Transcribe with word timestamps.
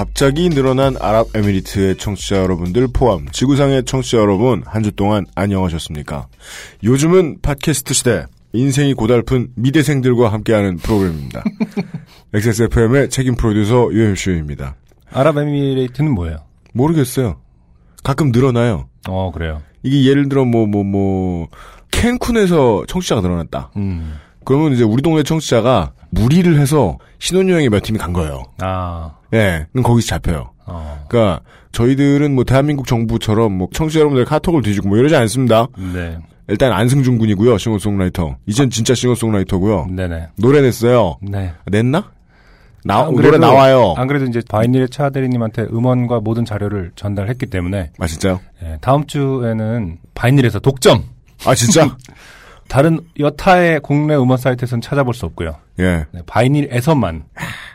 갑자기 0.00 0.48
늘어난 0.48 0.96
아랍에미리트의 0.98 1.96
청취자 1.98 2.36
여러분들 2.36 2.88
포함 2.88 3.28
지구상의 3.32 3.84
청취자 3.84 4.16
여러분 4.16 4.62
한 4.64 4.82
주 4.82 4.92
동안 4.92 5.26
안녕하셨습니까? 5.34 6.26
요즘은 6.82 7.42
팟캐스트 7.42 7.92
시대 7.92 8.24
인생이 8.54 8.94
고달픈 8.94 9.48
미대생들과 9.56 10.32
함께하는 10.32 10.78
프로그램입니다. 10.78 11.44
XSFM의 12.32 13.10
책임 13.10 13.34
프로듀서 13.34 13.92
유엠쇼입니다. 13.92 14.74
아랍에미레이트는 15.12 16.14
뭐예요? 16.14 16.38
모르겠어요. 16.72 17.36
가끔 18.02 18.32
늘어나요. 18.32 18.88
어, 19.06 19.30
그래요. 19.32 19.60
이게 19.82 20.08
예를 20.08 20.30
들어 20.30 20.46
뭐 20.46 20.64
뭐뭐 20.66 21.48
캔쿤에서 21.90 22.88
청취자가 22.88 23.20
늘어났다. 23.20 23.72
음. 23.76 24.14
그러면 24.46 24.72
이제 24.72 24.82
우리 24.82 25.02
동네 25.02 25.22
청취자가 25.22 25.92
무리를 26.10 26.58
해서 26.58 26.98
신혼여행에 27.18 27.68
몇 27.68 27.82
팀이 27.82 27.98
간 27.98 28.12
거예요. 28.12 28.42
아, 28.60 29.12
예, 29.32 29.66
그럼 29.72 29.82
거기서 29.84 30.08
잡혀요. 30.08 30.50
어. 30.66 31.04
그러니까 31.08 31.40
저희들은 31.72 32.34
뭐 32.34 32.44
대한민국 32.44 32.86
정부처럼 32.86 33.52
뭐 33.52 33.68
청취자 33.72 34.00
여러분들 34.00 34.24
카톡을 34.24 34.62
뒤지고 34.62 34.88
뭐 34.88 34.98
이러지 34.98 35.14
않습니다. 35.16 35.66
네. 35.94 36.18
일단 36.48 36.72
안승준 36.72 37.18
군이고요. 37.18 37.58
싱어송라이터. 37.58 38.36
이젠 38.46 38.70
진짜 38.70 38.94
싱어송라이터고요. 38.94 39.86
네네. 39.90 40.28
노래 40.36 40.60
냈어요. 40.62 41.16
네. 41.22 41.52
냈나? 41.66 42.10
나안 42.84 43.12
노래 43.12 43.28
그래도- 43.28 43.46
나와요. 43.46 43.94
안 43.96 44.06
그래도 44.08 44.24
이제 44.24 44.40
바이닐의 44.48 44.88
차대리님한테 44.88 45.64
음원과 45.70 46.20
모든 46.20 46.44
자료를 46.44 46.92
전달했기 46.96 47.46
때문에 47.46 47.90
아 47.98 48.06
진짜요? 48.06 48.40
예, 48.64 48.78
다음 48.80 49.06
주에는 49.06 49.98
바이닐에서 50.14 50.58
독점. 50.60 51.04
아 51.44 51.54
진짜? 51.54 51.96
다른 52.70 53.00
여타의 53.18 53.80
국내 53.80 54.14
음원 54.14 54.38
사이트에서는 54.38 54.80
찾아볼 54.80 55.12
수 55.12 55.26
없고요. 55.26 55.56
예. 55.80 56.06
네, 56.12 56.20
바이닐에서만 56.26 57.24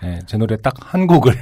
예, 0.05 0.19
제 0.25 0.38
노래 0.38 0.55
딱 0.55 0.73
한 0.79 1.05
곡을 1.05 1.33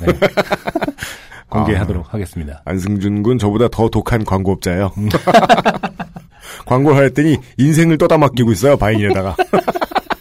네, 0.00 0.06
공개하도록 1.48 2.12
하겠습니다. 2.12 2.62
안승준 2.64 3.22
군 3.22 3.38
저보다 3.38 3.68
더 3.68 3.88
독한 3.88 4.24
광고업자예요. 4.24 4.90
광고를 6.66 7.04
했더니 7.06 7.38
인생을 7.58 7.96
떠다 7.96 8.18
맡기고 8.18 8.50
있어요. 8.52 8.76
바인에다가. 8.76 9.36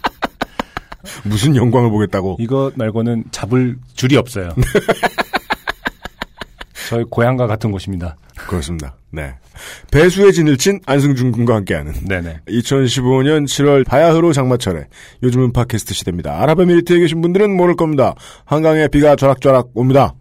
무슨 1.26 1.56
영광을 1.56 1.90
보겠다고. 1.90 2.38
이거 2.40 2.72
말고는 2.76 3.26
잡을 3.32 3.78
줄이 3.96 4.16
없어요. 4.16 4.50
저희 6.90 7.04
고향과 7.04 7.46
같은 7.46 7.70
곳입니다. 7.72 8.18
그렇습니다. 8.36 8.96
네. 9.12 9.36
배수의 9.92 10.34
진을 10.34 10.58
친 10.58 10.80
안승준 10.88 11.32
군과 11.32 11.54
함께하는 11.58 11.94
네네. 12.08 12.40
2015년 12.48 13.46
7월 13.46 13.86
바야흐로 13.86 14.34
장마철에 14.34 14.88
요즘은 15.22 15.54
팟캐스트 15.54 15.94
시대입니다. 15.94 16.42
아랍에미리트에 16.42 16.98
계신 16.98 17.22
분들은 17.22 17.56
모를 17.56 17.76
겁니다. 17.76 18.16
한강에 18.44 18.88
비가 18.88 19.16
벼락벼락 19.16 19.70
옵니다. 19.76 20.16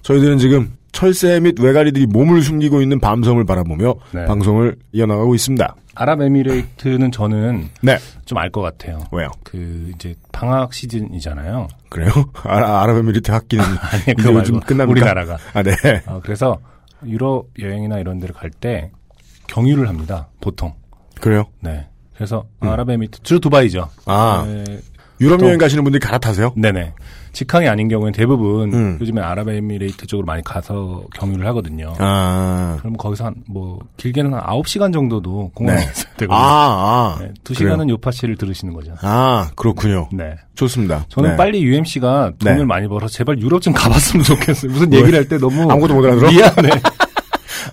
저희들은 0.00 0.38
지금 0.38 0.72
철새 0.92 1.40
및 1.40 1.58
외가리들이 1.60 2.06
몸을 2.06 2.42
숨기고 2.42 2.82
있는 2.82 3.00
밤섬을 3.00 3.44
바라보며 3.44 3.94
네. 4.12 4.24
방송을 4.26 4.76
이어나가고 4.92 5.34
있습니다. 5.34 5.74
아랍에미레이트는 5.94 7.10
저는 7.12 7.68
네. 7.82 7.98
좀 8.24 8.38
알 8.38 8.50
것 8.50 8.60
같아요. 8.62 9.00
왜요? 9.12 9.28
그 9.44 9.90
이제 9.94 10.14
방학 10.32 10.72
시즌이잖아요. 10.72 11.68
그래요? 11.88 12.10
아, 12.44 12.82
아랍에미리트 12.82 13.30
학기는 13.30 13.64
아니 13.64 14.02
이제 14.18 14.32
요즘 14.32 14.60
끝납니까? 14.60 14.90
우리나라가. 14.90 15.38
아, 15.52 15.62
네. 15.62 15.72
어, 16.06 16.20
그래서 16.22 16.58
유럽 17.06 17.46
여행이나 17.58 17.98
이런 17.98 18.18
데를 18.18 18.34
갈 18.34 18.50
때 18.50 18.90
경유를 19.48 19.88
합니다. 19.88 20.28
보통. 20.40 20.74
그래요? 21.20 21.44
네. 21.60 21.86
그래서 22.14 22.44
아랍에미리트 22.60 23.22
주로 23.22 23.40
두바이죠. 23.40 23.80
음. 23.80 24.02
아, 24.06 24.44
네, 24.46 24.80
유럽 25.20 25.38
또- 25.38 25.46
여행 25.46 25.58
가시는 25.58 25.82
분들이 25.84 26.00
갈아타세요? 26.00 26.52
네네. 26.56 26.94
직항이 27.32 27.68
아닌 27.68 27.88
경우에는 27.88 28.12
대부분 28.12 28.72
음. 28.72 28.98
요즘에 29.00 29.20
아랍에미레이트 29.22 30.06
쪽으로 30.06 30.26
많이 30.26 30.42
가서 30.42 31.04
경유를 31.14 31.46
하거든요. 31.48 31.94
아. 31.98 32.76
그럼 32.80 32.96
거기서 32.96 33.26
한, 33.26 33.34
뭐, 33.48 33.78
길게는 33.96 34.34
한 34.34 34.40
9시간 34.42 34.92
정도도 34.92 35.50
공항에 35.54 35.78
네. 35.78 35.84
있어야 35.84 36.12
되거든요. 36.16 36.36
아, 36.38 37.16
아. 37.18 37.22
네, 37.22 37.32
2시간은 37.44 37.76
그래요? 37.78 37.88
요파씨를 37.90 38.36
들으시는 38.36 38.74
거죠. 38.74 38.94
아, 39.02 39.50
그렇군요. 39.56 40.08
네. 40.12 40.34
좋습니다. 40.54 41.04
저는 41.08 41.30
네. 41.30 41.36
빨리 41.36 41.62
UMC가 41.62 42.32
돈을 42.38 42.58
네. 42.58 42.64
많이 42.64 42.88
벌어서 42.88 43.12
제발 43.12 43.38
유럽 43.40 43.62
좀 43.62 43.72
가봤으면 43.72 44.24
좋겠어요. 44.24 44.72
무슨 44.72 44.92
얘기를 44.92 45.18
할 45.18 45.28
때 45.28 45.38
너무. 45.38 45.70
아무것도 45.70 45.94
못 45.94 46.04
알아들어? 46.04 46.30
미안해. 46.30 46.70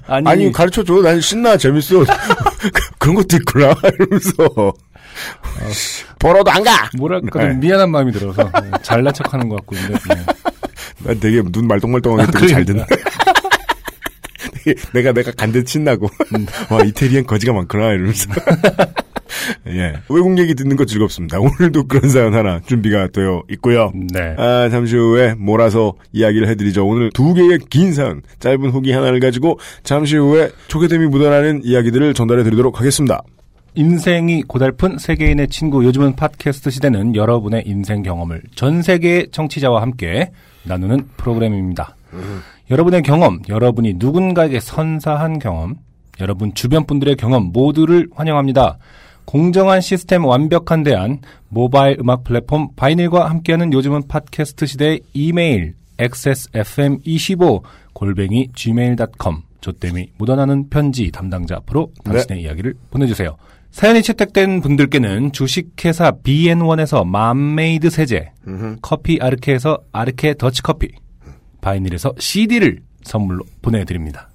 아니, 0.07 0.27
아니, 0.29 0.51
가르쳐줘. 0.51 1.01
난 1.01 1.19
신나, 1.19 1.57
재밌어. 1.57 2.03
그런 2.99 3.15
것도 3.15 3.37
있구나. 3.37 3.73
이러면서. 3.99 4.73
벌어도 6.19 6.51
안 6.51 6.63
가! 6.63 6.89
뭐랄까, 6.97 7.43
네. 7.43 7.49
좀 7.49 7.59
미안한 7.59 7.91
마음이 7.91 8.11
들어서. 8.11 8.43
네, 8.43 8.71
잘난 8.81 9.13
척 9.13 9.33
하는 9.33 9.49
것 9.49 9.57
같고, 9.57 9.75
근데. 9.75 9.93
네. 9.93 10.25
난 11.03 11.19
되게 11.19 11.41
눈 11.43 11.67
말똥말똥하게 11.67 12.31
뜨고 12.31 12.47
잘 12.47 12.65
듣는. 12.65 12.83
내가, 14.93 15.13
내가 15.13 15.31
간대 15.31 15.63
친나고. 15.63 16.09
와, 16.69 16.83
이태리엔 16.83 17.25
거지가 17.25 17.53
많구나. 17.53 17.91
이러면서. 17.91 18.29
예. 19.67 19.93
외국 20.09 20.37
얘기 20.39 20.55
듣는 20.55 20.75
거 20.75 20.85
즐겁습니다. 20.85 21.39
오늘도 21.39 21.87
그런 21.87 22.09
사연 22.09 22.33
하나 22.33 22.59
준비가 22.65 23.07
되어 23.07 23.43
있고요. 23.51 23.91
네. 24.13 24.35
아, 24.37 24.69
잠시 24.69 24.95
후에 24.95 25.35
몰아서 25.37 25.93
이야기를 26.13 26.47
해드리죠. 26.49 26.85
오늘 26.85 27.11
두 27.11 27.33
개의 27.33 27.59
긴 27.69 27.93
사연, 27.93 28.21
짧은 28.39 28.71
후기 28.71 28.91
하나를 28.91 29.19
가지고 29.19 29.59
잠시 29.83 30.17
후에 30.17 30.49
초계됨이 30.67 31.07
묻어나는 31.07 31.61
이야기들을 31.63 32.13
전달해 32.13 32.43
드리도록 32.43 32.79
하겠습니다. 32.79 33.21
인생이 33.77 34.41
고달픈 34.41 34.97
세계인의 34.97 35.49
친구 35.49 35.85
요즘은 35.85 36.15
팟캐스트 36.15 36.71
시대는 36.71 37.15
여러분의 37.15 37.61
인생 37.67 38.01
경험을 38.01 38.41
전 38.55 38.81
세계의 38.81 39.27
청취자와 39.31 39.83
함께 39.83 40.31
나누는 40.63 41.07
프로그램입니다. 41.15 41.95
여러분의 42.71 43.03
경험, 43.03 43.39
여러분이 43.47 43.93
누군가에게 43.97 44.59
선사한 44.59 45.37
경험, 45.37 45.75
여러분 46.19 46.55
주변 46.55 46.87
분들의 46.87 47.17
경험 47.17 47.51
모두를 47.53 48.07
환영합니다. 48.15 48.79
공정한 49.25 49.79
시스템 49.79 50.25
완벽한 50.25 50.81
대안, 50.81 51.19
모바일 51.49 51.97
음악 51.99 52.23
플랫폼 52.23 52.69
바이닐과 52.75 53.29
함께하는 53.29 53.73
요즘은 53.73 54.07
팟캐스트 54.07 54.65
시대의 54.65 55.01
이메일 55.13 55.75
xsfm25 55.99 57.61
골뱅이 57.93 58.49
gmail.com 58.55 59.43
조땜이 59.61 60.13
묻어나는 60.17 60.69
편지 60.69 61.11
담당자 61.11 61.57
앞으로 61.57 61.91
당신의 62.03 62.41
이야기를 62.41 62.73
보내주세요. 62.89 63.37
사연이 63.71 64.01
채택된 64.01 64.61
분들께는 64.61 65.31
주식회사 65.31 66.11
BN1에서 66.23 67.05
맘메이드 67.05 67.89
세제, 67.89 68.31
커피 68.81 69.19
아르케에서 69.21 69.79
아르케 69.91 70.33
더치커피, 70.35 70.89
바이닐에서 71.61 72.13
CD를 72.17 72.79
선물로 73.03 73.43
보내드립니다. 73.61 74.29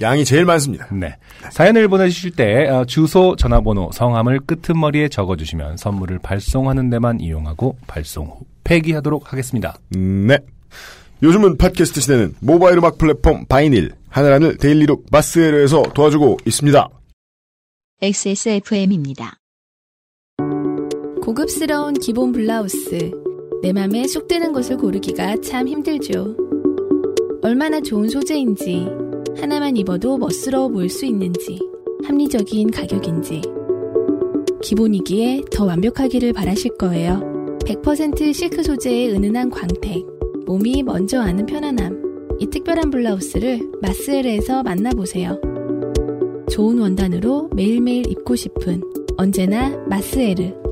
양이 0.00 0.24
제일 0.24 0.44
많습니다. 0.44 0.86
네. 0.92 1.16
사연을 1.50 1.88
보내주실 1.88 2.32
때 2.32 2.68
어, 2.68 2.84
주소, 2.84 3.34
전화번호, 3.36 3.90
성함을 3.92 4.40
끄트머리에 4.40 5.08
적어주시면 5.08 5.78
선물을 5.78 6.18
발송하는 6.18 6.90
데만 6.90 7.20
이용하고 7.20 7.76
발송 7.86 8.26
후 8.26 8.40
폐기하도록 8.64 9.32
하겠습니다. 9.32 9.78
네. 9.90 10.38
요즘은 11.22 11.56
팟캐스트 11.56 12.00
시대는 12.02 12.34
모바일 12.40 12.78
음악 12.78 12.98
플랫폼 12.98 13.46
바이닐, 13.46 13.92
하늘하늘 14.10 14.58
daily 14.58 14.85
look 14.85 15.06
마스에르에서 15.10 15.82
도와주고 15.94 16.38
있습니다. 16.44 16.88
XSFM입니다. 18.02 19.38
고급스러운 21.22 21.94
기본 21.94 22.30
블라우스. 22.30 23.10
내 23.62 23.72
맘에 23.72 24.06
쏙 24.06 24.28
드는 24.28 24.52
것을 24.52 24.76
고르기가 24.76 25.40
참 25.40 25.66
힘들죠. 25.66 26.36
얼마나 27.40 27.80
좋은 27.80 28.10
소재인지, 28.10 28.86
하나만 29.38 29.78
입어도 29.78 30.18
멋스러워 30.18 30.68
보일 30.68 30.90
수 30.90 31.06
있는지, 31.06 31.58
합리적인 32.04 32.70
가격인지. 32.70 33.40
기본이기에 34.62 35.44
더 35.50 35.64
완벽하기를 35.64 36.34
바라실 36.34 36.76
거예요. 36.76 37.20
100% 37.64 38.34
실크 38.34 38.62
소재의 38.62 39.12
은은한 39.12 39.48
광택, 39.48 40.04
몸이 40.44 40.82
먼저 40.82 41.22
아는 41.22 41.46
편안함. 41.46 42.36
이 42.40 42.46
특별한 42.48 42.90
블라우스를 42.90 43.58
마스엘에서 43.80 44.62
만나보세요. 44.62 45.55
좋은 46.56 46.78
원단으로 46.78 47.50
매일매일 47.54 48.10
입고 48.10 48.34
싶은 48.34 48.80
언제나 49.18 49.76
마스에르. 49.90 50.65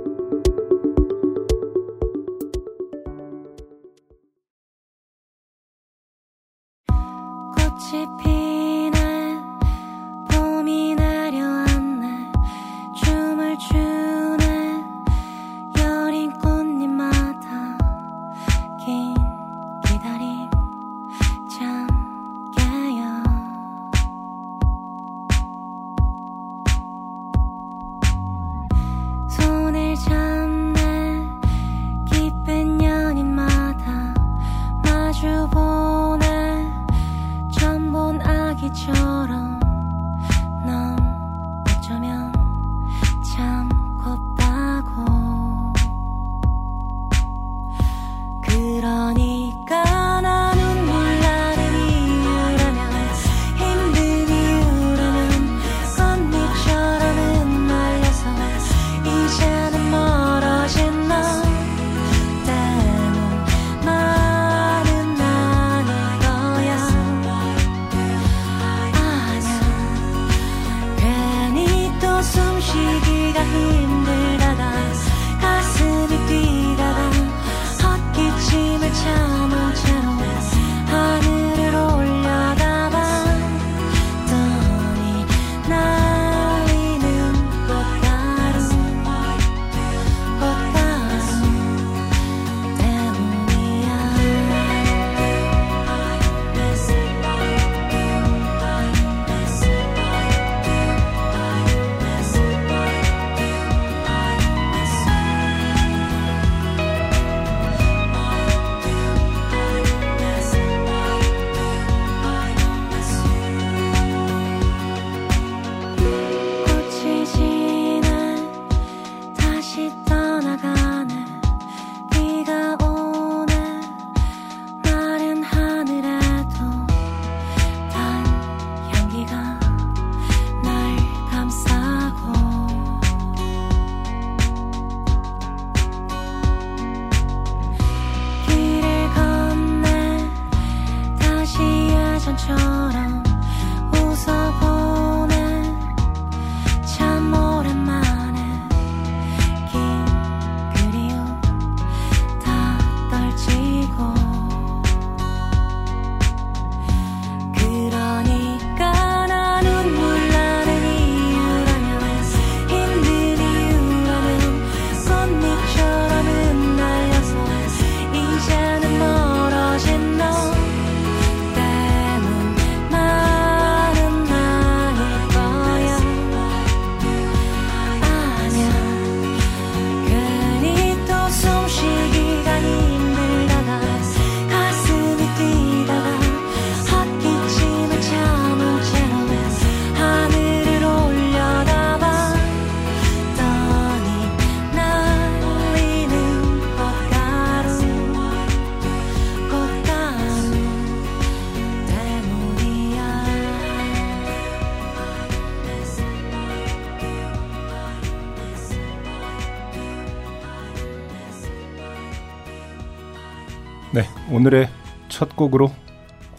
오늘의 214.44 214.69
첫 215.08 215.36
곡으로 215.36 215.72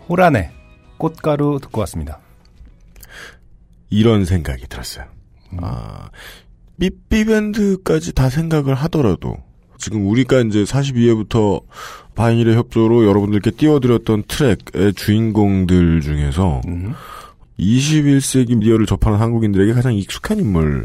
호란의 0.07 0.51
꽃가루 0.97 1.57
듣고 1.59 1.79
왔습니다. 1.81 2.19
이런 3.89 4.25
생각이 4.25 4.67
들었어요. 4.67 5.05
아, 5.57 6.09
삐삐밴드까지 6.79 8.13
다 8.13 8.29
생각을 8.29 8.75
하더라도, 8.75 9.37
지금 9.79 10.07
우리가 10.07 10.41
이제 10.41 10.63
42회부터 10.65 11.63
바이닐의 12.13 12.55
협조로 12.55 13.07
여러분들께 13.07 13.49
띄워드렸던 13.51 14.25
트랙의 14.27 14.93
주인공들 14.93 16.01
중에서, 16.01 16.61
음. 16.67 16.93
21세기 17.57 18.55
미디어를 18.55 18.85
접하는 18.85 19.17
한국인들에게 19.17 19.73
가장 19.73 19.95
익숙한 19.95 20.37
인물인 20.39 20.83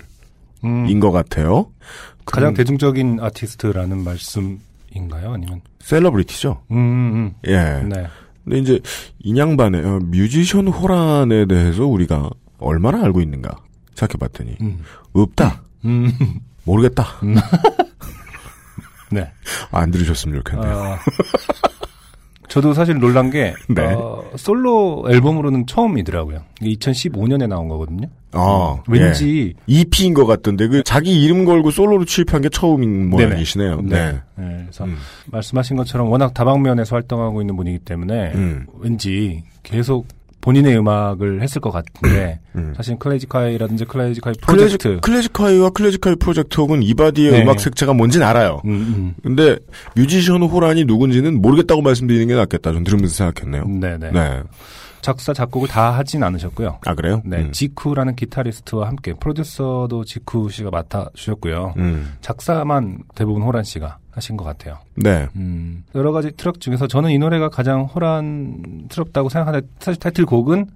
음, 0.64 1.00
것 1.00 1.10
같아요. 1.10 1.70
가장 2.24 2.54
그 2.54 2.58
대중적인 2.58 3.18
아티스트라는 3.20 4.04
말씀 4.04 4.60
인가요? 4.94 5.32
아니면 5.34 5.60
셀러브리티죠. 5.80 6.62
음, 6.70 6.76
음, 6.76 7.34
예. 7.46 7.56
음. 7.82 7.88
네. 7.88 8.06
근데 8.44 8.58
이제 8.58 8.80
인양반의 9.20 9.84
어, 9.84 9.98
뮤지션 10.02 10.68
호란에 10.68 11.46
대해서 11.46 11.86
우리가 11.86 12.30
얼마나 12.58 13.02
알고 13.04 13.20
있는가 13.20 13.56
생각해봤더니 13.94 14.56
음. 14.60 14.82
없다. 15.12 15.62
음. 15.84 16.10
모르겠다. 16.64 17.06
네. 19.12 19.30
안 19.72 19.90
들으셨으면 19.90 20.36
좋겠네요. 20.42 20.76
어, 20.76 20.96
저도 22.50 22.74
사실 22.74 22.98
놀란 22.98 23.30
게 23.30 23.54
네. 23.68 23.82
어, 23.94 24.24
솔로 24.34 25.06
앨범으로는 25.08 25.66
처음이더라고요. 25.66 26.42
이게 26.60 26.74
2015년에 26.74 27.46
나온 27.46 27.68
거거든요. 27.68 28.08
아, 28.32 28.76
왠지 28.88 29.54
예. 29.56 29.80
EP인 29.80 30.14
것 30.14 30.26
같던데 30.26 30.66
그 30.66 30.82
자기 30.82 31.22
이름 31.22 31.44
걸고 31.44 31.70
솔로로 31.70 32.04
취입한 32.04 32.42
게 32.42 32.48
처음인 32.48 33.08
모양이시네요. 33.08 33.82
네. 33.82 33.88
네. 33.88 34.20
네, 34.34 34.60
그래서 34.62 34.84
음. 34.84 34.96
말씀하신 35.26 35.76
것처럼 35.76 36.10
워낙 36.10 36.34
다방면에서 36.34 36.96
활동하고 36.96 37.40
있는 37.40 37.56
분이기 37.56 37.78
때문에 37.78 38.32
음. 38.34 38.66
왠지 38.80 39.44
계속 39.62 40.06
본인의 40.40 40.78
음악을 40.78 41.42
했을 41.42 41.60
것 41.60 41.70
같은데 41.70 42.40
음. 42.56 42.72
사실 42.76 42.98
클래지콰이라든지 42.98 43.84
클래지콰이 43.84 44.34
프로젝트 44.46 45.00
클래지콰이와 45.00 45.70
클래지콰이 45.70 46.16
프로젝트 46.16 46.60
혹은 46.60 46.82
이바디의 46.82 47.32
네. 47.32 47.42
음악 47.42 47.60
색채가 47.60 47.92
뭔진 47.92 48.22
알아요. 48.22 48.62
음, 48.64 48.70
음. 48.70 49.14
근데 49.22 49.56
뮤지션 49.94 50.42
호란이 50.42 50.84
누군지는 50.84 51.40
모르겠다고 51.40 51.82
말씀드리는 51.82 52.26
게 52.26 52.34
낫겠다. 52.34 52.72
전 52.72 52.84
들으면서 52.84 53.14
생각했네요. 53.14 53.64
네네. 53.66 54.10
네. 54.12 54.42
작사 55.02 55.32
작곡을 55.32 55.68
다 55.68 55.90
하진 55.92 56.22
않으셨고요. 56.22 56.78
아 56.84 56.94
그래요? 56.94 57.22
네, 57.24 57.38
음. 57.38 57.52
지쿠라는 57.52 58.16
기타리스트와 58.16 58.88
함께 58.88 59.14
프로듀서도 59.14 60.04
지쿠 60.04 60.50
씨가 60.50 60.70
맡아 60.70 61.08
주셨고요. 61.14 61.74
음. 61.78 62.14
작사만 62.20 62.98
대부분 63.14 63.42
호란 63.42 63.64
씨가 63.64 63.98
하신 64.20 64.36
것 64.36 64.44
같아요. 64.44 64.78
네. 64.94 65.26
음, 65.36 65.84
여러 65.94 66.12
가지 66.12 66.30
트럭 66.36 66.60
중에서 66.60 66.86
저는 66.86 67.10
이 67.10 67.18
노래가 67.18 67.48
가장 67.48 67.84
호란스럽다고 67.84 69.30
생각하는데 69.30 69.66
사실 69.78 69.98
타이틀곡은 69.98 70.66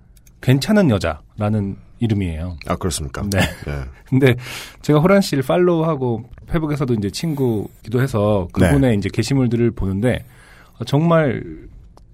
괜찮은 0.40 0.90
여자라는 0.90 1.76
이름이에요. 2.00 2.56
아, 2.66 2.76
그렇습니까? 2.76 3.22
네. 3.22 3.38
예. 3.38 3.84
근데 4.08 4.34
제가 4.82 4.98
호란 4.98 5.20
씨를 5.20 5.44
팔로우하고 5.44 6.24
페북에서도 6.48 6.94
이제 6.94 7.10
친구기도 7.10 8.00
해서 8.02 8.48
그분의 8.52 8.96
이제 8.96 9.08
게시물들을 9.12 9.70
보는데 9.72 10.24
어, 10.78 10.84
정말 10.84 11.42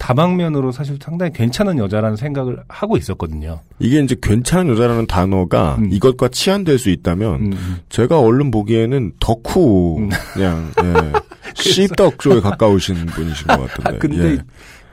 다방면으로 0.01 0.73
사실 0.73 0.97
상당히 1.01 1.31
괜찮은 1.33 1.79
여자라는 1.79 2.17
생각을 2.17 2.59
하고 2.69 2.97
있었거든요. 2.97 3.61
이게 3.79 4.01
이제 4.01 4.17
괜찮은 4.21 4.73
여자라는 4.73 5.07
단어가 5.07 5.77
음. 5.79 5.89
이것과 5.93 6.29
치환될 6.29 6.79
수 6.79 6.89
있다면 6.89 7.35
음, 7.35 7.53
음. 7.53 7.77
제가 7.91 8.19
얼른 8.19 8.51
보기에는 8.51 9.13
덕후 9.21 9.99
음. 9.99 10.11
그냥 10.33 10.73
예. 10.83 11.13
씹덕 11.55 12.19
쪽에 12.19 12.41
가까우신 12.41 12.97
분이신 13.07 13.47
것 13.47 13.61
같은데. 13.61 13.91
아, 13.91 13.93
근데 14.01 14.31
예. 14.33 14.39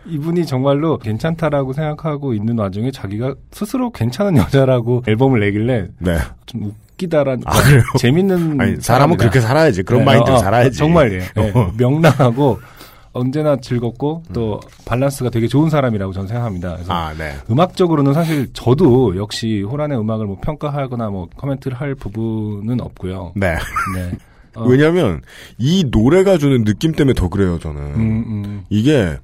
이분이 0.08 0.46
정말로 0.46 0.98
괜찮다라고 0.98 1.72
생각하고 1.72 2.34
있는 2.34 2.58
와중에 2.58 2.92
자기가 2.92 3.34
스스로 3.52 3.92
괜찮은 3.92 4.36
여자라고 4.36 5.04
앨범을 5.08 5.40
내길래 5.40 5.88
네. 6.00 6.18
좀 6.46 6.74
웃기다라는 6.94 7.44
아, 7.46 7.62
그래요? 7.62 7.82
재밌는 7.98 8.36
아니 8.60 8.76
사람은 8.76 8.82
사람이다. 8.82 9.18
그렇게 9.18 9.40
살아야지. 9.40 9.84
그런 9.84 10.02
네, 10.02 10.06
마인드로 10.06 10.36
어, 10.36 10.38
어, 10.38 10.42
살아야지. 10.42 10.78
정말 10.78 11.14
예. 11.14 11.42
예. 11.42 11.52
어. 11.56 11.72
명랑하고 11.78 12.60
언제나 13.18 13.56
즐겁고 13.58 14.24
또 14.34 14.60
밸런스가 14.86 15.30
되게 15.30 15.48
좋은 15.48 15.70
사람이라고 15.70 16.14
저는 16.14 16.28
생각합니다. 16.28 16.74
그래서 16.76 16.94
아, 16.94 17.14
네. 17.18 17.34
음악적으로는 17.50 18.14
사실 18.14 18.48
저도 18.54 19.18
역시 19.18 19.62
호란의 19.64 20.00
음악을 20.00 20.26
뭐 20.26 20.38
평가하거나 20.42 21.10
뭐 21.10 21.28
코멘트를 21.36 21.80
할 21.80 21.96
부분은 21.96 22.80
없고요. 22.82 23.34
네. 23.36 23.56
네. 23.96 24.12
어, 24.56 24.64
왜냐면 24.70 25.22
이 25.58 25.86
노래가 25.92 26.38
주는 26.38 26.64
느낌 26.64 26.92
때문에 26.92 27.14
더 27.14 27.30
그래요, 27.30 27.60
저는. 27.60 27.82
음, 27.82 28.24
음, 28.28 28.64
이게 28.70 29.18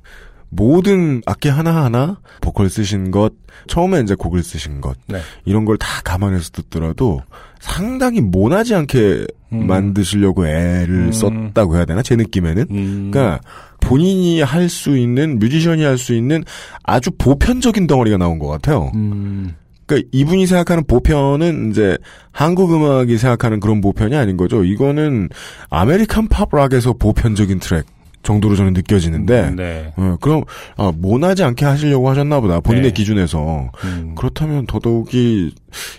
모든 0.50 1.22
악기 1.26 1.50
하나하나 1.50 2.20
보컬 2.42 2.70
쓰신 2.70 3.10
것, 3.10 3.34
처음에 3.68 4.02
이제 4.02 4.14
곡을 4.14 4.44
쓰신 4.44 4.82
것, 4.82 4.96
네. 5.08 5.20
이런 5.46 5.66
걸 5.66 5.78
다 5.78 5.88
감안해서 6.04 6.52
듣더라도 6.52 7.22
상당히 7.60 8.22
모나지 8.22 8.76
않게 8.76 9.26
음. 9.54 9.66
만드시려고 9.68 10.46
애를 10.46 10.90
음. 11.08 11.12
썼다고 11.12 11.76
해야 11.76 11.86
되나? 11.86 12.04
제 12.04 12.16
느낌에는? 12.16 12.66
음. 12.70 13.10
그러니까 13.12 13.40
본인이 13.84 14.42
할 14.42 14.70
수 14.70 14.98
있는 14.98 15.40
뮤지션이 15.40 15.84
할 15.84 15.98
수 15.98 16.14
있는 16.14 16.44
아주 16.84 17.12
보편적인 17.18 17.88
덩어리가 17.88 18.18
나온 18.18 18.40
것 18.40 18.48
같아요. 18.48 18.92
음, 18.96 19.54
그러니까 19.86 20.08
이분이 20.12 20.48
생각하는 20.48 20.86
보편은 20.86 21.72
이제 21.72 21.98
한국 22.32 22.74
음악이 22.74 23.18
생각하는 23.18 23.60
그런 23.60 23.82
보편이 23.82 24.16
아닌 24.16 24.38
거죠. 24.38 24.64
이거는 24.64 25.30
American 25.70 26.28
pop 26.30 26.47
rock에서 26.47 26.94
보편적인 26.94 27.60
트랙 27.60 27.86
정도로 28.24 28.56
저는 28.56 28.72
느껴지는데 28.74 29.52
네. 29.56 29.94
어, 29.98 30.16
그럼 30.22 30.44
아, 30.78 30.94
모나지 30.96 31.44
않게 31.44 31.66
하시려고 31.66 32.10
하셨나 32.10 32.40
보다. 32.40 32.62
본인의 32.62 32.92
네. 32.92 32.94
기준에서 32.94 33.70
음. 33.84 34.16
그렇다면 34.16 34.66
더더욱이 34.66 35.54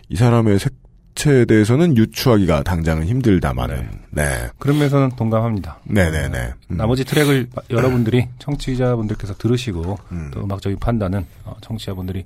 이 0.08 0.16
사람의 0.16 0.58
색 0.58 0.72
채에 1.14 1.44
대해서는 1.44 1.96
유추하기가 1.96 2.62
당장은 2.62 3.06
힘들다마는 3.06 3.88
네. 4.10 4.48
그런 4.58 4.78
면에서는 4.78 5.10
동감합니다. 5.16 5.78
네네네. 5.84 6.52
음. 6.70 6.76
나머지 6.76 7.04
트랙을 7.04 7.48
여러분들이 7.70 8.26
청취자분들께서 8.38 9.34
들으시고 9.34 9.98
음. 10.12 10.30
또 10.32 10.44
음악적인 10.44 10.78
판단은 10.78 11.24
어, 11.44 11.56
청취자분들이 11.60 12.24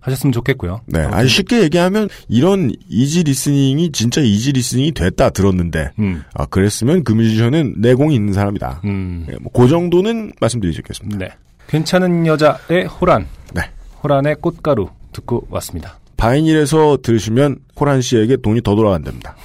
하셨으면 0.00 0.32
좋겠고요. 0.32 0.82
네, 0.86 1.00
아주 1.00 1.28
쉽게 1.28 1.62
얘기하면 1.62 2.08
이런 2.28 2.70
easy 2.88 3.22
listening이 3.22 3.90
진짜 3.92 4.20
easy 4.20 4.52
listening이 4.52 4.92
됐다 4.92 5.30
들었는데 5.30 5.92
음, 5.98 6.22
아 6.34 6.44
그랬으면 6.44 7.04
그 7.04 7.12
뮤지션은 7.12 7.76
내공이 7.78 8.14
있는 8.14 8.34
사람이다. 8.34 8.82
음, 8.84 9.26
예, 9.30 9.36
뭐그 9.40 9.68
정도는 9.68 10.32
말씀드리겠습니다. 10.40 11.18
네. 11.18 11.32
괜찮은 11.68 12.26
여자의 12.26 12.84
호란. 12.84 13.26
네. 13.54 13.62
호란의 14.02 14.36
꽃가루 14.42 14.90
듣고 15.12 15.46
왔습니다. 15.48 15.98
바이닐에서 16.24 16.98
들으시면 17.02 17.58
호란 17.78 18.00
씨에게 18.00 18.38
돈이 18.38 18.62
더 18.62 18.74
돌아간답니다. 18.74 19.36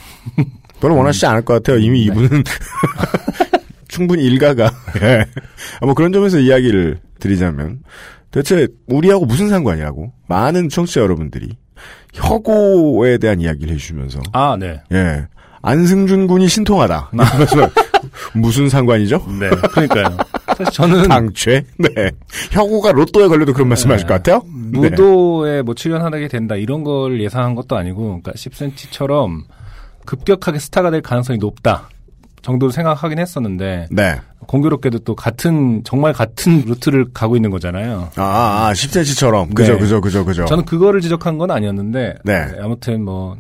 별로 0.80 0.96
원하시지 0.96 1.26
않을 1.26 1.44
것 1.44 1.56
같아요. 1.56 1.78
이미 1.78 2.00
네. 2.00 2.06
이분은 2.06 2.44
충분히 3.90 4.24
일가가 4.24 4.72
예. 5.04 5.26
아, 5.82 5.86
뭐 5.86 5.94
그런 5.94 6.14
점에서 6.14 6.40
이야기를 6.40 7.02
드리자면 7.20 7.80
대체 8.32 8.66
우리하고 8.88 9.26
무슨 9.26 9.50
상관이라고 9.50 10.14
많은 10.28 10.70
청취자 10.70 11.02
여러분들이 11.02 11.50
혁오에 12.14 13.18
대한 13.18 13.42
이야기를 13.42 13.74
해주시면서 13.74 14.22
아, 14.32 14.56
네. 14.58 14.80
예 14.94 15.28
안승준 15.62 16.28
군이 16.28 16.48
신통하다. 16.48 17.12
그래서 17.36 17.70
무슨 18.34 18.70
상관이죠? 18.70 19.26
네. 19.40 19.50
그러니까요. 19.50 20.18
사실 20.48 20.66
저는 20.74 21.04
당최 21.08 21.66
네 21.78 22.12
혁오가 22.52 22.92
로또에 22.92 23.28
걸려도 23.28 23.54
그런 23.54 23.68
말씀하실 23.70 24.08
것 24.08 24.14
같아요. 24.16 24.44
네. 24.72 24.90
무도에 24.90 25.62
뭐 25.62 25.74
출연하게 25.76 26.28
된다 26.28 26.56
이런 26.56 26.84
걸 26.84 27.22
예상한 27.22 27.56
것도 27.56 27.78
아니고, 27.78 28.22
그러니까 28.22 28.32
10cm처럼 28.34 29.44
급격하게 30.06 30.60
스타가 30.60 30.92
될 30.92 31.02
가능성이 31.02 31.38
높다 31.40 31.90
정도로 32.42 32.72
생각하긴 32.72 33.20
했었는데 33.20 33.88
네. 33.92 34.16
공교롭게도 34.48 35.00
또 35.00 35.16
같은 35.16 35.84
정말 35.84 36.14
같은 36.14 36.64
루트를 36.66 37.08
가고 37.14 37.36
있는 37.36 37.50
거잖아요. 37.52 38.10
아, 38.16 38.70
아 38.70 38.74
10cm처럼 38.74 39.54
그죠 39.54 39.74
네. 39.74 39.80
그죠 39.80 40.02
그죠 40.02 40.26
그죠. 40.26 40.46
저는 40.46 40.66
그거를 40.66 41.02
지적한 41.02 41.38
건 41.38 41.52
아니었는데 41.52 42.16
네. 42.24 42.52
아무튼 42.62 43.04
뭐. 43.04 43.38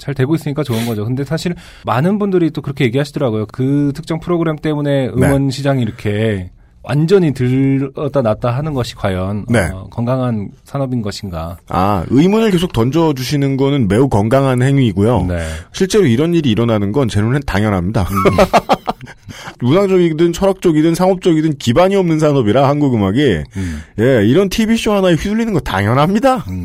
잘 0.00 0.14
되고 0.14 0.34
있으니까 0.34 0.64
좋은 0.64 0.86
거죠. 0.86 1.04
근데 1.04 1.22
사실 1.24 1.54
많은 1.84 2.18
분들이 2.18 2.50
또 2.50 2.62
그렇게 2.62 2.84
얘기하시더라고요. 2.86 3.46
그 3.52 3.92
특정 3.94 4.18
프로그램 4.18 4.56
때문에 4.56 5.08
음원 5.08 5.50
시장이 5.50 5.82
이렇게 5.82 6.50
완전히 6.82 7.34
들었다 7.34 8.22
놨다 8.22 8.50
하는 8.56 8.72
것이 8.72 8.94
과연 8.94 9.44
네. 9.50 9.68
어, 9.70 9.86
건강한 9.90 10.48
산업인 10.64 11.02
것인가. 11.02 11.58
아, 11.68 12.04
의문을 12.08 12.50
계속 12.50 12.72
던져 12.72 13.12
주시는 13.12 13.58
거는 13.58 13.86
매우 13.86 14.08
건강한 14.08 14.62
행위이고요. 14.62 15.26
네. 15.26 15.46
실제로 15.72 16.06
이런 16.06 16.32
일이 16.34 16.50
일어나는 16.50 16.90
건 16.92 17.06
제 17.10 17.20
눈엔 17.20 17.42
당연합니다. 17.46 18.08
문화적이든 19.60 20.32
철학적이든 20.32 20.94
상업적이든 20.94 21.58
기반이 21.58 21.96
없는 21.96 22.18
산업이라 22.18 22.66
한국 22.68 22.94
음악이 22.94 23.42
음. 23.56 23.82
예 23.98 24.24
이런 24.26 24.48
TV 24.48 24.76
쇼 24.76 24.92
하나에 24.92 25.12
휘둘리는 25.14 25.52
거 25.52 25.60
당연합니다. 25.60 26.36
음. 26.48 26.62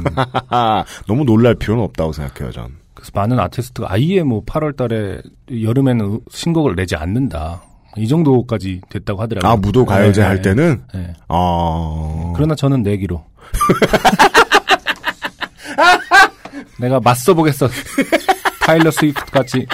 너무 1.07 1.25
놀랄 1.25 1.55
필요는 1.55 1.83
없다고 1.83 2.13
생각해요 2.13 2.51
전. 2.51 2.69
그래서 3.05 3.11
많은 3.13 3.39
아티스트가 3.39 3.87
아예 3.91 4.23
뭐 4.23 4.43
8월 4.45 4.75
달에 4.75 5.21
여름에는 5.49 6.21
신곡을 6.31 6.75
내지 6.75 6.95
않는다. 6.95 7.61
이 7.97 8.07
정도까지 8.07 8.81
됐다고 8.89 9.21
하더라고요. 9.21 9.51
아 9.51 9.55
무도 9.55 9.85
가요제 9.85 10.21
네, 10.21 10.27
할 10.27 10.41
때는 10.41 10.81
네. 10.93 11.13
아 11.27 12.33
그러나 12.35 12.55
저는 12.55 12.83
내기로. 12.83 13.23
내가 16.79 16.99
맞서보겠어. 16.99 17.69
타일러 18.61 18.91
스위프트 18.91 19.31
같이. 19.31 19.65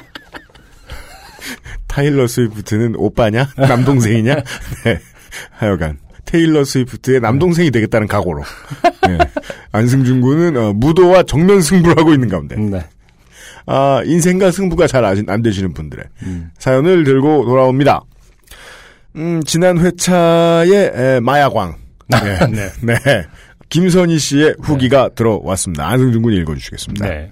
타일러 1.88 2.28
스위프트는 2.28 2.96
오빠냐 2.98 3.48
남동생이냐? 3.56 4.36
네. 4.86 5.00
하여간 5.52 6.00
테일러 6.26 6.64
스위프트의 6.64 7.22
남동생이 7.22 7.72
되겠다는 7.72 8.08
각오로. 8.08 8.44
네. 9.08 9.18
안승준 9.72 10.22
군은 10.22 10.58
어, 10.58 10.74
무도와 10.74 11.24
정면 11.24 11.62
승부를 11.62 11.98
하고 11.98 12.14
있는 12.14 12.28
가운데. 12.28 12.56
네. 12.58 12.84
아, 13.66 14.02
인생과 14.06 14.52
승부가 14.52 14.88
잘 14.88 15.02
안 15.06 15.42
되시는 15.42 15.74
분들의 15.74 16.06
음. 16.24 16.52
사연을 16.58 17.04
들고 17.04 17.46
돌아옵니다. 17.46 18.02
음, 19.16 19.42
지난 19.46 19.78
회차의 19.80 20.92
에, 20.96 21.20
마야광. 21.20 21.76
네. 22.08 22.48
네. 22.48 22.70
네. 22.82 22.96
김선희 23.70 24.20
씨의 24.20 24.56
후기가 24.62 25.10
들어왔습니다. 25.16 25.88
안승준 25.88 26.22
군이 26.22 26.38
읽어주시겠습니다. 26.38 27.08
네. 27.08 27.32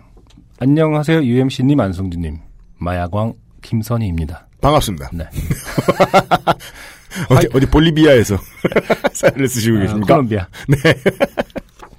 안녕하세요. 0.60 1.24
UMC님, 1.24 1.80
안성준님. 1.80 2.38
마야광 2.80 3.34
김선희입니다. 3.62 4.48
반갑습니다. 4.62 5.10
네. 5.14 5.26
어디, 7.30 7.48
어디 7.54 7.66
볼리비아에서 7.66 8.38
사연을 9.14 9.48
쓰시고 9.48 9.78
아, 9.78 9.82
계십니까? 9.82 10.14
콜롬비아. 10.16 10.48
네. 10.68 10.78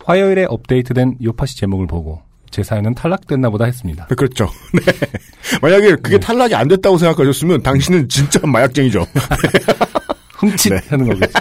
화요일에 0.04 0.46
업데이트된 0.48 1.16
요파시 1.22 1.56
제목을 1.58 1.86
보고 1.86 2.22
제 2.50 2.62
사연은 2.62 2.94
탈락됐나 2.94 3.50
보다 3.50 3.64
했습니다. 3.64 4.06
네, 4.08 4.14
그렇죠. 4.14 4.48
네. 4.74 4.80
만약에 5.62 5.96
그게 5.96 6.18
탈락이 6.18 6.54
안 6.54 6.68
됐다고 6.68 6.98
생각하셨으면 6.98 7.62
당신은 7.62 8.08
진짜 8.08 8.40
마약쟁이죠. 8.46 9.06
훔칫 10.38 10.72
네. 10.72 10.80
하는 10.88 11.06
거겠죠. 11.08 11.38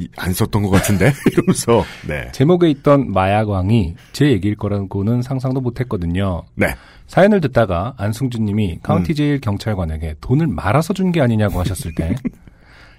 이- 0.00 0.08
안 0.16 0.32
썼던 0.32 0.62
것 0.62 0.70
같은데? 0.70 1.12
이러면서. 1.32 1.84
네. 2.06 2.30
제목에 2.32 2.70
있던 2.70 3.12
마야광이 3.12 3.94
제 4.12 4.26
얘기일 4.30 4.56
거라고는 4.56 5.22
상상도 5.22 5.60
못했거든요. 5.60 6.42
네. 6.54 6.74
사연을 7.06 7.40
듣다가 7.42 7.94
안승준님이 7.98 8.78
카운티 8.82 9.14
제일 9.14 9.40
경찰관에게 9.40 10.14
돈을 10.22 10.46
말아서 10.46 10.94
준 10.94 11.12
게 11.12 11.20
아니냐고 11.20 11.60
하셨을 11.60 11.94
때 11.94 12.14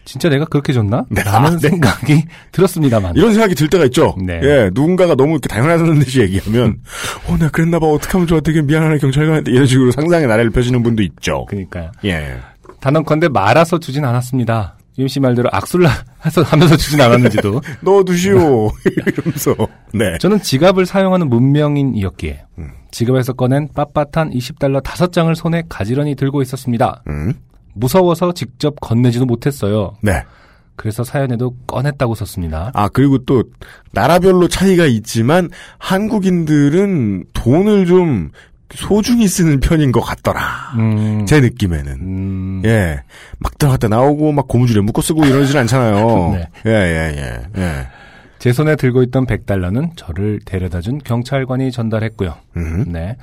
진짜 0.05 0.29
내가 0.29 0.45
그렇게 0.45 0.71
줬나? 0.71 1.05
네. 1.09 1.23
라는 1.23 1.47
아, 1.47 1.57
네. 1.57 1.69
생각이 1.69 2.23
들었습니다만. 2.53 3.15
이런 3.15 3.33
생각이 3.33 3.55
들 3.55 3.67
때가 3.67 3.85
있죠. 3.85 4.15
네. 4.23 4.39
예, 4.43 4.69
누군가가 4.73 5.15
너무 5.15 5.31
이렇게 5.31 5.47
당연하다는 5.49 5.99
듯이 5.99 6.21
얘기하면, 6.21 6.77
어, 7.27 7.37
나 7.37 7.49
그랬나 7.49 7.79
봐. 7.79 7.87
어떡하면 7.87 8.27
좋아. 8.27 8.39
되게 8.39 8.61
미안하네, 8.61 8.99
경찰관한테. 8.99 9.51
이런 9.51 9.65
식으로 9.65 9.91
상상의 9.91 10.27
나래를 10.27 10.51
펴시는 10.51 10.83
분도 10.83 11.01
있죠. 11.03 11.45
그러니까요. 11.45 11.91
예. 12.05 12.37
단언컨대 12.79 13.29
말아서 13.29 13.79
주진 13.79 14.05
않았습니다. 14.05 14.77
UMC 14.97 15.19
말대로 15.19 15.49
악술라 15.51 15.89
해서 16.25 16.41
하면서 16.43 16.77
주진 16.77 17.01
않았는지도. 17.01 17.61
넣어두시오. 17.81 18.69
이러면서. 19.07 19.55
네. 19.93 20.17
저는 20.19 20.41
지갑을 20.41 20.85
사용하는 20.85 21.27
문명인이었기에 21.29 22.43
음. 22.59 22.69
지갑에서 22.91 23.33
꺼낸 23.33 23.67
빳빳한 23.69 24.33
20달러 24.33 24.81
5장을 24.81 25.33
손에 25.35 25.63
가지런히 25.67 26.15
들고 26.15 26.41
있었습니다. 26.43 27.03
음. 27.07 27.33
무서워서 27.75 28.33
직접 28.33 28.79
건네지도 28.81 29.25
못했어요. 29.25 29.95
네. 30.01 30.23
그래서 30.77 31.03
사연에도 31.03 31.55
꺼냈다고 31.67 32.15
썼습니다. 32.15 32.71
아, 32.73 32.89
그리고 32.89 33.19
또, 33.19 33.43
나라별로 33.93 34.47
차이가 34.49 34.85
있지만, 34.85 35.49
한국인들은 35.77 37.25
돈을 37.33 37.85
좀 37.85 38.31
소중히 38.73 39.27
쓰는 39.27 39.59
편인 39.61 39.91
것 39.91 40.01
같더라. 40.01 40.41
음, 40.77 41.25
제 41.25 41.39
느낌에는. 41.39 41.91
음, 41.93 42.61
예. 42.65 43.01
막 43.39 43.57
들어갔다 43.57 43.87
나오고, 43.87 44.31
막 44.33 44.47
고무줄에 44.47 44.81
묶어 44.81 45.01
쓰고 45.01 45.23
이러진 45.25 45.57
않잖아요. 45.59 46.31
네. 46.35 46.49
예, 46.65 46.71
예, 46.71 47.15
예, 47.17 47.61
예. 47.61 47.87
제 48.39 48.51
손에 48.51 48.75
들고 48.75 49.01
있던 49.03 49.25
100달러는 49.27 49.91
저를 49.95 50.39
데려다 50.45 50.81
준 50.81 50.97
경찰관이 50.99 51.71
전달했고요. 51.71 52.35
음. 52.57 52.85
네. 52.91 53.15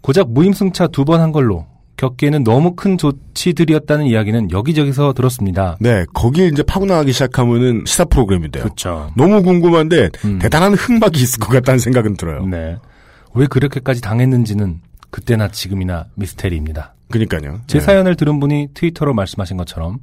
고작 0.00 0.30
무임승차 0.32 0.86
두 0.88 1.04
번 1.04 1.20
한 1.20 1.32
걸로 1.32 1.66
겪기에는 1.98 2.44
너무 2.44 2.74
큰 2.74 2.96
조치들이었다는 2.96 4.06
이야기는 4.06 4.52
여기저기서 4.52 5.12
들었습니다. 5.12 5.76
네, 5.80 6.04
거길 6.14 6.52
이제 6.52 6.62
파고 6.62 6.86
나가기 6.86 7.12
시작하면은 7.12 7.82
시사 7.86 8.04
프로그램인데요. 8.06 8.62
그렇죠. 8.62 9.10
너무 9.16 9.42
궁금한데, 9.42 10.10
음. 10.24 10.38
대단한 10.38 10.74
흥박이 10.74 11.20
있을 11.20 11.40
것 11.40 11.48
같다는 11.48 11.78
생각은 11.80 12.16
들어요. 12.16 12.46
네. 12.46 12.76
왜 13.34 13.46
그렇게까지 13.46 14.00
당했는지는 14.00 14.80
그때나 15.10 15.48
지금이나 15.48 16.06
미스테리입니다. 16.14 16.94
그니까요. 17.10 17.60
제 17.66 17.78
네. 17.78 17.84
사연을 17.84 18.14
들은 18.14 18.38
분이 18.38 18.68
트위터로 18.74 19.12
말씀하신 19.12 19.56
것처럼 19.56 19.98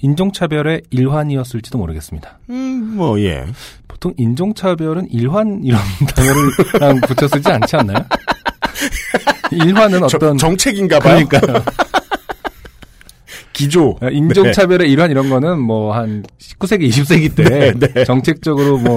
인종차별의 0.00 0.82
일환이었을지도 0.90 1.78
모르겠습니다. 1.78 2.40
음, 2.50 2.96
뭐, 2.96 3.20
예. 3.20 3.46
보통 3.86 4.12
인종차별은 4.16 5.10
일환 5.10 5.62
이런 5.62 5.80
단어를 6.14 7.00
붙여 7.02 7.28
쓰지 7.28 7.48
않지 7.48 7.76
않나요? 7.76 7.98
일환은 9.56 10.00
저- 10.08 10.16
어떤 10.16 10.38
정책인가 10.38 10.98
봐요. 10.98 11.24
그러니까요. 11.26 11.62
기조. 13.52 13.98
인종차별의 14.12 14.90
일환 14.90 15.10
이런 15.10 15.30
거는 15.30 15.58
뭐 15.60 15.94
한 15.94 16.22
19세기, 16.38 16.88
20세기 16.90 17.34
때 17.34 17.72
네, 17.78 17.88
네. 17.94 18.04
정책적으로 18.04 18.76
뭐 18.78 18.96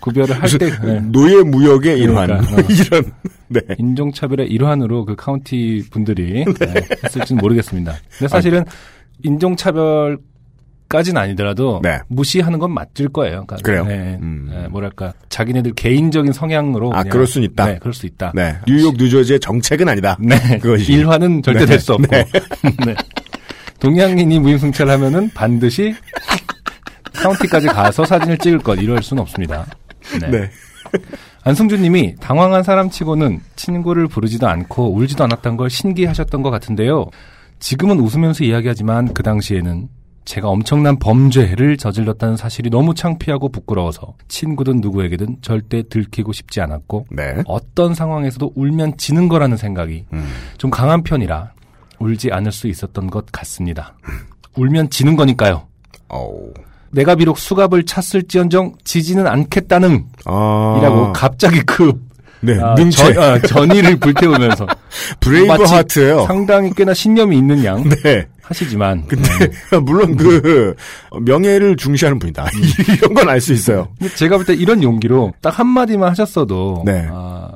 구별을 0.00 0.42
할때 0.42 0.70
네. 0.84 1.00
노예 1.00 1.42
무역의 1.42 1.98
일환. 2.00 2.26
그러니까, 2.26 2.54
어. 2.54 2.64
이런. 2.68 3.12
네. 3.48 3.60
인종차별의 3.78 4.48
일환으로 4.48 5.04
그 5.06 5.16
카운티 5.16 5.84
분들이 5.90 6.44
네, 6.44 6.74
했을지는 7.02 7.40
모르겠습니다. 7.40 7.94
근데 8.18 8.28
사실은 8.28 8.64
인종차별 9.22 10.18
까지는 10.88 11.20
아니더라도 11.20 11.80
네. 11.82 11.98
무시하는 12.08 12.58
건 12.58 12.72
맞을 12.72 13.08
거예요. 13.08 13.44
그러니까 13.46 13.56
그래요? 13.56 13.84
네, 13.84 14.18
음. 14.20 14.48
네, 14.50 14.68
뭐랄까 14.68 15.12
자기네들 15.28 15.74
개인적인 15.74 16.32
성향으로 16.32 16.92
아, 16.92 16.98
그냥- 17.02 17.08
그럴 17.10 17.26
순 17.26 17.42
있다. 17.42 17.66
네, 17.66 17.78
그럴 17.80 17.92
수 17.94 18.06
있다. 18.06 18.32
네. 18.34 18.56
뉴욕, 18.66 18.94
뉴저지의 18.96 19.40
정책은 19.40 19.88
아니다. 19.88 20.16
네. 20.20 20.36
그것이. 20.60 20.92
일화는 20.92 21.42
절대 21.42 21.60
네. 21.60 21.66
될수 21.66 21.94
없고. 21.94 22.06
네. 22.14 22.24
동양인이 23.80 24.38
무임승차를 24.38 24.92
하면은 24.92 25.30
반드시 25.34 25.94
카운티까지 27.14 27.68
가서 27.68 28.04
사진을 28.04 28.38
찍을 28.38 28.58
것 28.60 28.74
이럴 28.80 29.02
수는 29.02 29.20
없습니다. 29.22 29.66
네. 30.20 30.28
네. 30.30 30.50
안승준님이 31.42 32.16
당황한 32.20 32.62
사람치고는 32.62 33.40
친구를 33.56 34.06
부르지도 34.08 34.46
않고 34.48 34.94
울지도 34.94 35.24
않았던 35.24 35.56
걸 35.56 35.68
신기하셨던 35.70 36.42
것 36.42 36.50
같은데요. 36.50 37.06
지금은 37.58 37.98
웃으면서 38.00 38.44
이야기하지만 38.44 39.12
그 39.14 39.22
당시에는 39.22 39.88
제가 40.24 40.48
엄청난 40.48 40.98
범죄를 40.98 41.76
저질렀다는 41.76 42.36
사실이 42.36 42.70
너무 42.70 42.94
창피하고 42.94 43.50
부끄러워서 43.50 44.14
친구든 44.28 44.80
누구에게든 44.80 45.38
절대 45.42 45.82
들키고 45.88 46.32
싶지 46.32 46.60
않았고 46.60 47.06
네. 47.10 47.42
어떤 47.46 47.94
상황에서도 47.94 48.52
울면 48.54 48.96
지는 48.96 49.28
거라는 49.28 49.56
생각이 49.56 50.06
음. 50.12 50.26
좀 50.56 50.70
강한 50.70 51.02
편이라 51.02 51.52
울지 51.98 52.32
않을 52.32 52.52
수 52.52 52.68
있었던 52.68 53.08
것 53.08 53.26
같습니다. 53.32 53.94
울면 54.56 54.90
지는 54.90 55.16
거니까요. 55.16 55.66
어우. 56.08 56.52
내가 56.90 57.16
비록 57.16 57.38
수갑을 57.38 57.84
찼을지언정 57.84 58.74
지지는 58.84 59.26
않겠다는 59.26 60.06
아. 60.26 60.76
이라고 60.78 61.12
갑자기 61.12 61.60
급 61.60 62.00
네. 62.40 62.58
아. 62.60 62.74
전, 62.74 63.18
아, 63.18 63.38
전의를 63.40 63.96
불태우면서 63.96 64.66
Braveheart예요 65.20 66.26
상당히 66.26 66.70
꽤나 66.74 66.94
신념이 66.94 67.36
있는 67.36 67.64
양 67.64 67.82
네. 67.82 68.26
하시지만 68.44 69.06
근데 69.08 69.28
물론 69.82 70.16
그 70.16 70.74
명예를 71.22 71.76
중시하는 71.76 72.18
분이다. 72.18 72.46
이런 72.98 73.14
건 73.14 73.28
알 73.28 73.40
수 73.40 73.52
있어요. 73.52 73.88
제가 74.16 74.36
볼 74.36 74.44
때 74.46 74.54
이런 74.54 74.82
용기로 74.82 75.32
딱 75.40 75.58
한 75.58 75.66
마디만 75.68 76.10
하셨어도 76.10 76.82
네. 76.84 77.06
아, 77.10 77.50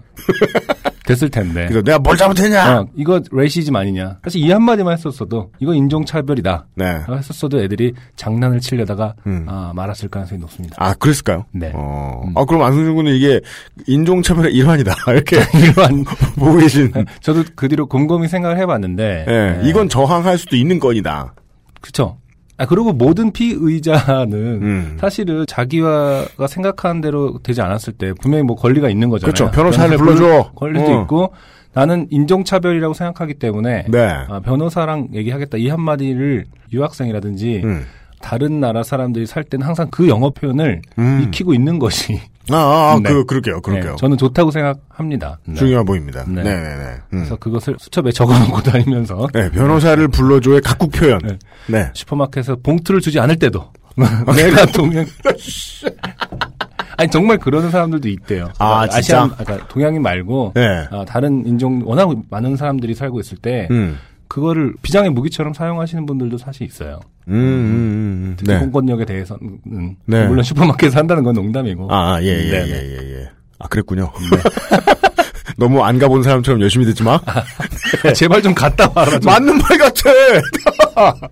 됐을 1.09 1.31
텐데 1.31 1.67
그래서 1.69 1.83
내가 1.83 1.99
뭘 1.99 2.17
잘못했냐? 2.17 2.81
어, 2.81 2.87
이거 2.95 3.21
racism 3.33 3.75
아니냐 3.75 4.19
사실 4.23 4.43
이 4.43 4.51
한마디만 4.51 4.93
했었어도 4.93 5.51
이거 5.59 5.75
인종차별이다 5.75 6.67
네. 6.75 7.01
했었어도 7.09 7.63
애들이 7.63 7.95
장난을 8.17 8.61
치려다가 8.61 9.15
음. 9.27 9.47
아, 9.49 9.73
말았을 9.75 10.09
가능성이 10.11 10.41
높습니다. 10.41 10.77
아, 10.79 10.93
그랬을까요? 10.95 11.47
네. 11.53 11.73
어. 11.75 12.23
음. 12.27 12.37
아, 12.37 12.45
그럼 12.45 12.63
안승준 12.63 12.95
군은 12.95 13.15
이게 13.15 13.41
인종차별의 13.87 14.53
일환이다. 14.55 14.95
이렇게 15.09 15.37
이러한 15.55 16.05
보고 16.37 16.57
계신. 16.59 16.93
저도 17.21 17.45
그 17.57 17.69
뒤로 17.69 17.87
곰곰이 17.87 18.29
생각을 18.29 18.59
해봤는데 18.59 19.27
예, 19.29 19.33
예, 19.65 19.69
이건 19.69 19.89
저항할 19.89 20.37
수도 20.39 20.57
있는 20.57 20.79
건이다. 20.79 21.35
그쵸. 21.81 22.19
아, 22.59 22.67
그리고 22.67 22.93
모든 22.93 23.33
피의자는 23.33 24.35
음. 24.35 24.97
사실은 25.01 25.47
자기가 25.47 26.27
생각하는 26.49 27.01
대로 27.01 27.39
되지 27.43 27.63
않았을 27.63 27.93
때 27.93 28.13
분명히 28.21 28.43
뭐 28.43 28.57
권리가 28.57 28.91
있는 28.91 29.09
거잖아요. 29.09 29.33
그렇죠. 29.33 29.51
변호사를 29.53 29.97
불러줘. 29.97 30.51
권리도 30.57 30.99
어. 30.99 31.03
있고 31.03 31.33
나는 31.73 32.09
인종차별이라고 32.11 32.95
생각하기 32.95 33.35
때문에 33.35 33.85
네. 33.89 34.09
아, 34.29 34.41
변호사랑 34.41 35.09
얘기하겠다 35.15 35.59
이 35.59 35.69
한마디를 35.69 36.47
유학생이라든지 36.73 37.63
음. 37.65 37.85
다른 38.21 38.59
나라 38.59 38.83
사람들이 38.83 39.27
살 39.27 39.45
때는 39.45 39.65
항상 39.65 39.87
그 39.93 40.09
영어 40.09 40.31
표현을 40.31 40.83
음. 40.99 41.23
익히고 41.25 41.55
있는 41.55 41.79
것이 41.79 42.21
아, 42.51 42.57
아, 42.57 42.93
아, 42.93 43.01
네. 43.03 43.11
그, 43.11 43.25
그럴게요. 43.25 43.61
그럴게요. 43.61 43.93
네, 43.93 43.97
저는 43.99 44.17
좋다고 44.17 44.51
생각합니다. 44.51 45.39
네. 45.47 45.55
중요해 45.55 45.85
보입니다. 45.85 46.25
네. 46.27 46.43
네, 46.43 46.55
네, 46.55 46.77
네. 46.77 46.85
음. 47.13 47.19
그래서 47.19 47.37
그것을 47.37 47.77
수첩에 47.79 48.11
적어놓고 48.13 48.63
다니면서 48.71 49.29
네, 49.33 49.51
변호사를 49.51 50.07
불러줘의 50.09 50.61
각국 50.63 50.93
표현. 50.93 51.19
네. 51.19 51.39
네. 51.67 51.91
슈퍼마켓에서 51.95 52.57
봉투를 52.63 53.01
주지 53.01 53.21
않을 53.21 53.37
때도 53.37 53.73
내가 54.37 54.67
동양 54.73 55.05
아니 56.97 57.11
정말 57.11 57.39
그러는 57.39 57.71
사람들도 57.71 58.09
있대요. 58.09 58.49
아, 58.59 58.81
그러니까 58.81 59.01
진짜? 59.01 59.23
아시안, 59.23 59.37
그러니까 59.37 59.69
동양인 59.69 60.03
말고 60.03 60.53
네. 60.55 60.87
아, 60.91 61.05
다른 61.07 61.47
인종 61.47 61.81
워낙 61.85 62.11
많은 62.29 62.57
사람들이 62.57 62.95
살고 62.95 63.21
있을 63.21 63.39
때 63.39 63.69
음. 63.71 63.99
그거를 64.29 64.75
비장의 64.83 65.11
무기처럼 65.11 65.55
사용하시는 65.55 66.05
분들도 66.07 66.39
사실 66.39 66.67
있어요. 66.67 67.01
음, 67.29 67.33
음, 67.33 67.39
음, 67.39 68.29
음. 68.29 68.35
특히 68.39 68.53
네. 68.53 68.59
공권력에 68.61 69.05
대해서는 69.05 69.59
음, 69.67 69.97
네. 70.05 70.27
물론 70.27 70.45
슈퍼마켓에서 70.45 70.99
한다는 70.99 71.23
건 71.25 71.35
농담이고. 71.35 71.93
아, 71.93 72.15
아, 72.15 72.23
예, 72.23 72.27
예, 72.27 72.51
네, 72.51 72.69
예, 72.69 72.73
네. 72.73 72.97
예, 73.03 73.21
예. 73.21 73.31
아, 73.59 73.69
그랬군요. 73.69 74.13
너무 75.57 75.83
안 75.83 75.99
가본 75.99 76.23
사람처럼 76.23 76.61
열심히 76.61 76.85
듣지 76.87 77.03
마. 77.03 77.19
아, 77.25 78.13
제발 78.15 78.43
좀 78.43 78.55
갔다 78.55 78.91
와라. 78.95 79.19
좀. 79.19 79.33
맞는 79.33 79.59
말 79.59 79.79
같아! 79.79 80.11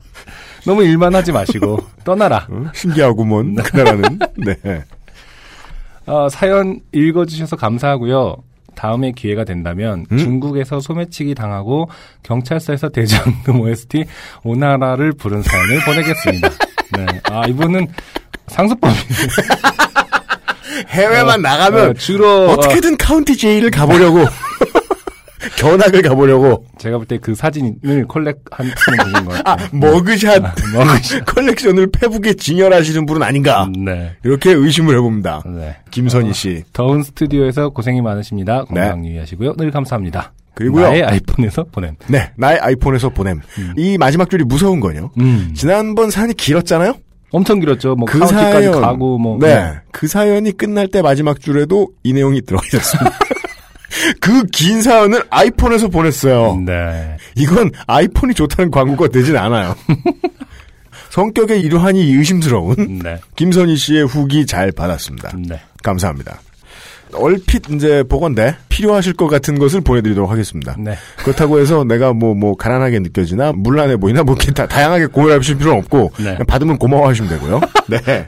너무 0.67 0.83
일만 0.83 1.15
하지 1.15 1.31
마시고 1.31 1.79
떠나라. 2.03 2.49
어? 2.51 2.65
신기하구먼, 2.75 3.55
그 3.57 3.77
나라는. 3.77 4.19
네. 4.39 4.83
어, 6.07 6.29
사연 6.29 6.81
읽어주셔서 6.93 7.57
감사하고요. 7.57 8.37
다음에 8.77 9.11
기회가 9.11 9.45
된다면 9.45 10.07
음? 10.13 10.19
중국에서 10.19 10.79
소매치기 10.79 11.35
당하고 11.35 11.89
경찰서에서 12.23 12.91
대장금 12.91 13.61
OST 13.67 14.05
오나라를 14.45 15.13
부른 15.13 15.43
사연을 15.43 15.81
보내겠습니다. 15.85 16.49
네. 16.97 17.07
아 17.25 17.47
이분은 17.49 17.89
상습범이에요. 18.47 19.03
해외만 20.89 21.31
어, 21.31 21.43
나가면 21.43 21.95
주로 21.97 22.51
어떻게든 22.51 22.97
county 22.97 23.37
jail을 23.37 23.71
가보려고. 23.71 24.25
견학을 25.57 26.03
가보려고. 26.03 26.47
어, 26.53 26.59
제가 26.79 26.99
볼 26.99 27.07
때 27.07 27.19
그 27.19 27.35
사진을 27.35 28.07
collect하는 28.09 28.73
분인 28.77 29.25
것 29.27 29.35
아, 29.45 29.57
같아요. 29.57 29.69
머그샷 29.73 30.43
머그샷. 30.75 31.25
컬렉션을 31.27 31.89
페북에 31.93 32.35
진열하시는 32.35 33.07
분은 33.07 33.23
아닌가. 33.23 33.69
네. 33.79 34.13
이렇게 34.25 34.53
의심을 34.53 34.97
해봅니다. 34.97 35.43
네. 35.47 35.77
김선희 35.91 36.33
씨. 36.33 36.65
더운 36.73 37.03
스튜디오에서 37.03 37.71
고생이 37.71 38.01
많으십니다. 38.03 38.65
건강 38.65 39.03
네. 39.03 39.09
유의하시고요. 39.11 39.55
늘 39.57 39.71
감사합니다. 39.71 40.33
그리고요. 40.55 40.85
나의 40.89 41.03
아이폰에서 41.05 41.65
보냄. 41.71 41.97
네, 42.09 42.31
나의 42.37 42.59
아이폰에서 42.61 43.11
보냄. 43.11 43.41
이 43.77 43.99
마지막 43.99 44.31
줄이 44.31 44.43
무서운 44.45 44.81
거요. 44.81 45.11
음. 45.19 45.53
지난번 45.55 46.11
사연이 46.11 46.33
길었잖아요? 46.35 46.95
엄청 47.31 47.61
길었죠. 47.61 47.95
뭐그 47.97 48.19
카운티까지 48.19 48.67
사연. 48.69 48.81
가고 48.81 49.19
뭐. 49.19 49.39
네. 49.41 49.75
그 49.93 50.07
사연이 50.07 50.53
끝날 50.53 50.89
때 50.89 51.03
마지막 51.03 51.41
줄에도 51.41 51.89
이 52.03 52.13
내용이 52.15 52.41
들어가 52.43 52.65
있었습니다. 52.73 53.19
그 54.21 54.45
긴 54.53 54.83
사연을 54.83 55.25
아이폰에서 55.31 55.89
보냈어요. 55.89 56.61
네. 56.65 57.17
이건 57.35 57.71
아이폰이 57.87 58.35
좋다는 58.35 58.71
광고가 58.71 59.09
되진 59.09 59.37
않아요. 59.37 59.75
성격의 61.11 61.61
이러하니 61.61 62.01
의심스러운 62.15 63.01
네. 63.03 63.19
김선희 63.37 63.77
씨의 63.77 64.07
후기 64.07 64.45
잘 64.47 64.71
받았습니다. 64.73 65.33
네. 65.49 65.61
감사합니다. 65.83 66.41
얼핏 67.15 67.71
이제 67.71 68.03
보건대 68.03 68.57
필요하실 68.69 69.15
것 69.15 69.29
같은 69.29 69.59
것을 69.59 69.81
보내드리도록 69.81 70.31
하겠습니다. 70.31 70.77
네. 70.79 70.97
그렇다고 71.19 71.59
해서 71.61 71.85
내가 71.85 72.13
뭐, 72.13 72.35
뭐, 72.35 72.57
가난하게 72.57 72.99
느껴지나, 72.99 73.53
물란해 73.53 73.97
보이나, 73.97 74.23
뭐, 74.23 74.35
이렇게 74.35 74.53
다, 74.53 74.67
다양하게 74.67 75.07
고민하실 75.07 75.57
필요는 75.57 75.79
없고, 75.79 76.13
네. 76.19 76.37
받으면 76.47 76.77
고마워하시면 76.79 77.31
되고요. 77.31 77.61
네. 77.89 78.27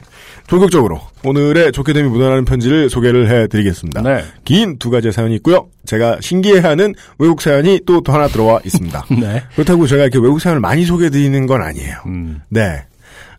본격적으로, 0.49 0.99
오늘의 1.23 1.71
좋게 1.71 1.93
됨이 1.93 2.09
묻어나는 2.09 2.43
편지를 2.43 2.89
소개를 2.89 3.29
해드리겠습니다. 3.29 4.01
네. 4.01 4.23
긴 4.45 4.79
두 4.79 4.89
가지의 4.89 5.13
사연이 5.13 5.35
있고요. 5.35 5.67
제가 5.85 6.17
신기해하는 6.21 6.95
외국 7.19 7.41
사연이 7.41 7.79
또더 7.85 8.11
하나 8.13 8.27
들어와 8.27 8.59
있습니다. 8.65 9.05
네. 9.21 9.43
그렇다고 9.53 9.85
제가 9.85 10.03
이렇게 10.03 10.17
외국 10.17 10.39
사연을 10.41 10.59
많이 10.59 10.85
소개해드리는 10.85 11.45
건 11.45 11.61
아니에요. 11.61 11.97
음. 12.07 12.41
네. 12.49 12.83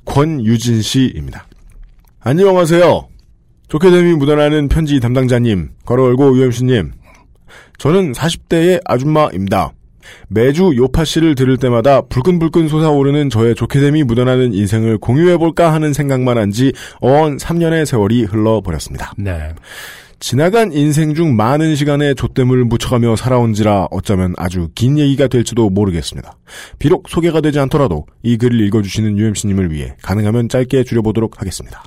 권유진 0.05 0.83
씨입니다. 0.83 1.47
안녕하세요. 2.21 3.09
좋게 3.69 3.91
됨이 3.91 4.15
묻어나는 4.15 4.69
편지 4.69 5.01
담당자님, 5.01 5.71
걸어올고 5.85 6.37
UMC님. 6.39 6.93
저는 7.79 8.13
40대의 8.13 8.81
아줌마입니다. 8.85 9.73
매주 10.29 10.73
요파 10.77 11.05
씨를 11.05 11.35
들을 11.35 11.57
때마다 11.57 12.03
불끈불끈 12.03 12.69
솟아오르는 12.69 13.31
저의 13.31 13.55
좋게 13.55 13.81
됨이 13.81 14.05
묻어나는 14.05 14.53
인생을 14.55 14.99
공유해볼까 14.99 15.73
하는 15.73 15.93
생각만 15.93 16.37
한 16.39 16.51
지 16.51 16.73
어언 17.01 17.37
3년의 17.37 17.87
세월이 17.87 18.25
흘러버렸습니다. 18.25 19.13
네. 19.17 19.51
지나간 20.19 20.73
인생 20.73 21.15
중 21.15 21.35
많은 21.37 21.77
시간의 21.77 22.15
좆됨을 22.15 22.65
묻혀가며 22.65 23.17
살아온지라 23.17 23.89
어쩌면 23.91 24.35
아주 24.37 24.69
긴 24.75 24.99
얘기가 24.99 25.29
될지도 25.29 25.71
모르겠습니다. 25.71 26.33
비록 26.79 27.09
소개가 27.09 27.41
되지 27.41 27.59
않더라도 27.61 28.05
이 28.23 28.37
글을 28.37 28.61
읽어주시는 28.67 29.17
UMC님을 29.17 29.71
위해 29.73 29.95
가능하면 30.03 30.49
짧게 30.51 30.85
줄여보도록 30.85 31.41
하겠습니다. 31.41 31.83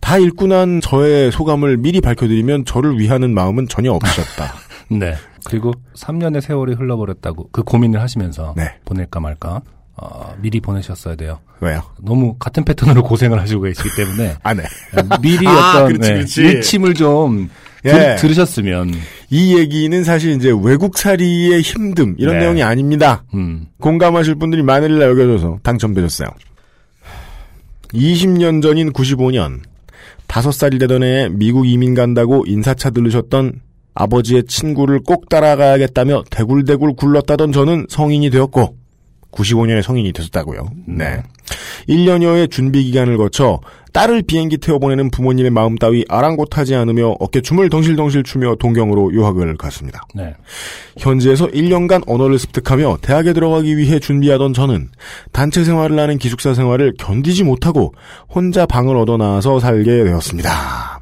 다 0.00 0.18
읽고 0.18 0.46
난 0.46 0.80
저의 0.80 1.30
소감을 1.30 1.76
미리 1.76 2.00
밝혀드리면 2.00 2.64
저를 2.64 2.98
위하는 2.98 3.34
마음은 3.34 3.68
전혀 3.68 3.92
없으셨다. 3.92 4.54
네. 4.90 5.14
그리고 5.44 5.72
3년의 5.94 6.40
세월이 6.40 6.74
흘러버렸다고 6.74 7.48
그 7.52 7.62
고민을 7.62 8.00
하시면서 8.00 8.54
네. 8.56 8.74
보낼까 8.84 9.20
말까 9.20 9.62
어, 9.96 10.34
미리 10.40 10.60
보내셨어야 10.60 11.16
돼요. 11.16 11.40
왜요? 11.60 11.82
너무 12.00 12.34
같은 12.38 12.64
패턴으로 12.64 13.02
고생을 13.02 13.40
하시고 13.40 13.62
계시기 13.62 13.88
때문에 13.96 14.36
아, 14.42 14.54
네. 14.54 14.62
미리 15.20 15.46
아, 15.46 15.70
어떤 15.70 15.86
그렇지, 15.88 16.08
네, 16.08 16.14
그렇지. 16.14 16.42
일침을 16.42 16.94
좀 16.94 17.50
예. 17.84 18.16
들, 18.16 18.30
으셨으면 18.30 18.92
이 19.30 19.56
얘기는 19.56 20.04
사실 20.04 20.32
이제 20.32 20.50
외국살이의 20.50 21.60
힘듦 21.62 22.16
이런 22.18 22.34
네. 22.34 22.40
내용이 22.40 22.62
아닙니다. 22.62 23.24
음, 23.34 23.66
공감하실 23.80 24.36
분들이 24.36 24.62
많으리라 24.62 25.06
여겨져서 25.06 25.60
당첨되셨어요. 25.62 26.28
20년 27.94 28.62
전인 28.62 28.92
95년, 28.92 29.60
5살이 30.28 30.78
되던 30.78 31.02
해에 31.02 31.28
미국 31.30 31.66
이민 31.66 31.94
간다고 31.94 32.44
인사차 32.46 32.90
들르셨던 32.90 33.60
아버지의 33.94 34.44
친구를 34.44 35.00
꼭 35.00 35.28
따라가야겠다며 35.28 36.24
대굴대굴 36.30 36.94
굴렀다던 36.94 37.52
저는 37.52 37.86
성인이 37.88 38.30
되었고, 38.30 38.76
95년에 39.32 39.82
성인이 39.82 40.12
되셨다고요. 40.12 40.68
네. 40.86 41.22
1년여의 41.88 42.50
준비 42.50 42.84
기간을 42.84 43.16
거쳐 43.16 43.60
딸을 43.92 44.22
비행기 44.22 44.58
태워보내는 44.58 45.10
부모님의 45.10 45.50
마음 45.50 45.76
따위 45.76 46.04
아랑곳하지 46.08 46.74
않으며 46.74 47.16
어깨춤을 47.18 47.70
덩실덩실 47.70 48.22
추며 48.22 48.54
동경으로 48.56 49.12
유학을 49.12 49.56
갔습니다. 49.56 50.02
네. 50.14 50.34
현지에서 50.98 51.46
1년간 51.48 52.04
언어를 52.06 52.38
습득하며 52.38 52.98
대학에 53.00 53.32
들어가기 53.32 53.76
위해 53.76 53.98
준비하던 53.98 54.52
저는 54.52 54.90
단체 55.32 55.64
생활을 55.64 55.98
하는 55.98 56.18
기숙사 56.18 56.54
생활을 56.54 56.94
견디지 56.98 57.44
못하고 57.44 57.94
혼자 58.28 58.66
방을 58.66 58.96
얻어 58.96 59.16
나와서 59.16 59.58
살게 59.58 60.04
되었습니다. 60.04 60.97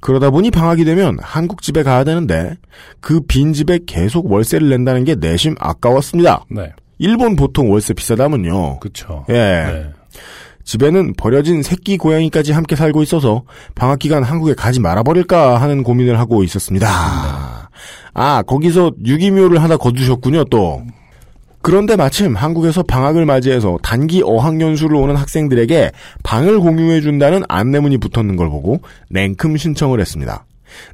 그러다 0.00 0.30
보니 0.30 0.50
방학이 0.50 0.84
되면 0.84 1.18
한국 1.20 1.62
집에 1.62 1.82
가야 1.82 2.04
되는데 2.04 2.56
그 3.00 3.20
빈 3.26 3.52
집에 3.52 3.78
계속 3.86 4.30
월세를 4.30 4.68
낸다는 4.68 5.04
게 5.04 5.14
내심 5.14 5.54
아까웠습니다. 5.58 6.44
네. 6.50 6.72
일본 6.98 7.36
보통 7.36 7.70
월세 7.70 7.94
비싸다면요. 7.94 8.80
그쵸. 8.80 9.24
예. 9.28 9.32
네. 9.32 9.90
집에는 10.64 11.12
버려진 11.18 11.62
새끼 11.62 11.98
고양이까지 11.98 12.52
함께 12.52 12.74
살고 12.76 13.02
있어서 13.02 13.42
방학 13.74 13.98
기간 13.98 14.22
한국에 14.22 14.54
가지 14.54 14.80
말아 14.80 15.02
버릴까 15.02 15.60
하는 15.60 15.82
고민을 15.82 16.18
하고 16.18 16.42
있었습니다. 16.42 17.70
아, 18.14 18.42
거기서 18.42 18.92
유기묘를 19.04 19.62
하나 19.62 19.76
거두셨군요, 19.76 20.44
또. 20.44 20.82
그런데 21.64 21.96
마침 21.96 22.36
한국에서 22.36 22.82
방학을 22.82 23.24
맞이해서 23.24 23.78
단기 23.82 24.22
어학연수를 24.22 24.96
오는 24.96 25.16
학생들에게 25.16 25.92
방을 26.22 26.60
공유해준다는 26.60 27.42
안내문이 27.48 27.96
붙었는 27.96 28.36
걸 28.36 28.50
보고 28.50 28.82
냉큼 29.08 29.56
신청을 29.56 29.98
했습니다. 29.98 30.44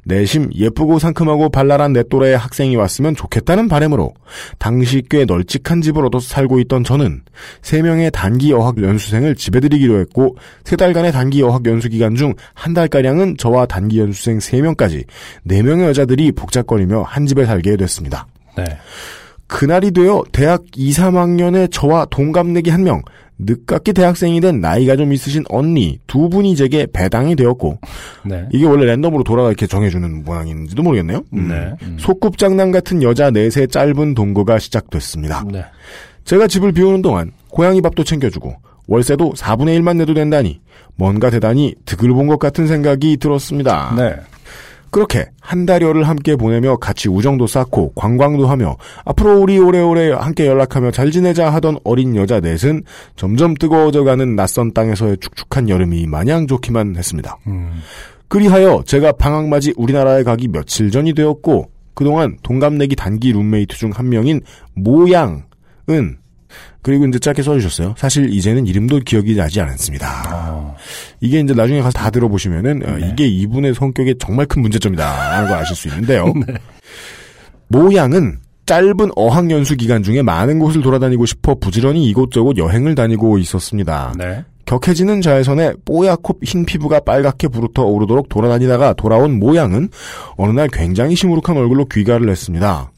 내심 0.05 0.49
예쁘고 0.55 0.97
상큼하고 0.99 1.49
발랄한 1.49 1.91
내 1.91 2.03
또래의 2.03 2.37
학생이 2.37 2.77
왔으면 2.77 3.15
좋겠다는 3.17 3.67
바람으로 3.67 4.13
당시 4.59 5.03
꽤 5.09 5.25
널찍한 5.25 5.81
집을 5.81 6.05
얻어서 6.05 6.29
살고 6.29 6.61
있던 6.61 6.85
저는 6.85 7.23
세 7.61 7.81
명의 7.81 8.09
단기 8.09 8.53
어학 8.53 8.81
연수생을 8.81 9.35
집에 9.35 9.59
들이기로 9.59 9.99
했고 9.99 10.37
세 10.63 10.77
달간의 10.77 11.11
단기 11.11 11.43
어학 11.43 11.65
연수 11.65 11.89
기간 11.89 12.15
중 12.15 12.33
한 12.53 12.73
달가량은 12.73 13.35
저와 13.37 13.65
단기 13.65 13.99
연수생 13.99 14.39
세 14.39 14.61
명까지 14.61 15.03
네 15.43 15.63
명의 15.63 15.87
여자들이 15.87 16.31
복잡거리며 16.31 17.01
한 17.01 17.25
집에 17.25 17.45
살게 17.45 17.75
됐습니다. 17.75 18.25
네. 18.55 18.63
그날이 19.51 19.91
되어 19.91 20.23
대학 20.31 20.63
2, 20.75 20.91
3학년의 20.91 21.69
저와 21.71 22.05
동갑내기 22.05 22.69
한 22.69 22.85
명, 22.85 23.01
늦깎이 23.37 23.91
대학생이 23.91 24.39
된 24.39 24.61
나이가 24.61 24.95
좀 24.95 25.11
있으신 25.11 25.43
언니 25.49 25.99
두 26.07 26.29
분이 26.29 26.55
제게 26.55 26.87
배당이 26.91 27.35
되었고 27.35 27.77
네. 28.23 28.47
이게 28.53 28.65
원래 28.65 28.85
랜덤으로 28.85 29.23
돌아가 29.23 29.49
이렇게 29.49 29.67
정해주는 29.67 30.23
모양인지도 30.23 30.81
모르겠네요. 30.83 31.21
음. 31.33 31.47
네. 31.49 31.73
음. 31.83 31.97
소꿉장난 31.99 32.71
같은 32.71 33.03
여자 33.03 33.29
넷의 33.29 33.67
짧은 33.67 34.13
동거가 34.13 34.57
시작됐습니다. 34.57 35.43
네. 35.51 35.65
제가 36.23 36.47
집을 36.47 36.71
비우는 36.71 37.01
동안 37.01 37.31
고양이 37.49 37.81
밥도 37.81 38.05
챙겨주고 38.05 38.55
월세도 38.87 39.33
4분의 39.33 39.77
1만 39.79 39.97
내도 39.97 40.13
된다니 40.13 40.61
뭔가 40.95 41.29
대단히 41.29 41.75
득을 41.85 42.09
본 42.13 42.27
것 42.27 42.39
같은 42.39 42.67
생각이 42.67 43.17
들었습니다. 43.17 43.93
네. 43.97 44.15
그렇게 44.91 45.29
한 45.39 45.65
달여를 45.65 46.03
함께 46.03 46.35
보내며 46.35 46.75
같이 46.75 47.07
우정도 47.07 47.47
쌓고 47.47 47.93
관광도 47.95 48.45
하며 48.47 48.75
앞으로 49.05 49.39
우리 49.39 49.57
오래오래 49.57 50.11
함께 50.11 50.45
연락하며 50.47 50.91
잘 50.91 51.11
지내자 51.11 51.49
하던 51.49 51.79
어린 51.85 52.15
여자 52.15 52.39
넷은 52.41 52.83
점점 53.15 53.55
뜨거워져가는 53.55 54.35
낯선 54.35 54.73
땅에서의 54.73 55.17
축축한 55.21 55.69
여름이 55.69 56.07
마냥 56.07 56.45
좋기만 56.45 56.97
했습니다. 56.97 57.37
음. 57.47 57.81
그리하여 58.27 58.83
제가 58.85 59.13
방학맞이 59.13 59.73
우리나라에 59.77 60.23
가기 60.23 60.49
며칠 60.49 60.91
전이 60.91 61.13
되었고 61.13 61.69
그동안 61.93 62.37
동갑내기 62.43 62.95
단기 62.95 63.31
룸메이트 63.31 63.77
중 63.77 63.91
한 63.91 64.09
명인 64.09 64.41
모양은 64.73 66.17
그리고 66.81 67.05
이제 67.05 67.19
짧게 67.19 67.43
써주셨어요. 67.43 67.95
사실 67.97 68.33
이제는 68.33 68.65
이름도 68.65 68.99
기억이 68.99 69.35
나지 69.35 69.61
않습니다. 69.61 70.23
어, 70.31 70.75
이게 71.19 71.39
이제 71.39 71.53
나중에 71.53 71.81
가서 71.81 71.97
다 71.97 72.09
들어보시면은 72.09 72.83
어, 72.85 72.97
네. 72.97 73.09
이게 73.11 73.27
이분의 73.27 73.75
성격에 73.75 74.15
정말 74.19 74.45
큰 74.47 74.61
문제점이다라는 74.63 75.49
걸 75.49 75.57
아실 75.59 75.75
수 75.75 75.87
있는데요. 75.89 76.33
모양은 77.67 78.39
짧은 78.65 79.11
어학 79.15 79.51
연수 79.51 79.75
기간 79.75 80.01
중에 80.03 80.21
많은 80.21 80.59
곳을 80.59 80.81
돌아다니고 80.81 81.25
싶어 81.25 81.55
부지런히 81.55 82.05
이곳저곳 82.05 82.57
여행을 82.57 82.95
다니고 82.95 83.37
있었습니다. 83.37 84.13
네. 84.17 84.43
격해지는 84.65 85.21
자외선에 85.21 85.73
뽀얗고 85.85 86.39
흰 86.43 86.65
피부가 86.65 87.01
빨갛게 87.01 87.49
부르터 87.49 87.83
오르도록 87.83 88.29
돌아다니다가 88.29 88.93
돌아온 88.93 89.39
모양은 89.39 89.89
어느 90.37 90.51
날 90.51 90.69
굉장히 90.69 91.15
시무룩한 91.15 91.57
얼굴로 91.57 91.85
귀가를 91.85 92.29
했습니다. 92.29 92.91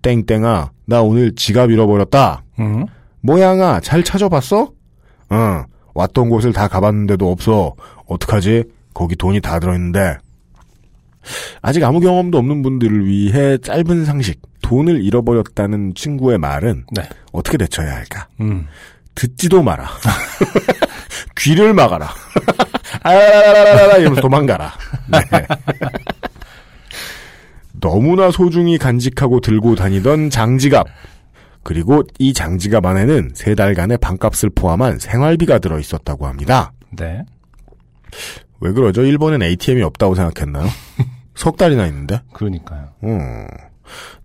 땡땡아, 0.00 0.70
나 0.86 1.02
오늘 1.02 1.34
지갑 1.34 1.70
잃어버렸다. 1.70 2.42
음. 2.60 2.86
모양아, 3.24 3.80
잘 3.80 4.04
찾아봤어? 4.04 4.70
응, 5.32 5.64
왔던 5.94 6.28
곳을 6.28 6.52
다 6.52 6.68
가봤는데도 6.68 7.30
없어. 7.32 7.74
어떡하지? 8.06 8.64
거기 8.92 9.16
돈이 9.16 9.40
다 9.40 9.58
들어있는데. 9.58 10.18
아직 11.62 11.82
아무 11.84 12.00
경험도 12.00 12.36
없는 12.36 12.60
분들을 12.60 13.06
위해 13.06 13.56
짧은 13.56 14.04
상식, 14.04 14.42
돈을 14.60 15.02
잃어버렸다는 15.02 15.94
친구의 15.94 16.36
말은 16.36 16.84
네. 16.92 17.02
어떻게 17.32 17.56
대처해야 17.56 17.94
할까? 17.94 18.28
음. 18.40 18.66
듣지도 19.14 19.62
마라. 19.62 19.88
귀를 21.38 21.72
막아라. 21.72 22.10
이러면서 23.98 24.20
도망가라. 24.20 24.70
네. 25.10 25.20
너무나 27.80 28.30
소중히 28.30 28.76
간직하고 28.76 29.40
들고 29.40 29.76
다니던 29.76 30.28
장지갑. 30.28 30.86
그리고 31.64 32.02
이 32.18 32.32
장지갑 32.32 32.84
안에는 32.86 33.32
세 33.34 33.54
달간의 33.54 33.98
방값을 33.98 34.50
포함한 34.54 34.98
생활비가 34.98 35.58
들어 35.58 35.78
있었다고 35.78 36.26
합니다. 36.26 36.72
네. 36.96 37.22
왜 38.60 38.72
그러죠? 38.72 39.02
일본엔 39.02 39.42
ATM이 39.42 39.82
없다고 39.82 40.14
생각했나요? 40.14 40.66
석 41.34 41.56
달이나 41.56 41.86
있는데. 41.86 42.20
그러니까요. 42.32 42.88
음. 43.04 43.46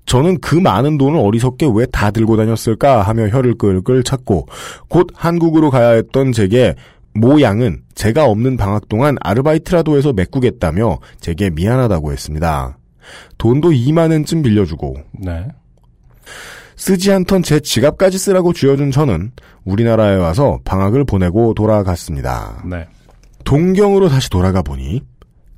저는 0.06 0.40
그 0.42 0.56
많은 0.56 0.98
돈을 0.98 1.20
어리석게 1.20 1.68
왜 1.74 1.86
다 1.92 2.12
들고 2.12 2.38
다녔을까 2.38 3.02
하며 3.02 3.28
혀를 3.30 3.56
끌끌 3.56 4.04
찾고 4.04 4.48
곧 4.88 5.08
한국으로 5.14 5.70
가야 5.70 5.90
했던 5.92 6.32
제게 6.32 6.76
모양은 7.14 7.84
제가 7.96 8.26
없는 8.26 8.58
방학 8.58 8.88
동안 8.90 9.18
아르바이트라도 9.22 9.98
해서 9.98 10.14
메꾸겠다며 10.14 11.00
제게 11.20 11.50
미안하다고 11.50 12.12
했습니다. 12.12 12.78
돈도 13.38 13.70
2만 13.72 14.12
원쯤 14.12 14.42
빌려주고 14.44 14.96
네. 15.20 15.48
쓰지 16.80 17.12
않던 17.12 17.44
제 17.44 17.60
지갑까지 17.60 18.18
쓰라고 18.18 18.54
쥐어준 18.54 18.92
저는 18.92 19.34
우리나라에 19.66 20.16
와서 20.16 20.60
방학을 20.64 21.04
보내고 21.04 21.54
돌아갔습니다. 21.54 22.64
네. 22.66 22.88
동경으로 23.44 24.08
다시 24.08 24.30
돌아가 24.30 24.62
보니 24.62 25.04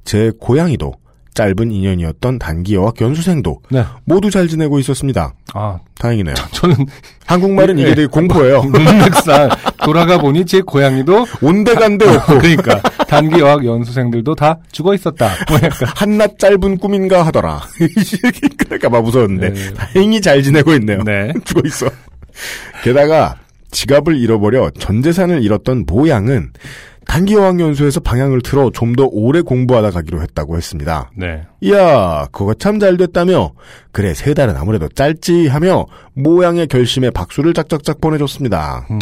제 0.03 0.31
고양이도 0.39 0.93
짧은 1.33 1.71
인연이었던 1.71 2.39
단기 2.39 2.75
어학 2.75 2.99
연수생도 2.99 3.61
네. 3.69 3.85
모두 4.03 4.29
잘 4.29 4.47
지내고 4.47 4.79
있었습니다. 4.79 5.33
아, 5.53 5.79
다행이네요. 5.97 6.35
저 6.51 6.67
는 6.67 6.75
한국말은 7.25 7.77
이게 7.79 7.89
네. 7.89 7.95
되게 7.95 8.07
공포예요. 8.07 8.63
문맥상 8.67 9.49
돌아가 9.85 10.17
보니 10.17 10.45
제 10.45 10.61
고양이도 10.61 11.25
온데간데 11.41 12.05
없고 12.07 12.39
그러니까 12.39 12.81
단기 13.07 13.41
어학 13.41 13.65
연수생들도 13.65 14.35
다 14.35 14.59
죽어 14.71 14.93
있었다. 14.93 15.29
뭐 15.49 15.57
한낱 15.95 16.37
짧은 16.37 16.77
꿈인가 16.77 17.25
하더라. 17.25 17.61
그러니까 18.57 18.89
막 18.89 19.03
무서웠는데 19.03 19.53
네. 19.53 19.73
다행히 19.73 20.19
잘 20.21 20.43
지내고 20.43 20.73
있네요. 20.75 21.03
네. 21.03 21.31
죽어 21.45 21.61
있어. 21.65 21.87
게다가 22.83 23.35
지갑을 23.71 24.17
잃어버려 24.17 24.71
전 24.79 25.01
재산을 25.01 25.43
잃었던 25.43 25.85
모양은 25.87 26.51
단기 27.11 27.35
어학연수에서 27.35 27.99
방향을 27.99 28.41
틀어 28.41 28.69
좀 28.73 28.95
더 28.95 29.05
오래 29.11 29.41
공부하다 29.41 29.91
가기로 29.91 30.21
했다고 30.21 30.57
했습니다. 30.57 31.11
네. 31.15 31.43
이야, 31.61 32.25
그거 32.31 32.53
참 32.53 32.79
잘 32.79 32.97
됐다며. 32.97 33.51
그래, 33.91 34.13
세 34.13 34.33
달은 34.33 34.55
아무래도 34.57 34.87
짧지 34.89 35.47
하며 35.47 35.85
모양의 36.13 36.67
결심에 36.67 37.09
박수를 37.09 37.53
짝짝짝 37.53 37.99
보내줬습니다. 38.01 38.87
음. 38.91 38.99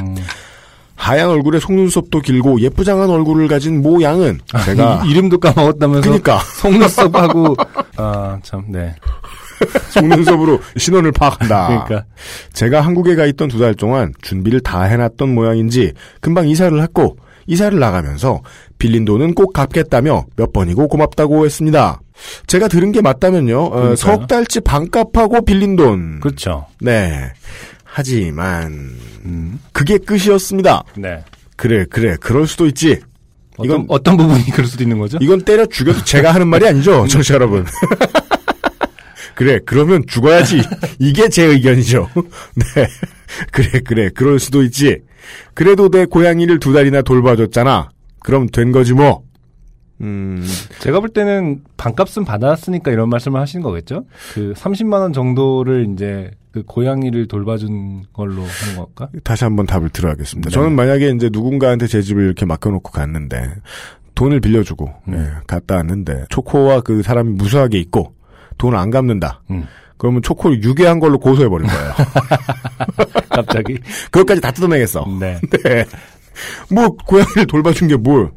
하얀 0.95 1.29
얼굴에 1.29 1.59
속눈썹도 1.59 2.19
길고 2.21 2.59
예쁘장한 2.59 3.09
얼굴을 3.09 3.47
가진 3.47 3.81
모양은 3.81 4.39
제가 4.65 5.03
이, 5.05 5.11
이름도 5.11 5.39
까먹었다면서 5.39 6.09
그니까 6.09 6.39
속눈썹하고 6.61 7.55
아, 7.97 8.37
참 8.43 8.65
네. 8.67 8.93
속눈썹으로 9.91 10.59
신원을 10.77 11.11
파악한다. 11.13 11.67
그러니까 11.87 12.05
제가 12.53 12.81
한국에 12.81 13.15
가 13.15 13.25
있던 13.25 13.47
두 13.47 13.59
달 13.59 13.73
동안 13.75 14.13
준비를 14.21 14.59
다 14.61 14.83
해놨던 14.83 15.33
모양인지 15.33 15.93
금방 16.21 16.47
이사를 16.49 16.81
했고 16.81 17.17
이사를 17.49 17.77
나가면서 17.79 18.41
빌린 18.77 19.05
돈은 19.05 19.33
꼭 19.33 19.53
갚겠다며 19.53 20.25
몇 20.35 20.53
번이고 20.53 20.88
고맙다고 20.88 21.45
했습니다. 21.45 21.99
제가 22.47 22.67
들은 22.67 22.91
게 22.91 23.01
맞다면요. 23.01 23.57
어, 23.59 23.69
그러니까요. 23.69 23.95
석 23.95 24.27
달치 24.27 24.59
반값하고 24.62 25.43
빌린 25.43 25.75
돈. 25.75 26.19
그렇죠. 26.19 26.67
네. 26.79 27.31
하지만 27.83 28.71
음. 29.25 29.59
그게 29.73 29.97
끝이었습니다. 29.97 30.83
네. 30.95 31.23
그래 31.55 31.85
그래 31.89 32.15
그럴 32.21 32.45
수도 32.45 32.67
있지. 32.67 32.99
어떤 33.57 33.65
이건- 33.81 33.85
어떤 33.89 34.15
부분이 34.17 34.45
그럴 34.51 34.67
수도 34.67 34.83
있는 34.83 34.99
거죠? 34.99 35.17
이건 35.19 35.41
때려 35.41 35.65
죽여도 35.65 36.03
제가 36.05 36.31
하는 36.33 36.47
말이 36.47 36.67
아니죠, 36.67 37.07
청취자 37.07 37.33
여러분. 37.33 37.65
그래, 39.35 39.59
그러면 39.65 40.03
죽어야지. 40.07 40.62
이게 40.99 41.29
제 41.29 41.43
의견이죠. 41.45 42.09
네. 42.75 42.88
그래, 43.51 43.79
그래, 43.85 44.09
그럴 44.13 44.38
수도 44.39 44.63
있지. 44.63 44.99
그래도 45.53 45.89
내 45.89 46.05
고양이를 46.05 46.60
두 46.60 46.73
달이나 46.73 47.01
돌봐줬잖아. 47.01 47.89
그럼 48.19 48.47
된 48.47 48.71
거지 48.71 48.93
뭐. 48.93 49.23
음, 50.01 50.45
제가 50.79 51.01
볼 51.01 51.10
때는 51.10 51.62
반값은 51.77 52.23
받았으니까 52.23 52.91
이런 52.91 53.10
말씀을 53.10 53.39
하시는 53.39 53.62
거겠죠? 53.62 54.05
그 54.34 54.53
30만 54.55 54.93
원 55.01 55.13
정도를 55.13 55.89
이제 55.93 56.32
그 56.51 56.63
고양이를 56.63 57.27
돌봐준 57.27 58.03
걸로 58.13 58.43
하는 58.43 58.75
걸까? 58.77 59.10
다시 59.23 59.43
한번 59.43 59.65
답을 59.65 59.89
들어야겠습니다. 59.89 60.49
네. 60.49 60.53
저는 60.53 60.75
만약에 60.75 61.10
이제 61.10 61.29
누군가한테 61.32 61.88
제 61.88 62.01
집을 62.01 62.23
이렇게 62.23 62.45
맡겨놓고 62.45 62.91
갔는데, 62.91 63.55
돈을 64.15 64.39
빌려주고, 64.39 64.91
음. 65.10 65.13
예, 65.13 65.41
갔다 65.47 65.75
왔는데, 65.75 66.25
초코와 66.29 66.82
그 66.82 67.03
사람이 67.03 67.34
무수하게 67.34 67.77
있고, 67.79 68.15
돈을 68.58 68.77
안 68.77 68.89
갚는다. 68.89 69.43
음. 69.51 69.65
그러면 69.99 70.23
초코를 70.23 70.63
유괴한 70.63 70.99
걸로 70.99 71.19
고소해버릴 71.19 71.67
거예요. 71.67 71.93
갑자기. 73.29 73.77
그것까지 74.09 74.41
다 74.41 74.49
뜯어내겠어. 74.51 75.05
네. 75.19 75.39
네. 75.63 75.85
뭐 76.71 76.88
고양이를 77.05 77.45
돌봐준 77.45 77.88
게 77.89 77.95
뭘? 77.97 78.31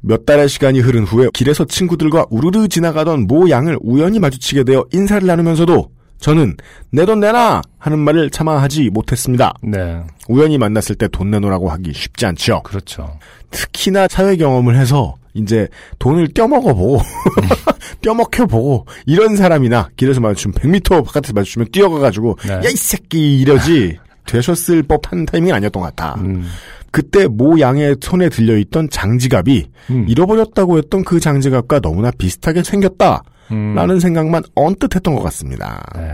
몇 0.00 0.24
달의 0.24 0.48
시간이 0.48 0.80
흐른 0.80 1.04
후에 1.04 1.28
길에서 1.34 1.66
친구들과 1.66 2.26
우르르 2.30 2.66
지나가던 2.68 3.26
모 3.26 3.50
양을 3.50 3.78
우연히 3.82 4.18
마주치게 4.18 4.64
되어 4.64 4.86
인사를 4.92 5.26
나누면서도 5.26 5.90
저는 6.18 6.56
내 6.90 7.04
돈 7.04 7.20
내놔 7.20 7.60
하는 7.78 7.98
말을 7.98 8.30
차마 8.30 8.60
하지 8.62 8.88
못했습니다. 8.90 9.52
네. 9.62 10.02
우연히 10.28 10.56
만났을 10.58 10.94
때 10.96 11.08
돈 11.08 11.30
내놓으라고 11.30 11.70
하기 11.70 11.92
쉽지 11.92 12.24
않죠. 12.26 12.62
그렇죠. 12.62 13.18
특히나 13.50 14.08
사회 14.08 14.36
경험을 14.36 14.76
해서 14.76 15.14
이제 15.34 15.68
돈을 15.98 16.28
껴먹어보고 16.34 17.00
껴먹혀보고 18.02 18.86
이런 19.06 19.36
사람이나 19.36 19.90
길에서 19.96 20.20
마주치면 20.20 20.54
100m 20.54 21.04
바깥에서 21.04 21.32
마주치면 21.34 21.68
뛰어가가지고 21.72 22.38
네. 22.46 22.54
야이 22.64 22.76
새끼 22.76 23.40
이러지 23.40 23.98
되셨을 24.26 24.82
법한 24.84 25.26
타이밍이 25.26 25.52
아니었던 25.52 25.82
것 25.82 25.94
같아. 25.94 26.14
음. 26.20 26.46
그때 26.90 27.26
모 27.26 27.60
양의 27.60 27.96
손에 28.00 28.28
들려있던 28.28 28.90
장지갑이 28.90 29.66
음. 29.90 30.06
잃어버렸다고 30.08 30.78
했던 30.78 31.04
그 31.04 31.20
장지갑과 31.20 31.80
너무나 31.80 32.10
비슷하게 32.10 32.62
생겼다. 32.62 33.22
음. 33.52 33.74
라는 33.74 33.98
생각만 34.00 34.42
언뜻 34.54 34.94
했던 34.94 35.14
것 35.14 35.22
같습니다. 35.24 35.82
네. 35.94 36.12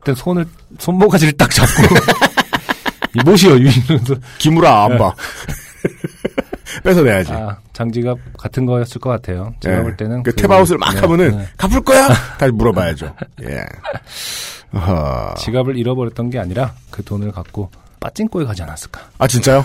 그때 0.00 0.14
손을 0.14 0.46
손모가지를 0.78 1.32
딱 1.34 1.50
잡고 1.50 1.94
이 3.14 3.20
못이요 3.24 3.56
이러면서 3.56 4.14
기무라 4.38 4.84
안 4.84 4.92
네. 4.92 4.98
봐. 4.98 5.12
뺏어내야지. 6.82 7.32
아 7.32 7.56
장지갑 7.72 8.18
같은 8.36 8.66
거였을 8.66 9.00
것 9.00 9.10
같아요. 9.10 9.54
제가 9.60 9.78
예. 9.78 9.82
볼 9.82 9.96
때는 9.96 10.22
그 10.22 10.32
그- 10.32 10.42
탭아웃을 10.42 10.78
막 10.78 10.92
네, 10.94 11.00
하면은 11.00 11.38
네. 11.38 11.46
갚을 11.56 11.80
거야? 11.82 12.08
다시 12.38 12.52
물어봐야죠. 12.52 13.14
예. 13.42 13.64
어허. 14.74 15.34
지갑을 15.38 15.76
잃어버렸던 15.76 16.30
게 16.30 16.38
아니라 16.38 16.72
그 16.90 17.02
돈을 17.02 17.32
갖고 17.32 17.70
빠찡코에 18.00 18.44
가지 18.44 18.62
않았을까? 18.62 19.00
아 19.18 19.26
진짜요? 19.26 19.64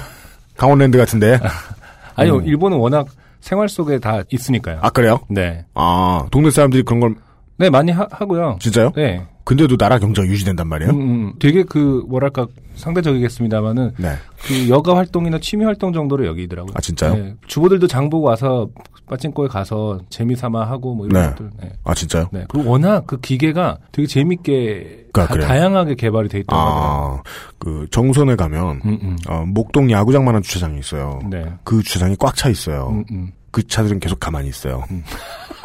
강원랜드 0.57 0.97
같은데? 0.97 1.39
아니요, 2.15 2.37
음. 2.37 2.45
일본은 2.45 2.77
워낙 2.77 3.07
생활 3.41 3.67
속에 3.67 3.99
다 3.99 4.21
있으니까요. 4.29 4.79
아 4.81 4.89
그래요? 4.89 5.19
네. 5.29 5.65
아 5.73 6.25
동네 6.31 6.49
사람들이 6.51 6.83
그런 6.83 6.99
걸 7.01 7.15
네, 7.57 7.69
많이 7.69 7.91
하, 7.91 8.07
하고요. 8.09 8.57
진짜요? 8.61 8.91
네. 8.95 9.25
근데도 9.43 9.75
나라 9.77 9.99
경제가 9.99 10.27
유지된단 10.27 10.67
말이에요? 10.67 10.91
음, 10.91 10.99
음, 11.01 11.33
되게 11.39 11.63
그, 11.63 12.03
뭐랄까, 12.07 12.47
상대적이겠습니다만은, 12.75 13.91
네. 13.97 14.15
그 14.45 14.69
여가 14.69 14.95
활동이나 14.95 15.39
취미 15.39 15.65
활동 15.65 15.93
정도로 15.93 16.25
여기더라고요. 16.25 16.73
아 16.75 16.81
진짜요? 16.81 17.13
네. 17.15 17.35
주부들도 17.47 17.87
장 17.87 18.09
보고 18.09 18.27
와서 18.27 18.69
빠찡코에 19.07 19.47
가서 19.49 19.99
재미삼아 20.09 20.63
하고 20.69 20.95
뭐 20.95 21.05
이런 21.05 21.21
네. 21.21 21.29
것들. 21.29 21.49
네. 21.61 21.71
아 21.83 21.93
진짜요? 21.93 22.29
네. 22.31 22.45
그리고 22.49 22.69
워낙 22.69 23.05
그 23.05 23.19
기계가 23.19 23.77
되게 23.91 24.07
재밌게 24.07 25.07
아, 25.13 25.27
다? 25.27 25.37
다양하게 25.37 25.95
개발이 25.95 26.29
돼 26.29 26.39
있다고 26.39 26.59
하더라고요. 26.59 27.19
아, 27.19 27.23
그 27.59 27.87
정선에 27.91 28.35
가면 28.35 28.81
음, 28.85 28.99
음. 29.03 29.17
어, 29.29 29.43
목동 29.45 29.91
야구장만한 29.91 30.41
주차장이 30.41 30.79
있어요. 30.79 31.19
네. 31.29 31.45
그 31.63 31.83
주차장이 31.83 32.15
꽉 32.17 32.35
차 32.35 32.49
있어요. 32.49 32.87
음, 32.89 33.03
음. 33.11 33.31
그 33.51 33.67
차들은 33.67 33.99
계속 33.99 34.19
가만히 34.19 34.47
있어요. 34.49 34.83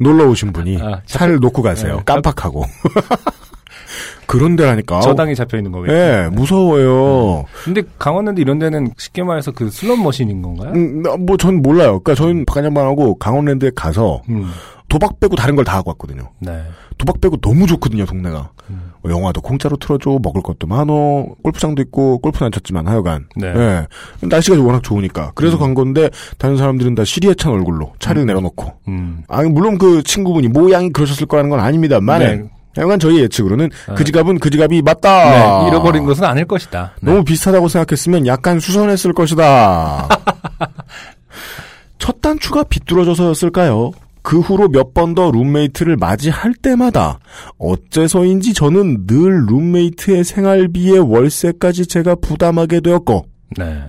놀러 0.00 0.26
오신 0.28 0.52
분이 0.52 0.78
아, 0.82 1.00
차를 1.06 1.38
놓고 1.40 1.62
가세요. 1.62 1.96
네. 1.96 2.02
깜빡하고. 2.04 2.64
그런 4.26 4.56
데라니까. 4.56 5.00
저당이 5.00 5.34
잡혀 5.34 5.58
있는 5.58 5.70
거겠죠. 5.70 5.94
예, 5.94 6.28
무서워요. 6.32 7.44
근데 7.64 7.82
강원랜드 7.98 8.40
이런 8.40 8.58
데는 8.58 8.90
쉽게 8.96 9.22
말해서 9.22 9.52
그 9.52 9.70
슬롯 9.70 9.98
머신인 10.00 10.40
건가요? 10.42 10.72
음, 10.74 11.02
뭐, 11.26 11.36
전 11.36 11.60
몰라요. 11.62 12.00
그니까 12.00 12.14
저는 12.14 12.44
박한양반하고 12.46 13.16
강원랜드에 13.18 13.70
가서 13.74 14.22
음. 14.28 14.50
도박 14.88 15.20
빼고 15.20 15.36
다른 15.36 15.56
걸 15.56 15.64
다 15.64 15.76
하고 15.76 15.90
왔거든요. 15.90 16.30
네. 16.40 16.62
도박 16.98 17.20
빼고 17.20 17.36
너무 17.40 17.66
좋거든요, 17.66 18.06
동네가. 18.06 18.50
음. 18.70 18.92
어, 19.04 19.10
영화도 19.10 19.40
공짜로 19.40 19.76
틀어줘, 19.76 20.18
먹을 20.22 20.42
것도 20.42 20.66
많어, 20.66 21.26
골프장도 21.42 21.82
있고, 21.82 22.18
골프는 22.18 22.46
안 22.46 22.52
쳤지만 22.52 22.86
하여간. 22.86 23.26
네. 23.36 23.48
예. 23.48 23.86
날씨가 24.20 24.60
워낙 24.62 24.82
좋으니까. 24.82 25.32
그래서 25.34 25.58
간 25.58 25.74
건데, 25.74 26.08
다른 26.38 26.56
사람들은 26.56 26.94
다 26.94 27.04
시리에 27.04 27.34
찬 27.34 27.52
얼굴로 27.52 27.92
차를 27.98 28.24
내려놓고. 28.26 28.72
음. 28.88 29.22
아니, 29.28 29.50
물론 29.50 29.78
그 29.78 30.02
친구분이 30.02 30.48
모양이 30.48 30.90
그러셨을 30.90 31.26
거라는 31.26 31.50
건 31.50 31.60
아닙니다만, 31.60 32.18
네. 32.20 32.42
하여간 32.76 32.98
저희 32.98 33.20
예측으로는 33.20 33.70
아. 33.88 33.94
그 33.94 34.04
지갑은 34.04 34.40
그 34.40 34.50
지갑이 34.50 34.82
맞다. 34.82 35.62
네. 35.62 35.68
잃어버린 35.68 36.04
것은 36.04 36.24
아닐 36.24 36.44
것이다. 36.44 36.94
네. 37.00 37.10
너무 37.12 37.22
비슷하다고 37.24 37.68
생각했으면 37.68 38.26
약간 38.26 38.58
수선했을 38.58 39.12
것이다. 39.12 40.08
첫 41.98 42.20
단추가 42.20 42.64
비뚤어져서였을까요? 42.64 43.92
그 44.24 44.40
후로 44.40 44.68
몇 44.68 44.94
번 44.94 45.14
더 45.14 45.30
룸메이트를 45.30 45.96
맞이할 45.96 46.54
때마다 46.54 47.18
어째서인지 47.58 48.54
저는 48.54 49.06
늘 49.06 49.44
룸메이트의 49.46 50.24
생활비에 50.24 50.96
월세까지 50.98 51.86
제가 51.86 52.14
부담하게 52.16 52.80
되었고 52.80 53.26
네. 53.58 53.84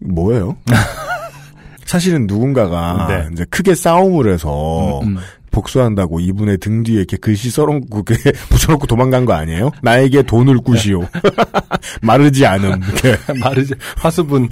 뭐예요? 0.00 0.56
사실은 1.86 2.26
누군가가 2.26 3.06
네. 3.08 3.28
이제 3.32 3.44
크게 3.46 3.74
싸움을 3.74 4.32
해서 4.32 5.00
음, 5.00 5.16
음. 5.16 5.18
복수한다고 5.52 6.18
이분의 6.18 6.58
등 6.58 6.82
뒤에 6.82 6.96
이렇게 6.98 7.16
글씨 7.16 7.50
써놓고 7.50 8.02
그 8.02 8.14
붙여놓고 8.50 8.86
도망간 8.86 9.24
거 9.24 9.34
아니에요? 9.34 9.70
나에게 9.82 10.22
돈을 10.22 10.58
꾸시오. 10.58 11.06
마르지 12.02 12.44
않음. 12.46 12.80
마르지 13.40 13.74
화수분. 13.96 14.48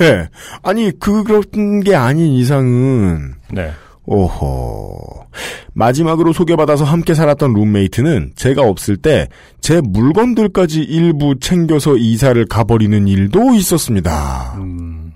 네. 0.00 0.28
아니 0.62 0.90
그런 0.98 1.80
게 1.80 1.94
아닌 1.94 2.32
이상은 2.32 3.34
네. 3.52 3.70
오호. 4.06 5.24
마지막으로 5.72 6.32
소개받아서 6.32 6.84
함께 6.84 7.14
살았던 7.14 7.52
룸메이트는 7.54 8.32
제가 8.36 8.62
없을 8.62 8.96
때 8.96 9.28
제 9.64 9.80
물건들까지 9.80 10.80
일부 10.82 11.38
챙겨서 11.40 11.96
이사를 11.96 12.44
가버리는 12.44 13.08
일도 13.08 13.54
있었습니다. 13.54 14.56
음, 14.58 15.14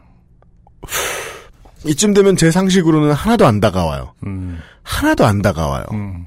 이쯤 1.86 2.14
되면 2.14 2.36
제 2.36 2.50
상식으로는 2.50 3.12
하나도 3.12 3.46
안 3.46 3.60
다가와요. 3.60 4.14
음, 4.26 4.58
하나도 4.82 5.24
안 5.24 5.42
다가와요. 5.42 5.84
음. 5.92 6.26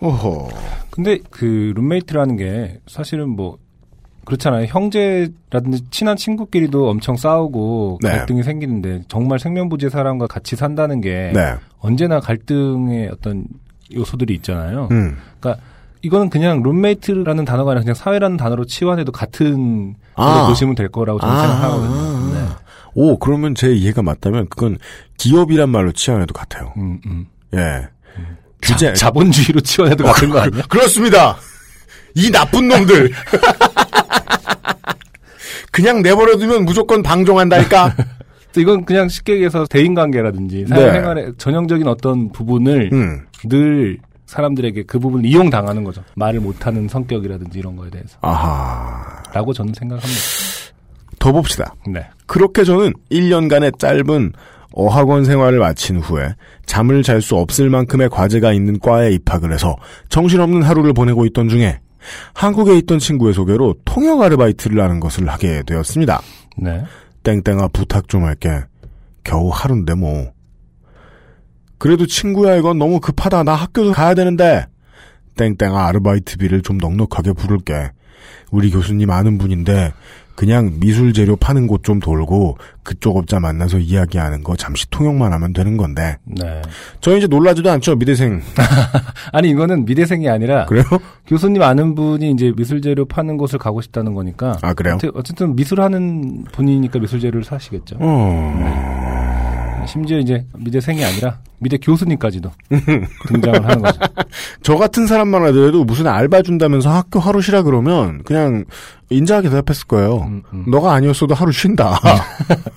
오호. 0.00 0.48
근데 0.90 1.18
그 1.30 1.72
룸메이트라는 1.74 2.36
게 2.36 2.80
사실은 2.86 3.28
뭐 3.30 3.58
그렇잖아요. 4.24 4.66
형제라든지 4.66 5.84
친한 5.90 6.16
친구끼리도 6.16 6.90
엄청 6.90 7.16
싸우고 7.16 8.00
네. 8.02 8.10
갈등이 8.10 8.42
생기는데 8.42 9.02
정말 9.08 9.38
생면부지의 9.38 9.90
사람과 9.90 10.26
같이 10.26 10.54
산다는 10.54 11.00
게 11.00 11.32
네. 11.34 11.54
언제나 11.80 12.20
갈등의 12.20 13.08
어떤 13.08 13.46
요소들이 13.94 14.34
있잖아요. 14.34 14.88
음. 14.90 15.16
그러니까 15.40 15.64
이거는 16.02 16.28
그냥 16.28 16.62
룸메이트라는 16.62 17.44
단어가 17.46 17.70
아니라 17.70 17.80
그냥 17.80 17.94
사회라는 17.94 18.36
단어로 18.36 18.66
치환해도 18.66 19.12
같은 19.12 19.94
아. 20.14 20.46
보시면 20.46 20.74
될 20.74 20.88
거라고 20.88 21.18
저는 21.20 21.34
아. 21.34 21.40
생각하거든요. 21.40 22.34
네. 22.34 22.46
오, 23.00 23.16
그러면 23.16 23.54
제 23.54 23.72
이해가 23.72 24.02
맞다면 24.02 24.48
그건 24.48 24.76
기업이란 25.18 25.68
말로 25.68 25.92
치환해도 25.92 26.34
같아요. 26.34 26.72
음, 26.76 27.00
음. 27.06 27.26
예. 27.54 27.86
규제. 28.60 28.92
자, 28.94 29.12
본주의로 29.12 29.60
치환해도 29.60 30.02
같은 30.02 30.30
거 30.30 30.40
아니야? 30.40 30.62
그렇습니다. 30.68 31.36
이 32.16 32.28
나쁜 32.32 32.66
놈들. 32.66 33.12
그냥 35.70 36.02
내버려두면 36.02 36.64
무조건? 36.64 37.04
그래서 37.04 37.94
이건 38.58 38.84
그냥 38.84 39.08
쉽게 39.08 39.34
얘기해서 39.34 39.64
대인관계라든지 39.66 40.66
네. 40.68 40.74
사회생활의 40.74 41.34
전형적인 41.38 41.86
어떤 41.86 42.32
부분을 42.32 42.90
음. 42.92 43.26
늘 43.44 43.98
사람들에게 44.26 44.82
그 44.88 44.98
부분을 44.98 45.24
이용당하는 45.24 45.84
거죠. 45.84 46.02
말을 46.16 46.40
못하는 46.40 46.88
성격이라든지 46.88 47.60
이런 47.60 47.76
거에 47.76 47.90
대해서. 47.90 48.18
아하. 48.22 49.22
라고 49.32 49.52
저는 49.52 49.72
생각합니다. 49.72 50.47
더 51.18 51.32
봅시다. 51.32 51.74
네. 51.86 52.06
그렇게 52.26 52.64
저는 52.64 52.92
1년간의 53.10 53.78
짧은 53.78 54.32
어학원 54.72 55.24
생활을 55.24 55.58
마친 55.58 55.98
후에 55.98 56.34
잠을 56.66 57.02
잘 57.02 57.22
수 57.22 57.36
없을 57.36 57.70
만큼의 57.70 58.10
과제가 58.10 58.52
있는 58.52 58.78
과에 58.78 59.10
입학을 59.12 59.52
해서 59.52 59.76
정신없는 60.08 60.62
하루를 60.62 60.92
보내고 60.92 61.24
있던 61.26 61.48
중에 61.48 61.80
한국에 62.34 62.76
있던 62.78 62.98
친구의 62.98 63.34
소개로 63.34 63.74
통역 63.84 64.20
아르바이트를 64.20 64.80
하는 64.80 65.00
것을 65.00 65.28
하게 65.28 65.62
되었습니다. 65.66 66.20
네. 66.58 66.84
땡땡아 67.22 67.68
부탁 67.68 68.08
좀 68.08 68.24
할게. 68.24 68.48
겨우 69.24 69.50
하루인데 69.52 69.94
뭐. 69.94 70.32
그래도 71.78 72.06
친구야 72.06 72.56
이건 72.56 72.78
너무 72.78 73.00
급하다. 73.00 73.42
나 73.44 73.54
학교도 73.54 73.92
가야 73.92 74.14
되는데. 74.14 74.66
땡땡아 75.36 75.86
아르바이트비를 75.88 76.62
좀 76.62 76.78
넉넉하게 76.78 77.32
부를게. 77.32 77.90
우리 78.50 78.70
교수님 78.70 79.10
아는 79.10 79.38
분인데 79.38 79.92
그냥 80.38 80.78
미술 80.78 81.12
재료 81.12 81.34
파는 81.34 81.66
곳 81.66 81.82
좀 81.82 81.98
돌고 81.98 82.58
그쪽 82.84 83.16
업자 83.16 83.40
만나서 83.40 83.78
이야기하는 83.78 84.44
거 84.44 84.54
잠시 84.54 84.88
통역만 84.90 85.32
하면 85.32 85.52
되는 85.52 85.76
건데. 85.76 86.18
네. 86.24 86.62
저 87.00 87.16
이제 87.16 87.26
놀라지도 87.26 87.70
않죠 87.70 87.96
미대생. 87.96 88.40
아니 89.32 89.50
이거는 89.50 89.84
미대생이 89.84 90.28
아니라 90.28 90.66
그래요? 90.66 90.84
교수님 91.26 91.62
아는 91.62 91.94
분이 91.94 92.30
이제 92.30 92.52
미술 92.54 92.82
재료 92.82 93.04
파는 93.04 93.36
곳을 93.36 93.58
가고 93.58 93.80
싶다는 93.80 94.14
거니까. 94.14 94.58
아 94.62 94.74
그래요? 94.74 94.98
어쨌든 95.14 95.56
미술하는 95.56 96.44
분이니까 96.52 97.00
미술 97.00 97.18
재료를 97.20 97.42
사시겠죠. 97.42 97.96
어... 97.98 99.17
심지어 99.88 100.18
이제 100.18 100.44
미대생이 100.56 101.04
아니라 101.04 101.38
미대 101.58 101.76
교수님까지도 101.78 102.50
등장을 103.26 103.64
하는 103.64 103.82
거죠. 103.82 103.98
저 104.62 104.76
같은 104.76 105.06
사람만 105.06 105.42
하더라도 105.46 105.84
무슨 105.84 106.06
알바 106.06 106.42
준다면서 106.42 106.90
학교 106.90 107.18
하루 107.18 107.40
쉬라 107.42 107.62
그러면 107.62 108.22
그냥 108.24 108.64
인자하게 109.10 109.48
대답했을 109.50 109.86
거예요. 109.86 110.18
음, 110.28 110.42
음. 110.52 110.64
너가 110.68 110.92
아니었어도 110.92 111.34
하루 111.34 111.50
쉰다. 111.50 111.98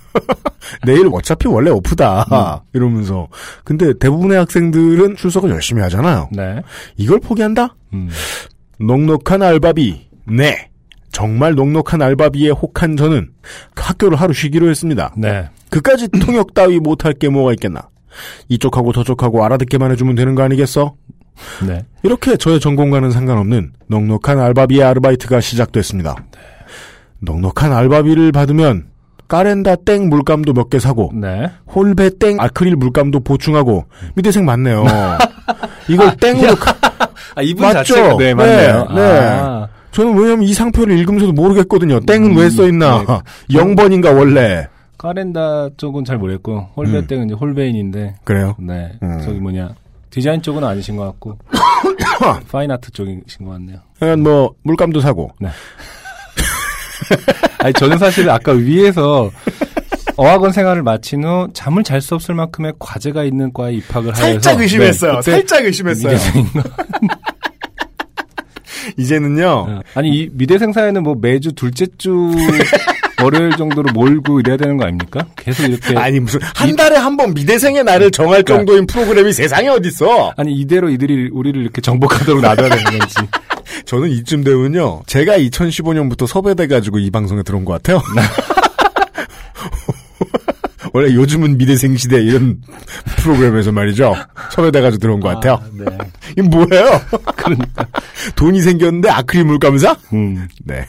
내일 0.84 1.08
어차피 1.12 1.46
원래 1.48 1.70
오프다. 1.70 2.62
이러면서. 2.72 3.28
근데 3.64 3.92
대부분의 3.98 4.38
학생들은 4.38 5.16
출석을 5.16 5.50
열심히 5.50 5.82
하잖아요. 5.82 6.30
네. 6.32 6.62
이걸 6.96 7.20
포기한다? 7.20 7.74
음. 7.92 8.08
넉넉한 8.80 9.42
알바비. 9.42 10.08
네. 10.28 10.71
정말 11.12 11.54
넉넉한 11.54 12.00
알바비에 12.02 12.50
혹한 12.50 12.96
저는 12.96 13.28
학교를 13.76 14.20
하루 14.20 14.32
쉬기로 14.32 14.68
했습니다. 14.70 15.12
네. 15.16 15.48
그까지 15.70 16.08
통역 16.08 16.54
따위 16.54 16.78
못할 16.80 17.12
게 17.12 17.28
뭐가 17.28 17.52
있겠나. 17.52 17.88
이쪽하고 18.48 18.92
저쪽하고 18.92 19.44
알아듣게만 19.44 19.90
해주면 19.92 20.14
되는 20.14 20.34
거 20.34 20.42
아니겠어? 20.42 20.94
네. 21.66 21.84
이렇게 22.02 22.36
저의 22.36 22.60
전공과는 22.60 23.10
상관없는 23.10 23.72
넉넉한 23.88 24.38
알바비의 24.40 24.82
아르바이트가 24.84 25.40
시작됐습니다. 25.40 26.16
넉넉한 27.20 27.72
알바비를 27.72 28.32
받으면 28.32 28.86
까렌다 29.28 29.76
땡 29.76 30.08
물감도 30.10 30.52
몇 30.52 30.68
개 30.68 30.78
사고 30.78 31.10
네. 31.14 31.50
홀베 31.74 32.18
땡 32.18 32.36
아크릴 32.38 32.76
물감도 32.76 33.20
보충하고 33.20 33.86
미대생 34.14 34.44
맞네요. 34.44 34.84
이걸 35.88 36.16
땡으로 36.16 36.54
가- 36.56 36.76
아, 37.34 37.40
이분 37.42 37.62
맞죠? 37.62 37.94
자체가 37.94 38.16
네, 38.18 38.34
맞네요. 38.34 38.86
네, 38.94 38.94
네. 38.94 39.66
아, 39.92 39.94
저는 39.94 40.14
왜냐면 40.16 40.42
이 40.42 40.54
상표를 40.54 40.98
읽으면서도 40.98 41.32
모르겠거든요. 41.32 42.00
땡은 42.00 42.36
왜 42.36 42.48
써있나? 42.48 43.04
네. 43.06 43.06
0번인가 43.56 44.16
원래 44.16 44.66
카렌다 44.98 45.68
쪽은 45.76 46.04
잘 46.04 46.16
모르겠고 46.18 46.68
홀베 46.76 47.06
땡은 47.06 47.26
이제 47.26 47.34
홀베인인데 47.34 48.14
그래요. 48.24 48.54
네. 48.58 48.92
음. 49.02 49.20
저기 49.24 49.38
뭐냐 49.40 49.74
디자인 50.10 50.40
쪽은 50.40 50.62
아니신 50.64 50.96
것 50.96 51.04
같고 51.04 51.38
파인아트 52.50 52.90
쪽이신 52.92 53.44
것 53.46 53.52
같네요. 53.52 53.78
그러니까 53.98 54.30
뭐 54.30 54.54
물감도 54.62 55.00
사고 55.00 55.30
아니 57.58 57.72
저는 57.74 57.98
사실 57.98 58.28
아까 58.30 58.52
위에서 58.52 59.30
어학원 60.16 60.52
생활을 60.52 60.82
마친 60.82 61.24
후 61.24 61.48
잠을 61.52 61.82
잘 61.82 62.00
수 62.00 62.14
없을 62.14 62.34
만큼의 62.34 62.74
과제가 62.78 63.24
있는 63.24 63.52
과에 63.52 63.72
입학을 63.74 64.14
하여서 64.14 64.24
살짝 64.40 64.60
의심했어요. 64.60 65.20
네, 65.20 65.30
살짝 65.32 65.64
의심했어요. 65.64 66.16
미대생인가? 68.82 68.92
이제는요. 68.98 69.46
어. 69.46 69.80
아니 69.94 70.08
이 70.10 70.28
미대 70.32 70.58
생 70.58 70.72
사회는 70.72 71.02
뭐 71.02 71.14
매주 71.20 71.52
둘째 71.52 71.86
주 71.98 72.30
월요일 73.22 73.52
정도로 73.56 73.92
몰고 73.92 74.40
이래야 74.40 74.56
되는 74.56 74.76
거 74.76 74.84
아닙니까? 74.84 75.24
계속 75.36 75.62
이렇게 75.64 75.96
아니 75.96 76.18
무슨 76.18 76.40
한 76.56 76.74
달에 76.74 76.96
한 76.96 77.16
번 77.16 77.34
미대생의 77.34 77.84
날을 77.84 78.10
정할 78.10 78.42
그러니까. 78.42 78.54
정도인 78.56 78.86
프로그램이 78.86 79.32
세상에 79.32 79.68
어딨어? 79.68 80.32
아니 80.36 80.54
이대로 80.54 80.88
이들이 80.88 81.28
우리를 81.32 81.60
이렇게 81.60 81.80
정복하도록 81.80 82.40
놔둬야 82.42 82.68
되는 82.68 82.84
건지. 82.98 83.14
저는 83.86 84.08
이쯤 84.10 84.42
되면요. 84.44 85.02
제가 85.06 85.38
2015년부터 85.38 86.26
섭외돼가지고 86.26 86.98
이 86.98 87.10
방송에 87.10 87.42
들어온 87.42 87.64
것 87.64 87.74
같아요. 87.74 88.02
원래 90.92 91.14
요즘은 91.14 91.56
미대생 91.56 91.96
시대 91.96 92.20
이런 92.22 92.60
프로그램에서 93.16 93.72
말이죠. 93.72 94.14
섭외돼가지고 94.50 95.00
들어온 95.00 95.20
것 95.20 95.28
같아요. 95.28 95.60
네. 95.72 95.84
이게 96.32 96.42
뭐예요? 96.42 97.00
그러니까. 97.36 97.86
돈이 98.36 98.60
생겼는데 98.60 99.08
아크릴 99.08 99.44
물감사? 99.44 99.96
음. 100.12 100.46
네. 100.64 100.86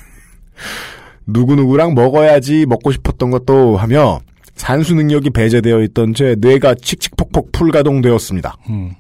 누구누구랑 1.26 1.94
먹어야지 1.94 2.66
먹고 2.66 2.92
싶었던 2.92 3.32
것도 3.32 3.78
하며 3.78 4.20
산수 4.56 4.94
능력이 4.96 5.30
배제되어 5.30 5.82
있던 5.84 6.14
제 6.14 6.36
뇌가 6.38 6.76
칙칙폭폭 6.76 7.52
풀가동되었습니다. 7.54 8.58
음. 8.70 8.92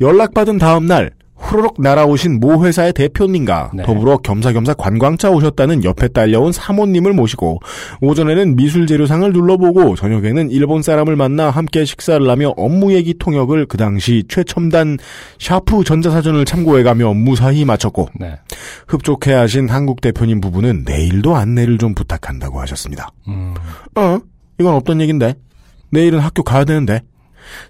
연락받은 0.00 0.58
다음 0.58 0.86
날 0.86 1.10
후루룩 1.42 1.74
날아오신 1.78 2.40
모 2.40 2.64
회사의 2.64 2.92
대표님과 2.92 3.72
네. 3.74 3.82
더불어 3.82 4.18
겸사겸사 4.18 4.74
관광차 4.74 5.30
오셨다는 5.30 5.84
옆에 5.84 6.08
딸려온 6.08 6.52
사모님을 6.52 7.12
모시고 7.12 7.60
오전에는 8.00 8.56
미술 8.56 8.86
재료상을 8.86 9.30
둘러보고 9.32 9.96
저녁에는 9.96 10.50
일본 10.50 10.82
사람을 10.82 11.16
만나 11.16 11.50
함께 11.50 11.84
식사를 11.84 12.28
하며 12.28 12.54
업무 12.56 12.92
얘기 12.94 13.14
통역을 13.14 13.66
그 13.66 13.76
당시 13.76 14.24
최첨단 14.28 14.98
샤프 15.38 15.84
전자사전을 15.84 16.44
참고해가며 16.44 17.14
무사히 17.14 17.64
마쳤고 17.64 18.08
네. 18.20 18.38
흡족해하신 18.86 19.68
한국 19.68 20.00
대표님 20.00 20.40
부부는 20.40 20.84
내일도 20.86 21.34
안내를 21.34 21.78
좀 21.78 21.94
부탁한다고 21.94 22.60
하셨습니다. 22.60 23.08
음. 23.28 23.54
어? 23.96 24.18
이건 24.58 24.74
없던 24.74 25.00
얘긴데. 25.00 25.34
내일은 25.90 26.20
학교 26.20 26.42
가야 26.42 26.64
되는데. 26.64 27.02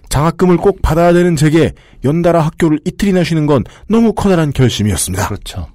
장학금을 0.09 0.57
꼭 0.57 0.81
받아야 0.81 1.13
되는 1.13 1.35
제게 1.35 1.73
연달아 2.03 2.41
학교를 2.41 2.79
이틀이나 2.85 3.23
쉬는 3.23 3.45
건 3.45 3.63
너무 3.87 4.13
커다란 4.13 4.51
결심이었습니다. 4.51 5.27
그렇죠. 5.27 5.67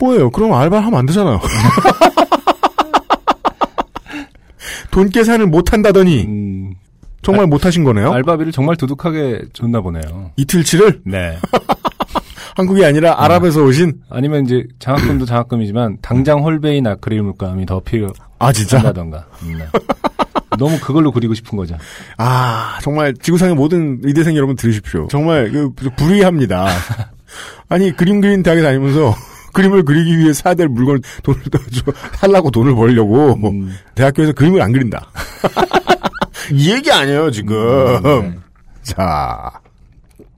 뭐예요? 0.00 0.30
그럼 0.30 0.52
알바하면 0.54 0.98
안 0.98 1.06
되잖아요. 1.06 1.40
돈 4.90 5.08
계산을 5.08 5.46
못 5.46 5.72
한다더니 5.72 6.24
음, 6.24 6.74
정말 7.22 7.46
못 7.46 7.64
하신 7.64 7.84
거네요. 7.84 8.12
알바비를 8.12 8.52
정말 8.52 8.76
두둑하게 8.76 9.42
줬나 9.52 9.80
보네요. 9.80 10.32
이틀치를 10.36 11.02
네. 11.04 11.38
한국이 12.54 12.84
아니라 12.84 13.14
아랍에서 13.22 13.62
오신 13.62 14.02
아니면 14.10 14.44
이제 14.44 14.66
장학금도 14.78 15.24
장학금이지만 15.24 15.98
당장 16.02 16.42
홀베인 16.44 16.86
아크릴 16.86 17.22
물감이 17.22 17.64
더아 17.64 18.52
진짜 18.52 18.78
필요하다던가. 18.78 19.26
음, 19.44 19.58
네. 19.58 19.64
너무 20.62 20.78
그걸로 20.78 21.10
그리고 21.10 21.34
싶은 21.34 21.58
거죠. 21.58 21.76
아 22.18 22.78
정말 22.82 23.14
지구상의 23.14 23.56
모든 23.56 23.98
의대생 24.04 24.36
여러분 24.36 24.54
들으십시오. 24.54 25.08
정말 25.10 25.50
그 25.50 25.70
불의합니다. 25.96 26.68
아니 27.68 27.90
그림 27.96 28.20
그리는 28.20 28.44
대학에 28.44 28.62
다니면서 28.62 29.12
그림을 29.52 29.84
그리기 29.84 30.18
위해 30.18 30.32
사야 30.32 30.54
될 30.54 30.68
물건을 30.68 31.00
돈을 31.24 31.40
더 31.50 31.58
살라고 32.14 32.52
돈을 32.52 32.76
벌려고 32.76 33.34
음, 33.34 33.74
대학교에서 33.96 34.32
그림을 34.34 34.62
안 34.62 34.70
그린다. 34.70 35.10
이 36.52 36.70
얘기 36.70 36.92
아니에요 36.92 37.32
지금. 37.32 38.00
네. 38.02 38.32
자, 38.82 39.50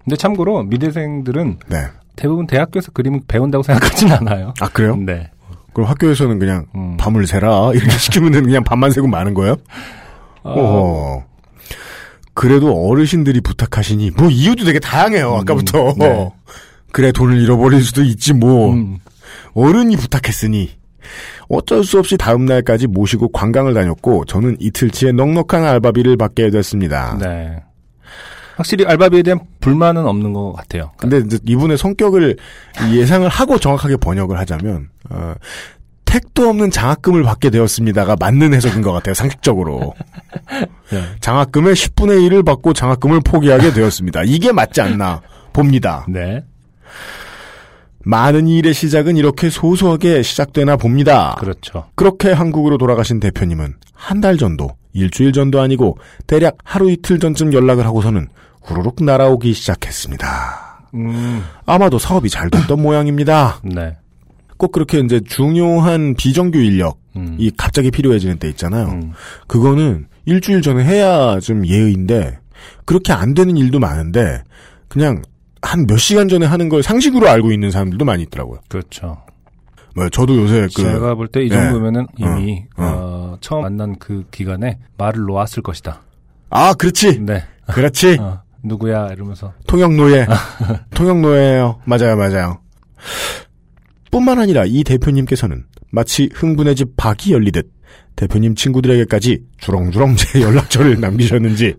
근데 0.04 0.16
참고로 0.16 0.62
미대생들은 0.64 1.58
네. 1.68 1.86
대부분 2.16 2.46
대학교에서 2.46 2.92
그림을 2.92 3.20
배운다고 3.28 3.62
생각하진 3.62 4.10
않아요. 4.10 4.54
아 4.60 4.68
그래요? 4.68 4.96
네. 4.96 5.30
그럼 5.74 5.90
학교에서는 5.90 6.38
그냥 6.38 6.66
음. 6.74 6.96
밤을 6.96 7.26
새라 7.26 7.72
이렇게 7.74 7.90
시키면 7.90 8.32
그냥 8.32 8.64
밤만 8.64 8.90
새고 8.90 9.06
마는 9.06 9.34
거예요? 9.34 9.56
어. 10.44 11.24
그래도 12.34 12.88
어르신들이 12.88 13.40
부탁하시니 13.40 14.12
뭐 14.16 14.28
이유도 14.28 14.64
되게 14.64 14.78
다양해요. 14.78 15.34
아까부터. 15.36 15.94
네. 15.96 16.30
그래 16.92 17.12
돈을 17.12 17.40
잃어버릴 17.40 17.82
수도 17.82 18.02
있지 18.02 18.32
뭐. 18.32 18.72
음, 18.72 18.98
어른이 19.54 19.96
부탁했으니 19.96 20.70
어쩔 21.48 21.84
수 21.84 21.98
없이 21.98 22.16
다음 22.16 22.44
날까지 22.46 22.86
모시고 22.86 23.28
관광을 23.28 23.74
다녔고 23.74 24.24
저는 24.24 24.56
이틀치의 24.60 25.12
넉넉한 25.12 25.64
알바비를 25.64 26.16
받게 26.16 26.50
됐습니다. 26.50 27.16
네. 27.20 27.62
확실히 28.56 28.86
알바비에 28.86 29.22
대한 29.22 29.40
불만은 29.60 30.06
없는 30.06 30.32
것 30.32 30.52
같아요. 30.52 30.92
근데 30.96 31.22
이분의 31.44 31.76
성격을 31.76 32.36
예상을 32.92 33.28
하고 33.28 33.58
정확하게 33.58 33.96
번역을 33.96 34.38
하자면 34.38 34.90
어, 35.10 35.34
택도 36.14 36.48
없는 36.48 36.70
장학금을 36.70 37.24
받게 37.24 37.50
되었습니다가 37.50 38.14
맞는 38.20 38.54
해석인 38.54 38.82
것 38.82 38.92
같아요. 38.92 39.14
상식적으로 39.14 39.94
네. 40.92 41.02
장학금의 41.18 41.74
10분의 41.74 42.28
1을 42.28 42.44
받고 42.44 42.72
장학금을 42.72 43.18
포기하게 43.24 43.72
되었습니다. 43.72 44.22
이게 44.24 44.52
맞지 44.52 44.80
않나 44.80 45.22
봅니다. 45.52 46.06
네. 46.08 46.44
많은 48.04 48.46
일의 48.46 48.74
시작은 48.74 49.16
이렇게 49.16 49.50
소소하게 49.50 50.22
시작되나 50.22 50.76
봅니다. 50.76 51.34
그렇죠. 51.40 51.86
그렇게 51.96 52.30
한국으로 52.30 52.78
돌아가신 52.78 53.18
대표님은 53.18 53.74
한 53.92 54.20
달 54.20 54.36
전도, 54.36 54.68
일주일 54.92 55.32
전도 55.32 55.60
아니고 55.60 55.98
대략 56.28 56.58
하루 56.62 56.92
이틀 56.92 57.18
전쯤 57.18 57.52
연락을 57.52 57.84
하고서는 57.86 58.28
후루룩 58.62 59.02
날아오기 59.02 59.52
시작했습니다. 59.52 60.86
음, 60.94 61.42
아마도 61.66 61.98
사업이 61.98 62.30
잘 62.30 62.50
됐던 62.50 62.80
모양입니다. 62.80 63.58
네. 63.64 63.96
꼭 64.56 64.72
그렇게 64.72 65.00
이제 65.00 65.20
중요한 65.20 66.14
비정규 66.14 66.58
인력, 66.58 66.98
음, 67.16 67.36
이 67.38 67.50
갑자기 67.56 67.90
필요해지는 67.90 68.38
때 68.38 68.48
있잖아요. 68.48 68.86
음, 68.88 69.12
그거는 69.46 70.06
일주일 70.26 70.62
전에 70.62 70.84
해야 70.84 71.38
좀 71.40 71.66
예의인데, 71.66 72.38
그렇게 72.84 73.12
안 73.12 73.34
되는 73.34 73.56
일도 73.56 73.78
많은데, 73.78 74.42
그냥 74.88 75.22
한 75.62 75.86
몇 75.86 75.96
시간 75.98 76.28
전에 76.28 76.44
하는 76.46 76.68
걸 76.68 76.82
상식으로 76.82 77.28
알고 77.28 77.50
있는 77.50 77.70
사람들도 77.70 78.04
많이 78.04 78.22
있더라고요. 78.24 78.60
그렇죠. 78.68 79.22
뭐 79.96 80.08
저도 80.10 80.36
요새 80.36 80.62
그, 80.74 80.82
제가 80.82 81.14
볼 81.14 81.28
때이 81.28 81.48
네. 81.48 81.54
정도면은 81.56 82.06
이미 82.18 82.64
어, 82.76 82.82
어, 82.82 83.36
처음 83.40 83.62
만난 83.62 83.96
그 83.98 84.24
기간에 84.30 84.78
말을 84.98 85.22
놓았을 85.22 85.62
것이다. 85.62 86.02
아, 86.50 86.74
그렇지. 86.74 87.20
네. 87.20 87.44
그렇지. 87.72 88.18
어, 88.20 88.42
누구야 88.62 89.08
이러면서 89.12 89.52
통역 89.66 89.94
노예. 89.94 90.26
통역 90.94 91.20
노예예요. 91.20 91.80
맞아요, 91.86 92.16
맞아요. 92.16 92.58
뿐만 94.14 94.38
아니라 94.38 94.64
이 94.64 94.84
대표님께서는 94.84 95.64
마치 95.90 96.30
흥분의 96.32 96.76
집 96.76 96.96
박이 96.96 97.32
열리듯 97.32 97.68
대표님 98.14 98.54
친구들에게까지 98.54 99.42
주렁주렁 99.58 100.14
제 100.14 100.40
연락처를 100.40 101.00
남기셨는지 101.00 101.74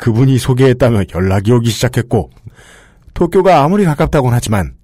그분이 0.00 0.38
소개했다며 0.38 1.04
연락이 1.14 1.52
오기 1.52 1.70
시작했고 1.70 2.30
도쿄가 3.14 3.62
아무리 3.62 3.84
가깝다곤 3.84 4.34
하지만 4.34 4.74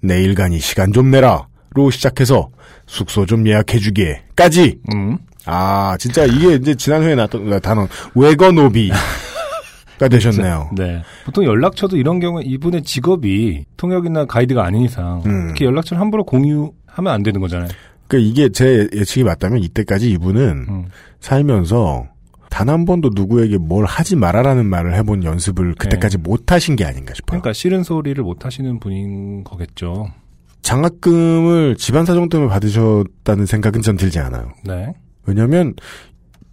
내일 0.00 0.34
가니 0.34 0.58
시간 0.58 0.92
좀 0.92 1.12
내라로 1.12 1.90
시작해서 1.92 2.50
숙소 2.88 3.26
좀 3.26 3.46
예약해주기에까지. 3.46 4.80
음, 4.92 5.18
아 5.46 5.96
진짜 6.00 6.24
이게 6.24 6.54
이제 6.54 6.74
지난 6.74 7.04
회에 7.04 7.14
나왔던 7.14 7.60
단어 7.60 7.86
외거노비 8.16 8.90
가 9.98 10.08
되셨네요. 10.08 10.70
네. 10.76 11.02
보통 11.24 11.44
연락처도 11.44 11.96
이런 11.96 12.20
경우에 12.20 12.42
이분의 12.44 12.82
직업이 12.82 13.64
통역이나 13.76 14.26
가이드가 14.26 14.64
아닌 14.64 14.82
이상 14.82 15.22
음. 15.26 15.46
이렇게 15.46 15.64
연락처를 15.64 16.00
함부로 16.00 16.24
공유하면 16.24 17.08
안 17.08 17.22
되는 17.22 17.40
거잖아요. 17.40 17.68
그 18.08 18.18
이게 18.18 18.48
제 18.50 18.88
예측이 18.92 19.24
맞다면 19.24 19.62
이때까지 19.62 20.10
이분은 20.10 20.66
음, 20.68 20.84
살면서 21.20 22.06
단 22.54 22.68
한 22.68 22.84
번도 22.84 23.10
누구에게 23.14 23.58
뭘 23.58 23.84
하지 23.84 24.14
말아라는 24.14 24.66
말을 24.66 24.94
해본 24.94 25.24
연습을 25.24 25.74
그때까지 25.74 26.18
못 26.18 26.52
하신 26.52 26.76
게 26.76 26.84
아닌가 26.84 27.12
싶어요. 27.12 27.40
그러니까 27.40 27.52
싫은 27.52 27.82
소리를 27.82 28.22
못 28.22 28.44
하시는 28.46 28.78
분인 28.78 29.42
거겠죠. 29.42 30.06
장학금을 30.62 31.74
집안 31.76 32.04
사정 32.04 32.28
때문에 32.28 32.48
받으셨다는 32.48 33.46
생각은 33.46 33.82
전 33.82 33.96
들지 33.96 34.20
않아요. 34.20 34.52
네. 34.64 34.94
왜냐하면 35.26 35.74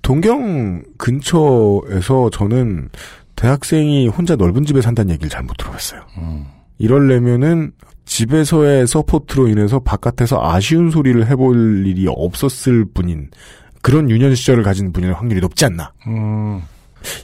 동경 0.01 0.81
근처에서 0.97 2.31
저는 2.31 2.89
대학생이 3.35 4.07
혼자 4.07 4.35
넓은 4.35 4.65
집에 4.65 4.81
산다는 4.81 5.11
얘기를 5.13 5.29
잘못 5.29 5.55
들어봤어요. 5.57 6.01
음, 6.17 6.45
이럴려면은 6.77 7.71
집에서의 8.05 8.87
support로 8.87 9.47
인해서 9.47 9.79
바깥에서 9.79 10.39
아쉬운 10.41 10.91
소리를 10.91 11.27
해볼 11.27 11.85
일이 11.87 12.07
없었을 12.07 12.85
뿐인 12.93 13.29
그런 13.81 14.09
유년 14.09 14.35
시절을 14.35 14.63
가진 14.63 14.91
분일 14.91 15.13
확률이 15.13 15.41
높지 15.41 15.65
않나. 15.65 15.91
음. 16.07 16.61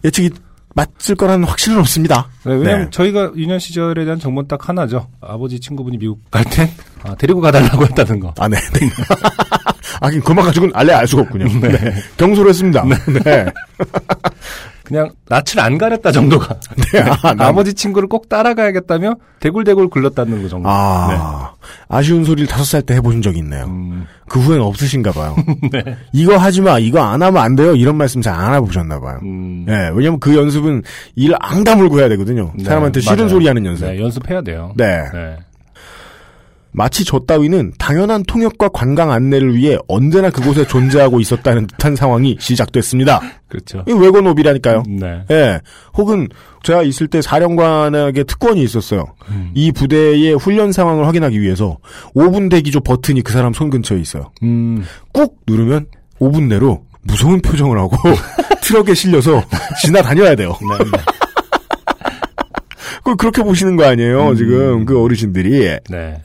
예측이 0.03 0.32
맞을 0.74 1.16
거라는 1.16 1.47
확신은 1.47 1.80
없습니다. 1.80 2.30
네, 2.45 2.53
왜냐면 2.53 2.86
네. 2.86 2.89
저희가 2.91 3.32
유년 3.36 3.58
시절에 3.58 4.05
대한 4.05 4.20
정보는 4.20 4.47
딱 4.47 4.70
하나죠. 4.70 5.08
아버지 5.22 5.60
친구분이 5.60 5.97
미국 5.97 6.30
갈 6.30 6.43
때, 6.45 6.72
아, 7.03 7.16
데리고 7.16 7.41
가달라고 7.41 7.84
했다는 7.84 8.20
거. 8.20 8.34
아, 8.38 8.47
네. 8.47 8.58
네. 8.74 8.88
하긴 10.01 10.22
그만 10.22 10.45
가지고는 10.45 10.76
알래 10.76 10.93
알 10.93 11.08
수가 11.08 11.24
없군요. 11.24 11.45
네. 11.60 11.95
경솔 12.18 12.47
했습니다. 12.47 12.84
네. 13.24 13.45
그냥 14.88 15.10
낯을 15.28 15.60
안 15.60 15.78
가렸다 15.78 16.12
정도가. 16.14 16.58
네. 16.94 17.00
아, 17.02 17.34
남- 17.34 17.42
아버지 17.42 17.74
친구를 17.74 18.08
꼭 18.08 18.30
따라가야겠다며 18.30 19.16
대굴대굴 19.42 19.90
굴렀다는 19.90 20.42
거 20.42 20.48
정도. 20.48 20.70
아, 20.70 21.54
아쉬운 21.90 22.24
소리를 22.24 22.48
다섯 22.48 22.64
살 22.64 22.82
때 22.82 22.96
해보신 22.96 23.22
적이 23.22 23.40
있네요. 23.40 23.66
음, 23.66 24.06
그 24.30 24.40
후엔 24.40 24.62
없으신가 24.62 25.12
봐요. 25.12 25.36
이거 26.14 26.38
하지 26.38 26.62
마, 26.62 26.80
이거 26.80 27.02
안 27.02 27.22
하면 27.22 27.44
안 27.44 27.56
돼요. 27.56 27.76
이런 27.76 27.98
말씀 27.98 28.22
잘 28.22 28.34
안 28.34 28.54
해보셨나 28.54 29.00
봐요. 29.02 29.20
음. 29.24 29.66
네, 29.68 29.90
왜냐면 29.94 30.20
그 30.22 30.36
연습은 30.36 30.84
일 31.16 31.34
앙다물고 31.40 32.00
해야 32.00 32.08
되거든요. 32.10 32.54
네, 32.56 32.64
사람한테 32.64 33.02
싫은. 33.02 33.28
소리 33.28 33.48
하는 33.48 33.66
연습. 33.66 33.86
네, 33.86 34.00
연습해야 34.00 34.42
돼요. 34.42 34.72
네. 34.78 35.04
네. 36.78 36.84
마치 36.84 37.04
저 37.04 37.20
따위는 37.20 37.74
당연한 37.80 38.24
통역과 38.24 38.70
관광 38.70 39.12
안내를 39.12 39.56
위해 39.56 39.78
언제나 39.88 40.30
그곳에 40.30 40.66
존재하고 40.66 41.20
있었다는 41.20 41.66
듯한 41.68 41.96
상황이 41.96 42.38
시작됐습니다. 42.40 43.20
그렇죠. 43.50 43.84
이 43.88 43.94
외건오비라니까요. 43.94 44.84
네. 44.88 45.24
예. 45.32 45.60
혹은 45.96 46.28
제가 46.64 46.84
있을 46.84 47.08
때 47.08 47.22
사령관에게 47.22 48.24
특권이 48.24 48.62
있었어요. 48.62 49.06
음. 49.30 49.52
이 49.56 49.72
부대의 49.72 50.36
훈련 50.36 50.72
상황을 50.72 51.08
확인하기 51.08 51.42
위해서 51.42 51.78
5분 52.16 52.52
대기조 52.52 52.82
버튼이 52.82 53.22
그 53.22 53.34
사람 53.34 53.54
손 53.54 53.70
근처에 53.70 54.00
있어요. 54.00 54.32
음, 54.44 54.84
꾹 55.14 55.36
누르면 55.48 55.88
5분 56.20 56.48
내로 56.48 56.84
무서운 57.04 57.42
표정을 57.42 57.80
하고 57.80 57.98
트럭에 58.62 58.94
실려서 58.94 59.44
지나다녀야 59.82 60.36
돼요. 60.36 60.56
네, 60.62 60.84
네. 60.84 60.92
그걸 62.98 63.16
그렇게 63.16 63.42
보시는 63.42 63.78
거 63.78 63.86
아니에요, 63.86 64.30
음. 64.30 64.36
지금 64.36 64.86
그 64.86 65.02
어르신들이. 65.02 65.78
네. 65.90 66.22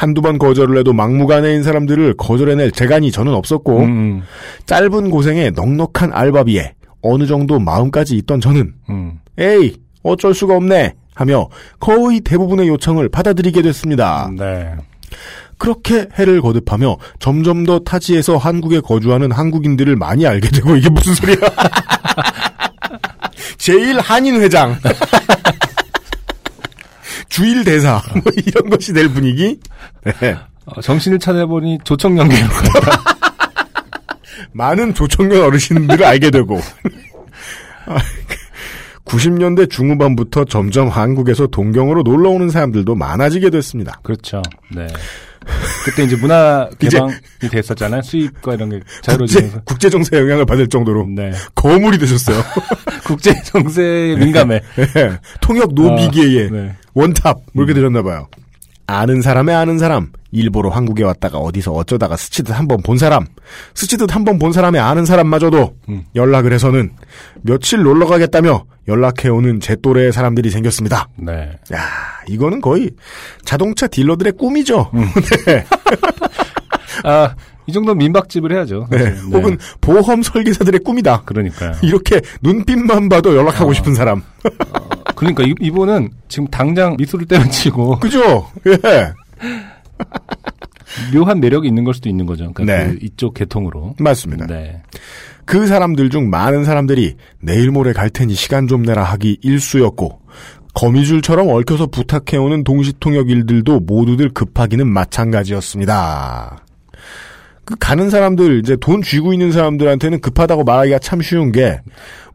한두 0.00 0.22
번 0.22 0.38
거절을 0.38 0.78
해도 0.78 0.94
막무가내인 0.94 1.62
사람들을 1.62 2.14
거절해낼 2.14 2.70
재간이 2.70 3.12
저는 3.12 3.34
없었고 3.34 3.80
음, 3.80 4.22
짧은 4.64 5.10
고생에 5.10 5.50
넉넉한 5.50 6.14
알바비에 6.14 6.72
어느 7.02 7.26
정도 7.26 7.58
마음까지 7.58 8.16
있던 8.16 8.40
저는 8.40 8.72
음. 8.88 9.20
에이 9.36 9.76
어쩔 10.02 10.32
수가 10.32 10.56
없네 10.56 10.94
하며 11.14 11.50
거의 11.80 12.20
대부분의 12.20 12.68
요청을 12.68 13.10
받아들이게 13.10 13.60
됐습니다. 13.60 14.30
네. 14.38 14.74
그렇게 15.58 16.08
해를 16.18 16.40
거듭하며 16.40 16.96
점점 17.18 17.66
더 17.66 17.80
타지에서 17.80 18.38
한국에 18.38 18.80
거주하는 18.80 19.30
한국인들을 19.30 19.96
많이 19.96 20.26
알게 20.26 20.48
되고 20.48 20.76
이게 20.76 20.88
무슨 20.88 21.14
소리야? 21.14 21.36
제일 23.58 24.00
한인 24.00 24.40
회장, 24.40 24.78
주일 27.30 27.64
대사 27.64 28.02
뭐 28.12 28.22
이런 28.36 28.68
것이 28.68 28.92
될 28.92 29.08
분위기. 29.08 29.58
네. 30.20 30.36
어, 30.66 30.80
정신을 30.82 31.18
차려보니 31.18 31.78
조청 31.84 32.18
연계로 32.18 32.48
많은 34.52 34.92
조청년 34.94 35.42
어르신들을 35.42 36.04
알게 36.04 36.30
되고 36.30 36.60
90년대 39.04 39.70
중후반부터 39.70 40.44
점점 40.44 40.88
한국에서 40.88 41.46
동경으로 41.46 42.02
놀러 42.02 42.30
오는 42.30 42.50
사람들도 42.50 42.94
많아지게 42.94 43.50
됐습니다. 43.50 43.98
그렇죠. 44.02 44.42
네. 44.74 44.86
그때 45.84 46.04
이제 46.04 46.16
문화 46.16 46.68
개방이 46.78 47.12
됐었잖아요. 47.50 48.02
수입과 48.02 48.54
이런 48.54 48.70
게 48.70 48.78
국제, 48.80 49.00
자유로워지면서. 49.02 49.60
국제 49.64 49.90
정세 49.90 50.18
영향을 50.18 50.46
받을 50.46 50.68
정도로 50.68 51.06
네. 51.08 51.32
거물이 51.54 51.98
되셨어요. 51.98 52.42
국제 53.04 53.32
정세에 53.42 54.16
민감해. 54.16 54.60
예, 54.78 55.18
통역 55.40 55.74
노비계에 55.74 56.46
아, 56.46 56.50
네. 56.50 56.76
원탑 56.94 57.38
뭐 57.52 57.64
이렇게 57.64 57.74
되셨나 57.74 58.02
봐요. 58.02 58.28
아는 58.86 59.22
사람의 59.22 59.54
아는 59.54 59.78
사람 59.78 60.10
일부러 60.32 60.70
한국에 60.70 61.04
왔다가 61.04 61.38
어디서 61.38 61.70
어쩌다가 61.72 62.16
스치듯 62.16 62.52
한 62.58 62.66
번 62.66 62.82
본 62.82 62.98
사람 62.98 63.24
스치듯 63.74 64.12
한 64.14 64.24
번 64.24 64.38
본 64.40 64.52
사람의 64.52 64.80
아는 64.80 65.04
사람마저도 65.04 65.76
음. 65.88 66.04
연락을 66.16 66.52
해서는 66.52 66.90
며칠 67.42 67.82
놀러 67.84 68.06
가겠다며 68.06 68.64
연락해오는 68.88 69.60
제 69.60 69.76
또래의 69.76 70.12
사람들이 70.12 70.50
생겼습니다. 70.50 71.08
네. 71.16 71.52
야 71.72 71.80
이거는 72.28 72.60
거의 72.60 72.90
자동차 73.44 73.86
딜러들의 73.86 74.32
꿈이죠. 74.32 74.90
음. 74.94 75.06
네. 75.46 75.64
아, 77.04 77.34
이 77.66 77.72
정도면 77.72 77.98
민박집을 77.98 78.50
해야죠. 78.52 78.88
네. 78.90 78.98
네. 78.98 79.20
혹은 79.32 79.56
보험 79.80 80.22
설계사들의 80.22 80.80
꿈이다. 80.80 81.22
그러니까요. 81.24 81.74
이렇게 81.82 82.20
눈빛만 82.42 83.08
봐도 83.08 83.36
연락하고 83.36 83.72
싶은 83.72 83.94
사람. 83.94 84.22
그러니까 85.20 85.44
이, 85.44 85.54
이분은 85.60 86.08
지금 86.28 86.48
당장 86.48 86.96
미소를 86.96 87.26
때려치고 87.26 87.98
그죠? 88.00 88.48
예. 88.66 89.12
묘한 91.12 91.40
매력이 91.40 91.68
있는 91.68 91.84
걸 91.84 91.92
수도 91.92 92.08
있는 92.08 92.24
거죠. 92.24 92.50
그러니까 92.54 92.78
네. 92.78 92.92
그 92.92 93.04
이쪽 93.04 93.34
계통으로. 93.34 93.96
맞습니다. 93.98 94.46
네. 94.46 94.80
그 95.44 95.66
사람들 95.66 96.08
중 96.08 96.30
많은 96.30 96.64
사람들이 96.64 97.16
내일 97.38 97.70
모레 97.70 97.92
갈 97.92 98.08
테니 98.08 98.34
시간 98.34 98.66
좀 98.66 98.82
내라 98.82 99.04
하기 99.04 99.38
일쑤였고 99.42 100.20
거미줄처럼 100.72 101.48
얽혀서 101.48 101.88
부탁해오는 101.88 102.64
동시통역 102.64 103.28
일들도 103.28 103.80
모두들 103.80 104.30
급하기는 104.30 104.86
마찬가지였습니다. 104.86 106.64
그 107.66 107.76
가는 107.78 108.08
사람들 108.08 108.60
이제 108.60 108.76
돈 108.80 109.02
쥐고 109.02 109.34
있는 109.34 109.52
사람들한테는 109.52 110.20
급하다고 110.22 110.64
말하기가 110.64 110.98
참 111.00 111.20
쉬운 111.20 111.52
게 111.52 111.78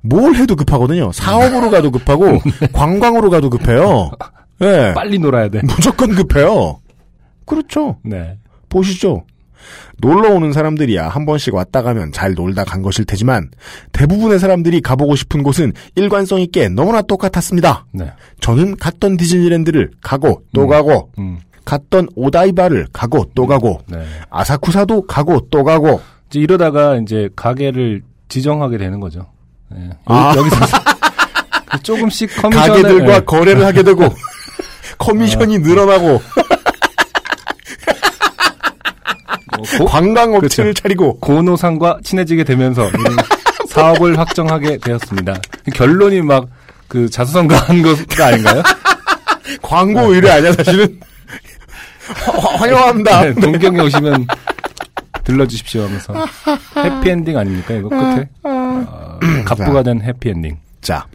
뭘 0.08 0.36
해도 0.36 0.56
급하거든요. 0.56 1.12
사업으로 1.12 1.70
가도 1.70 1.92
급하고 1.92 2.40
관광으로 2.74 3.30
가도 3.30 3.50
급해요. 3.50 4.12
예. 4.62 4.94
빨리 4.96 5.20
놀아야 5.20 5.50
돼. 5.50 5.62
무조건 5.64 6.16
급해요. 6.16 6.80
그렇죠. 7.46 7.98
네. 8.04 8.38
보시죠. 8.70 9.24
놀러 10.02 10.32
오는 10.34 10.52
사람들이야 10.52 11.08
한 11.08 11.26
번씩 11.26 11.56
왔다 11.56 11.82
가면 11.82 12.12
잘 12.12 12.34
놀다 12.34 12.64
간 12.66 12.82
것일 12.82 13.06
테지만 13.06 13.50
대부분의 13.94 14.40
사람들이 14.40 14.82
가보고 14.82 15.16
싶은 15.16 15.42
곳은 15.42 15.74
일관성 15.96 16.42
있게 16.42 16.70
너무나 16.70 17.02
똑같았습니다. 17.02 17.86
네. 17.92 18.12
저는 18.42 18.76
갔던 18.78 19.18
디즈니랜드를 19.18 19.92
가고 20.02 20.44
또 20.54 20.64
음. 20.64 20.70
가고 20.70 21.12
음. 21.18 21.40
갔던 21.64 22.10
오다이바를 22.16 22.88
가고 22.94 23.26
또 23.34 23.48
가고 23.48 23.82
네. 23.88 24.06
아사쿠사도 24.30 25.08
가고 25.08 25.48
또 25.50 25.64
가고 25.64 26.00
이제 26.30 26.40
이러다가 26.40 26.98
이제 26.98 27.30
가게를 27.36 28.04
지정하게 28.30 28.78
되는 28.78 29.00
거죠. 29.00 29.26
네. 29.76 29.90
아. 30.06 30.34
여기, 30.38 30.50
서 30.50 30.58
조금씩 31.84 32.42
커미션을 32.42 32.68
가게들과 32.84 33.06
네. 33.20 33.26
거래를 33.26 33.66
하게 33.66 33.84
되고 33.84 34.08
커미션이 34.98 35.60
늘어나고 35.60 36.22
뭐 39.58 39.66
고, 39.78 39.86
관광 39.86 40.34
업체를 40.34 40.74
그렇죠. 40.74 40.82
차리고 40.84 41.20
고노상과 41.20 42.00
친해지게 42.04 42.44
되면서 42.44 42.88
이 42.88 42.92
사업을 43.70 44.18
확정하게 44.20 44.78
되었습니다. 44.78 45.36
결론이 45.74 46.22
막 46.22 46.46
그 46.88 47.10
자수성가한 47.10 47.82
것 47.82 47.98
아닌가요? 48.22 48.62
광고 49.62 50.14
의뢰 50.14 50.32
아니야 50.32 50.54
사실은 50.54 51.00
화- 52.08 52.58
환영합니다. 52.58 53.22
네, 53.24 53.34
동경에 53.34 53.82
오시면 53.82 54.28
들러주십시오 55.24 55.84
하면서 55.86 56.14
해피엔딩 56.78 57.36
아닙니까 57.38 57.74
이거 57.74 57.90
끝에 57.90 58.30
어, 58.44 59.05
갑부가 59.46 59.84
된 59.84 60.02
해피엔딩. 60.02 60.58
자. 60.82 61.06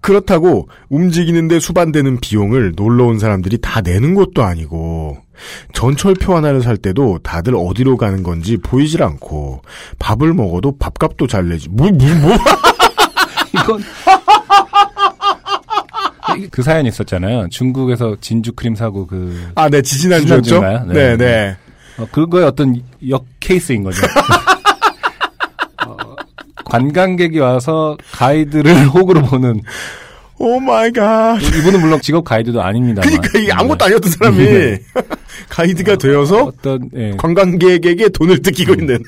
그렇다고 0.00 0.68
움직이는데 0.88 1.58
수반되는 1.58 2.20
비용을 2.20 2.74
놀러 2.76 3.06
온 3.06 3.18
사람들이 3.18 3.58
다 3.60 3.80
내는 3.80 4.14
것도 4.14 4.44
아니고 4.44 5.18
전철표 5.72 6.36
하나를 6.36 6.62
살 6.62 6.76
때도 6.76 7.18
다들 7.24 7.56
어디로 7.56 7.96
가는 7.96 8.22
건지 8.22 8.56
보이질 8.56 9.02
않고 9.02 9.62
밥을 9.98 10.32
먹어도 10.32 10.76
밥값도 10.78 11.26
잘 11.26 11.48
내지 11.48 11.68
뭐뭐뭐 11.70 12.36
이건 13.52 13.82
그 16.50 16.62
사연이 16.62 16.88
있었잖아요. 16.88 17.48
중국에서 17.50 18.16
진주 18.20 18.52
크림 18.52 18.74
사고 18.74 19.06
그 19.06 19.50
아, 19.54 19.68
네, 19.68 19.82
지지난주였죠? 19.82 20.60
네, 20.60 20.80
네. 20.86 21.16
네. 21.16 21.56
어, 21.98 22.06
그거의 22.12 22.44
어떤 22.44 22.80
역 23.08 23.24
케이스인 23.40 23.82
거죠. 23.82 24.02
어, 26.66 26.70
관광객이 26.70 27.38
와서 27.38 27.96
가이드를 28.12 28.86
호구로 28.88 29.22
보는 29.22 29.62
oh 30.38 30.60
my 30.60 30.92
god. 30.92 31.38
이분은 31.42 31.80
물론 31.80 31.98
직업 32.02 32.24
가이드도 32.24 32.60
아닙니다만. 32.62 33.08
그러니까 33.08 33.38
이게 33.38 33.52
아무것도 33.52 33.78
네. 33.78 33.84
아니었던 33.86 34.12
사람이 34.12 34.36
네. 34.44 34.78
가이드가 35.48 35.96
되어서 35.96 36.44
어떤 36.44 36.90
예, 36.94 37.12
관광객에게 37.16 38.10
돈을 38.10 38.42
뜯기고 38.42 38.74
있는. 38.74 39.02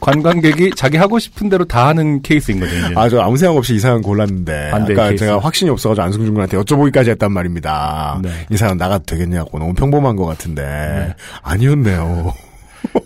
관광객이 0.00 0.72
자기 0.76 0.96
하고 0.96 1.18
싶은 1.20 1.48
대로 1.48 1.64
다 1.64 1.86
하는 1.88 2.22
케이스인 2.22 2.58
거죠. 2.60 2.74
이제. 2.76 2.92
아, 2.96 3.08
저 3.08 3.20
아무 3.20 3.36
생각 3.36 3.56
없이 3.56 3.74
이 3.74 3.78
사연 3.78 4.02
골랐는데. 4.02 4.70
아까 4.72 4.84
케이스. 5.08 5.24
제가 5.24 5.38
확신이 5.38 5.70
없어가지고 5.70 6.04
안승준 6.04 6.34
군한테 6.34 6.56
여쭤보기까지 6.58 7.08
했단 7.10 7.32
말입니다. 7.32 8.20
네. 8.22 8.30
이 8.50 8.56
사연 8.56 8.76
나가도 8.76 9.04
되겠냐고. 9.04 9.58
너무 9.60 9.74
평범한 9.74 10.16
것 10.16 10.26
같은데. 10.26 11.14
아니었네요. 11.42 12.34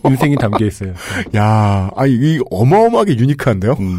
인생이 0.09 0.37
담겨 0.37 0.65
있어요. 0.65 0.93
야, 1.37 1.91
아, 1.97 2.07
이 2.07 2.41
어마어마하게 2.51 3.17
유니크한데요? 3.17 3.73
음, 3.79 3.99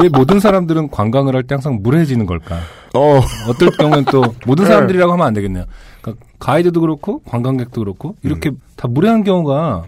왜 0.00 0.08
모든 0.08 0.40
사람들은 0.40 0.90
관광을 0.90 1.34
할 1.36 1.42
때 1.42 1.54
항상 1.54 1.80
무례해지는 1.82 2.26
걸까? 2.26 2.56
어, 2.94 3.20
어떨 3.48 3.70
경우는 3.78 4.04
또 4.06 4.22
모든 4.46 4.64
네. 4.64 4.70
사람들이라고 4.70 5.12
하면 5.12 5.26
안 5.26 5.34
되겠네요. 5.34 5.64
그러니까 6.00 6.24
가이드도 6.38 6.80
그렇고 6.80 7.20
관광객도 7.26 7.80
그렇고 7.80 8.16
이렇게 8.22 8.50
음. 8.50 8.60
다 8.76 8.88
무례한 8.88 9.24
경우가 9.24 9.84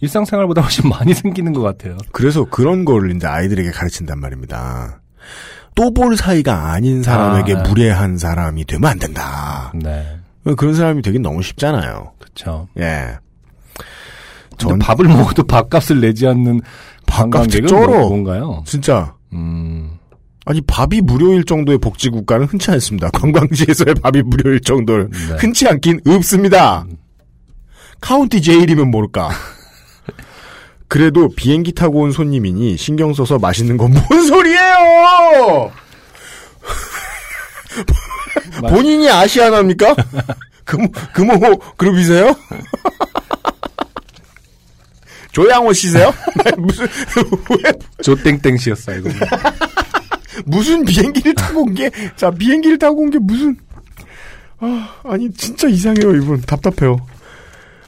일상생활보다 0.00 0.60
훨씬 0.60 0.88
많이 0.90 1.14
생기는 1.14 1.52
것 1.52 1.62
같아요. 1.62 1.96
그래서 2.12 2.44
그런 2.44 2.84
거를 2.84 3.14
이제 3.16 3.26
아이들에게 3.26 3.70
가르친단 3.70 4.18
말입니다. 4.20 5.00
또볼 5.74 6.16
사이가 6.16 6.70
아닌 6.72 7.02
사람에게 7.02 7.54
아. 7.54 7.62
무례한 7.62 8.16
사람이 8.18 8.64
되면 8.66 8.88
안 8.90 8.98
된다. 8.98 9.72
네, 9.74 10.06
그런 10.56 10.74
사람이 10.74 11.02
되긴 11.02 11.22
너무 11.22 11.42
쉽잖아요. 11.42 12.12
그렇죠. 12.18 12.68
예. 12.78 13.16
전 14.58 14.78
밥을 14.78 15.06
먹어도 15.08 15.44
밥값을 15.44 16.00
내지 16.00 16.26
않는 16.26 16.60
밥값이 17.06 17.62
쩔어. 17.66 17.86
뭐- 17.86 18.08
뭔가요? 18.08 18.62
진짜 18.66 19.14
음, 19.32 19.98
아니 20.46 20.60
밥이 20.62 21.00
무료일 21.02 21.44
정도의 21.44 21.78
복지 21.78 22.08
국가는 22.10 22.46
흔치 22.46 22.70
않습니다. 22.70 23.10
관광지에서의 23.12 23.94
밥이 24.02 24.22
무료일 24.22 24.60
정도를 24.60 25.10
네. 25.10 25.36
흔치 25.38 25.66
않긴 25.68 26.00
없습니다. 26.06 26.86
카운티 28.00 28.42
제일이면 28.42 28.90
모를까. 28.90 29.30
그래도 30.88 31.28
비행기 31.34 31.72
타고 31.72 32.00
온 32.00 32.12
손님이니 32.12 32.76
신경 32.76 33.12
써서 33.14 33.38
맛있는 33.38 33.76
건 33.76 33.92
뭔 33.94 34.26
소리예요? 34.26 35.72
맛- 38.62 38.70
본인이 38.70 39.08
아시아나입니까? 39.10 39.94
금호, 40.64 40.88
금호 41.12 41.58
그룹이세요? 41.76 42.34
조양호 45.34 45.72
씨세요? 45.72 46.14
네, 46.44 46.50
무슨 46.56 46.86
왜 47.50 47.72
조땡땡 48.02 48.56
씨였어요. 48.56 48.98
이거. 49.00 49.10
무슨 50.46 50.84
비행기를 50.84 51.34
타고 51.34 51.62
온 51.62 51.74
게, 51.74 51.90
자, 52.16 52.30
비행기를 52.30 52.78
타고 52.78 53.02
온 53.02 53.10
게 53.10 53.18
무슨, 53.18 53.56
아, 54.60 54.88
아니, 55.04 55.30
진짜 55.32 55.68
이상해요, 55.68 56.14
이분. 56.16 56.40
답답해요. 56.42 56.96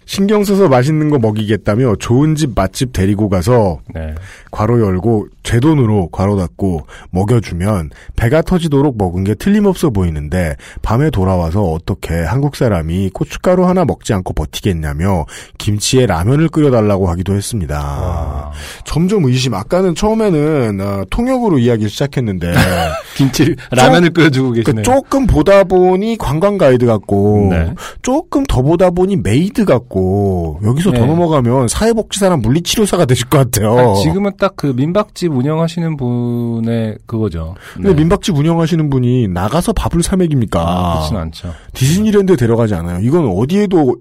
신경 0.07 0.45
써서 0.45 0.69
맛있는 0.69 1.11
거 1.11 1.19
먹이겠다며 1.19 1.97
좋은 1.97 2.37
집 2.37 2.53
맛집 2.55 2.93
데리고 2.93 3.29
가서 3.29 3.81
네. 3.93 4.15
괄호 4.53 4.81
열고 4.81 5.27
제 5.43 5.59
돈으로 5.59 6.09
괄호 6.13 6.37
닫고 6.37 6.87
먹여주면 7.11 7.91
배가 8.15 8.43
터지도록 8.43 8.97
먹은 8.97 9.25
게 9.25 9.35
틀림없어 9.35 9.91
보이는데 9.91 10.55
밤에 10.81 11.11
돌아와서 11.11 11.63
어떻게 11.63 12.15
한국 12.15 12.55
사람이 12.55 13.11
고춧가루 13.11 13.67
하나 13.67 13.85
먹지 13.85 14.15
않고 14.15 14.33
버티겠냐며 14.33 15.27
김치에 15.59 16.07
라면을 16.07 16.49
끓여달라고 16.49 17.09
하기도 17.09 17.35
했습니다. 17.35 17.77
아, 17.79 18.53
점점 18.85 19.25
의심. 19.25 19.55
아까는 19.55 19.97
처음에는 19.97 20.81
어, 20.81 21.05
통역으로 21.11 21.59
이야기를 21.59 21.91
시작했는데 21.91 22.53
김치 23.17 23.57
라면을 23.73 24.11
끓여주고 24.11 24.53
계시네요. 24.53 24.77
그 24.77 24.83
조금 24.83 25.27
보다 25.27 25.65
보니 25.65 26.17
관광 26.17 26.59
가이드 26.59 26.87
같고 26.87 27.49
네. 27.51 27.75
조금 28.03 28.45
더 28.45 28.63
보다 28.63 28.91
보니 28.91 29.17
메이드 29.17 29.65
같고 29.65 29.96
있고 29.97 30.61
여기서 30.65 30.93
더 30.93 31.01
네. 31.01 31.07
넘어가면 31.07 31.69
사회복지사나 31.69 32.37
물리치료사가 32.37 33.07
되실 33.07 33.29
것 33.29 33.39
같아요. 33.39 33.79
아니, 33.79 34.03
지금은 34.03 34.37
딱 34.39 34.57
그 34.57 34.69
민박집 34.75 35.33
운영하시는 35.33 35.97
분의 35.99 36.97
그거죠. 37.05 37.57
근데 37.75 37.93
민박집 37.93 38.37
운영하시는 38.39 38.89
분이 38.89 39.29
나가서 39.29 39.75
밥을 39.75 40.03
사 40.03 40.17
먹입니까? 40.17 40.61
아, 40.61 40.95
그렇진 40.95 41.17
않죠. 41.19 41.53
디즈니랜드 41.75 42.37
데려가지 42.37 42.75
않아요. 42.75 43.01
이건 43.03 43.27
어디에도 43.29 43.97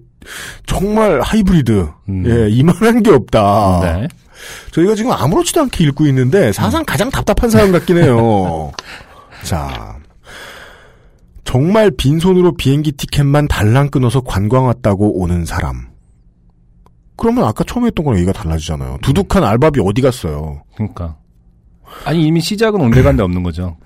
정말 0.66 1.20
하이브리드. 1.20 1.88
음. 2.08 2.24
예, 2.26 2.50
이만한 2.50 3.04
게 3.04 3.12
없다. 3.12 3.82
네. 3.84 4.08
저희가 4.72 4.96
지금 4.96 5.12
아무렇지도 5.12 5.62
않게 5.62 5.84
읽고 5.86 6.06
있는데 6.08 6.54
사상 6.54 6.86
가장 6.86 7.10
답답한 7.10 7.50
사연 7.50 7.74
같긴 7.74 7.98
해요. 7.98 8.72
자. 9.44 9.98
정말 11.46 11.92
빈손으로 11.92 12.56
비행기 12.58 12.92
티켓만 12.94 13.48
달랑 13.48 13.90
끊어서 13.90 14.22
관광 14.22 14.66
왔다고 14.66 15.20
오는 15.22 15.46
사람. 15.46 15.88
그러면 17.18 17.46
아까 17.46 17.64
처음에 17.64 17.88
했던 17.88 18.04
거랑 18.04 18.20
얘기가 18.20 18.34
달라지잖아요. 18.34 18.98
두둑한 19.02 19.44
알바비 19.44 19.80
어디 19.86 20.02
갔어요? 20.02 20.64
그러니까. 20.76 21.16
아니 22.04 22.26
이미 22.26 22.42
시작은 22.42 22.82
온데간데 22.82 23.24
없는 23.24 23.44
거죠. 23.44 23.78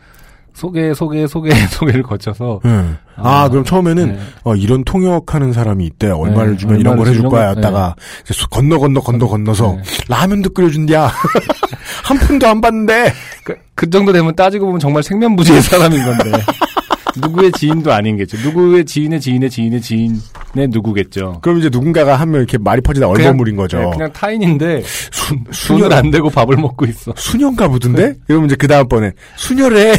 소개, 0.53 0.93
소개, 0.93 1.27
소개, 1.27 1.51
소개를 1.69 2.01
거쳐서 2.01 2.59
예. 2.65 2.69
아, 3.17 3.43
아, 3.43 3.49
그럼 3.49 3.63
처음에는 3.63 4.13
네. 4.13 4.19
어, 4.43 4.55
이런 4.55 4.83
통역하는 4.83 5.53
사람이 5.53 5.85
있대. 5.85 6.07
얼마를 6.09 6.51
네, 6.53 6.57
주면 6.57 6.79
이런 6.79 6.93
얼마를 6.93 6.97
걸 6.97 7.07
해줄 7.11 7.15
주려고? 7.19 7.35
거야. 7.35 7.49
했다가 7.49 7.95
이제 8.23 8.33
수- 8.33 8.49
건너 8.49 8.79
건너 8.79 8.99
건너 9.01 9.27
건너서 9.27 9.75
네. 9.75 9.83
라면도 10.07 10.49
끓여준디야. 10.51 11.11
한 12.03 12.17
푼도 12.17 12.47
안 12.47 12.61
받는데. 12.61 13.13
그, 13.43 13.55
그 13.75 13.89
정도 13.89 14.11
되면 14.11 14.35
따지고 14.35 14.65
보면 14.67 14.79
정말 14.79 15.03
생면부지의 15.03 15.61
사람인 15.61 16.03
건데 16.03 16.31
누구의 17.21 17.51
지인도 17.53 17.91
아닌겠죠. 17.91 18.37
누구의 18.43 18.85
지인의 18.85 19.19
지인의 19.21 19.49
지인의 19.49 19.81
지인의 19.81 20.19
누구겠죠. 20.69 21.39
그럼 21.41 21.59
이제 21.59 21.69
누군가가 21.71 22.15
한 22.15 22.29
명 22.29 22.39
이렇게 22.41 22.57
말이 22.57 22.81
퍼지다 22.81 23.07
얼버무린 23.07 23.55
거죠. 23.55 23.79
네, 23.79 23.89
그냥 23.91 24.13
타인인데 24.13 24.81
수, 24.83 25.35
수녀 25.51 25.89
안 25.89 26.11
대고 26.11 26.29
밥을 26.29 26.55
먹고 26.57 26.85
있어. 26.85 27.13
수녀인가 27.17 27.67
보던데? 27.67 28.13
이러면 28.27 28.45
이제 28.47 28.55
그 28.55 28.67
다음번에 28.67 29.11
수녀래. 29.35 29.95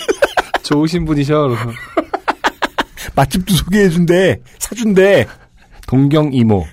좋으신 0.64 1.04
분이셔. 1.04 1.56
맛집도 3.14 3.54
소개해준대. 3.54 4.40
사준대. 4.58 5.26
동경 5.86 6.30
이모. 6.32 6.64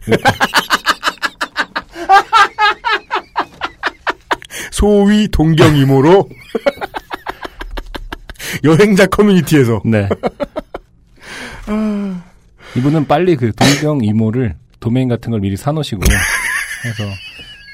소위 4.72 5.28
동경 5.30 5.76
이모로 5.76 6.28
여행자 8.64 9.08
커뮤니티에서 9.08 9.82
네. 9.86 10.08
이분은 12.76 13.08
빨리 13.08 13.36
그 13.36 13.52
동경 13.54 14.04
이모를 14.04 14.56
도메인 14.80 15.08
같은 15.08 15.32
걸 15.32 15.40
미리 15.40 15.58
사놓으시고 15.58 16.02
해서 16.86 17.04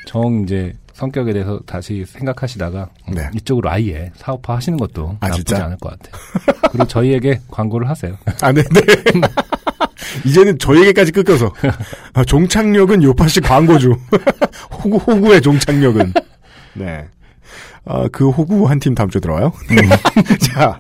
정 0.08 0.44
이제 0.44 0.74
성격에 0.94 1.34
대해서 1.34 1.60
다시 1.66 2.06
생각하시다가 2.06 2.90
음, 3.10 3.14
네. 3.16 3.30
이쪽으로 3.34 3.70
아예 3.70 4.12
사업화 4.16 4.56
하시는 4.56 4.78
것도 4.78 5.18
아, 5.20 5.28
나쁘지 5.28 5.44
진짜? 5.46 5.66
않을 5.66 5.78
것 5.78 5.90
같아요. 5.92 6.22
그리고 6.72 6.88
저희에게 6.88 7.42
광고를 7.50 7.90
하세요. 7.90 8.16
아, 8.42 8.52
네, 8.52 8.62
네. 8.64 8.82
이제는 10.26 10.60
저에게까지 10.60 11.12
끊겨서. 11.12 11.52
아, 12.14 12.24
종착역은 12.24 13.02
요파시 13.04 13.42
광고주. 13.42 13.96
호구, 14.72 14.98
호구의 14.98 15.42
종착역은. 15.42 16.14
네. 16.76 17.06
아, 17.86 18.08
그 18.12 18.30
호구 18.30 18.68
한 18.70 18.80
팀 18.80 18.96
다음 18.96 19.10
주에 19.10 19.20
들어와요? 19.20 19.52
자. 20.54 20.80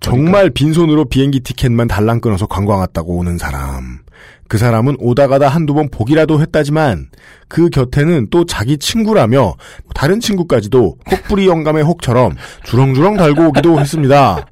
정말 0.00 0.48
빈손으로 0.50 1.06
비행기 1.06 1.40
티켓만 1.40 1.88
달랑 1.88 2.20
끊어서 2.20 2.46
관광 2.46 2.78
왔다고 2.78 3.16
오는 3.16 3.36
사람. 3.36 3.98
그 4.46 4.56
사람은 4.56 4.96
오다 5.00 5.26
가다 5.26 5.48
한두 5.48 5.74
번 5.74 5.90
보기라도 5.90 6.40
했다지만 6.40 7.08
그 7.48 7.68
곁에는 7.68 8.28
또 8.30 8.46
자기 8.46 8.78
친구라며 8.78 9.54
다른 9.94 10.20
친구까지도 10.20 10.96
혹부리 11.10 11.46
영감의 11.48 11.82
혹처럼 11.84 12.34
주렁주렁 12.64 13.16
달고 13.18 13.48
오기도 13.48 13.78
했습니다. 13.78 14.46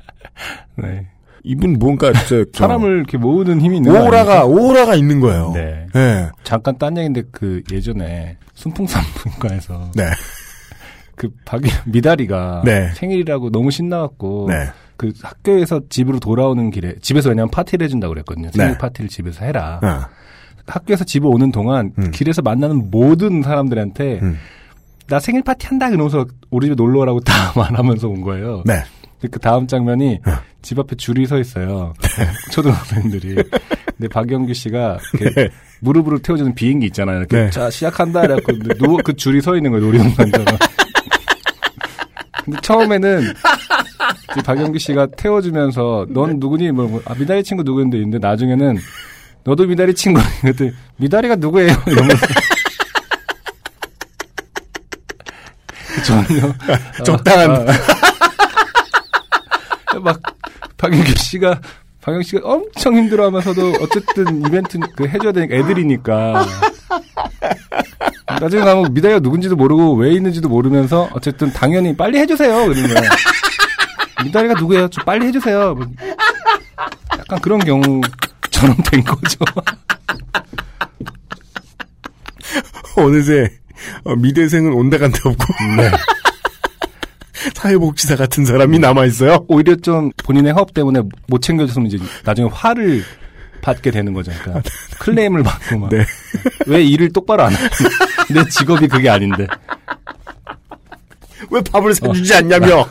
네. 0.76 1.06
이분 1.44 1.74
뭔가 1.78 2.12
진짜 2.12 2.44
저- 2.52 2.66
사람을 2.66 2.96
이렇게 2.96 3.16
모으는 3.16 3.60
힘이 3.62 3.76
있는 3.78 3.92
거 3.92 4.02
오라가? 4.04 4.44
오라가 4.44 4.96
있는 4.96 5.20
거예요. 5.20 5.52
네. 5.54 5.86
네. 5.94 6.28
잠깐 6.42 6.76
딴 6.76 6.96
얘기인데 6.98 7.22
그 7.30 7.62
예전에 7.72 8.36
순풍산부인과에서 8.54 9.92
네. 9.94 10.04
그 11.16 11.30
박이 11.44 11.68
미다리가 11.86 12.62
네. 12.64 12.90
생일이라고 12.94 13.50
너무 13.50 13.70
신나갖고 13.70 14.46
네. 14.50 14.68
그 14.96 15.12
학교에서 15.22 15.80
집으로 15.88 16.20
돌아오는 16.20 16.70
길에 16.70 16.94
집에서 17.00 17.30
왜냐면 17.30 17.50
파티를 17.50 17.84
해준다고 17.84 18.14
그랬거든요. 18.14 18.50
생일 18.52 18.72
네. 18.72 18.78
파티를 18.78 19.08
집에서 19.08 19.44
해라. 19.44 19.80
아, 19.82 20.08
학교에서 20.66 21.04
집에 21.04 21.26
오는 21.26 21.50
동안 21.50 21.92
음. 21.98 22.10
길에서 22.10 22.42
만나는 22.42 22.90
모든 22.90 23.42
사람들한테 23.42 24.20
음. 24.22 24.38
나 25.08 25.18
생일 25.18 25.42
파티 25.42 25.66
한다 25.66 25.88
이러면서 25.88 26.26
우리 26.50 26.66
집에 26.66 26.74
놀러 26.74 27.00
오라고 27.00 27.20
다 27.24 27.52
말하면서 27.56 28.08
온 28.08 28.20
거예요. 28.20 28.62
네. 28.66 28.82
그 29.30 29.38
다음 29.40 29.66
장면이 29.66 30.20
어. 30.26 30.32
집 30.60 30.78
앞에 30.78 30.96
줄이 30.96 31.26
서 31.26 31.38
있어요. 31.38 31.94
네. 32.18 32.26
초등학생들이. 32.52 33.34
근데 33.96 34.08
박영규 34.08 34.52
씨가 34.52 34.98
이렇게 35.14 35.48
무릎으로 35.80 36.18
태워주는 36.18 36.54
비행기 36.54 36.86
있잖아요. 36.86 37.18
이렇게 37.18 37.36
네. 37.44 37.50
자 37.50 37.70
시작한다 37.70 38.24
이래갖고 38.24 38.52
누워 38.78 38.98
그 39.02 39.14
줄이 39.14 39.40
서 39.40 39.56
있는 39.56 39.70
거예요. 39.70 39.86
놀이동산처럼. 39.86 40.58
근데 42.46 42.58
처음에는 42.62 43.22
이제 44.30 44.42
박영규 44.44 44.78
씨가 44.78 45.08
태워주면서 45.16 46.06
넌 46.10 46.38
누구니? 46.38 46.70
뭐, 46.70 46.86
뭐, 46.86 47.02
아, 47.04 47.12
미다리 47.14 47.42
친구 47.42 47.64
누구인데 47.64 47.98
있는데 47.98 48.24
나중에는 48.24 48.78
너도 49.42 49.66
미다리 49.66 49.92
친구. 49.92 50.20
그랬더니 50.40 50.70
미다리가 50.96 51.34
누구예요? 51.34 51.74
이러면서. 51.88 52.26
전혀. 56.06 56.54
적당한. 57.04 57.50
아, 57.50 57.64
아. 59.92 59.98
막, 60.02 60.20
박영규 60.76 61.14
씨가, 61.16 61.60
박영규 62.00 62.22
씨가 62.22 62.48
엄청 62.48 62.94
힘들어 62.94 63.26
하면서도 63.26 63.72
어쨌든 63.80 64.46
이벤트 64.46 64.78
그 64.94 65.08
해줘야 65.08 65.32
되니까 65.32 65.56
애들이니까. 65.56 66.46
나중에 68.40 68.62
가면 68.62 68.92
미다리가 68.92 69.20
누군지도 69.20 69.56
모르고 69.56 69.94
왜 69.94 70.12
있는지도 70.12 70.48
모르면서 70.48 71.08
어쨌든 71.12 71.52
당연히 71.52 71.96
빨리 71.96 72.18
해주세요. 72.18 72.52
거야. 72.66 73.10
미다리가 74.24 74.54
누구예요? 74.54 74.88
좀 74.88 75.04
빨리 75.04 75.26
해주세요. 75.26 75.74
뭐 75.74 75.86
약간 77.18 77.40
그런 77.40 77.58
경우처럼 77.60 78.76
된 78.90 79.04
거죠. 79.04 79.38
어느새 82.96 83.50
어, 84.04 84.16
미대생은 84.16 84.72
온데 84.72 84.98
간데 84.98 85.18
없고 85.24 85.44
네. 85.76 85.90
사회복지사 87.54 88.16
같은 88.16 88.44
사람이 88.44 88.78
남아 88.78 89.04
있어요. 89.06 89.44
오히려 89.48 89.76
좀 89.76 90.10
본인의 90.24 90.52
허업 90.52 90.74
때문에 90.74 91.02
못 91.28 91.42
챙겨줬으면 91.42 91.86
이제 91.86 91.98
나중에 92.24 92.48
화를 92.52 93.04
받게 93.60 93.90
되는 93.90 94.12
거죠. 94.12 94.32
그러니까 94.42 94.68
클레임을 94.98 95.42
받고 95.42 95.78
막. 95.78 95.90
네. 95.90 96.04
왜 96.66 96.82
일을 96.82 97.12
똑바로 97.12 97.44
안 97.44 97.52
하지? 97.52 97.84
내 98.32 98.44
직업이 98.48 98.88
그게 98.88 99.08
아닌데. 99.08 99.46
왜 101.50 101.60
밥을 101.60 101.94
사주지 101.94 102.34
않냐며. 102.34 102.86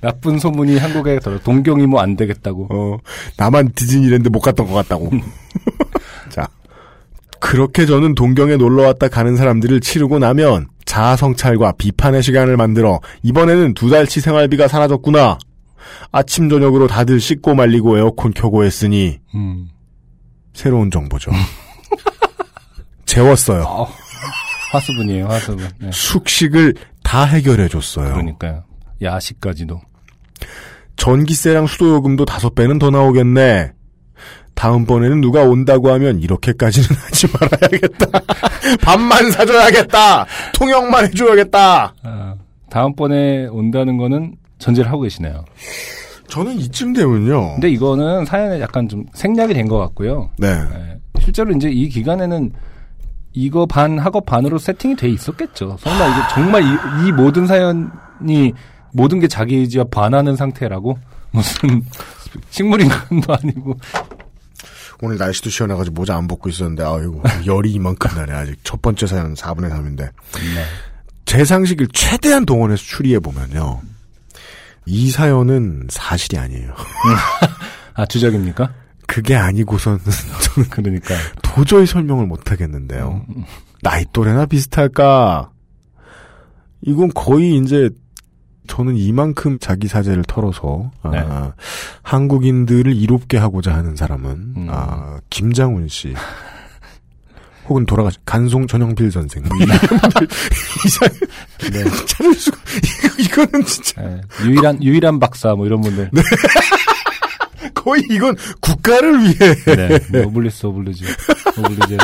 나쁜 0.00 0.38
소문이 0.38 0.78
한국에 0.78 1.18
들어 1.18 1.38
동경이 1.40 1.86
뭐안 1.86 2.16
되겠다고. 2.16 2.68
어, 2.70 2.98
나만 3.36 3.72
디즈니랜드 3.74 4.28
못 4.28 4.40
갔던 4.40 4.66
것 4.66 4.74
같다고. 4.74 5.10
자. 6.30 6.46
그렇게 7.40 7.86
저는 7.86 8.16
동경에 8.16 8.56
놀러 8.56 8.82
왔다 8.82 9.06
가는 9.08 9.36
사람들을 9.36 9.80
치르고 9.80 10.18
나면 10.18 10.66
자아 10.84 11.14
성찰과 11.14 11.72
비판의 11.78 12.22
시간을 12.22 12.56
만들어 12.56 13.00
이번에는 13.22 13.74
두 13.74 13.90
달치 13.90 14.20
생활비가 14.20 14.66
사라졌구나. 14.66 15.38
아침 16.12 16.48
저녁으로 16.48 16.86
다들 16.86 17.20
씻고 17.20 17.54
말리고 17.54 17.98
에어컨 17.98 18.32
켜고 18.32 18.64
했으니 18.64 19.18
음. 19.34 19.68
새로운 20.54 20.90
정보죠. 20.90 21.30
재웠어요. 23.06 23.62
아, 23.66 23.86
화수분이에요, 24.72 25.26
화수분. 25.26 25.68
네. 25.78 25.90
숙식을 25.92 26.74
다 27.02 27.24
해결해 27.24 27.68
줬어요. 27.68 28.12
그러니까요. 28.12 28.64
야식까지도. 29.00 29.80
전기세랑 30.96 31.66
수도요금도 31.66 32.24
다섯 32.24 32.54
배는 32.54 32.78
더 32.78 32.90
나오겠네. 32.90 33.72
다음번에는 34.54 35.20
누가 35.20 35.44
온다고 35.44 35.92
하면 35.92 36.20
이렇게까지는 36.20 36.88
하지 36.98 37.28
말아야겠다. 37.32 38.06
밥만 38.82 39.30
사줘야겠다. 39.30 40.26
통역만 40.54 41.06
해줘야겠다. 41.06 41.94
아, 42.02 42.34
다음번에 42.68 43.46
온다는 43.46 43.96
거는 43.96 44.34
전제를 44.58 44.90
하고 44.90 45.02
계시네요. 45.02 45.44
저는 46.28 46.58
이쯤 46.58 46.92
되면요. 46.92 47.52
근데 47.54 47.70
이거는 47.70 48.24
사연에 48.26 48.60
약간 48.60 48.88
좀 48.88 49.04
생략이 49.14 49.54
된 49.54 49.68
것 49.68 49.78
같고요. 49.78 50.30
네. 50.36 50.54
네. 50.54 50.98
실제로 51.20 51.52
이제 51.52 51.70
이 51.70 51.88
기간에는 51.88 52.52
이거 53.32 53.66
반 53.66 53.98
학업 53.98 54.26
반으로 54.26 54.58
세팅이 54.58 54.96
돼 54.96 55.08
있었겠죠. 55.08 55.76
설마 55.80 56.06
이게 56.08 56.34
정말 56.34 56.62
이, 56.62 57.08
이 57.08 57.12
모든 57.12 57.46
사연이 57.46 58.52
모든 58.92 59.20
게 59.20 59.28
자기 59.28 59.56
의지와 59.56 59.84
반하는 59.90 60.36
상태라고 60.36 60.98
무슨 61.30 61.82
식물인간도 62.50 63.32
아니고 63.32 63.76
오늘 65.00 65.16
날씨도 65.18 65.50
시원해가지고 65.50 65.94
모자 65.94 66.16
안 66.16 66.26
벗고 66.26 66.48
있었는데 66.48 66.82
아이고 66.82 67.22
열이 67.46 67.70
이만큼 67.72 68.10
나네 68.16 68.32
아직 68.32 68.56
첫 68.64 68.82
번째 68.82 69.06
사연 69.06 69.34
4분의 69.34 69.70
3인데 69.70 69.98
네. 69.98 70.64
제 71.24 71.44
상식을 71.44 71.88
최대한 71.92 72.44
동원해서 72.46 72.82
추리해 72.82 73.20
보면요 73.20 73.80
이 74.88 75.10
사연은 75.10 75.86
사실이 75.90 76.38
아니에요 76.38 76.72
아, 77.94 78.06
주적입니까? 78.06 78.72
그게 79.06 79.34
아니고선 79.34 80.00
저는 80.54 80.70
그러니까. 80.70 81.14
도저히 81.42 81.86
설명을 81.86 82.26
못 82.26 82.50
하겠는데요 82.50 83.24
음, 83.28 83.44
나이 83.82 84.04
또래나 84.12 84.46
비슷할까 84.46 85.50
이건 86.82 87.10
거의 87.14 87.56
이제 87.56 87.90
저는 88.66 88.96
이만큼 88.96 89.58
자기 89.58 89.88
사재를 89.88 90.24
털어서 90.24 90.90
아, 91.02 91.10
네. 91.10 91.24
한국인들을 92.02 92.94
이롭게 92.94 93.38
하고자 93.38 93.74
하는 93.74 93.96
사람은 93.96 94.30
음. 94.56 94.66
아, 94.70 95.20
김장훈 95.30 95.88
씨 95.88 96.14
혹은 97.68 97.84
돌아가신 97.86 98.20
간송 98.24 98.66
전형필 98.66 99.10
선생 99.12 99.42
뭐 99.44 99.56
이런 99.58 99.78
분들 99.78 100.28
이상 100.86 101.08
네. 101.72 101.84
찾을 102.06 102.34
수가 102.34 102.58
이거, 102.82 103.22
이거는 103.22 103.64
진짜 103.66 104.00
네. 104.02 104.20
유일한, 104.44 104.82
유일한 104.82 105.18
박사, 105.20 105.54
뭐 105.54 105.66
이런 105.66 105.80
분들. 105.80 106.10
거의 107.74 108.02
이건 108.10 108.36
국가를 108.60 109.20
위해 109.22 109.54
네. 109.64 109.98
노블리스 110.22 110.66
오블리주. 110.66 111.04
오블리제를. 111.58 111.98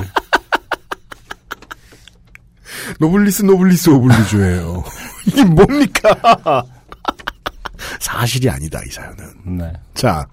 노블리스 3.00 3.42
노블리스 3.42 3.90
오블리주예요 3.90 4.84
이게 5.26 5.42
뭡니까 5.44 6.62
사실이 7.98 8.50
아니다 8.50 8.78
이 8.86 8.90
사연은 8.90 9.58
네. 9.58 9.72
자, 9.94 10.26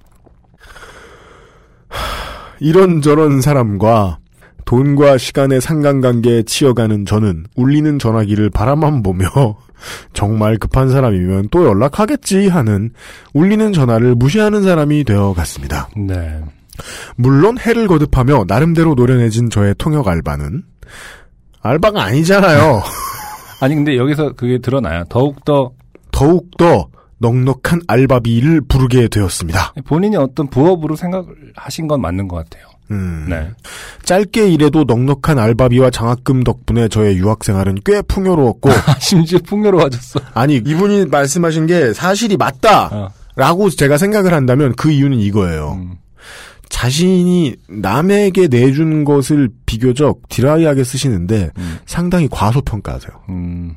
이런저런 2.59 3.39
사람과 3.41 4.19
돈과 4.65 5.17
시간의 5.17 5.61
상관관계에 5.61 6.43
치여가는 6.43 7.05
저는 7.05 7.45
울리는 7.55 7.99
전화기를 7.99 8.49
바라만 8.49 9.03
보며 9.03 9.27
정말 10.13 10.57
급한 10.57 10.89
사람이면 10.89 11.49
또 11.51 11.65
연락하겠지 11.65 12.47
하는 12.47 12.91
울리는 13.33 13.73
전화를 13.73 14.15
무시하는 14.15 14.63
사람이 14.63 15.03
되어 15.03 15.33
갔습니다. 15.33 15.89
네. 15.97 16.41
물론 17.15 17.57
해를 17.57 17.87
거듭하며 17.87 18.45
나름대로 18.47 18.95
노련해진 18.95 19.49
저의 19.49 19.75
통역 19.77 20.07
알바는 20.07 20.63
알바가 21.61 22.03
아니잖아요. 22.03 22.81
아니, 23.61 23.75
근데 23.75 23.97
여기서 23.97 24.33
그게 24.33 24.57
드러나요. 24.57 25.03
더욱더 25.09 25.71
더욱더 26.11 26.87
넉넉한 27.19 27.81
알바비를 27.87 28.61
부르게 28.61 29.07
되었습니다. 29.07 29.73
본인이 29.85 30.17
어떤 30.17 30.47
부업으로 30.47 30.95
생각을 30.95 31.53
하신 31.55 31.87
건 31.87 32.01
맞는 32.01 32.27
것 32.27 32.37
같아요. 32.37 32.65
음. 32.91 33.25
네. 33.29 33.49
짧게 34.03 34.49
일해도 34.49 34.83
넉넉한 34.83 35.39
알바비와 35.39 35.89
장학금 35.89 36.43
덕분에 36.43 36.87
저의 36.87 37.17
유학 37.17 37.43
생활은 37.43 37.79
꽤 37.85 38.01
풍요로웠고 38.01 38.69
심지어 38.99 39.39
풍요로워졌어. 39.45 40.19
아니 40.33 40.55
이분이 40.57 41.05
말씀하신 41.05 41.67
게 41.67 41.93
사실이 41.93 42.37
맞다 42.37 43.11
라고 43.35 43.65
어. 43.65 43.69
제가 43.69 43.97
생각을 43.97 44.33
한다면 44.33 44.73
그 44.75 44.91
이유는 44.91 45.19
이거예요. 45.19 45.79
음. 45.81 45.95
자신이 46.69 47.55
남에게 47.67 48.47
내준 48.47 49.03
것을 49.03 49.49
비교적 49.65 50.21
드라이하게 50.29 50.83
쓰시는데 50.83 51.51
음. 51.57 51.77
상당히 51.85 52.27
과소평가하세요. 52.29 53.11
음. 53.29 53.75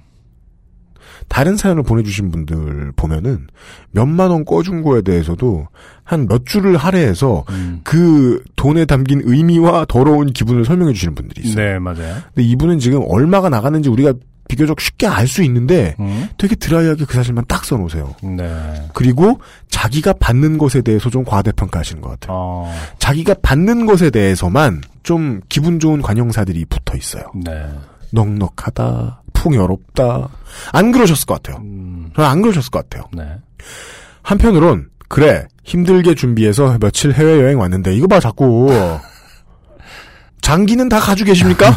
다른 1.28 1.56
사연을 1.56 1.82
보내주신 1.82 2.30
분들 2.30 2.92
보면은 2.96 3.46
몇만 3.90 4.30
원 4.30 4.44
꺼준 4.44 4.82
거에 4.82 5.02
대해서도 5.02 5.68
한 6.04 6.26
몇 6.28 6.44
줄을 6.46 6.76
할애해서 6.76 7.44
음. 7.50 7.80
그 7.84 8.42
돈에 8.56 8.84
담긴 8.84 9.22
의미와 9.24 9.86
더러운 9.88 10.32
기분을 10.32 10.64
설명해 10.64 10.92
주시는 10.92 11.14
분들이 11.14 11.48
있어요. 11.48 11.64
네, 11.72 11.78
맞아요. 11.78 12.14
근데 12.34 12.42
이분은 12.42 12.78
지금 12.78 13.02
얼마가 13.08 13.48
나가는지 13.48 13.88
우리가 13.88 14.12
비교적 14.46 14.78
쉽게 14.80 15.06
알 15.06 15.26
수 15.26 15.42
있는데 15.44 15.96
음. 16.00 16.28
되게 16.36 16.54
드라이하게 16.54 17.06
그 17.06 17.14
사실만 17.14 17.46
딱 17.48 17.64
써놓으세요. 17.64 18.14
네. 18.22 18.88
그리고 18.92 19.40
자기가 19.70 20.12
받는 20.20 20.58
것에 20.58 20.82
대해서 20.82 21.08
좀 21.08 21.24
과대평가하시는 21.24 22.02
것 22.02 22.10
같아요. 22.10 22.36
어. 22.36 22.74
자기가 22.98 23.36
받는 23.42 23.86
것에 23.86 24.10
대해서만 24.10 24.82
좀 25.02 25.40
기분 25.48 25.80
좋은 25.80 26.02
관용사들이 26.02 26.66
붙어 26.66 26.96
있어요. 26.96 27.24
네. 27.34 27.66
넉넉하다, 28.12 29.22
풍요롭다. 29.44 30.28
안 30.72 30.90
그러셨을 30.90 31.26
것 31.26 31.42
같아요. 31.42 31.62
음. 31.62 32.10
저는 32.16 32.30
안 32.30 32.40
그러셨을 32.40 32.70
것 32.70 32.88
같아요. 32.88 33.08
네. 33.12 33.36
한편으론 34.22 34.88
그래 35.08 35.46
힘들게 35.64 36.14
준비해서 36.14 36.78
며칠 36.78 37.12
해외 37.12 37.42
여행 37.42 37.60
왔는데 37.60 37.94
이거 37.94 38.06
봐 38.06 38.20
자꾸 38.20 38.70
장기는 40.40 40.88
다 40.88 40.98
가지고 40.98 41.28
계십니까? 41.28 41.74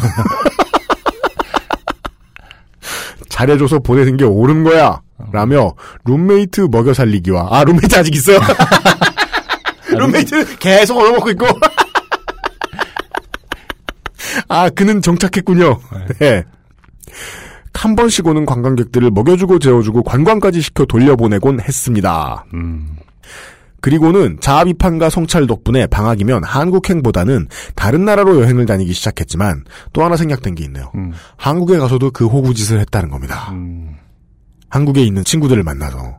잘해줘서 3.28 3.80
보내는 3.80 4.16
게 4.16 4.24
옳은 4.24 4.64
거야 4.64 5.02
라며 5.32 5.74
룸메이트 6.06 6.68
먹여 6.70 6.94
살리기와 6.94 7.48
아 7.50 7.64
룸메이트 7.64 7.94
아직 7.96 8.14
있어요 8.14 8.40
룸메이트 9.92 10.58
계속 10.58 10.98
얻어먹고 10.98 11.30
있고 11.30 11.46
아 14.48 14.70
그는 14.70 15.02
정착했군요 15.02 15.78
네. 16.18 16.44
한 17.78 17.94
번씩 17.94 18.26
오는 18.26 18.44
관광객들을 18.44 19.12
먹여주고 19.12 19.60
재워주고 19.60 20.02
관광까지 20.02 20.60
시켜 20.60 20.84
돌려보내곤 20.84 21.60
했습니다. 21.60 22.44
음. 22.52 22.96
그리고는 23.80 24.38
자아비판과 24.40 25.10
성찰 25.10 25.46
덕분에 25.46 25.86
방학이면 25.86 26.42
한국행보다는 26.42 27.46
다른 27.76 28.04
나라로 28.04 28.42
여행을 28.42 28.66
다니기 28.66 28.92
시작했지만 28.92 29.62
또 29.92 30.02
하나 30.02 30.16
생략된 30.16 30.56
게 30.56 30.64
있네요. 30.64 30.90
음. 30.96 31.12
한국에 31.36 31.78
가서도 31.78 32.10
그 32.10 32.26
호구짓을 32.26 32.80
했다는 32.80 33.10
겁니다. 33.10 33.50
음. 33.52 33.94
한국에 34.68 35.04
있는 35.04 35.22
친구들을 35.22 35.62
만나서. 35.62 36.18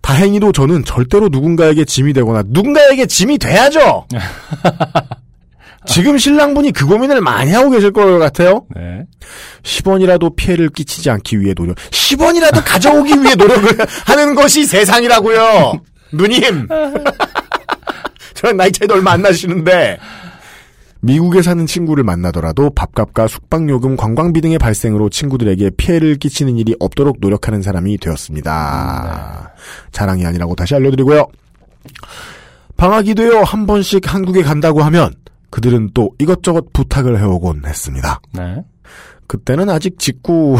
다행히도 0.00 0.52
저는 0.52 0.84
절대로 0.84 1.28
누군가에게 1.28 1.84
짐이 1.84 2.12
되거나 2.12 2.44
누군가에게 2.46 3.06
짐이 3.06 3.38
돼야죠. 3.38 4.06
지금 5.86 6.16
신랑분이 6.18 6.72
그 6.72 6.86
고민을 6.86 7.20
많이 7.20 7.52
하고 7.52 7.70
계실 7.70 7.92
것 7.92 8.18
같아요. 8.18 8.66
네. 8.74 9.04
10원이라도 9.62 10.34
피해를 10.36 10.68
끼치지 10.70 11.10
않기 11.10 11.40
위해 11.40 11.54
노력. 11.54 11.76
10원이라도 11.76 12.62
가져오기 12.64 13.12
위해 13.22 13.34
노력을 13.34 13.76
하는 14.06 14.34
것이 14.34 14.64
세상이라고요. 14.64 15.80
누님. 16.12 16.68
저는 18.34 18.56
나이 18.56 18.72
차이도 18.72 18.94
얼마 18.94 19.12
안 19.12 19.22
나시는데. 19.22 19.98
미국에 21.00 21.42
사는 21.42 21.66
친구를 21.66 22.02
만나더라도 22.02 22.70
밥값과 22.70 23.26
숙박요금, 23.26 23.96
관광비 23.96 24.40
등의 24.40 24.58
발생으로 24.58 25.10
친구들에게 25.10 25.72
피해를 25.76 26.16
끼치는 26.16 26.56
일이 26.56 26.74
없도록 26.80 27.18
노력하는 27.20 27.60
사람이 27.60 27.98
되었습니다. 27.98 29.52
자랑이 29.92 30.24
아니라고 30.24 30.54
다시 30.54 30.74
알려드리고요. 30.74 31.26
방학이 32.78 33.14
되어 33.14 33.42
한 33.42 33.66
번씩 33.66 34.12
한국에 34.12 34.42
간다고 34.42 34.82
하면 34.82 35.12
그들은 35.54 35.90
또 35.94 36.10
이것저것 36.18 36.72
부탁을 36.72 37.20
해오곤 37.20 37.62
했습니다. 37.64 38.20
네. 38.32 38.64
그때는 39.28 39.70
아직 39.70 40.00
직구라든가 40.00 40.58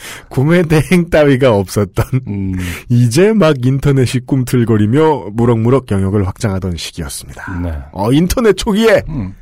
구매 0.28 0.62
대행 0.64 1.08
따위가 1.08 1.56
없었던 1.56 2.04
음. 2.28 2.52
이제 2.90 3.32
막 3.32 3.56
인터넷이 3.64 4.26
꿈틀거리며 4.26 5.30
무럭무럭 5.32 5.90
영역을 5.90 6.26
확장하던 6.26 6.76
시기였습니다. 6.76 7.58
네. 7.62 7.72
어 7.92 8.12
인터넷 8.12 8.54
초기에 8.54 9.02
음. 9.08 9.34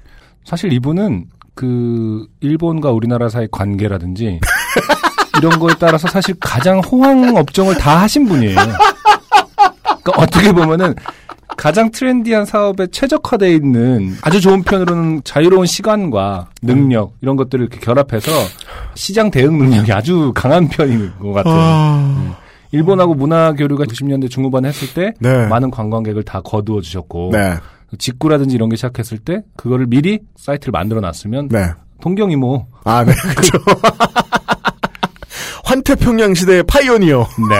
사실 0.45 0.73
이분은 0.73 1.27
그 1.57 2.25
일본과 2.39 2.93
우리나라 2.93 3.29
사이 3.29 3.49
관계라든지 3.51 4.39
이런 5.39 5.59
거에 5.59 5.75
따라서 5.81 6.07
사실 6.07 6.37
가장 6.39 6.79
호황 6.79 7.35
업종을 7.35 7.75
다 7.75 8.03
하신 8.03 8.25
분이에요. 8.29 8.55
그러니까 8.55 10.13
어떻게 10.17 10.53
보면은 10.53 10.95
가장 11.57 11.91
trendy한 11.91 12.45
사업에 12.45 12.87
최적화되어 12.89 13.51
있는 13.51 14.17
아주 14.23 14.41
좋은 14.41 14.63
편으로는 14.63 15.23
자유로운 15.25 15.67
시간과 15.67 16.51
능력 16.63 17.15
이런 17.21 17.37
것들을 17.37 17.67
이렇게 17.67 17.81
결합해서 17.81 18.31
시장 18.95 19.31
대응 19.31 19.59
능력이 19.59 19.93
아주 19.93 20.33
강한 20.35 20.69
편인 20.69 21.13
것 21.19 21.33
같아요. 21.33 21.55
아... 21.57 22.37
일본하고 22.73 23.15
문화 23.15 23.53
교류가 23.53 23.85
90년대 23.85 24.31
중후반에 24.31 24.69
했을 24.69 24.93
때 24.95 25.13
네. 25.21 25.47
많은 25.47 25.71
관광객을 25.71 26.25
다 26.25 26.41
거두어 26.41 26.81
주셨고 26.81 27.31
네. 27.33 27.55
직구라든지 27.99 28.55
이런 28.55 28.71
게 28.71 28.77
시작했을 28.77 29.19
때 29.19 29.43
그거를 29.57 29.87
미리 29.87 30.21
사이트를 30.37 30.73
만들어 30.73 31.01
놨으면 31.01 31.49
네. 31.49 31.71
동경이모 32.01 32.67
아, 32.85 33.05
네. 33.05 33.13
그렇죠. 33.15 33.59
환태평양 35.65 36.35
시대의 36.35 36.65
pioneer. 36.65 37.29
네. 37.49 37.57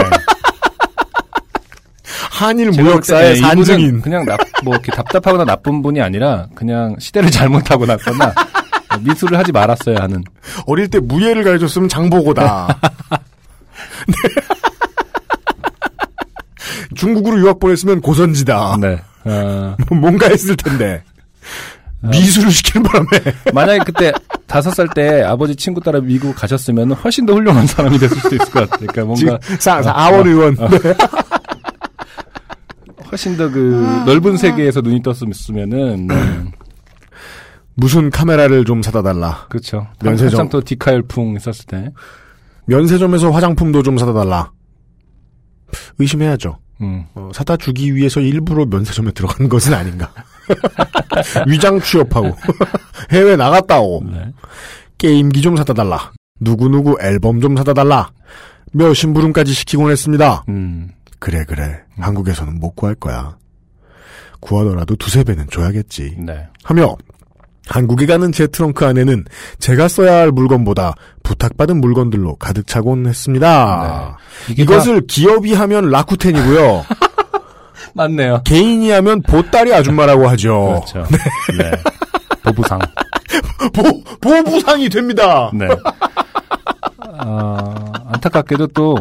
한일 2.33 2.71
무역사의 2.71 3.37
이분은 3.39 3.65
산증인. 3.65 4.01
그냥 4.01 4.25
나, 4.25 4.39
뭐 4.65 4.73
이렇게 4.75 4.91
답답하거나 4.91 5.45
나쁜 5.45 5.83
분이 5.83 6.01
아니라 6.01 6.47
그냥 6.55 6.97
시대를 6.99 7.31
잘못하고 7.31 7.85
났거나 7.85 8.33
미술을 9.03 9.39
하지 9.39 9.53
말았어야 9.53 9.97
하는. 10.01 10.25
어릴 10.67 10.89
때 10.89 10.99
무예를 10.99 11.45
가르쳤으면 11.45 11.89
장보고다. 11.91 12.79
네. 14.07 14.15
중국으로 16.97 17.39
유학 17.41 17.61
보냈으면 17.61 18.01
고선지다. 18.01 18.77
네. 18.81 18.99
어, 19.25 19.77
뭔가 19.91 20.29
했을 20.29 20.57
텐데. 20.57 21.03
미술을 22.01 22.51
시키는 22.51 22.83
바람에. 22.85 23.09
만약에 23.53 23.81
그때 23.85 24.13
다섯 24.47 24.71
살 24.73 24.89
때 24.89 25.23
아버지 25.23 25.55
친구 25.55 25.81
따라 25.81 26.01
미국 26.01 26.35
가셨으면 26.35 26.93
훨씬 26.93 27.27
더 27.27 27.35
훌륭한 27.35 27.67
사람이 27.67 27.99
됐을 27.99 28.17
수도 28.19 28.35
있을 28.37 28.47
것 28.51 28.69
같아요. 28.71 28.87
그러니까 28.91 29.05
뭔가 29.05 29.39
사, 29.61 29.83
사, 29.83 29.93
아원 29.95 30.27
의원. 30.27 30.55
네. 30.57 30.95
훨씬 33.13 33.37
더 33.37 33.51
그 33.51 34.03
넓은 34.07 34.37
세계에서 34.37 34.81
눈이 34.81 35.03
떴으면은 35.03 36.07
네, 36.07 36.15
무슨 37.75 38.11
카메라를 38.11 38.65
좀 38.65 38.83
사다 38.83 39.03
달라. 39.03 39.47
그렇죠. 39.49 39.87
면세점. 40.03 40.41
한참 40.41 40.49
또 40.49 40.61
디카 40.63 40.93
열풍 40.93 41.37
있었을 41.37 41.67
때. 41.67 41.91
면세점에서 42.67 43.31
화장품도 43.31 43.83
좀 43.83 43.99
사다 43.99 44.13
달라. 44.13 44.51
의심해야죠. 45.99 46.59
음. 46.81 47.05
어, 47.15 47.31
사다 47.35 47.57
주기 47.59 47.95
위해서 47.95 48.21
일부러 48.21 48.65
면세점에 48.67 49.13
들어간 49.13 49.49
것은 49.49 49.75
아닌가. 49.75 50.11
위장 51.47 51.81
취업하고 51.81 52.35
해외 53.11 53.37
나갔다 53.37 53.81
오. 53.81 54.03
네. 54.05 54.33
게임기 54.99 55.41
좀 55.43 55.57
사다 55.57 55.75
달라. 55.75 56.13
누구누구 56.41 56.97
앨범 57.01 57.41
좀 57.41 57.57
사다 57.57 57.75
달라. 57.75 58.11
며 58.73 58.93
심부름까지 58.95 59.53
시키곤 59.53 59.91
했습니다. 59.91 60.45
음. 60.49 60.89
그래 61.23 61.45
그래. 61.47 61.79
한국에서는 62.01 62.59
못 62.59 62.75
구할 62.75 62.97
거야. 62.97 63.37
구하더라도 64.41 64.97
두세 64.97 65.23
배는 65.23 65.47
줘야겠지. 65.53 66.17
네. 66.19 66.49
하며 66.65 66.97
한국에 67.69 68.07
가는 68.07 68.33
제 68.33 68.49
트렁크 68.49 68.85
안에는 68.85 69.25
제가 69.61 69.87
써야 69.87 70.17
할 70.17 70.33
물건보다 70.33 70.97
부탁받은 71.23 71.81
물건들로 71.81 72.35
가득 72.35 72.67
차곤 72.67 73.07
했습니다. 73.07 74.19
네. 74.49 74.55
이것을 74.61 75.07
기업이 75.07 75.55
하면 75.55 75.91
라쿠텐이고요. 75.91 76.85
맞네요. 77.95 78.43
개인이 78.43 78.91
하면 78.91 79.23
보따리 79.23 79.73
아줌마라고 79.73 80.27
하죠. 80.31 80.83
그렇죠. 80.91 81.07
네. 81.57 81.71
보부상. 82.43 82.81
보, 83.73 84.03
보부상이 84.21 84.89
됩니다. 84.89 85.53
네. 85.55 85.69
어, 87.25 87.93
안타깝게도 88.09 88.67
또 88.69 88.97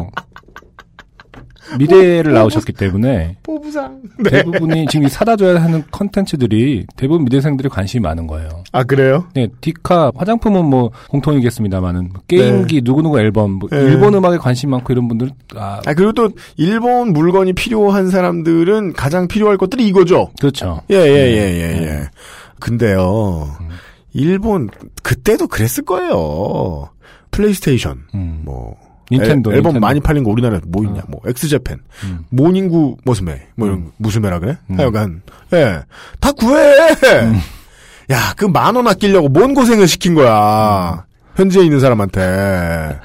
미래를 1.78 2.32
나오셨기 2.32 2.72
때문에 2.72 3.36
보부상. 3.42 4.00
네. 4.18 4.30
대부분이 4.30 4.86
지금 4.86 5.06
이 5.06 5.08
사다 5.08 5.36
줘야 5.36 5.62
하는 5.62 5.82
컨텐츠들이 5.90 6.86
대부분 6.96 7.24
미대생들이 7.24 7.68
관심이 7.68 8.02
많은 8.02 8.26
거예요. 8.26 8.48
아 8.72 8.84
그래요? 8.84 9.26
네, 9.34 9.48
디카 9.60 10.12
화장품은 10.14 10.64
뭐 10.64 10.90
공통이겠습니다만은 11.08 12.12
게임기 12.28 12.82
누구누구 12.84 13.18
앨범 13.20 13.52
뭐 13.52 13.68
네. 13.70 13.78
일본 13.78 14.14
음악에 14.14 14.38
관심 14.38 14.70
많고 14.70 14.92
이런 14.92 15.08
분들 15.08 15.30
아아 15.56 15.80
그리고 15.94 16.12
또 16.12 16.30
일본 16.56 17.12
물건이 17.12 17.52
필요한 17.54 18.10
사람들은 18.10 18.92
가장 18.94 19.28
필요할 19.28 19.56
것들이 19.56 19.86
이거죠. 19.86 20.30
그렇죠. 20.40 20.82
예, 20.90 20.96
예, 20.96 21.00
예, 21.00 21.36
예, 21.36 21.82
예. 21.82 22.08
근데요, 22.60 23.56
일본, 24.12 24.70
그때도 25.02 25.48
그랬을 25.48 25.84
거예요. 25.84 26.90
플레이스테이션, 27.32 28.04
음. 28.14 28.42
뭐, 28.44 28.76
닌텐도 29.18 29.50
앨, 29.52 29.56
앨범. 29.58 29.78
많이 29.80 30.00
팔린 30.00 30.24
거 30.24 30.30
우리나라에 30.30 30.60
뭐 30.66 30.84
있냐, 30.84 31.02
뭐, 31.08 31.20
X 31.26 31.33
JAPAN, 31.33 31.78
음. 32.04 32.18
모닝구 32.30 32.96
머스메, 33.04 33.48
뭐 33.56 33.68
이런, 33.68 33.90
무스메라 33.98 34.38
그래? 34.38 34.56
음. 34.70 34.78
하여간, 34.78 35.22
예. 35.52 35.80
다 36.20 36.32
구해! 36.32 36.76
야, 38.10 38.34
그 38.36 38.46
만 38.48 38.76
원 38.76 38.86
아끼려고 38.88 39.28
뭔 39.28 39.54
고생을 39.54 39.86
시킨 39.88 40.14
거야. 40.14 41.04
현지에 41.36 41.64
있는 41.64 41.80
사람한테. 41.80 42.98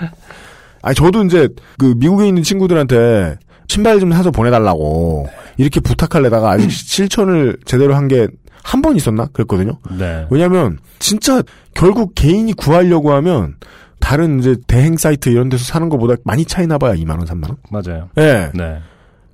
아니, 0.82 0.96
저도 0.96 1.24
이제, 1.24 1.48
그, 1.78 1.94
미국에 1.98 2.28
있는 2.28 2.44
친구들한테, 2.44 3.38
신발 3.68 4.00
좀 4.00 4.12
사서 4.12 4.32
보내달라고, 4.32 5.28
이렇게 5.58 5.80
부탁할래다가 5.80 6.52
아직 6.52 6.70
실천을 6.72 7.58
제대로 7.66 7.96
한 7.96 8.08
게 8.08 8.28
한 8.64 8.82
번 8.82 8.98
있었나? 8.98 9.28
그랬거든요. 9.32 9.78
네. 9.98 10.26
왜냐면, 10.30 10.78
진짜, 11.00 11.42
결국 11.74 12.14
개인이 12.16 12.52
구하려고 12.54 13.14
하면, 13.14 13.56
다른 14.08 14.40
이제 14.40 14.56
대행 14.68 14.96
사이트 14.96 15.28
이런 15.28 15.50
데서 15.50 15.66
사는 15.66 15.90
것보다 15.90 16.16
많이 16.24 16.46
차이나 16.46 16.78
봐야 16.78 16.94
2만 16.94 17.18
원, 17.18 17.26
3만 17.26 17.50
원? 17.50 17.58
맞아요. 17.70 18.08
예. 18.18 18.50
네. 18.54 18.80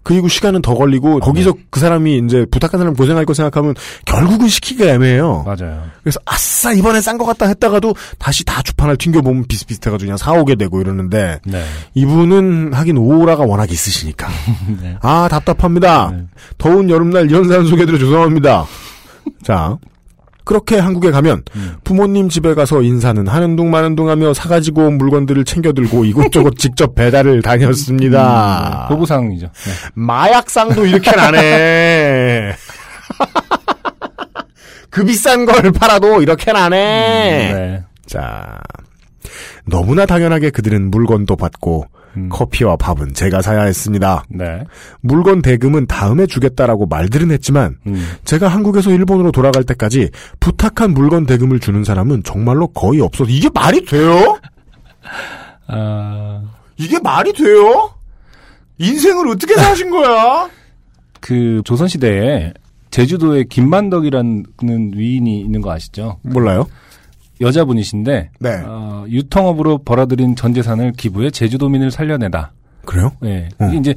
그리고 0.02 0.28
시간은 0.28 0.64
더 0.64 0.74
걸리고, 0.74 1.20
거기서 1.20 1.54
그 1.70 1.80
사람이 1.80 2.18
이제 2.26 2.48
부탁한 2.50 2.80
사람 2.80 2.96
고생할 2.96 3.24
거 3.24 3.36
생각하면, 3.36 3.76
결국은 4.06 4.48
시키기가 4.48 4.90
애매해요. 4.90 5.44
맞아요. 5.46 5.84
그래서 6.02 6.20
아싸 6.26 6.74
이번엔 6.74 7.04
싼것 7.04 7.28
같다 7.28 7.46
했다가도 7.46 7.94
다시 8.18 8.44
다 8.46 8.64
주판을 8.64 8.98
튕겨 8.98 9.22
보면 9.22 9.46
비슷비슷해가지고 9.48 10.08
그냥 10.08 10.18
사오게 10.18 10.56
되고 10.56 10.82
이러는데 10.82 11.40
네. 11.46 11.64
이분은 11.94 12.74
하긴 12.74 12.98
오라가 12.98 13.44
워낙 13.44 13.72
있으시니까 13.72 14.28
네. 14.82 14.98
아 15.02 15.28
답답합니다 15.30 16.12
네. 16.12 16.26
더운 16.58 16.90
여름날 16.90 17.30
이런 17.30 17.48
사람 17.48 17.66
소개드려 17.66 17.98
죄송합니다 17.98 18.66
자 19.44 19.78
그렇게 20.44 20.78
한국에 20.78 21.12
가면 21.12 21.44
음. 21.56 21.76
부모님 21.84 22.30
집에 22.30 22.54
가서 22.54 22.82
인사는 22.82 23.28
하는 23.28 23.56
둥 23.56 23.72
마는 23.72 23.96
둥 23.96 24.10
하며 24.10 24.34
사가지고 24.34 24.88
온 24.88 24.98
물건들을 24.98 25.46
챙겨들고 25.46 26.06
이곳저곳 26.06 26.58
직접 26.58 26.96
배달을 26.96 27.42
다녔습니다 27.42 28.88
네. 28.90 28.94
보부상이죠. 28.94 29.48
네. 29.48 29.72
마약상도 29.94 30.86
이렇게 30.86 31.12
나네. 31.12 32.54
그 34.90 35.04
비싼 35.06 35.46
걸 35.46 35.72
팔아도 35.72 36.22
이렇게 36.22 36.52
나네. 36.52 37.54
네. 37.54 37.84
자, 38.06 38.60
너무나 39.66 40.06
당연하게 40.06 40.52
그들은 40.52 40.92
물건도 40.92 41.36
받고 41.36 41.88
음. 42.18 42.30
커피와 42.30 42.76
밥은 42.76 43.14
제가 43.14 43.42
사야 43.42 43.64
했습니다. 43.64 44.24
네. 44.30 44.64
물건 45.02 45.42
대금은 45.42 45.88
다음에 45.88 46.26
주겠다라고 46.26 46.86
말들은 46.88 47.32
했지만 47.32 47.78
음. 47.88 48.06
제가 48.26 48.48
한국에서 48.48 48.92
일본으로 48.92 49.32
돌아갈 49.32 49.64
때까지 49.64 50.10
부탁한 50.40 50.94
물건 50.94 51.26
대금을 51.26 51.60
주는 51.60 51.84
사람은 51.84 52.24
정말로 52.24 52.68
거의 52.68 53.02
없어서 53.02 53.30
이게 53.30 53.50
말이 53.54 53.84
돼요? 53.86 54.38
아, 55.68 56.44
이게 56.78 57.00
말이 57.00 57.34
돼요? 57.34 57.92
인생을 58.78 59.28
어떻게 59.30 59.56
사신 59.56 59.90
거야? 59.90 60.50
그 61.20 61.62
조선시대에 61.64 62.54
제주도에 62.92 63.46
김만덕이라는 63.46 64.46
위인이 64.96 65.40
있는 65.40 65.62
거 65.62 65.72
아시죠? 65.72 66.20
몰라요? 66.22 66.68
여자분이신데 67.44 68.30
네. 68.40 68.64
어, 68.66 69.06
유통업으로 69.08 69.80
벌어들인 69.80 70.36
전 70.36 70.54
재산을 70.54 70.92
기부해 70.94 71.30
제주도민을 71.30 71.92
살려내다. 71.92 72.52
그래요? 72.86 73.12
예. 73.24 73.50
음. 73.62 73.70
이게 73.70 73.78
이제 73.78 73.96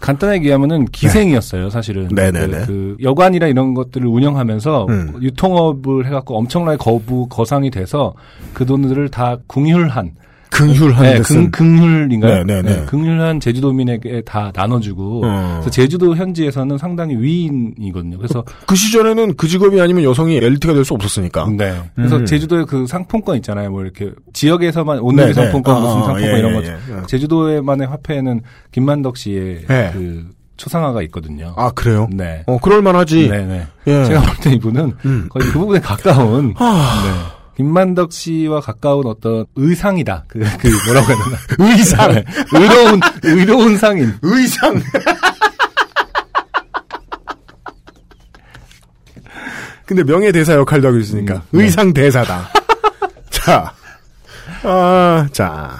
간단하게 0.00 0.38
얘기하면은 0.38 0.86
기생이었어요, 0.86 1.68
사실은. 1.68 2.08
네네네. 2.08 2.60
그, 2.60 2.66
그 2.66 2.96
여관이나 3.02 3.46
이런 3.46 3.74
것들을 3.74 4.06
운영하면서 4.06 4.86
음. 4.88 5.12
유통업을 5.20 6.06
해갖고 6.06 6.38
엄청나게 6.38 6.78
거부 6.78 7.28
거상이 7.28 7.70
돼서 7.70 8.14
그 8.54 8.64
돈들을 8.64 9.10
다 9.10 9.36
궁휼한 9.46 10.12
긍휼하는 10.50 11.12
네. 11.14 11.20
긍, 11.20 11.50
긍휼인가요? 11.50 12.44
네네네. 12.44 12.62
네, 12.80 12.84
긍휼한 12.86 13.40
제주도민에게 13.40 14.22
다 14.22 14.52
나눠주고 14.54 15.22
어. 15.24 15.50
그래서 15.60 15.70
제주도 15.70 16.14
현지에서는 16.16 16.76
상당히 16.78 17.16
위인이거든요. 17.16 18.16
그래서 18.18 18.44
그 18.66 18.74
시절에는 18.76 19.36
그 19.36 19.46
직업이 19.48 19.80
아니면 19.80 20.04
여성이 20.04 20.36
엘리트가 20.36 20.74
될 20.74 20.84
수 20.84 20.94
없었으니까. 20.94 21.46
네. 21.56 21.74
그래서 21.94 22.16
음. 22.16 22.26
제주도에 22.26 22.64
그 22.64 22.86
상품권 22.86 23.36
있잖아요. 23.36 23.70
뭐 23.70 23.82
이렇게 23.82 24.10
지역에서만 24.32 24.98
온누리 24.98 25.26
네, 25.26 25.32
네. 25.32 25.34
상품권, 25.34 25.76
어, 25.76 25.80
무슨 25.80 25.96
어, 25.98 26.04
상품권 26.04 26.22
예, 26.34 26.38
이런 26.38 26.56
예, 26.56 26.60
거. 26.60 26.72
예. 26.72 27.06
제주도에만의 27.06 27.86
화폐에는 27.86 28.40
김만덕 28.72 29.16
씨의 29.16 29.66
네. 29.68 29.90
그 29.92 30.26
초상화가 30.56 31.00
있거든요. 31.02 31.54
아, 31.56 31.70
그래요? 31.70 32.08
네. 32.12 32.42
어, 32.46 32.58
그럴 32.58 32.82
만하지. 32.82 33.28
네네. 33.28 33.66
예. 33.86 34.04
제가 34.04 34.20
볼 34.20 34.36
때 34.42 34.52
이분은 34.52 34.92
음. 35.04 35.28
거의 35.30 35.46
그 35.46 35.52
부분에 35.58 35.80
가까운 35.80 36.54
아. 36.58 37.02
네. 37.04 37.39
김만덕 37.56 38.12
씨와 38.12 38.60
가까운 38.60 39.06
어떤 39.06 39.46
의상이다. 39.56 40.24
그, 40.28 40.38
그 40.58 40.68
뭐라고 40.86 41.06
해야 41.08 41.16
되나? 41.24 41.36
의상. 41.70 42.12
네. 42.12 42.24
의로운 42.52 43.00
의로운 43.22 43.76
상인. 43.76 44.14
의상. 44.22 44.80
근데 49.90 50.04
명예대사 50.04 50.54
역할도 50.54 50.86
하고 50.86 50.98
있으니까. 50.98 51.34
음, 51.34 51.40
네. 51.50 51.64
의상 51.64 51.92
대사다. 51.92 52.48
자. 53.30 53.74
아, 54.62 55.26
자. 55.32 55.76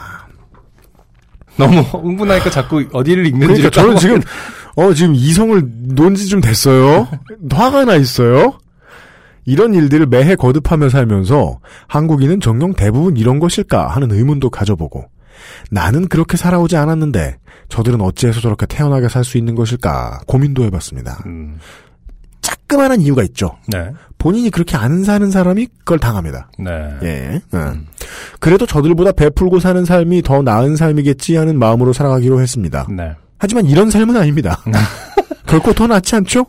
너무 1.57 1.81
흥분하니까 1.81 2.51
자꾸 2.51 2.85
어디를 2.93 3.27
읽는지 3.27 3.63
그러니까 3.63 3.71
저는 3.71 3.97
지금, 3.99 4.21
어, 4.75 4.93
지금 4.95 5.15
이성을 5.15 5.63
논지 5.95 6.27
좀 6.27 6.41
됐어요. 6.41 7.07
화가 7.53 7.85
나 7.85 7.95
있어요. 7.95 8.59
이런 9.51 9.75
일들을 9.75 10.07
매해 10.07 10.37
거듭하며 10.37 10.89
살면서 10.91 11.59
한국인은 11.89 12.41
정녕 12.41 12.73
대부분 12.73 13.17
이런 13.17 13.41
것일까 13.41 13.89
하는 13.89 14.13
의문도 14.13 14.49
가져보고 14.51 15.05
나는 15.73 16.07
그렇게 16.07 16.37
살아오지 16.37 16.77
않았는데 16.77 17.37
저들은 17.69 18.01
어찌해서 18.01 18.41
저렇게 18.41 18.67
태어나게 18.67 19.09
살 19.09 19.25
수 19.25 19.39
있는 19.39 19.57
것일까 19.57 20.21
고민도 20.27 20.65
해봤습니다. 20.65 21.25
음. 21.27 21.59
따끔한 22.43 23.01
이유가 23.01 23.23
있죠. 23.25 23.57
네. 23.67 23.91
본인이 24.19 24.51
그렇게 24.51 24.77
안 24.77 25.03
사는 25.03 25.29
사람이 25.31 25.67
그걸 25.79 25.99
당합니다. 25.99 26.49
네. 26.59 26.71
예. 27.03 27.41
응. 27.55 27.87
그래도 28.39 28.67
저들보다 28.67 29.13
베풀고 29.13 29.59
사는 29.59 29.85
삶이 29.85 30.23
더 30.23 30.43
나은 30.43 30.77
삶이겠지 30.77 31.37
하는 31.37 31.59
마음으로 31.59 31.93
살아가기로 31.93 32.41
했습니다. 32.41 32.87
네. 32.89 33.15
하지만 33.39 33.67
이런 33.67 33.91
삶은 33.91 34.17
아닙니다. 34.17 34.63
결코 35.47 35.73
더 35.73 35.87
낫지 35.89 36.15
않죠? 36.17 36.47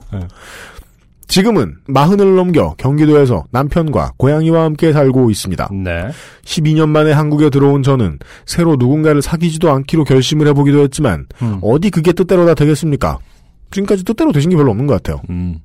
네. 1.31 1.35
지금은 1.35 1.77
마흔을 1.87 2.35
넘겨 2.35 2.75
경기도에서 2.77 3.45
남편과 3.51 4.11
고양이와 4.17 4.65
함께 4.65 4.91
살고 4.91 5.31
있습니다. 5.31 5.69
네. 5.71 6.09
12년 6.43 6.89
만에 6.89 7.13
한국에 7.13 7.49
들어온 7.49 7.83
저는 7.83 8.19
새로 8.45 8.75
누군가를 8.75 9.21
사귀지도 9.21 9.71
않기로 9.71 10.03
결심을 10.03 10.47
해보기도 10.47 10.81
했지만 10.83 11.27
음. 11.41 11.59
어디 11.61 11.89
그게 11.89 12.11
뜻대로 12.11 12.45
다 12.45 12.53
되겠습니까? 12.53 13.17
지금까지 13.71 14.03
뜻대로 14.03 14.33
되신 14.33 14.49
게 14.49 14.57
별로 14.57 14.71
없는 14.71 14.87
것 14.87 15.01
같아요. 15.01 15.21
음. 15.29 15.59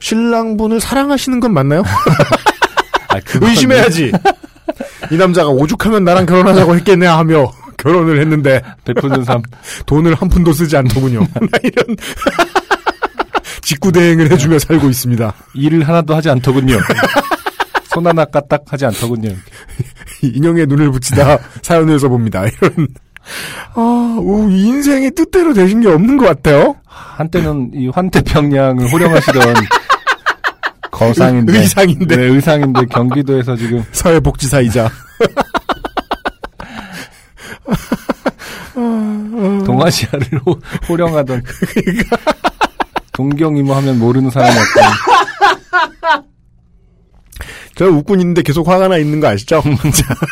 신랑분을 0.00 0.80
사랑하시는 0.80 1.38
건 1.38 1.52
맞나요? 1.52 1.82
아, 3.08 3.20
의심해야지. 3.42 4.10
이 5.12 5.16
남자가 5.16 5.50
오죽하면 5.50 6.04
나랑 6.04 6.24
결혼하자고 6.24 6.76
했겠네 6.76 7.06
하며 7.06 7.52
결혼을 7.76 8.18
했는데 8.20 8.62
베푸는 8.84 9.24
삶. 9.24 9.42
돈을 9.84 10.14
한 10.14 10.30
푼도 10.30 10.52
쓰지 10.54 10.76
않더군요. 10.78 11.20
나 11.20 11.58
이런 11.62 11.96
직구대행을 13.64 14.30
해주며 14.32 14.58
살고 14.58 14.88
있습니다. 14.88 15.34
일을 15.54 15.86
하나도 15.88 16.14
하지 16.14 16.30
않더군요. 16.30 16.78
손 17.92 18.06
하나 18.06 18.24
까딱 18.24 18.62
하지 18.68 18.86
않더군요. 18.86 19.30
인형에 20.22 20.66
눈을 20.66 20.90
붙이다 20.90 21.38
사연을 21.62 21.98
써봅니다. 21.98 22.44
이런 22.46 22.88
아, 23.74 24.18
우, 24.20 24.50
인생의 24.50 25.12
뜻대로 25.12 25.54
되신 25.54 25.80
게 25.80 25.88
없는 25.88 26.18
것 26.18 26.26
같아요. 26.26 26.76
한때는 26.86 27.70
이 27.74 27.88
환태평양을 27.88 28.92
호령하시던 28.92 29.54
거상인데. 30.90 31.58
의상인데. 31.58 32.16
네, 32.16 32.22
의상인데 32.24 32.84
경기도에서 32.86 33.56
지금 33.56 33.82
사회복지사이자 33.92 34.90
동아시아를 39.64 40.40
호, 40.46 40.58
호령하던. 40.88 41.42
동경이모 43.14 43.72
하면 43.74 43.98
모르는 43.98 44.30
사람이 44.30 44.52
없던. 44.58 46.24
저 47.76 47.86
웃고 47.88 48.14
있는데 48.16 48.42
계속 48.42 48.68
화가 48.68 48.88
나 48.88 48.98
있는 48.98 49.18
거 49.20 49.26
아시죠? 49.28 49.62
자. 49.62 50.14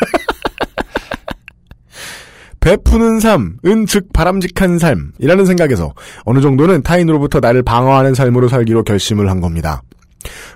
베푸는 2.61 3.19
삶 3.19 3.57
은 3.65 3.85
즉 3.85 4.13
바람직한 4.13 4.79
삶이라는 4.79 5.45
생각에서 5.45 5.93
어느 6.23 6.39
정도는 6.39 6.81
타인으로부터 6.83 7.41
나를 7.41 7.61
방어하는 7.63 8.13
삶으로 8.13 8.47
살기로 8.47 8.83
결심을 8.83 9.29
한 9.29 9.41
겁니다. 9.41 9.81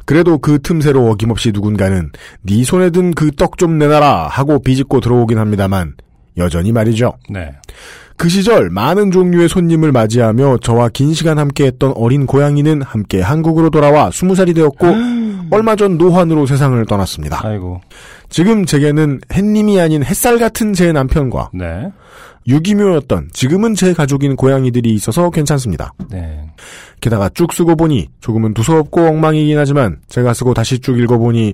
그래도 0.05 0.37
그 0.37 0.61
틈새로 0.61 1.09
어김없이 1.09 1.51
누군가는 1.51 2.09
네 2.43 2.63
손에 2.63 2.91
든 2.91 3.11
그 3.13 3.31
떡 3.31 3.57
좀 3.57 3.77
내놔라 3.77 4.27
하고 4.29 4.59
비집고 4.61 5.01
들어오긴 5.01 5.37
합니다만 5.37 5.95
여전히 6.37 6.71
말이죠. 6.71 7.17
네. 7.29 7.51
그 8.17 8.29
시절 8.29 8.71
많은 8.71 9.11
종류의 9.11 9.47
손님을 9.47 9.91
맞이하며 9.91 10.57
저와 10.57 10.89
긴 10.89 11.13
시간 11.13 11.37
함께했던 11.37 11.93
어린 11.95 12.25
고양이는 12.25 12.81
함께 12.81 13.21
한국으로 13.21 13.69
돌아와 13.69 14.09
스무 14.11 14.33
살이 14.33 14.55
되었고 14.55 14.87
얼마 15.51 15.75
전 15.75 15.97
노환으로 15.97 16.47
세상을 16.47 16.83
떠났습니다. 16.87 17.41
아이고. 17.45 17.79
지금 18.29 18.65
제게는 18.65 19.21
햇님이 19.31 19.79
아닌 19.79 20.03
햇살 20.03 20.39
같은 20.39 20.73
제 20.73 20.91
남편과 20.91 21.51
네. 21.53 21.91
유기묘였던 22.47 23.29
지금은 23.33 23.75
제 23.75 23.93
가족인 23.93 24.35
고양이들이 24.35 24.93
있어서 24.95 25.29
괜찮습니다. 25.29 25.93
네. 26.09 26.49
게다가 27.01 27.29
쭉 27.29 27.53
쓰고 27.53 27.75
보니 27.75 28.07
조금은 28.19 28.53
두서없고 28.53 29.01
엉망이긴 29.01 29.57
하지만 29.57 29.99
제가 30.07 30.33
쓰고 30.33 30.53
다시 30.53 30.79
쭉 30.79 30.97
읽어보니 30.99 31.53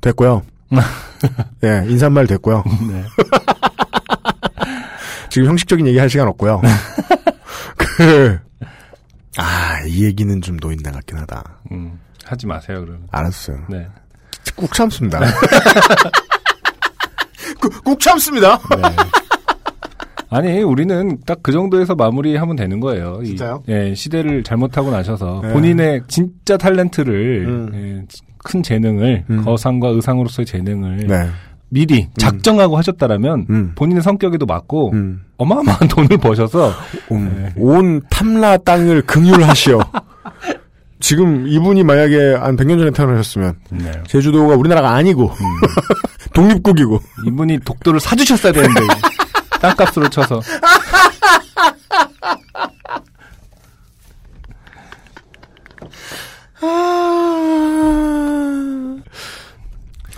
됐고요. 0.00 0.42
예, 1.64 1.84
인사말 1.88 2.26
됐고요. 2.26 2.62
네. 2.88 3.02
지금 5.34 5.48
형식적인 5.48 5.84
얘기 5.88 5.98
할 5.98 6.08
시간 6.08 6.28
없고요. 6.28 6.62
그, 7.76 8.38
아, 9.36 9.80
이 9.84 10.04
얘기는 10.04 10.40
좀 10.40 10.56
노인네 10.58 10.92
같긴 10.92 11.18
하다. 11.18 11.42
음, 11.72 11.98
하지 12.24 12.46
마세요, 12.46 12.82
그러면. 12.82 13.08
알았어요. 13.10 13.56
네. 13.68 13.88
꾹 14.54 14.72
참습니다. 14.72 15.18
꾹, 17.60 17.82
꾹 17.82 17.98
참습니다. 17.98 18.60
네. 18.76 18.82
아니, 20.30 20.62
우리는 20.62 21.18
딱 21.26 21.40
그 21.42 21.50
정도에서 21.50 21.96
마무리하면 21.96 22.54
되는 22.54 22.78
거예요. 22.78 23.18
이, 23.24 23.26
진짜요? 23.26 23.64
예, 23.66 23.92
시대를 23.92 24.44
잘못하고 24.44 24.92
나셔서 24.92 25.40
네. 25.42 25.52
본인의 25.52 26.02
진짜 26.06 26.56
탤런트를, 26.56 27.44
음. 27.48 27.70
예, 27.74 28.06
큰 28.38 28.62
재능을, 28.62 29.24
음. 29.28 29.44
거상과 29.44 29.88
의상으로서의 29.88 30.46
재능을 30.46 31.08
네. 31.08 31.28
미리 31.74 32.06
작정하고 32.16 32.78
하셨다라면 32.78 33.46
음. 33.50 33.72
본인의 33.74 34.00
성격에도 34.04 34.46
맞고 34.46 34.92
음. 34.92 35.24
어마어마한 35.38 35.88
돈을 35.88 36.18
버셔서 36.18 36.72
음, 37.10 37.34
네. 37.36 37.52
온 37.56 38.00
탐라 38.08 38.58
땅을 38.58 39.02
긍휼하시오. 39.02 39.80
지금 41.00 41.48
이분이 41.48 41.82
만약에 41.82 42.34
한 42.36 42.56
100년 42.56 42.78
전에 42.78 42.92
태어나셨으면 42.92 43.56
네. 43.70 43.90
제주도가 44.06 44.54
우리나라가 44.54 44.92
아니고 44.92 45.32
독립국이고 46.32 47.00
이분이 47.26 47.58
독도를 47.64 47.98
사주셨어야 47.98 48.52
되는데 48.52 48.80
땅값으로 49.60 50.08
쳐서 50.10 50.40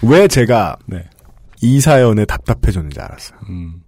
왜 0.02 0.28
제가 0.28 0.76
네. 0.84 1.02
이 1.62 1.80
사연에 1.80 2.24
답답해졌는지 2.24 3.00
알았어요. 3.00 3.38
음, 3.48 3.82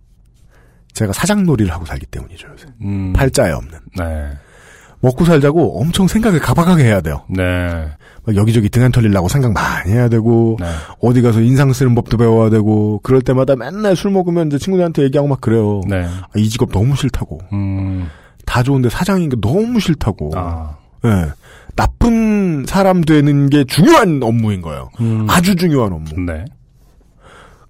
제가 0.93 1.12
사장놀이를 1.12 1.73
하고 1.73 1.85
살기 1.85 2.07
때문이죠. 2.07 2.49
요새. 2.53 2.66
음, 2.83 3.12
팔자에 3.12 3.53
없는. 3.53 3.79
네. 3.97 4.31
먹고 5.01 5.25
살자고 5.25 5.81
엄청 5.81 6.09
생각을 6.09 6.41
가박하게 6.41 6.85
해야 6.85 7.01
돼요. 7.01 7.25
네. 7.31 7.45
막 8.25 8.35
여기저기 8.37 8.69
등한 8.69 8.91
털리려고 8.91 9.29
생각 9.29 9.53
많이 9.53 9.93
해야 9.93 10.09
되고 10.09 10.57
네. 10.59 10.66
어디 11.01 11.23
가서 11.23 11.41
인상 11.41 11.73
쓰는 11.73 11.95
법도 11.95 12.16
배워야 12.16 12.51
되고 12.51 12.99
그럴 13.05 13.23
때마다 13.23 13.55
맨날 13.55 13.95
술 13.95 14.11
먹으면 14.11 14.49
이제 14.49 14.59
친구들한테 14.59 15.05
얘기하고 15.05 15.29
막 15.29 15.41
그래요. 15.41 15.83
네. 15.87 16.05
아, 16.05 16.29
이 16.37 16.49
직업 16.49 16.73
너무 16.73 16.97
싫다고. 16.97 17.39
음, 17.53 18.09
다 18.45 18.64
좋은데 18.64 18.89
사장인 18.89 19.29
게 19.29 19.37
너무 19.41 19.79
싫다고. 19.79 20.33
아. 20.35 20.77
예. 21.05 21.31
나쁜 21.77 22.66
사람 22.66 23.03
되는 23.03 23.49
게 23.51 23.62
중요한 23.62 24.21
업무인 24.25 24.62
거예요. 24.62 24.91
음, 25.01 25.27
아주 25.31 25.55
중요한 25.55 25.93
업무. 25.93 26.11
네. 26.27 26.45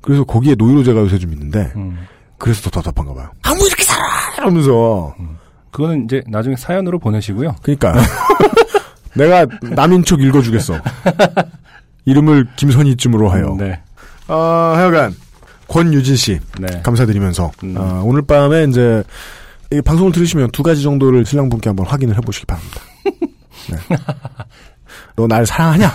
그래서 0.09 0.25
거기에 0.25 0.55
노이로제가 0.55 1.01
요새 1.01 1.19
좀 1.19 1.35
있는데 1.35 1.71
음. 1.77 1.99
그래서 2.39 2.63
더 2.63 2.71
답답한가 2.71 3.13
봐요. 3.13 3.31
아무 3.43 3.67
이렇게 3.67 3.83
살아 3.83 4.03
이러면서. 4.39 5.15
그거는 5.71 6.05
이제 6.05 6.23
나중에 6.29 6.57
사연으로 6.57 6.99
보내시고요. 6.99 7.55
그러니까 7.61 7.93
내가 9.15 9.47
남인 9.61 10.03
척 10.05 10.23
읽어주겠어. 10.23 10.79
이름을 12.07 12.47
김선희쯤으로 12.57 13.29
하여. 13.29 13.55
네. 13.59 13.83
아, 14.29 14.73
하여간 14.77 15.15
권유진 15.69 16.17
씨 16.17 16.41
네. 16.59 16.81
감사드리면서 16.83 17.53
음. 17.65 17.75
아, 17.77 18.01
오늘 18.03 18.23
밤에 18.23 18.65
이제 18.65 19.03
이 19.71 19.83
방송을 19.83 20.13
들으시면 20.13 20.51
두 20.53 20.63
가지 20.63 20.83
정도를 20.83 21.27
신랑분께 21.27 21.69
한번 21.69 21.85
확인을 21.85 22.17
해보시기 22.17 22.47
바랍니다. 22.47 22.81
네. 23.71 23.77
너 25.17 25.27
날 25.27 25.45
사랑하냐? 25.45 25.93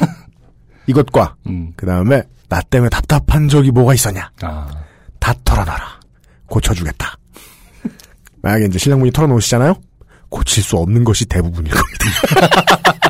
이것과 0.86 1.34
음. 1.48 1.74
그 1.76 1.88
다음에 1.88 2.22
나 2.50 2.62
때문에 2.62 2.90
답답한 2.90 3.48
적이 3.48 3.72
뭐가 3.72 3.94
있었냐? 3.94 4.32
아. 4.42 4.68
다 5.20 5.34
털어놔라. 5.44 6.00
고쳐주겠다. 6.48 7.18
만약에 8.42 8.66
이제 8.66 8.78
신랑분이 8.80 9.12
털어놓으시잖아요? 9.12 9.76
고칠 10.30 10.64
수 10.64 10.78
없는 10.78 11.04
것이 11.04 11.26
대부분일 11.26 11.72
겁니다. 11.72 12.06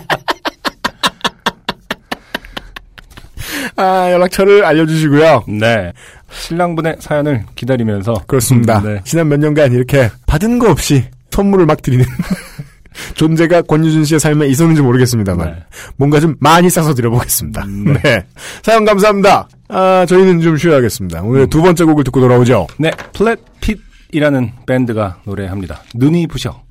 아, 3.76 4.12
연락처를 4.12 4.64
알려주시고요. 4.66 5.46
네. 5.48 5.92
신랑분의 6.32 6.98
사연을 7.00 7.46
기다리면서 7.56 8.14
그렇습니다. 8.28 8.82
네. 8.82 9.02
지난 9.04 9.30
몇 9.30 9.40
년간 9.40 9.72
이렇게 9.74 10.10
받은 10.28 10.60
거 10.60 10.70
없이 10.70 11.06
선물을 11.32 11.66
막 11.66 11.82
드리는 11.82 12.06
존재가 13.16 13.64
권유준 13.64 14.06
씨의 14.06 14.20
삶에 14.20 14.48
있었는지 14.48 14.82
모르겠습니다만 14.82 15.48
네. 15.48 15.64
뭔가 15.98 16.20
좀 16.20 16.36
많이 16.40 16.70
싸서 16.70 16.94
드려보겠습니다. 16.94 17.64
음, 17.64 17.94
네. 18.04 18.26
사연 18.62 18.86
감사합니다. 18.86 19.48
아, 19.70 20.06
저희는 20.08 20.42
좀 20.42 20.58
쉬어야겠습니다. 20.58 21.22
음. 21.22 21.28
오늘 21.28 21.48
두 21.48 21.62
번째 21.62 21.84
곡을 21.86 22.04
듣고 22.04 22.20
돌아오죠. 22.20 22.68
네, 22.78 22.92
플랫핏이라는 23.14 24.52
밴드가 24.68 25.18
노래합니다. 25.26 25.82
눈이 25.96 26.28
부셔. 26.28 26.62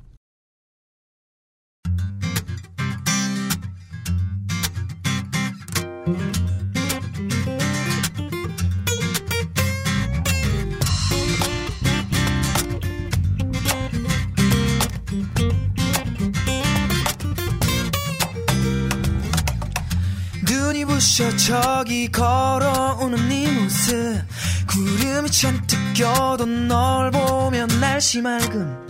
부셔. 21.03 21.35
저기 21.35 22.09
걸어오는 22.09 23.27
네 23.27 23.51
모습. 23.51 24.23
구름이 24.67 25.29
잔뜩 25.29 25.77
껴도 25.93 26.45
널 26.45 27.11
보면 27.11 27.67
날씨 27.81 28.21
맑음. 28.21 28.87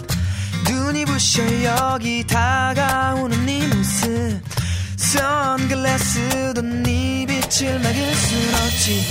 눈이 0.69 1.05
부셔. 1.05 1.41
여기 1.63 2.25
다가오는 2.27 3.45
네 3.47 3.67
모습. 3.67 4.39
선글라스도 4.95 6.61
네 6.61 7.25
빛을 7.25 7.79
막을 7.79 8.15
순 8.15 8.53
없지. 8.53 9.07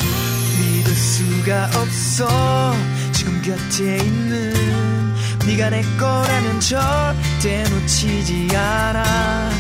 믿을 0.61 0.94
수가 0.94 1.70
없어. 1.74 2.76
지금 3.12 3.42
곁에 3.42 3.96
있는 3.96 5.14
네가 5.44 5.70
내 5.70 5.82
거라면 5.98 6.61
절대 6.61 7.64
놓치지 7.68 8.57
않아 8.57 9.51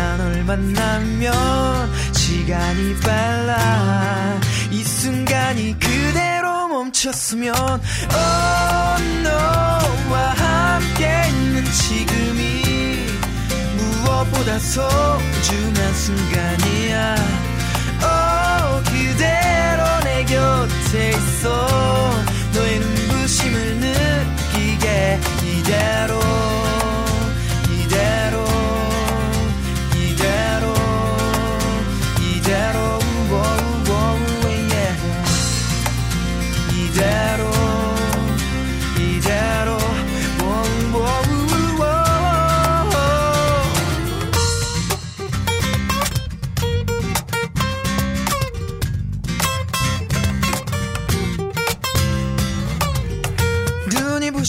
나널 0.00 0.44
만나면 0.44 1.30
시간이 2.14 3.00
빨라. 3.00 4.40
이 4.70 4.82
순간이 4.82 5.78
그대로 5.78 6.68
멈췄으면 6.68 7.54
Oh 7.54 9.22
너와 9.22 10.34
함께 10.38 11.28
있는 11.28 11.64
지금이 11.66 13.06
무엇보다 13.76 14.58
소중한 14.58 15.94
순간이야. 15.94 17.16
Oh 18.02 18.82
그대로 18.90 20.00
내 20.04 20.24
곁에 20.24 21.10
있어. 21.10 21.68
너의 22.54 22.78
눈부심을 22.78 23.76
느끼게 23.80 25.20
이대로 25.44 26.18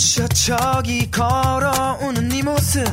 부셔 0.01 0.27
저기 0.29 1.11
걸어오는 1.11 2.27
네 2.27 2.41
모습. 2.41 2.83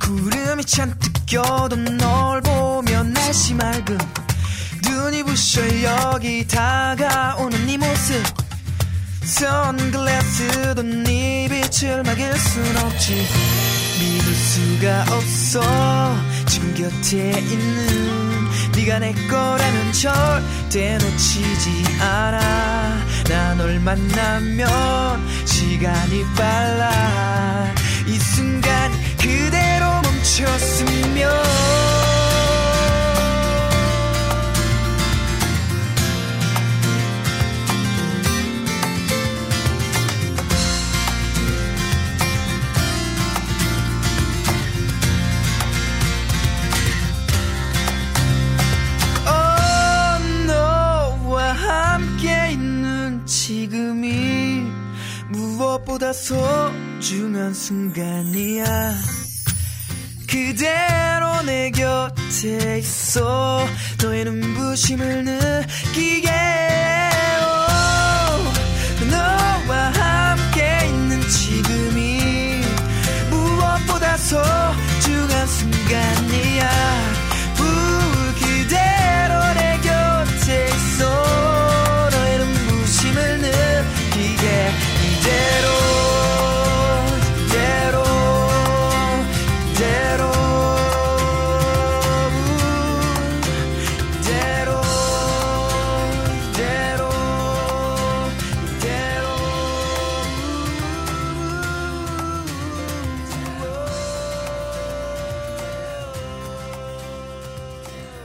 구름이 0.00 0.64
잔뜩 0.64 1.12
껴도 1.26 1.76
널 1.76 2.40
보면 2.40 3.12
날씨 3.12 3.54
맑음. 3.54 3.96
눈이 4.82 5.22
부셔 5.22 5.62
여기 5.84 6.44
다가오는 6.44 7.66
네 7.66 7.76
모습. 7.78 8.20
선글라스도 9.24 10.82
네 10.82 11.48
빛을 11.48 12.02
막을 12.02 12.36
순 12.36 12.76
없지. 12.78 13.14
믿을 14.00 14.34
수가 14.34 15.14
없어. 15.16 15.62
지금 16.46 16.74
곁에 16.74 17.30
있는 17.38 18.24
네가 18.74 18.98
내 18.98 19.12
거라면 19.28 19.92
절대 19.92 20.98
놓치지 20.98 21.84
않아 22.00 23.13
나널 23.28 23.80
만나면 23.80 24.68
시간이 25.46 26.24
빨라. 26.36 27.74
이 28.06 28.18
순간 28.18 28.92
그대로 29.18 29.86
멈췄으면 30.02 31.30
무엇보다 55.94 56.12
소중한 56.12 57.54
순간이야. 57.54 58.64
그대로 60.28 61.42
내 61.44 61.70
곁에 61.70 62.78
있어. 62.78 63.64
너의 64.02 64.24
눈부심을 64.24 65.24
느끼게. 65.24 66.30
Oh, 67.40 69.10
너와 69.10 69.92
함께 69.92 70.86
있는 70.86 71.20
지금이 71.28 72.62
무엇보다 73.30 74.16
소중한 74.16 75.46
순간 75.46 76.23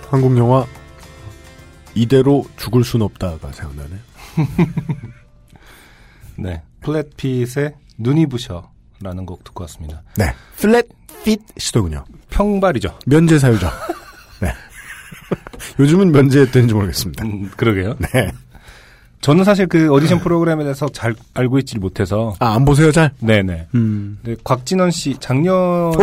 한국 0.10 0.38
영화 0.38 0.66
이대로 1.95 2.45
죽을 2.57 2.84
순 2.84 3.01
없다가 3.01 3.51
생각나네요. 3.51 3.99
네. 6.38 6.62
플랫핏의 6.82 7.76
눈이 7.97 8.28
부셔라는 8.28 9.26
곡 9.26 9.43
듣고 9.43 9.64
왔습니다. 9.64 10.03
네. 10.18 10.34
flat 10.58 10.88
feet이로군요. 11.24 12.06
평발이죠. 12.30 12.97
면제 13.05 13.38
사유죠. 13.38 13.70
네. 14.41 14.53
요즘은 15.80 16.12
면제했는지 16.12 16.74
모르겠습니다. 16.74 17.26
음, 17.26 17.51
그러게요. 17.55 17.95
네. 17.99 18.32
저는 19.22 19.44
사실 19.44 19.68
그 19.68 19.90
오디션 19.90 20.20
프로그램에 20.20 20.64
대해서 20.64 20.88
잘 20.90 21.14
알고 21.34 21.60
있지 21.60 21.78
못해서. 21.78 22.36
아, 22.40 22.54
안 22.54 22.64
보세요, 22.64 22.91
잘? 22.91 23.12
네네. 23.20 23.68
음. 23.76 24.18
네, 24.24 24.36
곽진언 24.44 24.91
씨, 24.91 25.16
작년 25.20 25.54
어? 25.56 25.94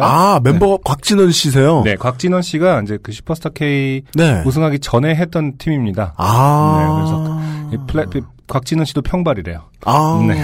아, 0.00 0.40
멤버 0.42 0.76
곽진언 0.84 1.30
씨세요? 1.32 1.82
네, 1.84 1.96
곽진언 1.96 2.42
씨가 2.42 2.82
이제 2.82 2.98
그 3.02 3.12
슈퍼스타 3.12 3.50
K 3.54 4.02
네. 4.14 4.42
우승하기 4.44 4.80
전에 4.80 5.14
했던 5.14 5.56
팀입니다. 5.56 6.14
아. 6.18 7.68
네, 7.70 7.76
이 7.76 7.80
플랫핏, 7.86 8.24
곽진언 8.46 8.84
씨도 8.84 9.02
평발이래요. 9.02 9.62
아. 9.84 10.24
네. 10.28 10.36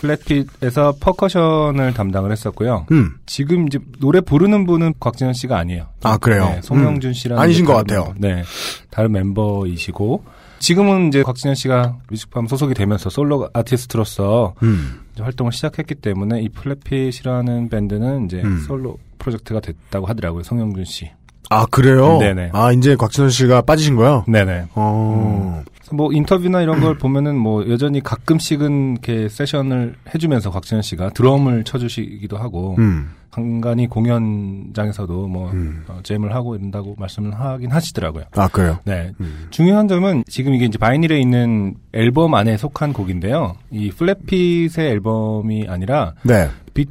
플랫핏에서 0.00 0.94
퍼커션을 0.98 1.92
담당을 1.92 2.32
했었고요. 2.32 2.86
음. 2.90 3.16
지금 3.26 3.66
이제 3.66 3.78
노래 3.98 4.22
부르는 4.22 4.64
분은 4.64 4.94
곽진언 4.98 5.34
씨가 5.34 5.58
아니에요. 5.58 5.88
아, 6.02 6.16
그래요? 6.16 6.46
네, 6.46 6.60
송영준 6.62 7.10
음. 7.10 7.12
씨라는 7.12 7.42
아니신 7.42 7.66
것 7.66 7.74
같아요. 7.74 8.14
네, 8.16 8.42
다른 8.88 9.12
멤버이시고 9.12 10.24
지금은 10.60 11.08
이제 11.08 11.22
곽진언 11.22 11.54
씨가 11.56 11.96
뮤직팜 12.10 12.46
소속이 12.46 12.74
되면서 12.74 13.10
솔로 13.10 13.48
아티스트로서 13.52 14.54
음. 14.62 15.00
활동을 15.18 15.52
시작했기 15.52 15.96
때문에 15.96 16.42
이 16.42 16.48
플랫핏이라는 16.50 17.68
밴드는 17.70 18.26
이제 18.26 18.42
음. 18.42 18.60
솔로 18.60 18.98
프로젝트가 19.18 19.60
됐다고 19.60 20.06
하더라고요. 20.06 20.42
송영준 20.42 20.84
씨. 20.84 21.10
아, 21.48 21.66
그래요? 21.66 22.18
네네. 22.18 22.50
아, 22.52 22.72
이제 22.72 22.94
곽진원 22.94 23.30
씨가 23.30 23.62
빠지신 23.62 23.96
거요? 23.96 24.24
네네. 24.28 24.66
어. 24.74 25.64
그래서 25.78 25.96
뭐 25.96 26.12
인터뷰나 26.12 26.62
이런 26.62 26.80
걸 26.80 26.96
보면은 26.96 27.36
뭐 27.36 27.68
여전히 27.68 28.00
가끔씩은 28.00 28.92
이렇게 28.92 29.28
세션을 29.28 29.96
해주면서 30.14 30.50
곽진원 30.50 30.82
씨가 30.82 31.10
드럼을 31.10 31.64
쳐주시기도 31.64 32.36
하고 32.36 32.76
음. 32.78 33.10
간간히 33.30 33.86
공연장에서도 33.86 35.28
뭐 35.28 35.50
음. 35.52 35.84
어, 35.88 36.00
잼을 36.02 36.34
하고 36.34 36.56
이런다고 36.56 36.96
말씀을 36.98 37.38
하긴 37.38 37.70
하시더라고요. 37.70 38.24
아, 38.32 38.48
그래요? 38.48 38.78
네. 38.84 39.12
음. 39.20 39.46
중요한 39.50 39.88
점은 39.88 40.24
지금 40.26 40.54
이게 40.54 40.64
이제 40.64 40.78
바이닐에 40.78 41.18
있는 41.20 41.74
앨범 41.92 42.34
안에 42.34 42.56
속한 42.56 42.92
곡인데요. 42.92 43.54
이 43.70 43.90
플랫핏의 43.90 44.90
앨범이 44.90 45.66
아니라 45.68 46.14
네. 46.22 46.48
The 46.74 46.88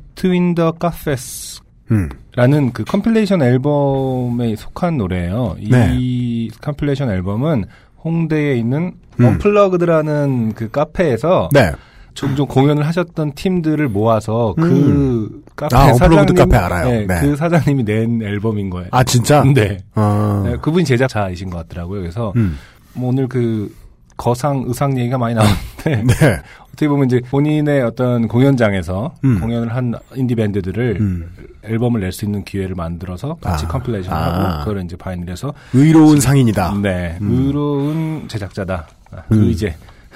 Cafes 0.81 1.61
음. 1.91 2.09
라는 2.35 2.71
그 2.71 2.83
compilation 2.83 3.41
앨범에 3.41 4.55
속한 4.55 4.97
노래예요. 4.97 5.55
네. 5.69 5.95
이 5.97 6.49
compilation 6.61 7.09
앨범은 7.09 7.65
홍대에 8.03 8.55
있는 8.55 8.93
음. 9.19 9.25
언플러그드라는 9.25 10.53
그 10.53 10.69
카페에서 10.69 11.49
네. 11.51 11.71
종종 12.13 12.47
공연을 12.47 12.85
하셨던 12.87 13.33
팀들을 13.33 13.87
모아서 13.89 14.53
그 14.57 14.63
음. 14.63 15.43
카페 15.55 15.75
아, 15.75 15.93
사장님 15.93 16.35
카페 16.35 16.55
알아요. 16.57 16.89
네, 16.89 17.05
네. 17.07 17.19
그 17.21 17.35
사장님이 17.35 17.83
낸 17.83 18.21
앨범인 18.21 18.69
거예요. 18.69 18.87
아, 18.91 19.03
진짜? 19.03 19.43
네. 19.43 19.77
아. 19.95 20.43
네, 20.45 20.57
그분이 20.61 20.85
제작자이신 20.85 21.49
것 21.49 21.57
같더라고요. 21.67 22.01
그래서 22.01 22.33
음. 22.35 22.57
뭐 22.93 23.09
오늘 23.09 23.27
그 23.27 23.73
거상 24.17 24.63
의상 24.67 24.97
얘기가 24.97 25.17
많이 25.17 25.33
나오는데 25.35 26.03
네. 26.19 26.41
어떻게 26.67 26.87
보면 26.89 27.05
이제 27.07 27.21
본인의 27.29 27.81
어떤 27.83 28.27
공연장에서 28.27 29.13
음. 29.23 29.39
공연을 29.39 29.73
한 29.73 29.93
인디 30.15 30.35
밴드들을 30.35 30.97
음. 30.99 31.29
앨범을 31.63 32.01
낼 32.01 32.11
수 32.11 32.25
있는 32.25 32.43
기회를 32.43 32.75
만들어서 32.75 33.35
같이 33.41 33.65
아. 33.65 33.67
compilation을 33.69 34.17
아. 34.17 34.23
하고 34.59 34.65
그걸 34.65 34.83
이제 34.83 34.95
바이닐에서 34.97 35.53
의로운 35.73 36.19
상인이다. 36.19 36.75
네 36.81 37.17
의로운 37.21 38.25
제작자다 38.27 38.87
아, 39.11 39.17
음. 39.31 39.43
의제 39.43 39.67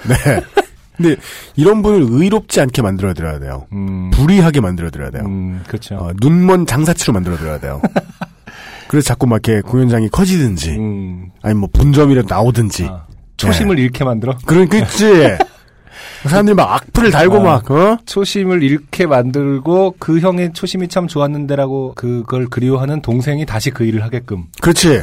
네. 0.08 0.14
근데 0.96 1.16
이런 1.56 1.82
분을 1.82 2.06
의롭지 2.08 2.60
않게 2.60 2.82
만들어 2.82 3.14
드려야 3.14 3.38
돼요. 3.40 3.66
음, 3.72 4.10
불의하게 4.12 4.60
만들어 4.60 4.90
드려야 4.90 5.10
돼요. 5.10 5.24
음 5.26 5.62
그렇죠 5.66 5.96
어, 5.96 6.12
눈먼 6.20 6.66
장사치로 6.66 7.12
만들어 7.12 7.36
드려야 7.36 7.58
돼요. 7.58 7.80
그래서 8.88 9.06
자꾸 9.08 9.26
막 9.26 9.40
이렇게 9.46 9.60
공연장이 9.62 10.08
커지든지 10.08 10.70
음, 10.72 11.30
아니 11.42 11.54
뭐 11.54 11.68
분점이라도 11.72 12.28
나오든지 12.32 12.86
아, 12.88 13.06
초심을 13.36 13.78
잃게 13.78 14.04
만들어 14.04 14.36
그런 14.46 14.68
그치 14.68 15.06
사람들이 16.28 16.54
막 16.54 16.72
악플을 16.74 17.10
달고 17.10 17.40
아. 17.40 17.42
막 17.42 17.70
어? 17.70 17.98
초심을 18.06 18.62
잃게 18.62 19.06
만들고 19.06 19.96
그 19.98 20.20
형의 20.20 20.52
초심이 20.52 20.88
참 20.88 21.06
좋았는데라고 21.08 21.94
그걸 21.96 22.46
그리워하는 22.46 23.02
동생이 23.02 23.44
다시 23.46 23.70
그 23.70 23.84
일을 23.84 24.02
하게끔 24.04 24.44
그렇지 24.60 25.02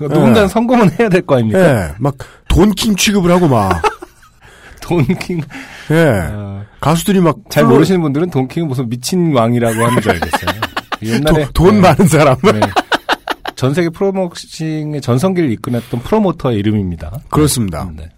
누군가는 0.00 0.48
성공은 0.48 0.90
해야 0.98 1.08
될 1.08 1.22
거 1.22 1.34
아닙니까? 1.36 1.60
예, 1.60 1.94
막 1.98 2.14
돈킹 2.48 2.96
취급을 2.96 3.30
하고 3.30 3.48
막 3.48 3.82
돈킹 4.82 5.40
예. 5.90 6.28
어, 6.32 6.64
가수들이 6.80 7.20
막 7.20 7.36
잘 7.48 7.64
플로- 7.64 7.70
모르시는 7.74 8.02
분들은 8.02 8.30
돈킹은 8.30 8.68
무슨 8.68 8.88
미친 8.88 9.34
왕이라고 9.34 9.84
하는 9.84 10.02
줄 10.02 10.12
알겠어요. 10.12 10.60
옛날에 11.02 11.44
도- 11.46 11.52
돈 11.52 11.74
네, 11.76 11.80
많은 11.80 12.06
사람 12.06 12.36
네. 12.42 12.60
전 13.56 13.74
세계 13.74 13.88
프로복싱의 13.90 15.00
전성기를 15.00 15.50
이끌었던 15.52 16.00
프로모터의 16.00 16.58
이름입니다. 16.58 17.12
그렇습니다. 17.30 17.90
네. 17.96 18.08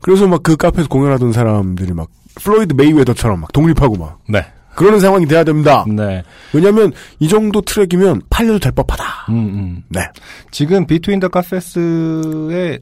그래서 0.00 0.26
막 0.26 0.42
그 0.42 0.56
카페에서 0.56 0.88
공연하던 0.88 1.32
사람들이 1.32 1.92
막 1.92 2.08
플로이드 2.36 2.74
메이웨더처럼 2.74 3.40
막 3.40 3.52
독립하고 3.52 3.96
막 3.96 4.18
네. 4.28 4.44
그러는 4.74 5.00
상황이 5.00 5.26
돼야 5.26 5.42
됩니다. 5.42 5.84
네. 5.88 6.22
왜냐하면 6.52 6.92
이 7.18 7.28
정도 7.28 7.62
트랙이면 7.62 8.22
팔려도 8.28 8.58
될 8.58 8.72
법하다. 8.72 9.04
음, 9.30 9.34
음. 9.34 9.82
네. 9.88 10.00
지금 10.50 10.86
Between 10.86 11.18
the 11.20 11.28
Cafes의 11.28 12.80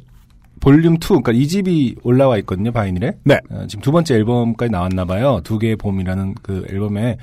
볼륨 0.64 0.94
2, 0.94 0.98
그러니까 0.98 1.32
2집이 1.32 1.98
올라와 2.02 2.38
있거든요, 2.38 2.72
바이닐에. 2.72 3.12
네. 3.22 3.38
어, 3.50 3.66
지금 3.68 3.82
두 3.82 3.92
번째 3.92 4.14
앨범까지 4.14 4.72
나왔나 4.72 5.04
봐요. 5.04 5.40
두 5.44 5.58
개의 5.58 5.76
봄이라는 5.76 6.34
그 6.42 6.66
앨범에 6.70 7.18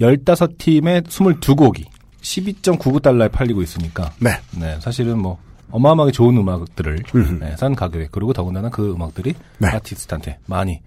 15팀의 0.00 1.04
22곡이 1.06 1.84
12.99달러에 2.20 3.32
팔리고 3.32 3.62
있으니까. 3.62 4.12
네. 4.20 4.32
네, 4.58 4.78
사실은 4.80 5.18
뭐 5.18 5.38
어마어마하게 5.70 6.12
좋은 6.12 6.36
음악들을 6.36 6.98
음흠. 7.14 7.44
네, 7.44 7.56
싼 7.56 7.74
가격에 7.74 8.08
그리고 8.12 8.32
더군다나 8.32 8.68
그 8.68 8.92
음악들이 8.92 9.34
네. 9.58 9.68
아티스트한테 9.68 10.38
많이 10.46 10.80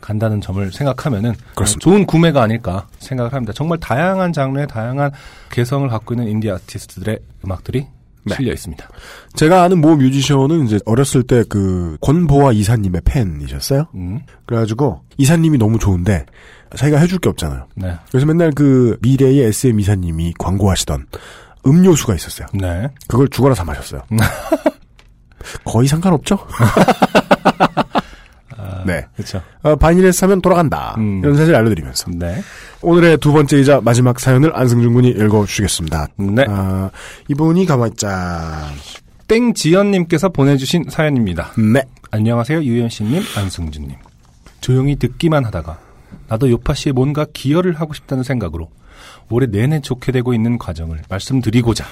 간다는 0.00 0.40
점을 0.40 0.70
생각하면은 0.70 1.34
그렇습니다. 1.54 1.82
좋은 1.82 2.04
구매가 2.04 2.42
아닐까 2.42 2.86
생각을 2.98 3.32
합니다. 3.32 3.52
정말 3.54 3.78
다양한 3.78 4.32
장르의 4.32 4.66
다양한 4.66 5.12
개성을 5.50 5.88
갖고 5.88 6.14
있는 6.14 6.28
인디 6.28 6.50
아티스트들의 6.50 7.20
음악들이 7.44 7.86
네. 8.26 8.34
실려 8.36 8.52
있습니다. 8.52 8.88
제가 9.34 9.62
아는 9.62 9.80
모 9.80 9.96
뮤지션은 9.96 10.66
이제 10.66 10.78
어렸을 10.84 11.22
때 11.22 11.42
그 11.48 11.96
권보아 12.00 12.52
이사님의 12.52 13.02
팬이셨어요. 13.04 13.86
음, 13.94 14.20
그래가지고 14.46 15.02
이사님이 15.18 15.58
너무 15.58 15.78
좋은데 15.78 16.24
자기가 16.76 16.98
해줄 16.98 17.18
게 17.18 17.28
없잖아요. 17.28 17.66
네, 17.76 17.94
그래서 18.10 18.26
맨날 18.26 18.50
그 18.52 18.96
미래의 19.02 19.40
SM 19.44 19.78
이사님이 19.78 20.34
광고하시던 20.38 21.06
음료수가 21.66 22.14
있었어요. 22.14 22.46
네. 22.54 22.88
그걸 23.08 23.28
죽어라 23.28 23.54
사 23.54 23.64
마셨어요. 23.64 24.02
거의 25.64 25.86
상관없죠? 25.88 26.38
네. 28.86 29.06
그렇죠. 29.16 29.40
어, 29.62 29.76
바이닐에 29.76 30.12
사면 30.12 30.40
돌아간다. 30.40 30.94
음. 30.98 31.20
이런 31.22 31.36
사실 31.36 31.54
알려드리면서 31.54 32.10
네, 32.16 32.42
오늘의 32.84 33.18
두 33.18 33.32
번째이자 33.32 33.80
마지막 33.82 34.20
사연을 34.20 34.52
안승준 34.54 34.92
군이 34.92 35.08
읽어주시겠습니다. 35.08 36.08
네. 36.16 36.44
아, 36.48 36.90
이분이 37.28 37.64
가만있자. 37.66 38.70
땡지연님께서 39.26 40.28
보내주신 40.28 40.84
사연입니다. 40.90 41.52
네. 41.72 41.82
안녕하세요, 42.10 42.62
유현 42.62 42.90
씨님, 42.90 43.22
안승준님. 43.36 43.96
조용히 44.60 44.96
듣기만 44.96 45.44
하다가 45.46 45.78
나도 46.28 46.50
요파 46.50 46.74
씨에 46.74 46.92
뭔가 46.92 47.26
기여를 47.32 47.80
하고 47.80 47.94
싶다는 47.94 48.22
생각으로 48.22 48.70
올해 49.30 49.46
내내 49.46 49.80
좋게 49.80 50.12
되고 50.12 50.32
있는 50.34 50.58
과정을 50.58 51.00
말씀드리고자 51.08 51.84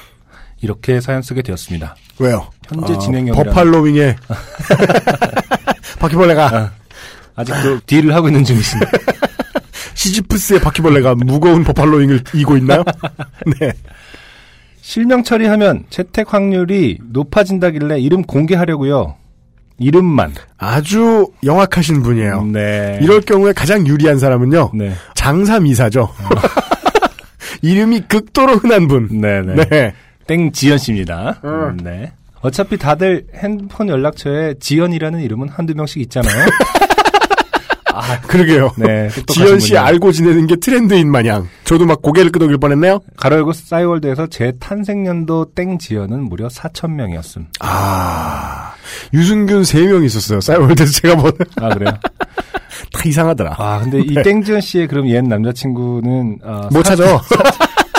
이렇게 0.60 1.00
사연 1.00 1.22
쓰게 1.22 1.42
되었습니다. 1.42 1.96
왜요? 2.18 2.48
현재 2.68 2.92
어, 2.94 2.98
진행형이라는- 2.98 3.34
버팔로윙에 3.46 4.16
바퀴벌레가 5.98 6.72
아직도 7.34 7.80
딜을 7.86 8.14
하고 8.14 8.28
있는 8.28 8.44
중이십니다. 8.44 8.90
시지프스의 9.94 10.60
바퀴벌레가 10.60 11.14
무거운 11.14 11.64
버팔로윙을 11.64 12.22
이고 12.34 12.56
있나요? 12.56 12.84
네. 13.60 13.72
실명 14.80 15.22
처리하면 15.22 15.84
채택 15.90 16.32
확률이 16.34 16.98
높아진다길래 17.10 18.00
이름 18.00 18.22
공개하려고요. 18.22 19.16
이름만. 19.78 20.32
아주 20.58 21.28
영악하신 21.44 22.02
분이에요. 22.02 22.44
네. 22.46 22.98
이럴 23.02 23.20
경우에 23.20 23.52
가장 23.52 23.86
유리한 23.86 24.18
사람은요. 24.18 24.72
네. 24.74 24.92
장사미사죠. 25.14 26.08
이름이 27.62 28.02
극도로 28.08 28.54
흔한 28.56 28.88
분. 28.88 29.20
네네. 29.20 29.64
네. 29.68 29.94
땡지연 30.26 30.78
씨입니다. 30.78 31.40
음. 31.44 31.78
네. 31.82 32.12
어차피 32.40 32.76
다들 32.76 33.26
핸드폰 33.34 33.88
연락처에 33.88 34.54
지연이라는 34.58 35.20
이름은 35.20 35.48
한두 35.48 35.74
명씩 35.74 36.02
있잖아요. 36.02 36.46
그러게요. 38.26 38.70
네. 38.76 39.08
지연 39.28 39.58
씨. 39.60 39.76
알고 39.76 40.12
지내는 40.12 40.46
게 40.46 40.56
트렌드인 40.56 41.10
마냥. 41.10 41.48
저도 41.64 41.84
막 41.86 42.02
고개를 42.02 42.30
끄덕일 42.32 42.58
뻔했네요. 42.58 43.00
가로 43.16 43.36
열고 43.36 43.52
싸이월드에서 43.52 44.26
제 44.28 44.52
탄생년도 44.60 45.52
땡 45.54 45.78
지연은 45.78 46.28
무려 46.28 46.48
4,000명이었음. 46.48 47.46
아. 47.60 48.72
유승균 49.14 49.62
3명 49.62 50.04
있었어요. 50.04 50.40
싸이월드에서 50.40 50.92
제가 51.00 51.16
보는. 51.16 51.32
아, 51.60 51.68
그래요? 51.70 51.92
다 52.92 53.00
이상하더라. 53.04 53.54
아, 53.58 53.80
근데 53.82 54.00
이 54.00 54.14
땡지연 54.22 54.60
씨의 54.60 54.86
그럼 54.88 55.08
옛 55.08 55.22
남자친구는, 55.22 56.38
어, 56.44 56.68
못 56.70 56.84
사- 56.84 56.94
찾아. 56.96 57.20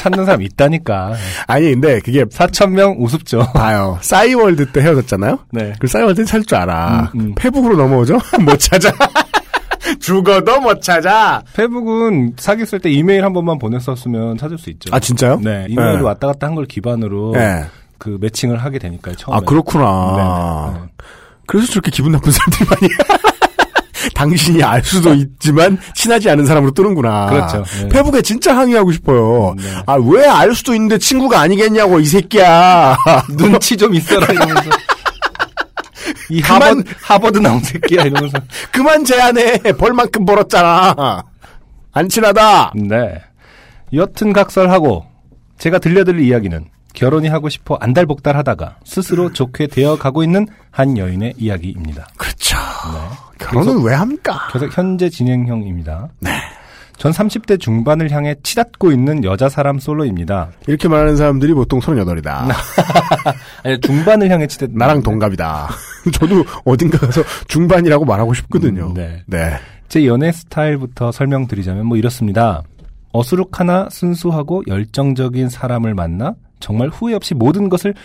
찾는 0.04 0.26
사람 0.26 0.42
있다니까. 0.42 1.14
아니, 1.48 1.72
근데 1.72 2.00
그게 2.02 2.26
4,000명 2.26 2.96
우습죠. 3.00 3.48
봐요. 3.54 3.98
싸이월드 4.02 4.72
때 4.74 4.82
헤어졌잖아요? 4.82 5.40
네. 5.54 5.72
그 5.80 5.88
싸이월드는 5.88 6.26
찾을 6.26 6.44
줄 6.46 6.58
알아. 6.58 7.12
음, 7.16 7.20
음. 7.22 7.36
페북으로 7.36 7.78
넘어오죠? 7.78 8.20
못 8.42 8.58
찾아. 8.60 8.92
죽어도 10.00 10.60
못 10.62 10.82
찾아. 10.82 11.42
페북은 11.54 12.34
사귀었을 12.38 12.80
때 12.80 12.92
이메일 12.92 13.24
한 13.26 13.34
번만 13.34 13.60
보냈었으면 13.60 14.38
찾을 14.38 14.58
수 14.58 14.70
있죠. 14.72 14.90
아, 14.94 15.00
진짜요? 15.00 15.40
네. 15.42 15.66
이메일로 15.70 15.98
네. 15.98 16.04
왔다 16.04 16.28
갔다 16.28 16.48
한 16.48 16.56
걸 16.56 16.66
기반으로 16.66 17.32
네. 17.34 17.66
그 17.98 18.18
매칭을 18.22 18.58
하게 18.58 18.80
되니까요. 18.80 19.16
처음에. 19.16 19.38
아, 19.38 19.42
그렇구나. 19.42 20.72
네, 20.74 20.80
네. 20.82 20.88
그래서 21.48 21.68
저렇게 21.68 21.92
기분 21.92 22.12
나쁜 22.12 22.32
사람들이 22.34 22.70
많이. 22.70 22.94
당신이 24.16 24.62
알 24.62 24.84
수도 24.84 25.14
있지만 25.14 25.78
친하지 25.96 26.30
않은 26.30 26.46
사람으로 26.46 26.74
뜨는구나. 26.74 27.28
그렇죠. 27.30 27.64
네. 27.84 27.88
페북에 27.90 28.22
진짜 28.22 28.56
항의하고 28.56 28.92
싶어요. 28.92 29.56
네. 29.58 29.64
아, 29.86 29.94
왜 29.96 30.26
알 30.28 30.54
수도 30.54 30.74
있는데 30.76 30.98
친구가 30.98 31.40
아니겠냐고, 31.40 32.00
이 32.00 32.06
새끼야. 32.06 32.98
눈치 33.38 33.78
좀 33.78 33.94
있어라 33.96 34.28
이러면서. 34.34 34.70
이 36.30 36.42
그만- 36.42 36.62
하버드, 36.62 36.94
하버드 37.02 37.38
나온 37.40 37.60
새끼야 37.60 38.04
이러면서. 38.04 38.38
그만 38.72 39.04
제안해. 39.04 39.60
벌 39.78 39.94
만큼 39.94 40.26
벌었잖아. 40.26 41.24
안 41.92 42.10
친하다. 42.10 42.74
네. 42.76 43.22
여튼 43.94 44.34
각설하고 44.34 45.06
제가 45.58 45.80
들려드릴 45.80 46.22
이야기는 46.22 46.66
결혼이 46.94 47.28
하고 47.28 47.50
싶어 47.50 47.76
안달복달하다가 47.80 48.78
스스로 48.84 49.32
좋게 49.34 49.68
되어 49.68 49.98
가고 49.98 50.24
있는 50.24 50.48
한 50.72 50.98
여인의 50.98 51.34
이야기입니다. 51.38 52.08
그렇죠. 52.18 52.58
네. 52.58 53.46
결혼은 53.46 53.82
왜 53.84 53.94
합니까? 53.94 54.48
그래서 54.52 54.68
현재 54.74 55.10
진행형입니다. 55.10 56.10
전 57.04 57.12
30대 57.12 57.60
중반을 57.60 58.12
향해 58.12 58.34
치닫고 58.44 58.94
있는 58.94 59.26
여자 59.26 59.50
사람 59.50 59.78
솔로입니다. 59.78 60.52
이렇게 60.68 60.88
말하는 60.88 61.18
사람들이 61.18 61.54
보통 61.54 61.82
38이다. 61.82 62.48
아니, 63.62 63.82
중반을 63.82 64.32
향해 64.32 64.48
치닫. 64.48 64.70
나랑 64.72 65.04
동갑이다. 65.04 65.68
저도 66.14 66.46
어딘가 66.64 67.00
가서 67.00 67.22
중반이라고 67.50 68.06
말하고 68.06 68.34
싶거든요. 68.36 68.86
음, 68.86 68.94
네. 68.94 69.22
네. 69.26 69.60
제 69.90 70.06
연애 70.06 70.32
스타일부터 70.32 71.12
설명드리자면 71.12 71.88
뭐 71.88 71.98
이렇습니다. 71.98 72.64
어수룩하나 73.12 73.90
순수하고 73.92 74.64
열정적인 74.68 75.50
사람을 75.50 75.94
만나 75.96 76.36
정말 76.62 76.88
후회 76.88 77.16
없이 77.16 77.34
모든 77.34 77.68
것을 77.68 77.96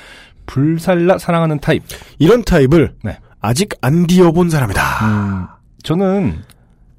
불살라 0.47 1.19
사랑하는 1.19 1.61
타입. 1.61 1.85
이런 2.19 2.43
타입을 2.43 2.95
네. 3.05 3.17
아직 3.41 3.75
안 3.81 4.09
디어본 4.09 4.51
사람이다. 4.51 4.83
음, 5.07 5.47
저는 5.85 6.43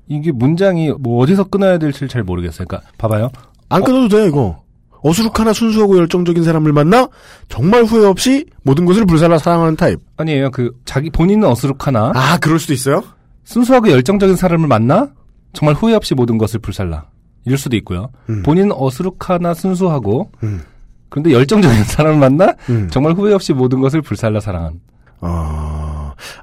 이게 0.09 0.31
문장이 0.31 0.91
뭐 0.99 1.21
어디서 1.23 1.45
끊어야 1.45 1.77
될지 1.77 2.07
잘 2.07 2.23
모르겠어요. 2.23 2.67
그러니까 2.67 2.89
봐봐요. 2.97 3.29
안 3.69 3.83
끊어도 3.83 4.09
돼, 4.09 4.27
이거. 4.27 4.63
어수룩하나 5.01 5.53
순수하고 5.53 5.97
열정적인 5.97 6.43
사람을 6.43 6.73
만나 6.73 7.07
정말 7.47 7.83
후회 7.85 8.05
없이 8.05 8.45
모든 8.63 8.85
것을 8.85 9.05
불살라 9.05 9.37
사랑하는 9.37 9.77
타입. 9.77 9.99
아니에요. 10.17 10.51
그 10.51 10.71
자기 10.83 11.09
본인은 11.09 11.47
어수룩하나 11.47 12.11
아, 12.15 12.37
그럴 12.39 12.59
수도 12.59 12.73
있어요? 12.73 13.01
순수하고 13.45 13.89
열정적인 13.91 14.35
사람을 14.35 14.67
만나 14.67 15.09
정말 15.53 15.75
후회 15.75 15.93
없이 15.93 16.15
모든 16.15 16.37
것을 16.37 16.59
불살라. 16.59 17.05
이럴 17.45 17.57
수도 17.57 17.77
있고요. 17.77 18.09
음. 18.29 18.43
본인은 18.43 18.71
어수룩하나 18.73 19.53
순수하고 19.53 20.31
음. 20.43 20.61
그런데 21.07 21.31
열정적인 21.31 21.83
사람을 21.85 22.19
만나 22.19 22.53
음. 22.69 22.89
정말 22.91 23.13
후회 23.13 23.33
없이 23.33 23.53
모든 23.53 23.79
것을 23.79 24.01
불살라 24.01 24.39
사랑한 24.41 24.81
아, 25.21 25.88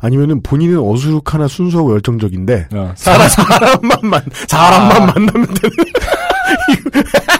아니면은 0.00 0.42
본인은 0.42 0.78
어수룩하나 0.78 1.48
순수하고 1.48 1.92
열정적인데 1.92 2.68
어, 2.72 2.92
사람, 2.96 3.28
사람만 3.28 3.98
만 4.02 4.22
사람만 4.48 5.06
만나면 5.06 5.46
되는 5.46 5.76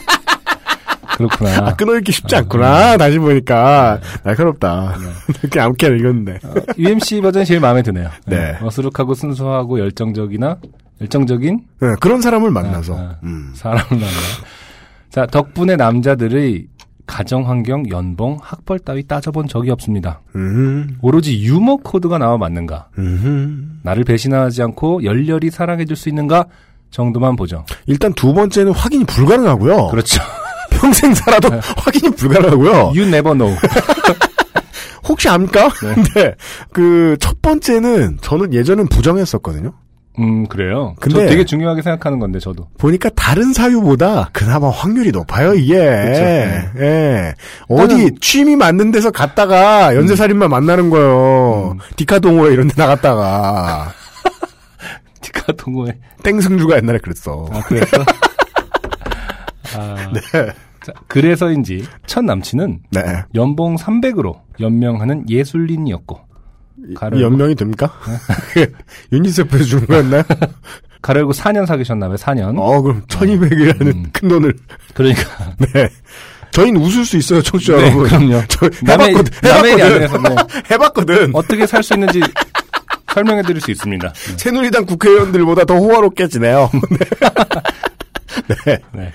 그렇구나. 1.17 1.69
아, 1.69 1.75
끊어읽기 1.75 2.13
쉽지 2.13 2.37
않구나. 2.37 2.99
다시 2.99 3.19
보니까 3.19 4.01
날카롭다. 4.23 4.97
이렇게 5.41 5.61
암캐를 5.61 6.01
읽었는데. 6.01 6.39
어, 6.45 6.55
UMC 6.77 7.23
버전이 7.23 7.47
제일 7.47 7.61
마음에 7.61 7.83
드네요. 7.83 8.11
네. 8.27 8.57
어, 8.61 8.67
어수룩하고 8.67 9.15
순수하고 9.15 9.79
열정적이나 9.81 10.59
열정적인 11.01 11.61
네, 11.81 11.89
그런 12.01 12.21
사람을 12.21 12.51
만나서 12.51 12.97
아, 12.97 13.01
아. 13.01 13.17
음. 13.23 13.53
사람을 13.55 13.85
만나. 13.91 14.07
자 15.11 15.25
덕분에 15.27 15.77
남자들의 15.77 16.67
가정 17.07 17.49
환경, 17.49 17.89
연봉, 17.91 18.39
학벌 18.43 18.81
따위 18.81 19.03
따져본 19.07 19.49
적이 19.49 19.71
없습니다. 19.71 20.21
음, 20.35 20.99
오로지 21.01 21.41
유머 21.43 21.77
코드가 21.77 22.19
나와 22.19 22.37
맞는가? 22.37 22.89
음. 22.99 23.79
나를 23.83 24.05
배신하지 24.05 24.63
않고 24.63 25.05
열렬히 25.05 25.51
사랑해줄 25.51 25.97
수 25.97 26.09
있는가 26.09 26.47
정도만 26.91 27.37
보죠. 27.37 27.65
일단 27.87 28.13
두 28.15 28.33
번째는 28.35 28.73
확인이 28.73 29.05
불가능하고요. 29.05 29.89
그렇죠. 29.89 30.21
평생 30.71 31.15
살아도 31.15 31.49
확인이 31.79 32.15
불가능하고요. 32.15 32.71
You 32.73 33.03
never 33.07 33.37
know. 33.37 33.57
혹시 35.09 35.29
압니까? 35.29 35.69
네. 35.69 35.95
근데 35.95 36.35
그 36.73 37.17
첫 37.21 37.41
번째는 37.41 38.19
저는 38.21 38.53
예전엔 38.53 38.89
부정했었거든요. 38.89 39.73
음 40.19 40.47
그래요. 40.47 40.95
근데- 41.01 41.21
저 41.21 41.27
되게 41.27 41.45
중요하게 41.45 41.83
생각하는 41.83 42.19
건데 42.19 42.39
저도. 42.39 42.69
보니까 42.79 43.11
다른 43.11 43.53
사유보다 43.53 44.31
그나마 44.33 44.71
확률이 44.71 45.11
높아요, 45.11 45.53
이게. 45.55 45.75
그쵸, 45.75 46.81
예. 46.83 47.35
어디 47.69 47.95
일단은- 47.97 48.21
취미 48.23 48.57
맞는 48.57 48.93
데서 48.93 49.11
갔다가 49.11 49.95
연쇄살인만 49.95 50.49
만나는 50.49 50.89
거예요. 50.91 51.73
음. 51.75 51.79
디카동호회 51.97 52.53
이런 52.53 52.69
데 52.69 52.75
나갔다가. 52.77 53.93
티카 55.21 55.53
동호회. 55.53 55.99
땡승주가 56.23 56.77
옛날에 56.77 56.99
그랬어. 56.99 57.47
아 57.53 57.61
그랬어. 57.63 57.97
아, 59.77 60.11
네. 60.13 60.21
자, 60.83 60.93
그래서인지 61.09 61.85
첫 62.07 62.25
남친은 62.25 62.81
네. 62.93 63.01
연봉 63.35 63.77
300으로 63.77 64.37
연명하는 64.61 65.29
예술인이었고 65.29 66.21
가르고, 66.95 67.21
이 67.21 67.23
연명이 67.25 67.55
됩니까? 67.55 67.93
유니세프에서 69.13 69.65
주는 69.65 69.87
거였나요? 69.87 70.23
가르고 71.03 71.33
4년 71.33 71.67
사귀셨나봐요. 71.67 72.17
4년. 72.17 72.55
어, 72.59 72.81
그럼 72.83 73.03
1200이라는 73.07 73.87
음. 73.95 74.07
큰 74.13 74.29
돈을. 74.29 74.55
그러니까 74.95 75.23
네. 75.73 75.89
저희는 76.51 76.81
웃을 76.81 77.05
수 77.05 77.17
있어요, 77.17 77.43
청취자 77.43 77.77
네, 77.77 77.83
여러분. 77.83 78.05
그럼요. 78.09 78.43
저 78.49 78.69
남의 78.83 79.09
해봤거든. 79.11 79.33
남의 79.43 79.73
해봤거든. 79.73 79.93
아니라서 79.95 80.19
네. 80.19 80.63
해봤거든. 80.71 81.31
어떻게 81.35 81.67
살 81.67 81.83
수 81.83 81.95
있는지 81.95 82.21
설명해 83.13 83.43
드릴 83.43 83.61
수 83.61 83.71
있습니다. 83.71 84.13
네. 84.13 84.37
새누리당 84.37 84.87
국회의원들보다 84.87 85.65
더 85.65 85.75
호화롭게 85.77 86.29
지내요. 86.29 86.71
네. 88.67 88.79
네. 88.93 89.13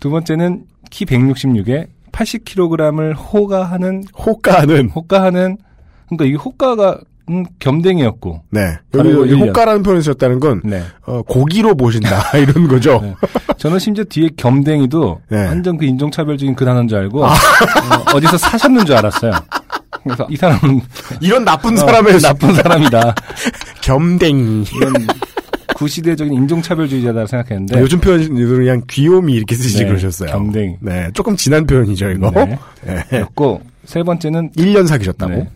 두 0.00 0.10
번째는 0.10 0.64
키 0.90 1.04
166에 1.06 1.86
80kg을 2.12 3.14
호가하는 3.16 4.04
호가는, 4.14 4.90
호가하는 4.90 5.56
그러니까 6.08 6.24
이 6.26 6.34
호가가 6.34 6.92
음, 6.92 7.04
겸댕이였고 7.58 8.42
네. 8.50 8.78
여기. 8.94 9.34
호가라는 9.34 9.82
표현을 9.82 10.02
쓰셨다는 10.02 10.40
건, 10.40 10.60
네. 10.64 10.82
어, 11.06 11.22
고기로 11.22 11.76
보신다. 11.76 12.22
이런 12.36 12.68
거죠. 12.68 13.00
네. 13.02 13.14
저는 13.58 13.78
심지어 13.78 14.04
뒤에 14.04 14.30
겸댕이도 14.36 15.20
네. 15.30 15.38
아. 15.38 15.48
완전 15.48 15.76
그 15.78 15.84
인종차별적인 15.84 16.54
그 16.54 16.64
단어인 16.64 16.88
줄 16.88 16.98
알고 16.98 17.24
어, 17.24 18.20
디서 18.20 18.36
사셨는 18.36 18.84
줄 18.86 18.96
알았어요. 18.96 19.32
그래서 20.02 20.26
이 20.30 20.36
사람은 20.36 20.80
이런 21.20 21.44
나쁜 21.44 21.74
어, 21.74 21.76
사람의 21.76 22.20
나쁜 22.20 22.54
사람이다. 22.54 23.14
겸댕이. 23.82 24.64
이런 24.74 24.92
구시대적인 25.74 26.32
인종차별주의자다 26.32 27.26
생각했는데 27.26 27.80
요즘 27.80 28.00
표현으로 28.00 28.56
그냥 28.56 28.82
귀요미 28.88 29.32
이렇게 29.32 29.54
쓰시지 29.54 29.84
네, 29.84 29.88
그러셨어요. 29.88 30.30
겸댕이. 30.30 30.76
네. 30.80 31.10
조금 31.14 31.36
진한 31.36 31.66
표현이죠, 31.66 32.10
이거. 32.10 32.30
네. 32.30 32.58
네. 32.84 33.20
였고 33.20 33.60
세 33.84 34.02
번째는 34.02 34.50
1년 34.52 34.86
사귀셨다고? 34.86 35.32
네. 35.32 35.48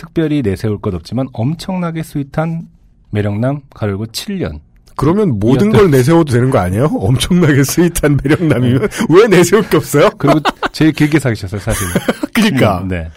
특별히 0.00 0.40
내세울 0.40 0.80
것 0.80 0.94
없지만 0.94 1.26
엄청나게 1.34 2.02
sweet한 2.02 2.68
매력남 3.10 3.60
가르고 3.74 4.06
7년. 4.06 4.60
그러면 4.96 5.38
모든 5.38 5.70
걸 5.70 5.90
내세워도 5.90 6.32
되는 6.32 6.48
거 6.48 6.58
아니에요? 6.58 6.86
엄청나게 6.86 7.62
sweet한 7.62 8.18
매력남이면 8.22 8.88
왜 9.10 9.26
내세울 9.26 9.68
게 9.68 9.76
없어요? 9.76 10.08
그리고 10.16 10.40
제일 10.72 10.92
길게 10.92 11.18
사귀셨어요, 11.18 11.60
사실. 11.60 11.86
그러니까 12.32 12.78
음, 12.80 12.88
네. 12.88 13.10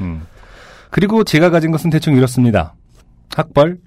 음. 0.00 0.22
그리고 0.88 1.24
제가 1.24 1.50
가진 1.50 1.70
것은 1.72 1.90
대충 1.90 2.16
이렇습니다. 2.16 2.74
학벌, 3.36 3.78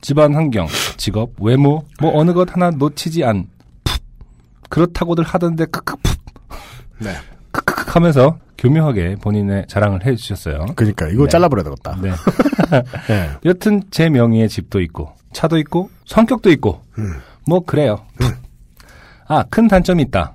집안 0.00 0.32
환경, 0.36 0.68
직업, 0.96 1.30
외모, 1.40 1.84
뭐 2.00 2.16
어느 2.16 2.32
것 2.32 2.54
하나 2.54 2.70
놓치지 2.70 3.24
않. 3.24 3.48
푹. 3.82 4.00
그렇다고들 4.70 5.24
하던데 5.24 5.64
크크 5.66 5.96
푹. 5.96 6.16
네. 7.00 7.16
하면서 7.96 8.38
교묘하게 8.58 9.16
본인의 9.22 9.66
자랑을 9.68 10.04
해주셨어요. 10.04 10.66
그러니까 10.76 11.08
이거 11.08 11.24
네. 11.24 11.28
잘라버려야 11.30 11.64
되겠다. 11.64 11.98
네. 12.02 12.10
네. 13.08 13.30
여튼 13.46 13.82
제 13.90 14.10
명의의 14.10 14.48
집도 14.48 14.80
있고 14.82 15.12
차도 15.32 15.58
있고 15.58 15.90
성격도 16.04 16.50
있고 16.52 16.82
음. 16.98 17.14
뭐 17.46 17.60
그래요. 17.60 18.04
아큰 19.28 19.68
단점이 19.68 20.02
있다. 20.04 20.34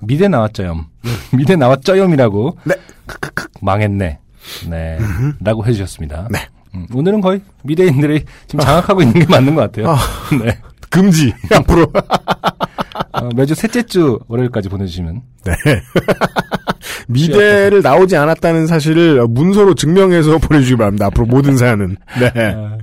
미대 0.00 0.28
나왔죠염. 0.28 0.86
미대 1.36 1.56
나왔죠염이라고. 1.56 2.58
네. 2.64 2.74
크크크 3.06 3.48
망했네. 3.60 4.18
네. 4.68 4.98
라고 5.40 5.66
해주셨습니다. 5.66 6.28
네. 6.30 6.46
음, 6.74 6.86
오늘은 6.94 7.20
거의 7.20 7.40
미대인들이 7.64 8.24
지금 8.46 8.64
장악하고 8.64 9.02
있는 9.02 9.20
게 9.20 9.26
맞는 9.26 9.54
것 9.56 9.62
같아요. 9.62 9.90
아. 9.90 9.98
네. 10.42 10.56
금지 10.88 11.32
앞으로. 11.54 11.92
어, 13.12 13.28
매주 13.34 13.54
셋째 13.54 13.82
주 13.82 14.18
월요일까지 14.28 14.68
보내주시면. 14.68 15.22
네. 15.44 15.52
미대를 17.08 17.82
나오지 17.82 18.16
않았다는 18.16 18.66
사실을 18.66 19.26
문서로 19.28 19.74
증명해서 19.74 20.38
보내주기 20.38 20.76
바랍니다. 20.76 21.06
앞으로 21.06 21.26
모든 21.26 21.56
사연은. 21.56 21.96
네. 22.18 22.54
아, 22.54 22.78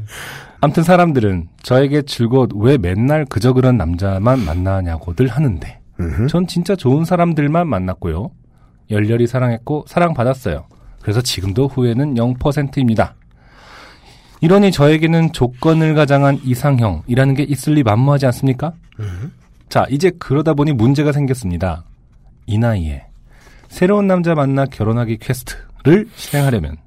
아무튼 0.60 0.84
사람들은 0.84 1.50
저에게 1.62 2.02
즐거워 2.02 2.48
왜 2.56 2.78
맨날 2.78 3.26
그저 3.26 3.54
그런 3.54 3.78
남자만 3.78 4.44
만나냐고들 4.44 5.28
하는데 5.28 5.80
음흠. 6.00 6.28
전 6.28 6.48
진짜 6.48 6.76
좋은 6.76 7.06
사람들만 7.06 7.68
만났고요. 7.68 8.32
열렬히 8.90 9.28
사랑했고 9.28 9.86
사랑받았어요. 9.88 10.66
그래서 11.02 11.22
지금도 11.22 11.68
후회는 11.68 12.16
0%입니다. 12.16 13.16
이러니 14.42 14.72
저에게는 14.72 15.34
조건을 15.34 15.96
가장한 15.96 16.42
이상형이라는 16.44 17.34
게 17.34 17.44
있을 17.44 17.74
리 17.74 17.84
만무하지 17.84 18.26
않습니까? 18.28 18.74
자, 19.78 19.86
이제 19.92 20.10
그러다 20.18 20.56
보니 20.56 20.74
문제가 20.74 21.12
생겼습니다. 21.12 21.84
이 22.48 22.58
나이에 22.58 23.04
새로운 23.68 24.08
남자 24.08 24.34
만나 24.34 24.66
결혼하기 24.66 25.20
quest를 25.20 26.08
실행하려면 26.16 26.78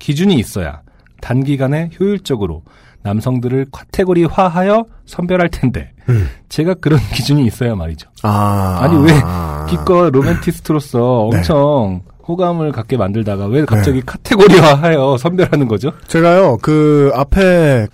기준이 0.00 0.34
있어야 0.40 0.80
단기간에 1.20 1.90
효율적으로 2.00 2.64
남성들을 3.02 3.66
카테고리화하여 3.70 4.86
선별할 5.06 5.50
텐데 5.50 5.92
음. 6.08 6.26
제가 6.48 6.74
그런 6.74 6.98
기준이 7.14 7.46
있어야 7.46 7.76
말이죠. 7.76 8.10
아. 8.24 8.80
아니, 8.82 8.96
왜 9.04 9.12
아. 9.22 9.66
기껏 9.70 10.10
로맨티스트로서 10.10 11.28
네. 11.30 11.38
엄청 11.38 12.00
호감을 12.32 12.72
갖게 12.72 12.96
만들다가 12.96 13.46
왜 13.46 13.64
갑자기 13.64 14.00
카테고리화하여 14.04 15.16
선별하는 15.18 15.68
거죠? 15.68 15.92
제가요, 16.06 16.58
그, 16.62 17.10
앞에, 17.14 17.88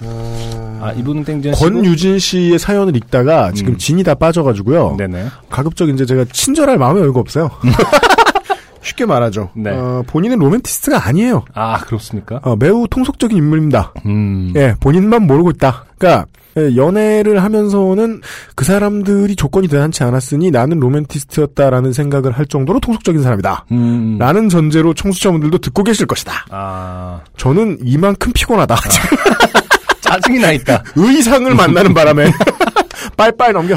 아 0.80 0.92
이분은 0.92 1.24
땡전 1.24 1.54
권유진 1.54 2.20
씨의 2.20 2.58
사연을 2.60 2.94
읽다가 2.96 3.50
지금 3.52 3.72
음. 3.72 3.78
진이 3.78 4.04
다 4.04 4.14
빠져가지고요. 4.14 4.94
네네 4.96 5.26
가급적 5.50 5.88
이제 5.88 6.06
제가 6.06 6.24
친절할 6.30 6.78
마음이 6.78 7.00
얼마 7.00 7.18
없어요. 7.18 7.50
쉽게 8.80 9.04
말하죠. 9.04 9.50
네. 9.54 9.70
어, 9.72 10.04
본인은 10.06 10.38
로맨티스트가 10.38 11.04
아니에요. 11.04 11.44
아 11.52 11.80
그렇습니까? 11.80 12.38
어, 12.44 12.54
매우 12.54 12.86
통속적인 12.88 13.36
인물입니다. 13.36 13.92
음 14.06 14.52
예, 14.54 14.76
본인만 14.78 15.26
모르고 15.26 15.50
있다. 15.50 15.86
그러니까 15.98 16.20
예, 16.20 16.37
연애를 16.76 17.42
하면서는 17.42 18.20
그 18.54 18.64
사람들이 18.64 19.36
조건이 19.36 19.68
대단치 19.68 20.02
않았으니 20.04 20.50
나는 20.50 20.78
로맨티스트였다라는 20.80 21.92
생각을 21.92 22.32
할 22.32 22.46
정도로 22.46 22.80
통속적인 22.80 23.22
사람이다. 23.22 23.66
음, 23.72 24.16
라는 24.18 24.48
전제로 24.48 24.94
청취자분들도 24.94 25.58
듣고 25.58 25.84
계실 25.84 26.06
것이다. 26.06 26.46
아 26.50 27.20
저는 27.36 27.78
이만큼 27.82 28.32
피곤하다. 28.34 28.76
짜증이 30.00 30.38
나 30.38 30.52
있다. 30.52 30.82
의상을 30.96 31.54
만나는 31.54 31.92
바람에 31.94 32.30
빨빨 33.18 33.52
넘겨. 33.52 33.74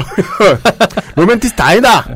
로맨티스트 1.16 1.60
아니다. 1.60 2.08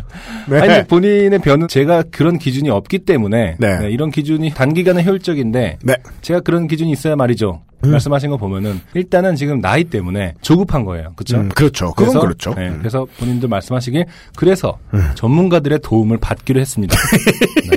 네. 0.49 0.61
아니 0.61 0.87
본인의 0.87 1.41
변은 1.41 1.67
제가 1.67 2.05
그런 2.13 2.39
기준이 2.39 2.71
없기 2.71 3.01
때문에 3.01 3.57
네. 3.59 3.79
네, 3.81 3.91
이런 3.91 4.11
기준이 4.13 4.55
단기간에 4.55 5.05
효율적인데 5.05 5.79
네. 5.83 5.97
제가 6.23 6.41
그런 6.41 6.69
기준이 6.69 6.93
있어야 6.93 7.17
말이죠. 7.17 7.63
말씀하신 7.83 8.31
거 8.31 8.37
보면은 8.37 8.81
일단은 8.95 9.37
지금 9.37 9.61
나이 9.61 9.85
때문에 9.85 10.35
조급한 10.41 10.85
거예요. 10.85 11.13
그렇죠? 11.15 11.37
음, 11.37 11.49
그렇죠. 11.51 11.93
그건 11.93 12.07
그래서, 12.07 12.21
그렇죠. 12.21 12.55
네, 12.55 12.69
음. 12.69 12.79
그래서 12.79 13.07
본인들 13.19 13.49
말씀하시길 13.49 14.07
그래서 14.37 14.79
전문가들의 15.17 15.81
도움을 15.83 16.19
받기로 16.19 16.59
했습니다. 16.61 16.97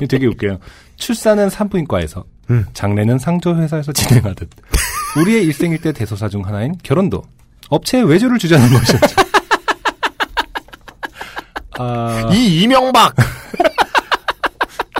네. 0.00 0.06
되게 0.06 0.26
웃겨요. 0.26 0.58
출산은 0.96 1.48
산부인과에서, 1.48 2.24
음. 2.50 2.66
장례는 2.74 3.18
상조회사에서 3.18 3.92
진행하듯 3.94 4.50
우리의 5.18 5.44
일생일 5.44 5.80
때 5.80 5.92
대소사 5.92 6.28
중 6.28 6.44
하나인 6.44 6.74
결혼도 6.82 7.22
업체에 7.74 8.02
외주를 8.02 8.38
주자는 8.38 8.68
것이었죠. 8.72 9.16
아, 11.78 12.30
이 12.32 12.62
이명박! 12.62 13.14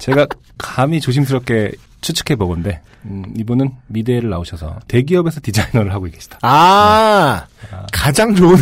제가 0.01 0.27
감히 0.59 1.01
조심스럽게 1.01 1.73
추측해 2.01 2.37
보건데 2.37 2.81
음, 3.05 3.23
이분은 3.37 3.71
미대를 3.87 4.29
나오셔서 4.31 4.81
대기업에서 4.89 5.41
디자이너를 5.43 5.93
하고 5.93 6.05
계시다. 6.07 6.39
아, 6.43 7.45
가장 7.93 8.35
좋은 8.35 8.57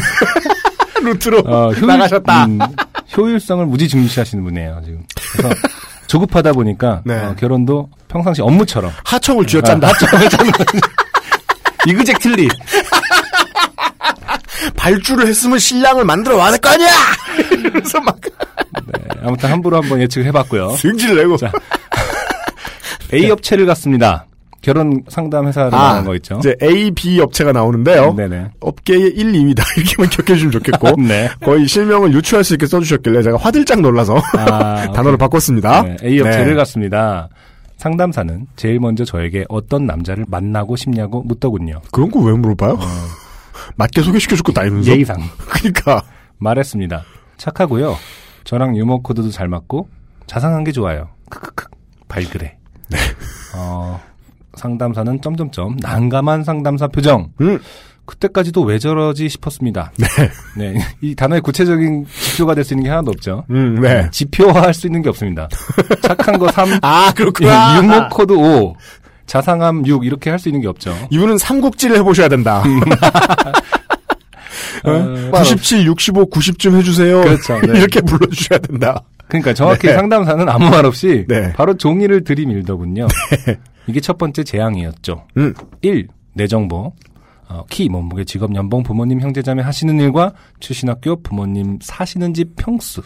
루트로 1.03 1.39
어, 1.47 1.73
효율- 1.73 1.87
나가셨다. 1.87 2.45
음, 2.45 2.59
효율성을 3.17 3.65
무지 3.67 3.89
중시하시는 3.89 4.45
분이에요 4.45 4.83
지금. 4.85 5.05
그래서 5.33 5.55
조급하다 6.07 6.53
보니까 6.53 7.01
네. 7.05 7.15
어, 7.17 7.35
결혼도 7.35 7.89
평상시 8.09 8.43
업무처럼 8.43 8.93
하청을 9.05 9.47
쥐어짠다. 9.47 9.89
아, 9.89 9.93
이그젝틀리 11.89 12.49
발주를 14.83 15.29
했으면 15.29 15.59
신랑을 15.61 16.05
만들어 16.05 16.37
될거 16.51 16.69
아니야! 16.71 16.89
그래서 17.73 18.01
막 18.01 18.19
네, 18.21 19.21
아무튼 19.23 19.51
함부로 19.51 19.81
한번 19.81 20.01
예측을 20.01 20.27
해봤고요. 20.27 20.71
승질 20.71 21.15
내고. 21.17 21.37
자, 21.37 21.53
A 23.15 23.31
업체를 23.31 23.65
갔습니다. 23.67 24.27
결혼 24.61 25.03
상담 25.09 25.47
회사로 25.47 25.71
나온 25.71 26.05
거 26.05 26.15
있죠. 26.17 26.37
아, 26.37 26.39
이제 26.39 26.57
A, 26.63 26.91
B 26.93 27.21
업체가 27.21 27.53
나오는데요. 27.53 28.13
네네. 28.15 28.51
업계의 28.61 29.11
1, 29.11 29.33
2위다. 29.33 29.63
이렇게만 29.79 30.11
기억해주시면 30.11 30.51
좋겠고. 30.53 30.97
네. 31.03 31.29
거의 31.45 31.67
실명을 31.69 32.13
유추할 32.13 32.43
수 32.45 32.55
있게 32.55 32.67
써주셨길래 32.67 33.23
제가 33.23 33.37
화들짝 33.39 33.81
놀라서 33.81 34.21
아, 34.37 34.91
단어를 34.93 35.17
바꿨습니다. 35.19 35.83
네, 35.83 35.97
A 36.05 36.21
업체를 36.21 36.49
네. 36.51 36.55
갔습니다. 36.55 37.29
상담사는 37.77 38.47
제일 38.57 38.79
먼저 38.81 39.05
저에게 39.05 39.45
어떤 39.49 39.87
남자를 39.87 40.25
만나고 40.29 40.75
싶냐고 40.77 41.23
묻더군요. 41.23 41.81
그런 41.93 42.11
거 42.11 42.21
왜 42.21 42.33
물어봐요? 42.33 42.79
맞게 43.77 44.03
소개시켜주고 44.03 44.53
다니면서. 44.53 44.91
예의상 44.91 45.17
그러니까. 45.49 46.03
말했습니다. 46.39 47.03
착하고요. 47.37 47.97
저랑 48.45 48.77
유머 48.77 48.99
코드도 48.99 49.31
잘 49.31 49.49
맞고 49.49 49.89
자상한 50.27 50.65
게 50.65 50.73
좋아요. 50.73 51.09
크크크 51.31 51.67
발그레. 52.09 52.57
네. 52.91 52.99
어, 53.57 54.01
상담사는 54.55 55.21
점점점 55.23 55.77
난감한 55.81 56.45
상담사 56.45 56.89
표정. 56.89 57.31
음. 57.41 57.59
그때까지도 58.05 58.63
왜 58.63 58.81
저러지 58.81 59.29
싶었습니다. 59.29 59.93
네. 59.97 60.73
네. 60.73 60.81
이 61.01 61.15
단어의 61.15 61.41
구체적인 61.41 62.05
지표가 62.07 62.55
될 62.57 62.65
수 62.65 62.75
있는 62.75 62.85
게 62.85 62.91
하나도 62.91 63.13
없죠. 63.13 63.45
음, 63.51 63.81
네. 63.81 64.09
지표화할 64.11 64.75
수 64.75 64.89
있는 64.89 65.03
게 65.03 65.09
없습니다. 65.09 65.49
착한 66.03 66.37
거 66.39 66.51
3, 66.51 66.81
아, 66.83 67.13
그렇구나. 67.15 67.79
유머 67.79 68.09
코드 68.09 68.33
5, 68.33 68.75
자상함 69.27 69.87
6 69.87 70.05
이렇게 70.05 70.31
할 70.31 70.39
수 70.39 70.49
있는 70.49 70.61
게 70.61 70.69
없죠. 70.69 70.95
이분은 71.11 71.39
삼국지를 71.39 71.97
해보셔야 71.99 72.29
된다. 72.29 72.63
어, 74.85 75.31
97, 75.33 75.87
65, 75.87 76.29
90쯤 76.31 76.75
해주세요. 76.77 77.21
그렇죠, 77.23 77.61
네. 77.67 77.79
이렇게 77.79 78.01
불러주셔야 78.01 78.59
된다. 78.59 79.03
그러니까 79.29 79.55
정확히 79.55 79.87
네. 79.87 79.95
상담사는 79.95 80.49
아무 80.49 80.69
말 80.69 80.85
없이 80.85 81.25
네. 81.29 81.53
바로 81.53 81.75
종이를 81.77 82.25
들이밀더군요. 82.25 83.07
이게 83.87 84.01
첫 84.01 84.19
번째 84.19 84.43
재앙이었죠. 84.45 85.25
음. 85.37 85.55
1. 85.83 86.09
내 86.35 86.47
정보. 86.47 86.93
어, 87.49 87.65
키, 87.69 87.89
몸무게, 87.89 88.25
직업, 88.25 88.55
연봉, 88.55 88.83
부모님, 88.83 89.21
형제자매 89.21 89.63
하시는 89.63 89.99
일과 90.01 90.33
출신 90.61 90.89
학교, 90.89 91.21
부모님 91.23 91.79
사시는 91.83 92.33
집 92.35 92.57
평수. 92.57 93.03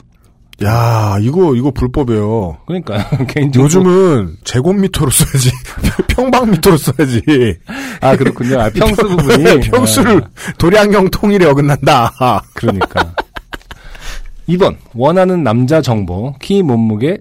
야, 0.65 1.19
이거, 1.21 1.55
이거 1.55 1.71
불법이에요. 1.71 2.59
그러니까 2.67 3.09
개인정보. 3.29 3.65
요즘은 3.65 4.37
제곱미터로 4.45 5.11
써야지. 5.11 5.51
평방미터로 6.09 6.77
써야지. 6.79 7.23
아 8.01 8.17
그렇군요. 8.17 8.61
아, 8.61 8.71
평수 8.71 9.03
부분이 9.03 9.61
평수를 9.69 10.23
아, 10.23 10.53
도량형 10.59 11.11
통일에 11.11 11.45
어긋난다. 11.47 12.13
그러니까. 12.55 13.13
2번 14.49 14.77
원하는 14.95 15.43
남자 15.43 15.83
정보, 15.83 16.33
키, 16.41 16.63
몸무게, 16.63 17.19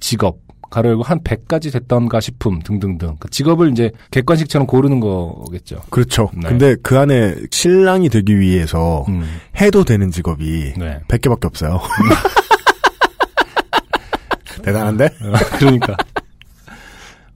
직업. 0.00 0.44
가로 0.70 0.88
열고 0.88 1.02
한 1.04 1.20
100가지 1.20 1.72
됐던가 1.72 2.20
싶음 2.20 2.58
등등등. 2.60 3.14
그 3.20 3.30
직업을 3.30 3.70
이제 3.70 3.92
객관식처럼 4.10 4.66
고르는 4.66 4.98
거겠죠. 4.98 5.76
그렇죠. 5.88 6.30
네. 6.34 6.48
근데 6.48 6.74
그 6.82 6.98
안에 6.98 7.36
신랑이 7.52 8.08
되기 8.08 8.40
위해서 8.40 9.04
음. 9.08 9.24
해도 9.60 9.84
되는 9.84 10.10
직업이 10.10 10.72
네. 10.76 10.98
100개밖에 11.06 11.44
없어요. 11.44 11.80
대단한데? 14.64 15.04
어, 15.04 15.32
그러니까. 15.58 15.96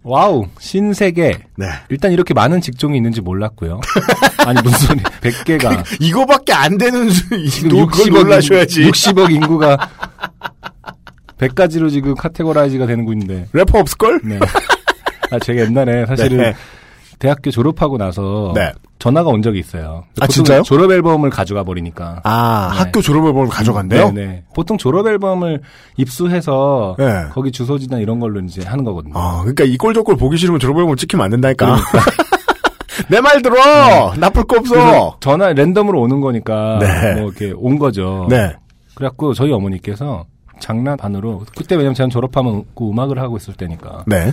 wow, 0.02 0.46
신세계. 0.58 1.38
네. 1.56 1.66
일단 1.90 2.12
이렇게 2.12 2.32
많은 2.32 2.60
직종이 2.60 2.96
있는지 2.96 3.20
몰랐고요. 3.20 3.80
아니, 4.38 4.60
무슨 4.62 4.86
소리, 4.86 5.00
100개가. 5.02 5.84
이거밖에 6.00 6.52
안 6.52 6.78
되는 6.78 7.10
수, 7.10 7.28
지금 7.50 7.68
너 7.70 7.86
그걸 7.86 8.06
60억, 8.06 8.22
놀라셔야지. 8.22 8.82
60억 8.82 9.30
인구가 9.30 9.76
100가지로 11.38 11.90
지금 11.90 12.14
categorize가 12.14 12.86
되는 12.86 13.04
군인데. 13.04 13.48
래퍼 13.52 13.80
없을걸? 13.80 14.20
네. 14.24 14.38
아, 15.30 15.38
제가 15.38 15.62
옛날에 15.62 16.06
사실은 16.06 16.38
네. 16.38 16.54
대학교 17.18 17.50
졸업하고 17.50 17.98
나서 17.98 18.52
네. 18.54 18.72
전화가 18.98 19.30
온 19.30 19.42
적이 19.42 19.60
있어요. 19.60 20.04
아, 20.20 20.26
진짜요? 20.26 20.62
졸업 20.62 20.90
앨범을 20.90 21.30
가져가 21.30 21.64
버리니까. 21.64 22.20
아, 22.24 22.70
네. 22.72 22.78
학교 22.78 23.00
졸업 23.00 23.26
앨범을 23.26 23.48
가져간대요? 23.48 24.12
네, 24.12 24.26
네. 24.26 24.44
보통 24.54 24.76
졸업 24.78 25.06
앨범을 25.06 25.60
입수해서 25.96 26.96
네. 26.98 27.24
거기 27.32 27.50
주소지나 27.52 27.98
이런 27.98 28.20
걸로 28.20 28.40
이제 28.40 28.62
하는 28.64 28.84
거거든요. 28.84 29.14
아, 29.16 29.40
그러니까 29.40 29.64
이꼴저꼴 29.64 30.16
보기 30.16 30.36
싫으면 30.36 30.60
졸업 30.60 30.78
앨범 30.78 30.96
찍히면 30.96 31.24
안 31.24 31.30
된다니까. 31.30 31.76
내말 33.08 33.42
들어! 33.42 34.14
나쁠 34.16 34.44
거 34.44 34.58
없어! 34.58 35.16
전화 35.20 35.52
랜덤으로 35.52 36.00
오는 36.00 36.20
거니까 36.20 36.78
네. 36.80 37.14
뭐 37.14 37.30
이렇게 37.30 37.52
온 37.56 37.78
거죠. 37.78 38.26
네. 38.28 38.54
그래갖고 38.94 39.34
저희 39.34 39.52
어머니께서 39.52 40.26
장난 40.58 40.96
반으로 40.96 41.44
그때 41.56 41.76
왜냐면 41.76 41.94
제가 41.94 42.08
졸업하면 42.08 42.64
그 42.74 42.88
음악을 42.88 43.18
하고 43.20 43.36
있을 43.36 43.54
때니까 43.54 44.04
네. 44.06 44.32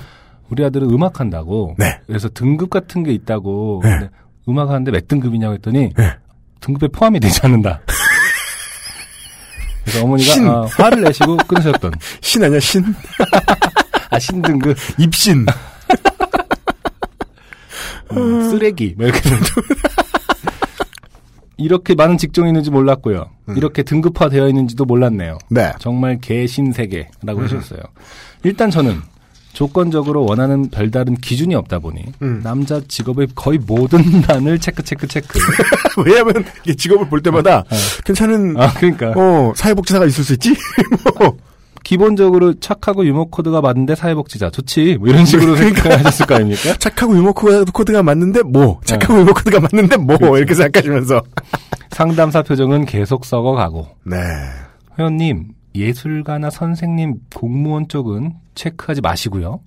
우리 0.49 0.63
아들은 0.63 0.89
음악 0.91 1.19
한다고. 1.19 1.75
네. 1.77 1.99
그래서 2.07 2.29
등급 2.29 2.69
같은 2.69 3.03
게 3.03 3.11
있다고. 3.13 3.81
네. 3.83 4.09
음악 4.47 4.69
하는데 4.69 4.91
몇 4.91 5.07
등급이냐고 5.07 5.55
했더니 5.55 5.91
네. 5.97 6.11
등급에 6.59 6.87
포함이 6.89 7.19
되지 7.19 7.39
않는다. 7.43 7.81
그래서 9.83 10.03
어머니가 10.03 10.33
신. 10.33 10.47
아, 10.47 10.65
화를 10.65 11.01
내시고 11.03 11.37
끊으셨던 11.37 11.93
신 12.21 12.43
아니야, 12.43 12.59
신? 12.59 12.83
아 14.09 14.19
신등급 14.19 14.77
입신. 14.99 15.45
음, 18.11 18.49
쓰레기 18.49 18.93
뭐 18.97 19.07
이렇게 19.07 19.21
이렇게 21.57 21.95
많은 21.95 22.17
직종이 22.17 22.49
있는지 22.49 22.69
몰랐고요. 22.69 23.29
음. 23.49 23.57
이렇게 23.57 23.81
등급화되어 23.83 24.47
있는지도 24.47 24.85
몰랐네요. 24.85 25.37
네. 25.49 25.71
정말 25.79 26.19
개신세계라고 26.19 27.39
음. 27.39 27.43
하셨어요. 27.43 27.79
일단 28.43 28.69
저는 28.69 29.01
조건적으로 29.55 30.25
원하는 30.25 30.69
별다른 30.69 31.15
기준이 31.15 31.55
없다 31.55 31.79
보니 31.79 32.03
음. 32.21 32.41
남자 32.43 32.81
직업의 32.87 33.29
거의 33.35 33.57
모든 33.57 33.99
란을 34.21 34.59
체크 34.59 34.83
체크 34.83 35.07
체크. 35.07 35.39
왜냐면, 36.05 36.43
이 36.67 36.75
직업을 36.75 37.07
볼 37.09 37.21
때마다 37.23 37.63
괜찮은, 38.05 38.55
아 38.59 38.73
그러니까 38.73 39.13
어, 39.15 39.53
사회복지사가 39.55 40.05
있을 40.05 40.23
수 40.23 40.33
있지? 40.33 40.53
뭐. 41.19 41.37
기본적으로 41.85 42.59
착하고 42.59 43.05
유머 43.05 43.25
코드가 43.25 43.61
맞는데 43.61 43.93
사회복지자 43.93 44.49
좋지 44.49 44.97
뭐 44.99 45.07
이런 45.07 45.23
식으로 45.23 45.53
그러니까. 45.53 45.83
생각하셨을 45.83 46.25
거 46.25 46.33
아닙니까? 46.35 46.73
착하고 46.79 47.15
유머 47.15 47.31
코드- 47.33 47.71
코드가 47.71 48.01
맞는데 48.01 48.41
뭐, 48.41 48.79
네. 48.81 48.97
착하고 48.97 49.19
유머 49.21 49.33
코드가 49.33 49.59
맞는데 49.59 49.97
뭐, 49.97 50.17
그렇죠. 50.17 50.37
이렇게 50.37 50.53
생각하시면서. 50.55 51.21
상담사 51.91 52.41
표정은 52.41 52.85
계속 52.85 53.23
썩어가고 53.23 53.87
네. 54.03 54.17
회원님 54.97 55.49
예술가나 55.75 56.49
선생님 56.49 57.15
공무원 57.35 57.87
쪽은 57.87 58.33
체크하지 58.55 59.01
마시고요. 59.01 59.59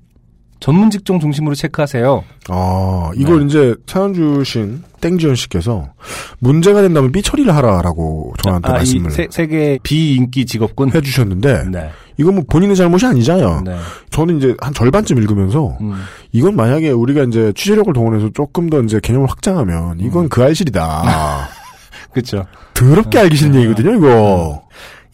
전문 0.61 0.91
직종 0.91 1.21
중심으로 1.21 1.55
체크하세요. 1.55 2.25
어, 2.51 3.11
이걸 3.15 3.41
네. 3.41 3.47
이제 3.47 3.75
사연 3.87 4.13
주신 4.13 4.83
땡지연 5.01 5.37
씨께서 5.37 5.93
문제가 6.41 6.83
된다면 6.83 7.13
삐처리를 7.13 7.55
하라라고 7.55 8.35
저한테 8.43 8.69
아, 8.69 8.71
이 8.73 8.75
말씀을 8.79 9.11
세, 9.13 9.29
세계 9.31 9.79
비인기 9.85 10.47
직업군. 10.47 10.93
해주셨는데, 10.93 11.69
네. 11.71 11.91
이건 12.17 12.35
뭐 12.35 12.45
본인의 12.51 12.75
잘못이 12.75 13.07
아니잖아요. 13.07 13.63
네. 13.65 13.77
저는 14.11 14.39
이제 14.39 14.57
한 14.59 14.75
절반쯤 14.75 15.19
읽으면서, 15.19 15.79
음. 15.81 15.95
이건 16.33 16.57
만약에 16.57 16.91
우리가 16.91 17.23
이제 17.23 17.53
취재력을 17.55 17.93
동원해서 17.93 18.31
조금 18.35 18.69
더 18.69 18.81
이제 18.83 18.99
개념을 19.01 19.31
확장하면, 19.31 20.01
이건 20.01 20.25
음. 20.25 20.29
그 20.29 20.43
알실이다. 20.43 21.49
그렇죠. 22.11 22.47
더럽게 22.75 23.19
알기 23.21 23.37
싫은 23.37 23.55
얘기거든요, 23.55 23.95
이거. 23.95 24.63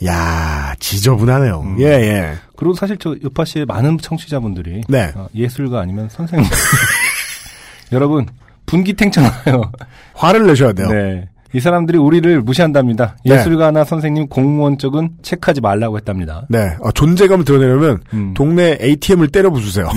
야 0.05 0.75
지저분하네요. 0.79 1.61
음. 1.61 1.77
예, 1.81 1.85
예. 1.85 2.35
그리고 2.57 2.75
사실 2.75 2.97
저 2.99 3.15
요파 3.23 3.45
씨의 3.45 3.67
많은 3.67 3.99
청취자분들이 3.99 4.83
네. 4.89 5.13
어, 5.15 5.29
예술가 5.35 5.81
아니면 5.81 6.09
선생님 6.11 6.49
여러분 7.93 8.27
분기탱천하요. 8.67 9.73
화를 10.15 10.47
내셔야 10.47 10.73
돼요. 10.73 10.89
네. 10.89 11.29
이 11.53 11.61
사람들이 11.61 11.99
우리를 11.99 12.41
무시한답니다. 12.43 13.17
네. 13.25 13.37
예술가나 13.37 13.85
선생님 13.85 14.27
공무원 14.27 14.77
쪽은 14.77 15.11
체크하지 15.23 15.61
말라고 15.61 15.97
했답니다. 15.97 16.47
네, 16.49 16.77
어, 16.81 16.91
존재감을 16.91 17.45
드러내려면 17.45 18.03
음. 18.13 18.35
동네 18.35 18.77
ATM을 18.81 19.29
때려 19.29 19.51
부수세요. 19.51 19.89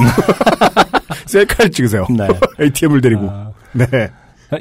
셀카를 1.26 1.72
찍으세요. 1.72 2.06
네. 2.16 2.28
ATM을 2.62 3.02
데리고. 3.02 3.28
아, 3.30 3.50
네. 3.74 3.86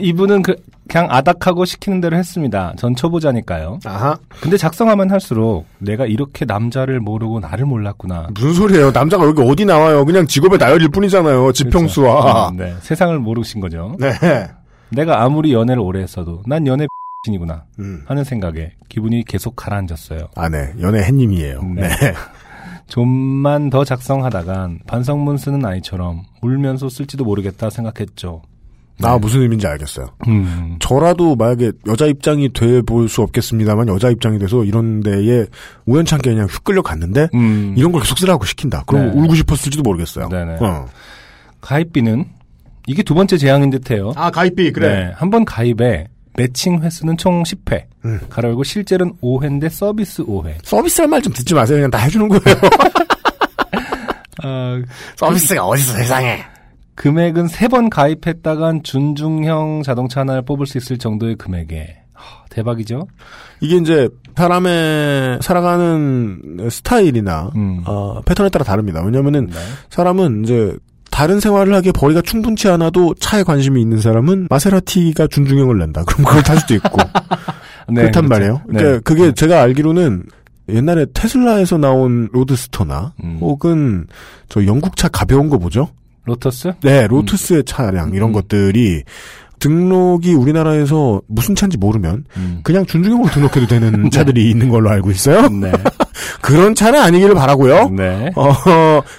이분은 0.01 0.43
그, 0.43 0.57
그냥 0.89 1.07
아닥하고 1.11 1.65
시키는 1.65 2.01
대로 2.01 2.17
했습니다. 2.17 2.75
전 2.77 2.97
초보자니까요. 2.97 3.79
아하. 3.85 4.17
근데 4.41 4.57
작성하면 4.57 5.11
할수록 5.11 5.67
내가 5.79 6.07
이렇게 6.07 6.45
남자를 6.45 7.01
모르고 7.01 7.41
나를 7.41 7.67
몰랐구나. 7.67 8.29
무슨 8.35 8.53
소리예요? 8.55 8.91
남자가 8.91 9.25
여기 9.27 9.43
어디 9.43 9.65
나와요? 9.65 10.05
그냥 10.05 10.27
직업의 10.27 10.59
나열일 10.59 10.89
뿐이잖아요. 10.89 11.53
지평수와. 11.53 12.51
음, 12.51 12.57
네. 12.57 12.75
세상을 12.81 13.17
모르신 13.19 13.61
거죠. 13.61 13.97
네. 13.99 14.11
내가 14.91 15.23
아무리 15.23 15.53
연애를 15.53 15.81
오래 15.81 16.01
했어도 16.01 16.43
난 16.47 16.67
연애 16.67 16.87
이구나 17.33 17.65
음. 17.81 18.03
하는 18.07 18.23
생각에 18.23 18.73
기분이 18.89 19.25
계속 19.25 19.57
가라앉았어요. 19.57 20.29
아, 20.37 20.49
네. 20.49 20.73
연애 20.81 21.03
햇님이에요. 21.03 21.63
네. 21.75 21.89
네. 21.89 22.15
좀만 22.87 23.71
더 23.71 23.85
작성하다간 23.85 24.81
반성문 24.87 25.39
쓰는 25.39 25.65
아이처럼 25.65 26.23
울면서 26.41 26.89
쓸지도 26.89 27.25
모르겠다 27.25 27.69
생각했죠. 27.69 28.43
나 28.99 29.19
무슨 29.19 29.43
의미인지 29.43 29.67
알겠어요. 29.67 30.07
음. 30.27 30.77
저라도 30.81 31.37
만약에 31.37 31.73
여자 31.87 32.07
입장이 32.07 32.53
돼 32.53 32.81
볼 32.83 33.09
수 33.09 33.23
없겠습니다만 33.23 33.89
여자 33.89 34.11
입장이 34.11 34.39
돼서 34.39 34.65
이런 34.65 35.01
데에 35.01 35.47
우연찮게 35.85 36.31
그냥 36.31 36.47
휙 36.49 36.65
끌려 36.65 36.81
갔는데 36.83 37.29
음. 37.35 37.75
이런 37.77 37.93
걸 37.93 38.01
계속 38.03 38.19
쓰라고 38.19 38.45
시킨다. 38.47 38.83
그럼 38.87 39.13
네. 39.15 39.21
울고 39.21 39.35
싶었을지도 39.35 39.83
모르겠어요. 39.83 40.29
네네. 40.31 40.57
어. 40.61 40.87
가입비는 41.61 42.25
이게 42.87 43.03
두 43.03 43.15
번째 43.15 43.37
재앙인 43.37 43.71
듯해요. 43.71 44.13
아, 44.17 44.31
가입비, 44.31 44.73
네, 44.73 45.13
한번 45.17 45.45
가입에 45.45 46.07
매칭 46.37 46.83
회수는 46.83 47.17
총 47.17 47.43
10회. 47.43 47.85
음. 48.05 48.21
가로 48.31 48.49
열고 48.51 48.63
실제로는 48.65 49.15
5회인데 49.23 49.69
서비스 49.71 50.23
5회. 50.25 50.55
서비스할 50.63 51.09
말좀 51.09 51.33
듣지 51.33 51.55
마세요. 51.55 51.79
그냥 51.79 51.91
다 51.91 51.99
해주는 51.99 52.29
거예요. 52.29 52.43
아, 54.43 54.81
서비스가 55.17 55.65
어디서 55.67 55.93
세상에. 55.95 56.45
금액은 56.97 57.49
세 57.49 57.69
번 57.69 57.91
가입했다간 57.91 58.83
준중형 58.83 59.83
자동차 59.85 60.21
하나를 60.21 60.43
뽑을 60.43 60.67
수 60.67 60.79
있을 60.79 60.99
정도의 60.99 61.37
금액에 61.37 61.97
하, 62.13 62.45
대박이죠. 62.49 63.07
이게 63.61 63.77
이제 63.77 64.09
사람의 64.37 65.39
살아가는 65.43 66.69
스타일이나 66.71 67.51
음. 67.55 67.83
어, 67.87 68.21
패턴에 68.25 68.49
따라 68.49 68.65
다릅니다. 68.65 69.03
왜냐면은 69.05 69.47
네. 69.47 69.55
사람은 69.91 70.45
이제 70.45 70.75
다른 71.11 71.41
생활을 71.41 71.75
하기에 71.75 71.93
벌이가 71.93 72.21
충분치 72.23 72.69
않아도 72.69 73.15
차에 73.21 73.43
관심이 73.43 73.81
있는 73.81 73.99
사람은 74.01 74.49
마세라티가 74.51 75.27
준중형을 75.29 75.79
낸다. 75.79 76.05
그럼 76.05 76.25
그걸 76.27 76.43
탈 76.43 76.59
수도 76.59 76.75
있고 76.75 76.99
네, 77.89 78.03
그렇단 78.03 78.27
그렇죠. 78.27 78.29
말이에요. 78.29 78.61
네. 78.69 78.79
그러니까 78.79 79.01
그게 79.01 79.33
제가 79.33 79.61
알기로는 79.63 80.25
옛날에 80.69 81.07
테슬라에서 81.15 81.79
나온 81.79 82.29
로드스터나 82.33 83.13
음. 83.23 83.39
혹은 83.41 84.07
저 84.49 84.65
영국차 84.67 85.09
가벼운 85.09 85.49
거 85.49 85.59
뭐죠? 85.59 85.89
로터스? 86.27 86.75
네, 86.83 87.07
로투스의 87.07 87.65
차량 87.65 88.13
이런 88.13 88.31
음. 88.31 88.33
것들이 88.33 89.05
등록이 89.59 90.35
우리나라에서 90.35 91.23
무슨 91.29 91.55
차인지 91.55 91.79
모르면 91.79 92.25
음. 92.37 92.61
그냥 92.63 92.85
준중형으로 92.85 93.31
등록해도 93.31 93.67
되는 93.67 94.11
차들이 94.13 94.51
있는 94.51 94.69
걸로 94.69 94.91
알고 94.91 95.11
있어요. 95.11 95.49
네. 95.49 95.73
그런 96.43 96.75
차는 96.75 97.01
아니기를 97.01 97.35
바라고요. 97.35 97.89
네. 97.91 98.31
어, 98.37 98.53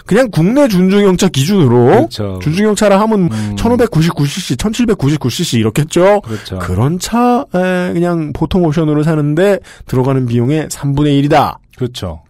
그냥 0.05 0.29
국내 0.31 0.67
준중형차 0.67 1.29
기준으로 1.29 1.85
그렇죠. 1.85 2.39
준중형차라 2.41 2.99
하면 3.01 3.29
음. 3.31 3.55
1599cc, 3.57 4.57
1799cc 4.57 5.59
이렇겠죠. 5.59 6.21
그렇죠. 6.21 6.59
그런 6.59 6.99
차에 6.99 7.93
그냥 7.93 8.31
보통 8.33 8.63
옵션으로 8.63 9.03
사는데 9.03 9.59
들어가는 9.87 10.25
비용의 10.27 10.67
3분의 10.67 11.27
1이다. 11.29 11.57
그렇죠. 11.75 12.21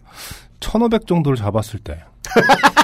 1500 0.60 1.06
정도를 1.06 1.36
잡았을 1.36 1.80
때. 1.80 1.98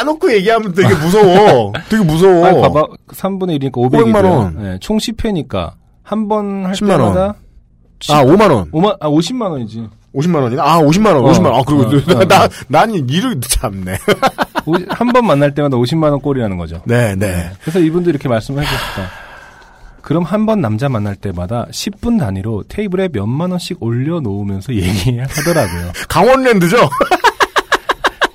까놓고 0.00 0.32
얘기하면 0.34 0.72
되게 0.74 0.94
무서워. 0.94 1.72
되게 1.88 2.02
무서워. 2.04 2.46
아니, 2.46 2.60
봐봐. 2.60 2.82
3분의 3.12 3.58
1이니까 3.60 3.72
500이고요. 3.72 4.12
500만 4.12 4.24
원. 4.24 4.62
네, 4.62 4.78
총 4.80 4.96
10회니까 4.98 5.72
한 6.02 6.28
번 6.28 6.64
할 6.66 6.72
10만 6.74 6.90
원. 7.00 7.12
때마다 7.14 7.34
아, 8.08 8.24
5만 8.24 8.50
원. 8.50 8.70
5만 8.72 8.96
아 9.00 9.08
50만 9.08 9.50
원이지. 9.50 9.88
50만 10.14 10.42
원이나? 10.42 10.62
아, 10.64 10.78
50만 10.80 11.06
원. 11.14 11.16
어, 11.18 11.30
50만 11.32 11.44
원. 11.46 11.54
아, 11.54 11.62
그리고 11.64 11.82
어, 11.84 12.20
어, 12.20 12.24
나, 12.26 12.48
난 12.68 12.90
일을 12.92 13.40
참네. 13.40 13.96
한 14.88 15.08
번 15.12 15.26
만날 15.26 15.54
때마다 15.54 15.76
50만 15.76 16.10
원 16.10 16.20
꼴이라는 16.20 16.56
거죠. 16.56 16.82
네, 16.84 17.14
네. 17.16 17.50
그래서 17.62 17.78
이분들이 17.78 18.10
이렇게 18.14 18.28
말씀을 18.28 18.62
해 18.62 18.66
주셨다. 18.66 19.08
그럼 20.02 20.24
한 20.24 20.46
번 20.46 20.60
남자 20.60 20.88
만날 20.88 21.14
때마다 21.14 21.66
10분 21.70 22.18
단위로 22.18 22.64
테이블에 22.68 23.08
몇만 23.12 23.50
원씩 23.52 23.82
올려 23.82 24.20
놓으면서 24.20 24.74
얘기하더라고요. 24.74 25.92
강원랜드죠? 26.08 26.76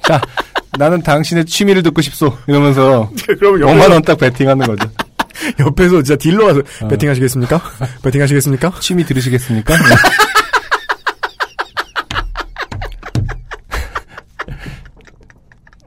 자, 0.07 0.21
나는 0.77 1.01
당신의 1.01 1.45
취미를 1.45 1.83
듣고 1.83 2.01
싶소. 2.01 2.37
이러면서 2.47 3.09
그럼 3.39 3.59
5만 3.59 3.69
옆에서, 3.69 3.93
원딱 3.93 4.17
베팅하는 4.19 4.67
거죠. 4.67 4.89
옆에서 5.59 5.95
진짜 6.03 6.15
딜러 6.15 6.45
와서, 6.45 6.61
어. 6.81 6.87
배팅 6.87 7.09
하시겠습니까? 7.09 7.61
배팅 8.03 8.21
하시겠습니까? 8.23 8.73
취미 8.79 9.03
들으시겠습니까? 9.05 9.75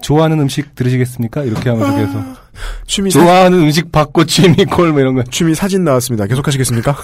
좋아하는 0.02 0.40
음식 0.40 0.74
들으시겠습니까? 0.74 1.42
이렇게 1.44 1.68
하면서 1.70 1.94
계속 1.96 2.22
취미, 2.86 3.10
사, 3.10 3.20
좋아하는 3.20 3.58
음식 3.60 3.92
받고 3.92 4.24
취미 4.24 4.64
콜 4.64 4.90
뭐 4.92 5.00
이런 5.00 5.14
거. 5.14 5.22
취미 5.24 5.54
사진 5.54 5.84
나왔습니다. 5.84 6.26
계속 6.26 6.46
하시겠습니까? 6.46 6.96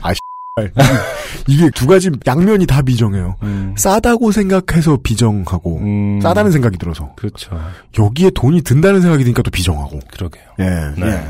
아, 0.00 0.12
씨발. 0.12 0.34
이게 1.48 1.68
두 1.70 1.86
가지 1.86 2.10
양면이 2.24 2.66
다 2.66 2.80
비정해요. 2.80 3.36
음, 3.42 3.74
싸다고 3.76 4.30
생각해서 4.30 4.98
비정하고, 5.02 5.78
음, 5.78 6.20
싸다는 6.20 6.52
생각이 6.52 6.78
들어서. 6.78 7.12
그렇죠. 7.16 7.58
여기에 7.98 8.30
돈이 8.34 8.62
든다는 8.62 9.00
생각이 9.00 9.24
드니까 9.24 9.42
또 9.42 9.50
비정하고. 9.50 9.98
그러게요. 10.12 10.44
예, 10.60 10.64
네. 10.96 11.06
예. 11.06 11.24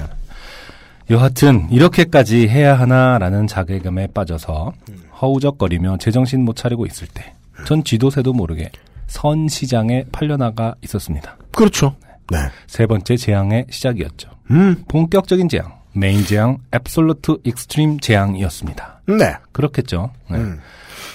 여하튼 1.14 1.68
이렇게까지 1.70 2.48
해야 2.48 2.78
하나라는 2.78 3.46
자괴감에 3.46 4.08
빠져서 4.08 4.72
허우적거리며 5.20 5.98
제정신 5.98 6.44
못 6.44 6.56
차리고 6.56 6.86
있을 6.86 7.06
때전 7.08 7.84
쥐도새도 7.84 8.32
모르게 8.32 8.70
선 9.06 9.48
시장에 9.48 10.04
팔려나가 10.12 10.74
있었습니다. 10.82 11.36
그렇죠. 11.52 11.96
네. 12.30 12.38
세 12.66 12.86
번째 12.86 13.16
재앙의 13.16 13.66
시작이었죠. 13.70 14.30
음, 14.50 14.84
본격적인 14.88 15.48
재앙, 15.48 15.72
메인 15.92 16.24
재앙, 16.24 16.58
absolute 16.74 17.38
extreme 17.44 18.00
재앙이었습니다. 18.00 18.93
네. 19.06 19.34
그렇겠죠. 19.52 20.10
네. 20.30 20.38
음. 20.38 20.60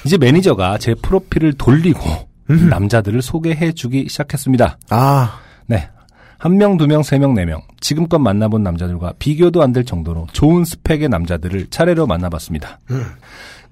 이제 0.05 0.17
매니저가 0.17 0.77
제 0.77 0.93
프로필을 0.95 1.53
돌리고 1.53 1.99
음. 2.49 2.69
남자들을 2.69 3.21
소개해주기 3.21 4.07
시작했습니다. 4.09 4.77
아, 4.89 5.39
네. 5.67 5.89
한 6.37 6.57
명, 6.57 6.77
두 6.77 6.87
명, 6.87 7.03
세 7.03 7.19
명, 7.19 7.33
네 7.33 7.45
명. 7.45 7.61
지금껏 7.81 8.17
만나본 8.17 8.63
남자들과 8.63 9.13
비교도 9.19 9.61
안 9.61 9.73
될 9.73 9.83
정도로 9.83 10.27
좋은 10.31 10.63
스펙의 10.63 11.09
남자들을 11.09 11.67
차례로 11.69 12.07
만나봤습니다. 12.07 12.79
음. 12.91 13.03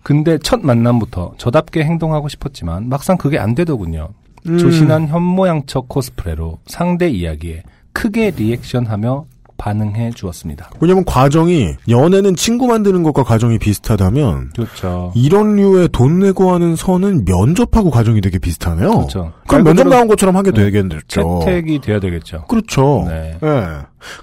근데 0.03 0.37
첫 0.37 0.61
만남부터 0.61 1.35
저답게 1.37 1.83
행동하고 1.83 2.27
싶었지만 2.29 2.87
막상 2.89 3.17
그게 3.17 3.37
안 3.39 3.55
되더군요. 3.55 4.09
음. 4.47 4.57
조신한 4.57 5.07
현모양처 5.07 5.81
코스프레로 5.81 6.59
상대 6.67 7.09
이야기에 7.09 7.63
크게 7.93 8.31
리액션하며 8.37 9.25
반응해 9.57 10.11
주었습니다. 10.11 10.69
왜냐면 10.79 11.03
과정이, 11.05 11.75
연애는 11.89 12.35
친구 12.35 12.67
만드는 12.67 13.03
것과 13.03 13.23
과정이 13.23 13.57
비슷하다면, 13.59 14.51
그렇죠. 14.55 15.11
이런 15.15 15.55
류의 15.55 15.89
돈 15.91 16.19
내고 16.19 16.53
하는 16.53 16.75
선은 16.75 17.25
면접하고 17.25 17.89
과정이 17.89 18.21
되게 18.21 18.37
비슷하네요. 18.39 18.91
그렇죠. 18.91 19.33
그럼 19.47 19.63
면접 19.63 19.87
나온 19.87 20.07
것처럼 20.07 20.35
하게 20.35 20.51
네. 20.51 20.69
되겠죠. 20.71 21.41
채택이 21.43 21.79
돼야 21.81 21.99
되겠죠. 21.99 22.45
그렇죠. 22.47 23.05
네. 23.07 23.37
예. 23.43 23.63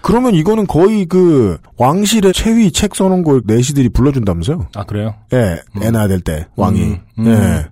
그러면 0.03 0.35
이거는 0.35 0.67
거의 0.67 1.05
그 1.07 1.59
왕실의 1.77 2.33
최위 2.33 2.71
책 2.71 2.95
써놓은 2.95 3.23
걸 3.25 3.43
내시들이 3.45 3.89
불러준다면서요? 3.89 4.69
아, 4.75 4.85
그래요? 4.85 5.15
예, 5.33 5.57
애 5.83 5.91
낳아야 5.91 6.09
될 6.09 6.21
때, 6.21 6.47
왕이. 6.57 6.81
음, 6.83 6.99
음. 7.19 7.27
예. 7.27 7.67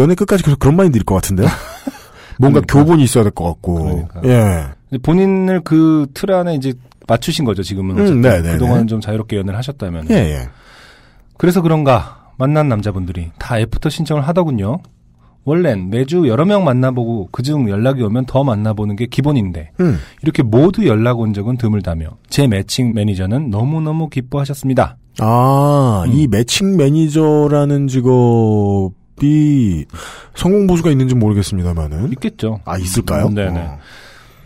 연애 0.00 0.14
끝까지 0.14 0.42
계속 0.42 0.58
그런 0.58 0.76
마인드일 0.76 1.04
것 1.04 1.14
같은데요? 1.16 1.46
뭔가 2.38 2.60
그러니까. 2.60 2.74
교본이 2.78 3.04
있어야 3.04 3.22
될 3.24 3.32
것 3.32 3.44
같고. 3.44 4.06
그러니까. 4.10 4.20
예. 4.24 4.64
본인을 4.98 5.60
그 5.62 6.06
틀 6.14 6.32
안에 6.32 6.54
이제 6.54 6.72
맞추신 7.06 7.44
거죠, 7.44 7.62
지금은. 7.62 7.96
음, 7.98 8.02
어쨌든. 8.02 8.20
네네네. 8.22 8.52
그동안은 8.52 8.86
좀 8.86 9.00
자유롭게 9.00 9.36
연애를 9.36 9.56
하셨다면. 9.58 10.06
예, 10.10 10.14
예. 10.14 10.48
그래서 11.36 11.60
그런가 11.62 12.30
만난 12.38 12.68
남자분들이 12.68 13.30
다 13.38 13.58
애프터 13.58 13.90
신청을 13.90 14.26
하더군요. 14.26 14.78
원래는 15.44 15.90
매주 15.90 16.26
여러 16.26 16.46
명 16.46 16.64
만나보고 16.64 17.28
그중 17.30 17.68
연락이 17.68 18.02
오면 18.02 18.24
더 18.24 18.42
만나보는 18.44 18.96
게 18.96 19.04
기본인데 19.06 19.72
음. 19.80 19.98
이렇게 20.22 20.42
모두 20.42 20.86
연락 20.86 21.20
온 21.20 21.34
적은 21.34 21.58
드물다며 21.58 22.06
제 22.30 22.46
매칭 22.46 22.94
매니저는 22.94 23.50
너무너무 23.50 24.08
기뻐하셨습니다. 24.08 24.96
아, 25.20 26.04
음. 26.06 26.12
이 26.12 26.26
매칭 26.28 26.78
매니저라는 26.78 27.88
직업이 27.88 29.84
성공 30.34 30.66
보수가 30.66 30.90
있는지 30.90 31.14
모르겠습니다만은 31.14 32.10
있겠죠. 32.12 32.60
아 32.64 32.78
있을까요? 32.78 33.28
네네. 33.28 33.58
어. 33.60 33.78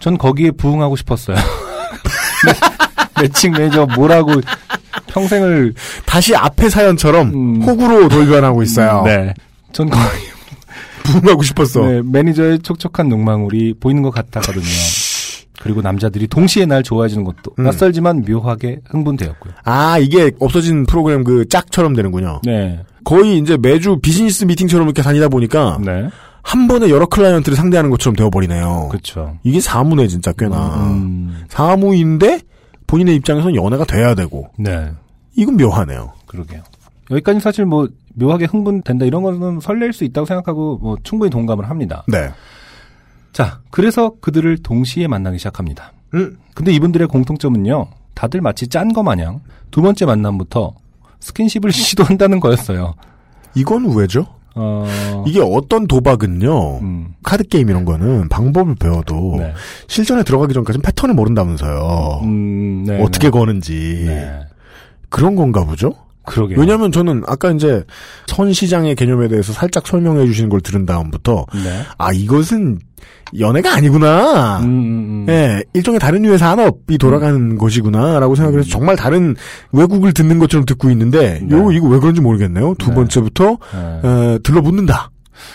전 0.00 0.16
거기에 0.18 0.50
부응하고 0.52 0.96
싶었어요. 0.96 1.36
매- 3.16 3.22
매칭 3.22 3.52
매니저 3.52 3.86
뭐라고 3.96 4.40
평생을 5.08 5.74
다시 6.06 6.34
앞에 6.36 6.68
사연처럼 6.68 7.28
음. 7.34 7.62
호구로 7.62 8.08
돌변하고 8.08 8.62
있어요. 8.62 9.02
네. 9.04 9.34
전 9.72 9.88
거기 9.90 10.04
부응하고 11.04 11.42
싶었어. 11.42 11.80
네, 11.86 12.02
매니저의 12.04 12.60
촉촉한 12.60 13.08
눈망울이 13.08 13.74
보이는 13.80 14.02
것 14.02 14.10
같았거든요. 14.10 14.64
그리고 15.60 15.82
남자들이 15.82 16.28
동시에 16.28 16.66
날 16.66 16.82
좋아해주는 16.84 17.24
것도 17.24 17.52
음. 17.58 17.64
낯설지만 17.64 18.24
묘하게 18.28 18.78
흥분되었고요. 18.90 19.52
아 19.64 19.98
이게 19.98 20.30
없어진 20.38 20.86
프로그램 20.86 21.24
그 21.24 21.48
짝처럼 21.48 21.94
되는군요. 21.94 22.42
네, 22.44 22.80
거의 23.04 23.38
이제 23.38 23.56
매주 23.56 23.98
비즈니스 24.00 24.44
미팅처럼 24.44 24.86
이렇게 24.86 25.02
다니다 25.02 25.28
보니까 25.28 25.78
네, 25.84 26.08
한 26.42 26.66
번에 26.68 26.88
여러 26.90 27.06
클라이언트를 27.06 27.56
상대하는 27.56 27.90
것처럼 27.90 28.16
되어버리네요. 28.16 28.88
그렇죠. 28.90 29.38
이게 29.42 29.60
사무네 29.60 30.06
진짜 30.08 30.32
꽤나 30.32 30.76
음, 30.90 31.44
사무인데 31.48 32.40
본인의 32.86 33.16
입장에서는 33.16 33.54
연애가 33.54 33.84
돼야 33.84 34.14
되고 34.14 34.48
네, 34.58 34.90
이건 35.36 35.56
묘하네요. 35.56 36.12
그러게요. 36.26 36.62
여기까지 37.10 37.40
사실 37.40 37.64
뭐 37.66 37.88
묘하게 38.14 38.46
흥분된다 38.46 39.04
이런 39.04 39.22
거는 39.22 39.60
설렐 39.60 39.92
수 39.92 40.04
있다고 40.04 40.26
생각하고 40.26 40.78
뭐 40.78 40.96
충분히 41.02 41.30
동감을 41.30 41.68
합니다. 41.70 42.04
네. 42.08 42.30
자, 43.32 43.60
그래서 43.70 44.14
그들을 44.20 44.58
동시에 44.62 45.06
만나기 45.06 45.38
시작합니다. 45.38 45.92
음. 46.14 46.36
근데 46.54 46.72
이분들의 46.72 47.06
공통점은요, 47.08 47.86
다들 48.14 48.40
마치 48.40 48.66
짠 48.68 48.92
거 48.92 49.02
마냥 49.02 49.40
두 49.70 49.80
번째 49.82 50.06
만남부터 50.06 50.72
스킨십을 51.20 51.70
시도한다는 51.72 52.40
거였어요. 52.40 52.94
이건 53.54 53.94
왜죠? 53.96 54.26
어, 54.58 55.24
이게 55.26 55.40
어떤 55.40 55.86
도박은요. 55.86 56.78
음, 56.80 57.14
카드 57.22 57.44
게임 57.44 57.70
이런 57.70 57.84
거는 57.84 58.28
방법을 58.28 58.74
배워도 58.74 59.36
네. 59.38 59.52
실전에 59.86 60.24
들어가기 60.24 60.52
전까지는 60.52 60.82
패턴을 60.82 61.14
모른다면서요. 61.14 62.20
음, 62.24 62.84
네, 62.86 63.00
어떻게 63.02 63.28
네. 63.28 63.30
거는지 63.30 64.04
네. 64.06 64.40
그런 65.08 65.36
건가 65.36 65.64
보죠. 65.64 65.94
그러게요. 66.28 66.58
왜냐하면 66.58 66.92
저는 66.92 67.22
아까 67.26 67.50
이제 67.50 67.82
선 68.26 68.52
시장의 68.52 68.94
개념에 68.94 69.28
대해서 69.28 69.52
살짝 69.52 69.86
설명해 69.86 70.26
주시는 70.26 70.48
걸 70.48 70.60
들은 70.60 70.86
다음부터 70.86 71.46
네. 71.54 71.82
아 71.96 72.12
이것은 72.12 72.78
연애가 73.38 73.74
아니구나. 73.74 74.58
음, 74.60 74.64
음, 74.64 74.68
음. 74.68 75.26
예, 75.28 75.62
일종의 75.74 76.00
다른 76.00 76.22
류의 76.22 76.38
산업이 76.38 76.98
돌아가는 76.98 77.58
것이구나라고 77.58 78.34
생각해서 78.34 78.68
정말 78.68 78.96
다른 78.96 79.36
외국을 79.72 80.12
듣는 80.12 80.38
것처럼 80.38 80.64
듣고 80.64 80.90
있는데 80.90 81.40
네. 81.42 81.56
요 81.56 81.70
이거 81.72 81.88
왜 81.88 81.98
그런지 81.98 82.20
모르겠네요. 82.20 82.74
두 82.78 82.88
네. 82.90 82.94
번째부터 82.94 83.58
네. 83.72 84.08
에, 84.08 84.38
들러붙는다. 84.42 85.10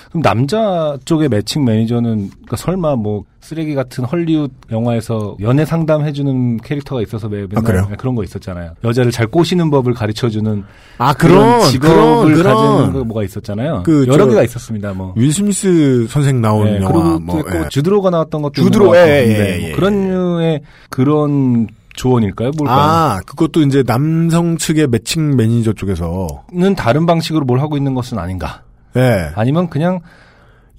그럼 0.10 0.22
남자 0.22 0.98
쪽의 1.06 1.30
매칭 1.30 1.66
매니저는 1.66 2.30
그러니까 2.30 2.58
설마 2.58 2.96
뭐 2.96 3.24
쓰레기 3.42 3.76
같은 3.76 4.06
헐리우드 4.06 4.54
영화에서 4.72 5.36
연애 5.42 5.66
상담해주는 5.66 6.58
캐릭터가 6.58 7.02
있어서 7.02 7.28
매- 7.28 7.42
맨날 7.42 7.58
아, 7.58 7.62
그래요? 7.62 7.90
그런 7.98 8.16
거 8.16 8.24
있었잖아요. 8.24 8.72
여자를 8.86 9.12
잘 9.12 9.28
꼬시는 9.28 9.70
법을 9.70 9.94
가르쳐주는 9.94 10.64
아 10.98 11.14
그런, 11.14 11.60
직업을 11.70 12.36
그런, 12.36 12.44
가지는 12.56 12.78
그런 12.78 12.94
거 12.94 13.04
뭐가 13.04 13.24
있었잖아요. 13.24 13.84
그 13.86 14.06
여러 14.08 14.24
저- 14.26 14.30
개가 14.30 14.44
있었습니다. 14.44 14.94
뭐윌 14.94 15.34
스미스 15.34 16.08
선생 16.10 16.42
나온 16.42 16.66
네, 16.66 16.82
영화 16.82 17.20
뭐또 17.20 17.40
있고 17.50 17.66
예. 17.66 17.70
주드로가 17.70 18.10
나왔던 18.12 18.42
것도 18.44 18.54
주드로. 18.54 18.96
예, 18.96 19.00
예, 19.00 19.06
네, 19.06 19.56
예, 19.56 19.60
뭐 19.60 19.70
예. 19.70 19.72
그런 19.74 20.08
류의 20.08 20.62
그런 20.90 21.68
조언일까요? 21.96 22.52
뭘까요? 22.58 22.80
아 22.80 23.20
그것도 23.26 23.62
이제 23.62 23.84
남성 23.84 24.58
측의 24.58 24.88
매칭 24.88 25.36
매니저 25.36 25.74
쪽에서 25.74 26.44
는 26.52 26.74
다른 26.76 27.06
방식으로 27.06 27.46
뭘 27.46 27.60
하고 27.60 27.78
있는 27.78 27.94
것은 27.94 28.18
아닌가? 28.18 28.63
예 28.98 29.32
아니면 29.36 29.70
그냥 29.70 30.00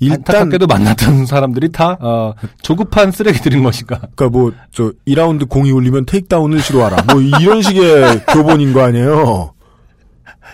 일단 0.01 0.19
안타깝게도 0.19 0.67
만났던 0.67 1.27
사람들이 1.27 1.71
다 1.73 1.97
어, 2.01 2.35
조급한 2.63 3.11
쓰레기들인 3.13 3.63
것인가? 3.63 3.97
그러니까 4.15 4.29
뭐 4.29 4.53
저 4.73 4.93
2라운드 5.07 5.49
공이 5.49 5.71
울리면 5.71 6.07
테이크다운을 6.07 6.61
시도하라 6.61 7.05
뭐 7.13 7.21
이런 7.21 7.63
식의 7.63 8.25
교본인 8.33 8.73
거 8.73 8.83
아니에요. 8.83 9.53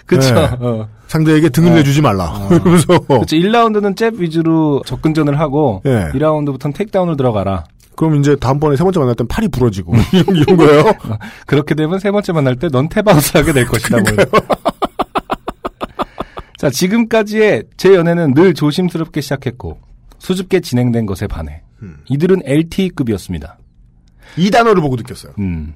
그렇죠. 0.06 0.34
네. 0.34 0.48
어. 0.60 0.88
상대에게 1.08 1.48
등을 1.48 1.70
네. 1.70 1.76
내주지 1.76 2.00
말라. 2.02 2.32
이러면서 2.50 2.98
그렇죠. 3.00 3.36
1라운드는 3.36 3.96
잽 3.96 4.14
위주로 4.18 4.82
접근전을 4.86 5.38
하고 5.40 5.82
예. 5.86 6.08
2라운드부터는 6.14 6.74
테이크다운을 6.74 7.16
들어가라. 7.16 7.64
그럼 7.96 8.16
이제 8.16 8.34
다음번에 8.36 8.76
세 8.76 8.84
번째 8.84 9.00
만날 9.00 9.14
땐 9.14 9.26
팔이 9.28 9.48
부러지고 9.48 9.94
이런, 10.12 10.36
이런 10.36 10.56
거예요. 10.56 10.84
그렇게 11.46 11.74
되면 11.74 11.98
세 11.98 12.10
번째 12.10 12.32
만날 12.32 12.56
때 12.56 12.68
넌 12.68 12.88
태바운스를 12.88 13.40
하게 13.42 13.52
될 13.52 13.66
것이다. 13.66 13.96
뭐. 13.98 14.04
자, 16.60 16.68
지금까지의 16.68 17.64
제 17.78 17.94
연애는 17.94 18.34
늘 18.34 18.52
조심스럽게 18.52 19.22
시작했고 19.22 19.80
수줍게 20.18 20.60
진행된 20.60 21.06
것에 21.06 21.26
반해 21.26 21.62
음. 21.80 21.96
이들은 22.10 22.42
LTE급이었습니다. 22.44 23.58
이 24.36 24.50
단어를 24.50 24.82
보고 24.82 24.94
느꼈어요. 24.96 25.32
음, 25.38 25.72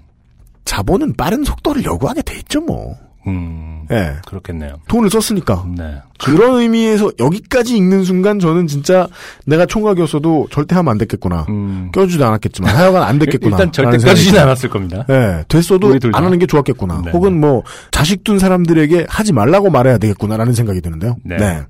자본은 0.66 1.14
빠른 1.14 1.42
속도를 1.42 1.86
요구하게 1.86 2.20
돼 2.20 2.36
있죠, 2.40 2.60
뭐. 2.60 2.98
음, 3.26 3.86
예. 3.90 4.16
그렇겠네요. 4.26 4.74
돈을 4.88 5.10
썼으니까. 5.10 5.66
네. 5.76 5.96
그런 6.18 6.60
의미에서 6.60 7.10
여기까지 7.18 7.76
읽는 7.76 8.04
순간 8.04 8.38
저는 8.38 8.66
진짜 8.66 9.06
내가 9.46 9.66
총각이었어도 9.66 10.48
절대 10.50 10.74
하면 10.76 10.92
안 10.92 10.98
됐겠구나. 10.98 11.46
음. 11.48 11.90
껴주지도 11.92 12.24
않았겠지만 12.26 12.74
하여간 12.74 13.02
안 13.02 13.18
됐겠구나. 13.18 13.56
일단 13.56 13.72
절대 13.72 13.98
껴주진. 13.98 14.38
않았을 14.38 14.68
겁니다. 14.70 15.04
예, 15.08 15.44
됐어도. 15.48 15.94
안 16.12 16.24
하는 16.24 16.38
게 16.38 16.46
좋았겠구나. 16.46 17.02
네. 17.06 17.10
혹은 17.12 17.40
뭐 17.40 17.62
자식 17.90 18.24
둔 18.24 18.38
사람들에게 18.38 19.06
하지 19.08 19.32
말라고 19.32 19.70
말해야 19.70 19.98
되겠구나라는 19.98 20.52
생각이 20.54 20.80
드는데요. 20.80 21.16
네. 21.24 21.62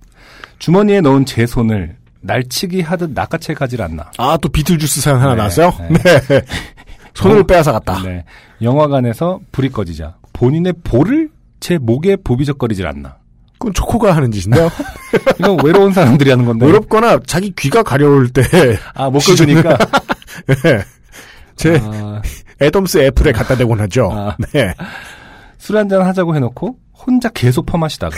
주머니에 0.58 1.00
넣은 1.00 1.26
제 1.26 1.46
손을 1.46 1.96
날치기 2.20 2.80
하듯 2.80 3.10
낚아채 3.10 3.54
가질 3.54 3.82
않나. 3.82 4.10
아, 4.16 4.38
또 4.40 4.48
비틀주스 4.48 5.02
사연 5.02 5.20
하나 5.20 5.32
네, 5.32 5.36
나왔어요? 5.38 5.72
네. 5.90 6.20
네. 6.20 6.42
손을 7.14 7.40
어, 7.40 7.42
빼앗아 7.44 7.72
갔다. 7.72 8.02
네. 8.02 8.24
영화관에서 8.62 9.40
불이 9.52 9.68
꺼지자 9.70 10.14
본인의 10.32 10.74
볼을 10.84 11.28
제 11.64 11.78
목에 11.78 12.16
보비적거리질 12.16 12.86
않나. 12.86 13.16
그건 13.54 13.72
초코가 13.72 14.14
하는 14.14 14.30
짓인데요. 14.30 14.68
이건 15.40 15.56
외로운 15.64 15.94
사람들이 15.94 16.28
하는 16.28 16.44
건데. 16.44 16.66
외롭거나 16.66 17.20
자기 17.26 17.54
귀가 17.56 17.82
가려울 17.82 18.28
때, 18.28 18.42
아, 18.92 19.08
못 19.08 19.20
긁으니까. 19.20 19.78
예. 20.66 20.84
제 21.56 21.80
아, 21.82 22.20
애덤스 22.60 22.98
애플에 22.98 23.32
갖다 23.32 23.56
대곤 23.56 23.80
하죠. 23.80 24.10
아. 24.12 24.36
네. 24.52 24.74
술 25.56 25.78
한잔 25.78 26.02
하자고 26.02 26.36
해놓고 26.36 26.76
혼자 26.92 27.30
계속 27.30 27.64
퍼마시다가 27.64 28.14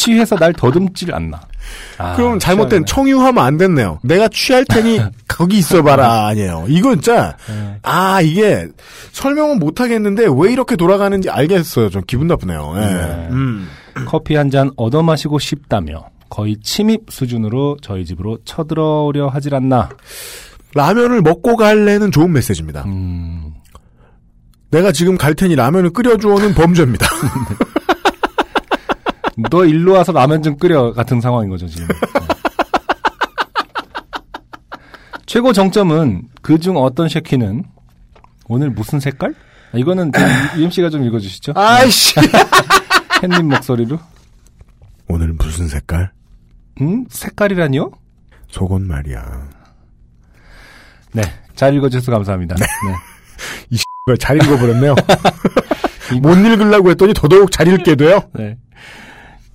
취해서 0.00 0.36
날 0.36 0.52
더듬질 0.54 1.14
않나. 1.14 1.40
아, 1.98 2.16
그럼 2.16 2.38
잘못된 2.38 2.84
취하네. 2.84 2.84
청유하면 2.86 3.44
안 3.44 3.58
됐네요. 3.58 3.98
내가 4.02 4.28
취할 4.28 4.64
테니 4.64 5.00
거기 5.28 5.58
있어봐라 5.58 6.26
아니에요. 6.28 6.64
이건 6.68 7.00
진짜 7.00 7.36
네. 7.48 7.76
아 7.82 8.20
이게 8.22 8.66
설명은 9.12 9.58
못 9.58 9.80
하겠는데 9.80 10.24
왜 10.34 10.52
이렇게 10.52 10.76
돌아가는지 10.76 11.28
알겠어요. 11.28 11.90
좀 11.90 12.02
기분 12.06 12.26
나쁘네요. 12.28 12.72
예. 12.76 12.80
네. 12.80 13.28
음. 13.30 13.68
커피 14.06 14.34
한 14.36 14.50
잔 14.50 14.70
얻어 14.76 15.02
마시고 15.02 15.38
싶다며 15.38 16.06
거의 16.30 16.56
침입 16.62 17.02
수준으로 17.10 17.76
저희 17.82 18.04
집으로 18.06 18.38
쳐들어오려 18.44 19.28
하질 19.28 19.54
않나. 19.54 19.90
라면을 20.74 21.20
먹고 21.22 21.56
갈래는 21.56 22.10
좋은 22.12 22.32
메시지입니다. 22.32 22.84
음, 22.86 23.52
내가 24.70 24.92
지금 24.92 25.18
갈 25.18 25.34
테니 25.34 25.56
라면을 25.56 25.90
끓여주어는 25.90 26.54
범죄입니다. 26.54 27.06
너 29.50 29.64
일로 29.64 29.92
와서 29.92 30.12
라면 30.12 30.42
좀 30.42 30.56
끓여 30.56 30.92
같은 30.92 31.20
상황인 31.20 31.50
거죠 31.50 31.66
지금. 31.66 31.86
네. 31.88 31.94
최고 35.26 35.52
정점은 35.52 36.22
그중 36.42 36.76
어떤 36.76 37.08
쉐키는 37.08 37.64
오늘 38.48 38.70
무슨 38.70 38.98
색깔? 38.98 39.34
아, 39.72 39.78
이거는 39.78 40.10
유임 40.56 40.70
씨가 40.70 40.90
좀 40.90 41.04
읽어주시죠. 41.04 41.52
아이씨. 41.54 42.14
햇님 43.22 43.48
목소리로. 43.48 43.98
오늘 45.08 45.32
무슨 45.34 45.68
색깔? 45.68 46.10
음 46.80 47.04
색깔이라니요? 47.08 47.90
속은 48.48 48.86
말이야. 48.86 49.48
네, 51.12 51.22
잘 51.54 51.74
읽어주셔서 51.76 52.10
감사합니다. 52.12 52.56
네. 52.56 52.64
이걸 53.70 54.18
잘 54.18 54.36
읽어버렸네요. 54.36 54.94
못 56.22 56.34
읽으려고 56.36 56.90
했더니 56.90 57.14
더더욱 57.14 57.52
잘 57.52 57.68
읽게 57.68 57.94
돼요. 57.96 58.20
네. 58.34 58.56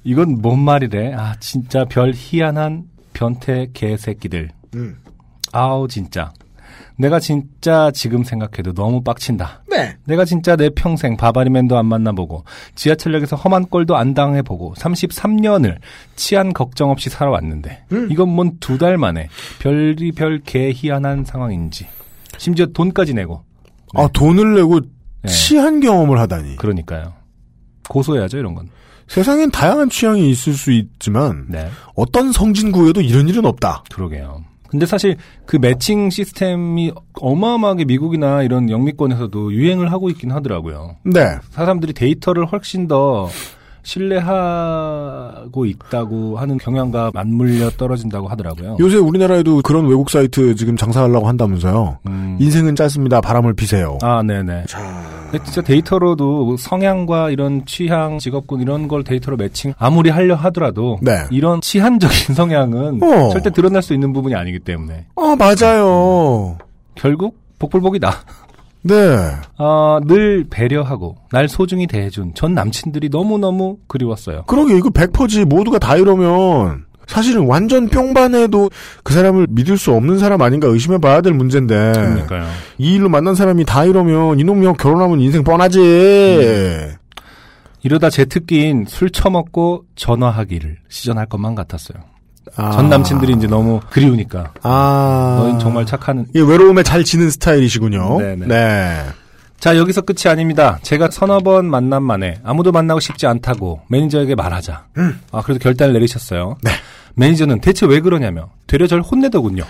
이건 0.06 0.42
뭔 0.42 0.60
말이래? 0.60 1.14
아 1.14 1.36
진짜 1.40 1.84
별 1.86 2.14
희한한 2.16 2.84
변태 3.14 3.68
개새끼들. 3.74 4.50
음. 4.76 4.98
아우 5.52 5.88
진짜. 5.88 6.32
내가 6.98 7.20
진짜 7.20 7.92
지금 7.92 8.24
생각해도 8.24 8.72
너무 8.74 9.02
빡친다. 9.04 9.64
네. 9.70 9.98
내가 10.06 10.24
진짜 10.24 10.56
내 10.56 10.70
평생 10.70 11.18
바바리맨도 11.18 11.78
안 11.78 11.88
만나보고 11.88 12.46
지하철역에서 12.76 13.36
험한 13.36 13.66
꼴도 13.66 13.98
안 13.98 14.14
당해보고 14.14 14.76
33년을 14.76 15.78
치안 16.16 16.54
걱정 16.54 16.92
없이 16.92 17.10
살아왔는데 17.10 17.84
음. 17.92 18.08
이건 18.12 18.30
뭔 18.30 18.58
두 18.62 18.78
달 18.78 18.98
만에 18.98 19.28
별이 19.60 20.12
별 20.14 20.40
개 20.46 20.72
희한한 20.74 21.26
상황인지 21.26 21.88
심지어 22.38 22.66
돈까지 22.68 23.14
내고 23.14 23.44
아 23.94 24.08
돈을 24.14 24.56
내고 24.56 24.80
네. 25.22 25.30
치한 25.30 25.80
경험을 25.82 26.20
하다니. 26.20 26.56
그러니까요. 26.58 27.14
고소해야죠 27.90 28.38
이런 28.38 28.54
건. 28.56 28.70
세상엔 29.08 29.52
다양한 29.52 29.90
취향이 29.90 30.30
있을 30.30 30.54
수 30.54 30.72
있지만 30.72 31.46
네. 31.50 31.70
어떤 31.96 32.32
성진구에도 32.32 33.02
이런 33.02 33.28
일은 33.30 33.46
없다. 33.46 33.84
그러게요. 33.92 34.44
근데 34.68 34.86
사실 34.86 35.16
그 35.46 35.56
매칭 35.56 36.10
시스템이 36.10 36.92
어마어마하게 37.14 37.86
미국이나 37.86 38.44
이런 38.44 38.70
영미권에서도 38.70 39.54
유행을 39.54 39.92
하고 39.92 40.10
있긴 40.10 40.32
하더라고요. 40.32 40.98
네. 41.04 41.38
사람들이 41.52 41.94
데이터를 41.94 42.46
훨씬 42.46 42.88
더 42.88 43.30
신뢰하고 43.86 45.66
있다고 45.66 46.38
하는 46.38 46.58
경향과 46.58 47.12
맞물려 47.14 47.70
떨어진다고 47.72 48.28
하더라고요. 48.28 48.78
요새 48.80 48.98
우리나라에도 48.98 49.62
그런 49.62 49.88
외국 49.88 50.10
사이트 50.10 50.56
지금 50.56 50.76
장사하려고 50.76 51.28
한다면서요. 51.28 52.00
음. 52.08 52.38
인생은 52.40 52.76
짧습니다. 52.76 53.22
바람을 53.22 53.54
피세요. 53.54 53.98
아, 54.02 54.22
네네. 54.24 54.66
근데 55.32 55.44
진짜 55.46 55.62
데이터로도 55.62 56.58
성향과 56.58 57.30
이런 57.30 57.66
취향, 57.66 58.18
직업군 58.20 58.62
이런 58.62 58.88
걸 58.88 59.04
데이터로 59.04 59.38
매칭 59.38 59.74
아무리 59.78 60.10
하려 60.10 60.36
하더라도 60.36 60.98
네. 61.02 61.12
이런 61.32 61.62
치한적인 61.62 62.34
성향은 62.36 63.02
어. 63.04 63.30
절대 63.30 63.52
드러날 63.52 63.82
수 63.82 63.94
있는 63.94 64.12
부분이 64.14 64.36
아니기 64.36 64.60
때문에 64.60 65.06
어, 65.16 65.36
맞아요. 65.36 66.58
결국 66.96 67.38
복불복이다. 67.60 68.12
네. 68.86 68.96
어, 69.58 70.00
늘 70.06 70.46
배려하고 70.48 71.16
날 71.32 71.50
소중히 71.50 71.88
대해준 71.88 72.34
전 72.36 72.54
남친들이 72.54 73.10
너무너무 73.10 73.78
그리웠어요. 73.88 74.44
그러게 74.46 74.78
이거 74.78 74.92
백퍼지 74.92 75.46
모두가 75.46 75.80
다 75.80 75.96
이러면 75.96 76.86
사실은 77.08 77.48
완전 77.48 77.88
뿅반해도 77.88 78.70
그 79.04 79.14
사람을 79.14 79.48
믿을 79.50 79.78
수 79.78 79.92
없는 79.92 80.20
사람 80.20 80.42
아닌가 80.44 80.68
의심해 80.68 81.00
봐야 81.00 81.22
될 81.22 81.34
문제인데 81.34 81.94
그러니까요. 81.94 82.46
이 82.78 82.96
일로 82.96 83.10
만난 83.10 83.34
사람이 83.34 83.66
다 83.66 83.86
이러면 83.86 84.40
이놈이 84.40 84.72
결혼하면 84.78 85.20
인생 85.20 85.44
뻔하지. 85.44 85.80
음. 85.80 86.92
이러다 87.82 88.10
제 88.10 88.26
특기인 88.26 88.86
술 88.88 89.10
처먹고 89.10 89.86
전화하기를 89.96 90.78
시전할 90.90 91.26
것만 91.28 91.56
같았어요. 91.56 92.15
아. 92.56 92.72
전 92.72 92.90
남친들이 92.90 93.34
이제 93.34 93.48
너무 93.48 93.80
그리우니까 93.90 94.52
아. 94.62 95.38
너는 95.40 95.60
정말 95.60 95.86
착한 95.86 96.26
이 96.36 96.40
외로움에 96.42 96.84
잘 96.84 97.04
지는 97.04 97.30
스타일이시군요. 97.30 98.20
네네. 98.20 98.46
네. 98.48 99.06
자, 99.60 99.78
여기서 99.78 100.02
끝이 100.02 100.30
아닙니다. 100.32 100.78
제가 100.84 101.10
서너 101.12 101.40
번 101.40 101.66
만남 101.66 102.04
만에 102.04 102.40
아무도 102.44 102.72
만나고 102.72 103.00
싶지 103.00 103.26
않다고 103.26 103.82
매니저에게 103.90 104.36
말하자. 104.36 104.86
아, 105.32 105.42
그래도 105.42 105.60
결단을 105.60 105.94
내리셨어요. 105.94 106.58
네. 106.62 106.72
매니저는 107.16 107.62
대체 107.62 107.86
왜 107.86 108.00
그러냐며 108.02 108.50
되려 108.68 108.86
절 108.88 109.02
혼내더군요. 109.02 109.64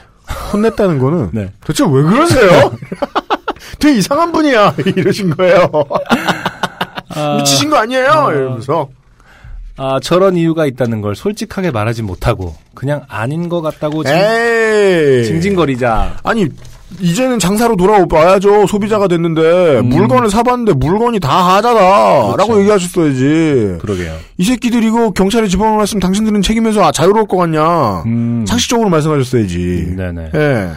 혼냈다는 0.52 1.00
거는 1.00 1.30
네. 1.34 1.52
도대체 1.62 1.84
왜 1.86 2.02
그러세요? 2.04 2.72
되게 3.80 4.00
이상한 4.00 4.32
분이야. 4.32 4.76
이러신 4.98 5.30
거예요. 5.36 5.70
미치신 7.38 7.70
거 7.70 7.78
아니에요? 7.78 8.32
이러면서. 8.34 8.90
아, 9.78 10.00
저런 10.02 10.38
이유가 10.38 10.66
있다는 10.66 11.02
걸 11.02 11.16
솔직하게 11.16 11.72
말하지 11.72 12.02
못하고 12.02 12.56
그냥 12.74 13.02
아닌 13.08 13.50
것 13.50 13.62
같다고 13.62 14.04
징. 14.04 14.14
징징거리자. 15.26 16.18
아니, 16.24 16.48
이제는 17.00 17.40
장사로 17.40 17.76
돌아와야죠. 17.76 18.68
소비자가 18.68 19.08
됐는데, 19.08 19.80
음. 19.80 19.90
물건을 19.90 20.30
사봤는데 20.30 20.74
물건이 20.74 21.20
다 21.20 21.56
하자다. 21.56 21.80
라고 21.80 22.32
그렇죠. 22.36 22.60
얘기하셨어야지. 22.62 23.78
그러게요. 23.82 24.16
이 24.38 24.46
새끼들 24.46 24.84
이거 24.84 25.12
경찰에 25.12 25.48
집어넣었으면 25.48 26.00
당신들은 26.00 26.42
책임에서 26.42 26.84
아, 26.86 26.92
자유로울 26.92 27.28
것 27.28 27.38
같냐. 27.38 28.04
음. 28.06 28.46
상식적으로 28.48 28.90
말씀하셨어야지. 28.90 29.94
네네. 29.98 30.32
예. 30.36 30.70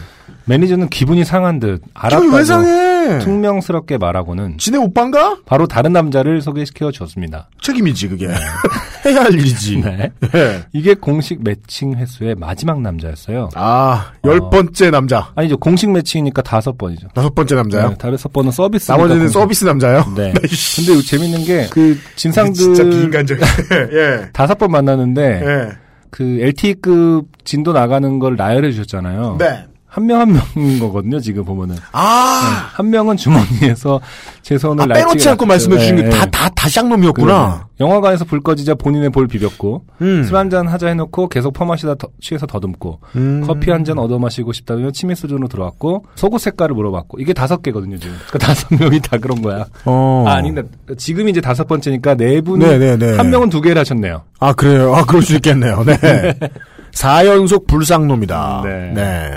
매니저는 0.49 0.89
기분이 0.89 1.23
상한 1.25 1.59
듯 1.59 1.83
알았다고 1.93 2.43
상해? 2.43 3.19
퉁명스럽게 3.19 3.99
말하고는 3.99 4.57
지네 4.57 4.79
오빠인가? 4.79 5.37
바로 5.45 5.67
다른 5.67 5.93
남자를 5.93 6.41
소개시켜 6.41 6.91
줬습니다. 6.91 7.49
책임이지, 7.61 8.07
그게. 8.09 8.27
해야 9.05 9.21
할 9.23 9.33
일이지. 9.33 9.77
네. 9.81 10.11
예. 10.35 10.63
이게 10.73 10.95
공식 10.95 11.43
매칭 11.43 11.93
횟수의 11.95 12.33
마지막 12.35 12.81
남자였어요. 12.81 13.49
아, 13.53 14.11
열 14.25 14.39
어. 14.41 14.49
번째 14.49 14.89
남자. 14.89 15.31
아니죠. 15.35 15.55
공식 15.57 15.91
매칭이니까 15.91 16.41
다섯 16.41 16.77
번이죠. 16.77 17.09
다섯 17.13 17.33
번째 17.35 17.55
남자요? 17.55 17.89
네, 17.89 17.95
다섯 17.95 18.33
번은 18.33 18.51
서비스. 18.51 18.91
나머지는 18.91 19.29
서비스 19.29 19.65
남자요? 19.65 20.03
네. 20.15 20.33
씨. 20.49 20.85
근데 20.87 21.01
재밌는 21.05 21.43
게 21.45 21.67
그 21.69 21.95
진상들 22.15 22.53
진짜 22.55 22.83
비인간적이네. 22.83 23.47
예. 23.93 24.29
다섯 24.33 24.57
번 24.57 24.71
만나는데 24.71 25.21
예. 25.45 25.69
그 26.09 26.39
LTE급 26.41 27.27
진도 27.45 27.71
나가는 27.71 28.17
걸 28.17 28.35
나열해 28.35 28.71
주셨잖아요. 28.71 29.35
네. 29.39 29.65
한 29.99 30.07
명 30.07 30.19
한 30.21 30.33
명인 30.55 30.79
거거든요. 30.79 31.19
지금 31.19 31.43
보면은 31.45 31.75
아, 31.91 32.69
한 32.73 32.89
명은 32.89 33.17
주머니에서 33.17 33.99
제 34.41 34.57
손을 34.57 34.91
아 34.91 34.95
빼놓지 34.95 35.27
않고 35.29 35.45
말씀해 35.45 35.77
주신 35.77 35.95
네, 35.97 36.03
게 36.03 36.09
다, 36.09 36.25
다, 36.27 36.49
다 36.49 36.69
쌍놈이었구나. 36.69 37.63
네. 37.77 37.85
영화관에서 37.85 38.25
불 38.25 38.41
꺼지자 38.41 38.75
본인의 38.75 39.09
볼 39.09 39.27
비볐고 39.27 39.85
음. 40.01 40.23
술한 40.25 40.49
잔 40.49 40.67
하자 40.67 40.87
해놓고 40.89 41.29
계속 41.29 41.53
퍼마시다 41.53 41.95
더- 41.95 42.09
취해서 42.21 42.45
더듬고 42.45 42.99
음. 43.15 43.43
커피 43.47 43.71
한 43.71 43.85
잔 43.85 43.97
얻어 43.97 44.19
마시고 44.19 44.51
싶다면 44.51 44.91
치매 44.91 45.15
수준으로 45.15 45.47
들어왔고 45.47 46.05
속옷 46.15 46.41
색깔을 46.41 46.75
물어봤고 46.75 47.19
이게 47.21 47.31
다섯 47.33 47.61
개거든요 47.61 47.97
지금 47.97 48.15
그러니까 48.27 48.39
다섯 48.53 48.67
명이 48.77 48.99
다 48.99 49.17
그런 49.17 49.41
거야 49.41 49.65
어. 49.85 50.25
아 50.27 50.33
아닌데 50.33 50.63
지금 50.97 51.29
이제 51.29 51.39
다섯 51.39 51.65
번째니까 51.67 52.15
네 52.15 52.41
분이 52.41 52.65
네네네. 52.65 53.15
한 53.15 53.29
명은 53.29 53.49
두 53.49 53.61
개를 53.61 53.79
하셨네요 53.79 54.23
아, 54.41 54.51
그래요? 54.53 54.93
아, 54.95 55.05
그럴 55.05 55.21
수 55.21 55.33
있겠네요. 55.35 55.83
네. 55.85 55.97
4연속 56.93 57.67
불쌍놈이다. 57.67 58.61
네. 58.65 58.91
네. 58.93 59.31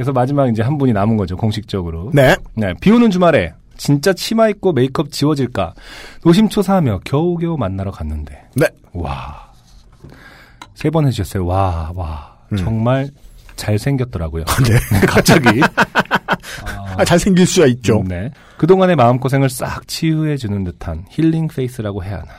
그래서 0.00 0.12
마지막 0.14 0.48
이제 0.48 0.62
한 0.62 0.78
분이 0.78 0.94
남은 0.94 1.18
거죠 1.18 1.36
공식적으로 1.36 2.10
네. 2.14 2.34
네, 2.54 2.72
비 2.80 2.90
오는 2.90 3.10
주말에 3.10 3.52
진짜 3.76 4.14
치마 4.14 4.48
입고 4.48 4.72
메이크업 4.72 5.12
지워질까 5.12 5.74
노심초사하며 6.24 7.00
겨우겨우 7.04 7.58
만나러 7.58 7.90
갔는데 7.90 8.46
네. 8.56 8.66
와. 8.94 9.52
세 10.74 10.88
번 10.88 11.06
해주셨어요. 11.06 11.44
와, 11.44 11.92
와. 11.94 12.34
정말 12.56 13.10
잘생겼더라고요. 13.56 14.44
네. 14.66 15.00
갑자기. 15.06 15.60
아, 16.96 17.04
잘생길 17.04 17.46
수야 17.46 17.66
있죠. 17.66 18.02
네. 18.08 18.30
그동안의 18.56 18.96
마음고생을 18.96 19.50
싹 19.50 19.86
치유해주는 19.86 20.64
듯한 20.64 21.04
힐링 21.10 21.48
페이스라고 21.48 22.02
해야 22.04 22.20
하나. 22.20 22.32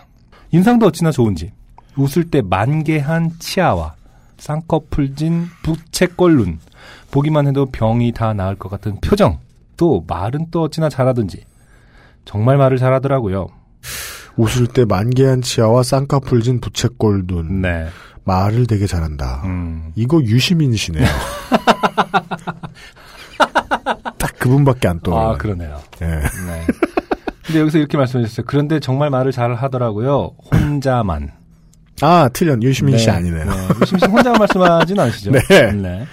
인상도 0.49 0.87
어찌나 0.87 1.11
좋은지. 1.11 1.51
웃을 1.95 2.23
때 2.23 2.41
만개한 2.41 3.33
치아와 3.37 3.93
쌍꺼풀진 4.41 5.45
부채꼴 5.61 6.35
눈. 6.35 6.59
보기만 7.11 7.45
해도 7.45 7.67
병이 7.67 8.11
다 8.13 8.33
나을 8.33 8.55
것 8.55 8.69
같은 8.69 8.99
표정. 8.99 9.37
또 9.77 10.03
말은 10.07 10.47
또 10.49 10.63
어찌나 10.63 10.89
잘하든지. 10.89 11.43
정말 12.25 12.57
말을 12.57 12.77
잘하더라고요. 12.77 13.49
웃을 14.37 14.65
때 14.65 14.85
만개한 14.85 15.43
치아와 15.43 15.83
쌍꺼풀진 15.83 16.59
부채꼴 16.59 17.27
눈. 17.27 17.61
네. 17.61 17.87
말을 18.23 18.65
되게 18.65 18.87
잘한다. 18.87 19.43
음. 19.45 19.91
이거 19.95 20.19
유시민이시네요. 20.21 21.05
딱 24.17 24.39
그분밖에 24.39 24.87
안 24.87 24.99
떠올라요. 25.01 25.29
아, 25.29 25.37
그러네요. 25.37 25.79
예. 26.01 26.05
네. 26.07 26.21
근데 27.43 27.59
여기서 27.59 27.77
이렇게 27.77 27.95
말씀해 27.97 28.25
주셨어요. 28.25 28.45
그런데 28.47 28.79
정말 28.79 29.11
말을 29.11 29.31
잘 29.31 29.53
하더라고요. 29.53 30.31
혼자만. 30.51 31.40
아, 32.01 32.29
틀린 32.33 32.61
유시민 32.63 32.97
씨 32.97 33.09
아니네요. 33.09 33.45
유심 33.81 33.99
씨 33.99 34.05
혼자 34.05 34.31
말씀하진 34.33 34.99
않으시죠? 34.99 35.31
네. 35.75 36.05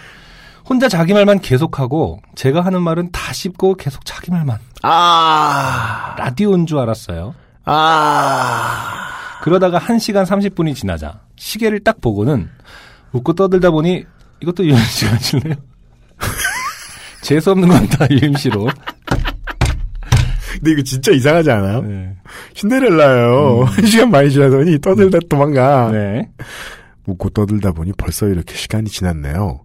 혼자 0.69 0.89
자기 0.89 1.15
말만 1.15 1.41
계속하고 1.41 2.21
제가 2.35 2.61
하는 2.61 2.83
말은 2.83 3.11
다 3.11 3.33
씹고 3.33 3.75
계속 3.77 4.05
자기 4.05 4.31
말만. 4.31 4.59
아, 4.83 6.15
라디오인 6.19 6.67
줄 6.67 6.79
알았어요. 6.79 7.35
아. 7.65 9.09
그러다가 9.43 9.79
1시간 9.79 10.27
30분이 10.27 10.75
지나자 10.75 11.21
시계를 11.37 11.81
딱 11.85 12.01
보고는 12.01 12.51
웃고 13.13 13.33
떠들다 13.35 13.71
보니 13.71 14.05
이것도 14.43 14.65
유임 14.67 14.77
씨가 14.77 15.13
하실래요? 15.15 15.55
재수 17.23 17.51
없는 17.53 17.69
건 17.69 17.89
다 17.89 18.07
유임 18.11 18.35
씨로. 18.37 18.69
근데 20.59 20.73
이거 20.73 20.83
진짜 20.83 21.13
이상하지 21.13 21.51
않아요? 21.51 21.83
네. 21.83 22.15
신데렐라요. 22.55 23.65
한 23.65 23.87
시간 23.87 24.11
많이 24.11 24.31
지나더니 24.31 24.81
떠들다 24.81 25.19
도망가. 25.29 25.91
네. 25.93 26.29
웃고 27.07 27.31
떠들다 27.31 27.73
보니 27.73 27.93
벌써 27.97 28.27
이렇게 28.27 28.55
시간이 28.55 28.91
지났네요. 28.91 29.61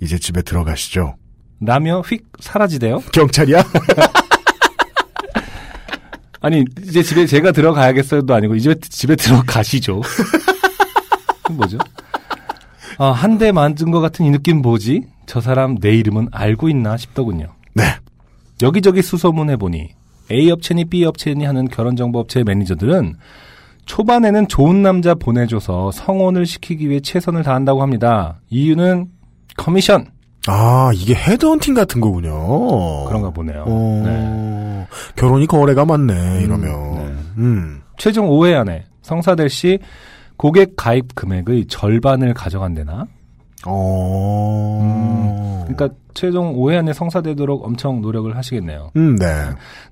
이제 0.00 0.18
집에 0.18 0.42
들어가시죠. 0.42 1.16
라며 1.60 2.00
휙 2.00 2.24
사라지대요. 2.40 3.00
경찰이야? 3.12 3.62
아니 6.40 6.64
이제 6.82 7.02
집에 7.02 7.26
제가 7.26 7.50
들어가야겠어요도 7.52 8.32
아니고 8.32 8.54
이제 8.54 8.74
집에 8.80 9.16
들어가시죠. 9.16 10.02
뭐죠? 11.50 11.78
아, 12.98 13.10
한 13.10 13.30
대 13.30 13.50
맞은 13.52 13.90
것 13.90 14.00
같은 14.00 14.24
이 14.24 14.30
느낌 14.30 14.62
뭐지? 14.62 15.02
저 15.26 15.40
사람 15.40 15.76
내 15.78 15.90
이름은 15.94 16.28
알고 16.30 16.68
있나 16.68 16.96
싶더군요. 16.96 17.48
네. 17.74 17.82
여기저기 18.62 19.02
수소문해 19.02 19.56
보니 19.56 19.90
A 20.30 20.50
업체니 20.50 20.86
B 20.86 21.04
업체니 21.04 21.44
하는 21.44 21.68
결혼정보업체 21.68 22.44
매니저들은 22.44 23.16
초반에는 23.86 24.48
좋은 24.48 24.82
남자 24.82 25.14
보내줘서 25.14 25.90
성혼을 25.90 26.44
시키기 26.44 26.88
위해 26.90 27.00
최선을 27.00 27.42
다한다고 27.42 27.82
합니다. 27.82 28.40
이유는 28.50 29.08
커미션 29.56 30.06
아, 30.46 30.90
이게 30.94 31.14
헤드헌팅 31.14 31.74
같은 31.74 32.00
거군요. 32.00 33.04
그런가 33.06 33.30
보네요. 33.30 33.64
어, 33.66 34.02
네. 34.04 34.86
결혼이 35.16 35.46
거래가 35.46 35.84
맞네, 35.84 36.42
이러면. 36.42 36.94
네. 36.94 37.14
음. 37.38 37.82
최종 37.98 38.28
5회 38.30 38.54
안에 38.54 38.84
성사될 39.02 39.50
시 39.50 39.78
고객 40.38 40.74
가입 40.76 41.14
금액의 41.14 41.66
절반을 41.66 42.32
가져간대나? 42.32 43.06
어. 43.66 45.64
그러니까 45.66 45.96
최종 46.14 46.56
5회 46.56 46.78
안에 46.78 46.92
성사되도록 46.92 47.64
엄청 47.64 48.00
노력을 48.00 48.34
하시겠네요. 48.36 48.90
음, 48.96 49.16
네. 49.16 49.26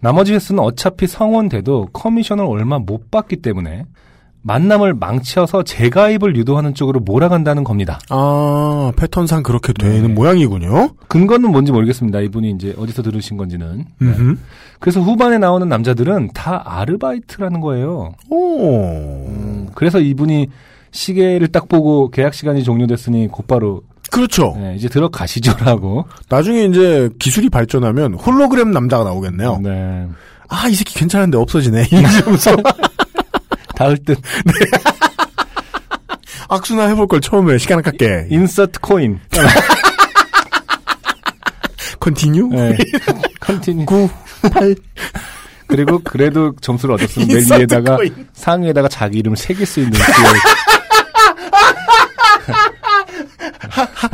나머지 0.01 0.33
횟수는 0.33 0.63
어차피 0.63 1.07
성원돼도 1.07 1.89
커미션을 1.93 2.45
얼마 2.45 2.79
못 2.79 3.11
받기 3.11 3.37
때문에 3.37 3.85
만남을 4.47 4.95
망쳐서 4.95 5.65
재가입을 5.65 6.37
유도하는 6.37 6.73
쪽으로 6.73 7.01
몰아간다는 7.01 7.65
겁니다. 7.65 7.99
아, 8.11 8.93
패턴상 8.97 9.43
그렇게 9.43 9.73
되는 9.73 10.03
네. 10.03 10.09
모양이군요. 10.09 10.91
근거는 11.09 11.51
뭔지 11.51 11.73
모르겠습니다. 11.73 12.21
이분이 12.21 12.51
이제 12.53 12.73
어디서 12.79 13.03
들으신 13.03 13.37
건지는. 13.37 13.87
네. 13.99 14.09
그래서 14.79 15.01
후반에 15.01 15.39
나오는 15.39 15.69
남자들은 15.69 16.31
다 16.33 16.63
아르바이트라는 16.65 17.61
거예요. 17.61 18.13
오. 18.31 19.27
음, 19.27 19.69
그래서 19.75 19.99
이분이 19.99 20.49
시계를 20.97 21.49
딱 21.49 21.69
보고 21.69 22.11
계약 22.11 22.35
시간이 22.35 22.65
종료됐으니 22.65 23.29
곧바로 23.29 23.83
그렇죠. 24.11 24.57
네, 24.59 24.75
이제 24.77 24.89
들어가시죠라고. 24.89 26.07
나중에 26.29 26.65
이제 26.65 27.11
기술이 27.19 27.51
발전하면 27.51 28.15
홀로그램 28.15 28.71
남자가 28.71 29.05
나오겠네요. 29.05 29.61
네. 29.63 30.07
아, 30.49 30.69
이 30.69 30.75
새끼 30.75 30.95
괜찮은데 30.95 31.37
없어지네. 31.39 31.89
이러면서 31.91 32.57
닿을 33.75 33.99
듯 33.99 34.19
악수나 36.49 36.87
해볼 36.89 37.09
걸 37.09 37.21
처음에 37.21 37.59
시간 37.59 37.81
아깝게. 37.81 38.29
insert 38.31 38.81
coin. 38.81 39.19
continue? 42.01 42.49
네. 42.49 42.79
continue. 43.41 43.85
9, 43.87 44.09
8. 44.53 44.77
그리고 45.67 45.99
그래도 46.05 46.55
점수를 46.61 46.95
얻었으면 46.95 47.27
맨 47.27 47.39
위에다가 47.59 47.97
코인. 47.97 48.29
상위에다가 48.35 48.87
자기 48.89 49.19
이름을 49.19 49.37
새길 49.37 49.67
수 49.67 49.81
있는 49.81 49.99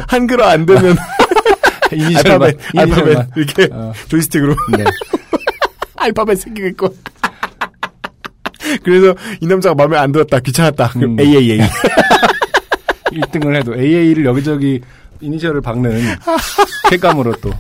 한글어 0.09 0.45
안 0.45 0.67
되면 0.67 0.97
이니셜만. 1.93 2.43
알파벳, 2.43 2.59
알파벳 2.77 2.89
이니셜만. 2.89 3.31
이렇게 3.37 3.69
어. 3.73 3.93
조이스틱으로 4.09 4.55
네. 4.77 4.85
알파벳 5.97 6.39
생기겠고. 6.39 6.95
그래서 8.83 9.15
이 9.41 9.47
남자가 9.47 9.75
마음에 9.75 9.97
안 9.99 10.13
들었다, 10.13 10.41
귀찮았다. 10.41 10.89
그럼 10.91 11.13
음. 11.13 11.21
AAA. 11.21 11.61
1등을 13.13 13.57
해도 13.57 13.75
AA를 13.79 14.25
여기저기 14.25 14.81
이니셜을 15.23 15.61
박는 15.61 15.93
쾌감으로 16.91 17.35
또. 17.41 17.51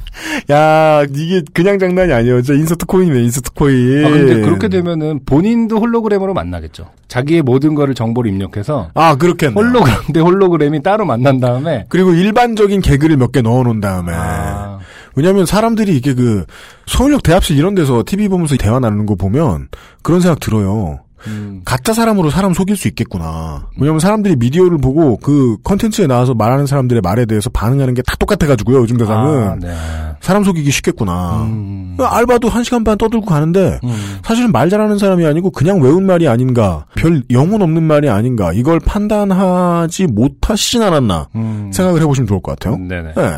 야, 0.51 1.03
이게 1.15 1.43
그냥 1.55 1.79
장난이 1.79 2.13
아니에요. 2.13 2.43
진짜 2.43 2.59
insert 2.59 2.87
coin이네, 2.87 3.23
insert 3.23 3.53
coin. 3.53 4.05
아, 4.05 4.11
근데 4.11 4.41
그렇게 4.41 4.69
되면은 4.69 5.21
본인도 5.25 5.79
홀로그램으로 5.79 6.35
만나겠죠. 6.35 6.87
자기의 7.09 7.43
모든 7.43 7.75
거를 7.75 7.95
정보를 7.95 8.31
입력해서 8.31 8.91
아, 8.95 9.15
그렇겠네. 9.17 9.55
홀로그램 9.55 9.97
대 10.13 10.21
홀로그램이 10.21 10.83
따로 10.83 11.05
만난 11.05 11.41
다음에 11.41 11.87
그리고 11.89 12.13
일반적인 12.13 12.81
개그를 12.81 13.17
몇 13.17 13.33
개 13.33 13.41
넣어 13.43 13.63
놓은 13.63 13.81
다음에. 13.81 14.13
아, 14.15 14.79
왜냐면 15.15 15.47
사람들이 15.47 15.97
이게 15.97 16.15
그 16.15 16.45
서울역 16.87 17.23
대합실 17.23 17.57
이런 17.57 17.75
데서 17.75 18.03
TV 18.07 18.29
보면서 18.29 18.57
대화 18.57 18.81
나누는 18.81 19.07
거 19.07 19.15
보면 19.15 19.69
그런 20.03 20.21
생각 20.21 20.41
들어요. 20.41 21.01
음, 21.27 21.63
가짜 21.65 21.93
사람으로 21.93 22.31
사람 22.31 22.53
속일 22.55 22.77
수 22.77 22.89
있겠구나. 22.89 23.69
왜냐면 23.79 24.01
사람들이 24.01 24.37
미디어를 24.37 24.79
보고 24.79 25.17
그 25.19 25.57
컨텐츠에 25.65 26.07
나와서 26.07 26.35
말하는 26.35 26.67
사람들의 26.67 27.01
말에 27.03 27.25
대해서 27.27 27.49
반응하는 27.51 27.95
게 27.95 28.03
다 28.03 28.17
똑같아가지고요. 28.17 28.79
요즘 28.79 28.97
대상은. 28.97 29.49
아, 29.49 29.57
네. 29.61 29.73
사람 30.21 30.45
속이기 30.45 30.71
쉽겠구나. 30.71 31.43
음, 31.45 31.95
그 31.97 32.05
알바도 32.05 32.49
한 32.49 32.65
시간 32.65 32.85
반 32.85 32.99
떠들고 32.99 33.27
가는데 33.27 33.79
음, 33.85 34.19
사실은 34.25 34.53
말 34.53 34.69
잘하는 34.71 34.99
사람이 34.99 35.25
아니고 35.27 35.51
그냥 35.51 35.81
외운 35.81 36.05
말이 36.07 36.29
아닌가. 36.29 36.87
별 36.97 37.23
영혼 37.31 37.63
없는 37.63 37.83
말이 37.83 38.09
아닌가. 38.09 38.53
이걸 38.53 38.81
판단하지 38.81 40.07
못하시진 40.09 40.83
않았나. 40.83 41.29
음. 41.35 41.71
생각을 41.73 42.01
해보시면 42.03 42.27
좋을 42.27 42.41
것 42.43 42.59
같아요. 42.59 42.77
네네. 42.79 43.15
네. 43.17 43.37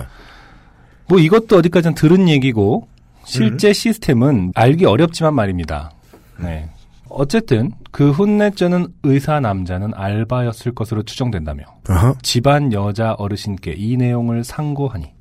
뭐 1.08 1.18
이것도 1.18 1.58
어디까지는 1.58 1.94
들은 1.94 2.28
얘기고 2.28 2.88
실제 3.24 3.68
음. 3.68 3.72
시스템은 3.72 4.52
알기 4.54 4.86
어렵지만 4.86 5.34
말입니다. 5.34 5.90
네. 6.38 6.68
어쨌든 7.16 7.70
그 7.90 8.10
혼내쩌는 8.10 8.88
의사 9.04 9.40
남자는 9.40 9.92
알바였을 9.94 10.74
것으로 10.74 11.02
추정된다며 11.04 11.64
아하. 11.88 12.14
집안 12.22 12.72
여자 12.72 13.12
어르신께 13.12 13.74
이 13.76 13.96
내용을 13.96 14.44
상고하니 14.44 15.12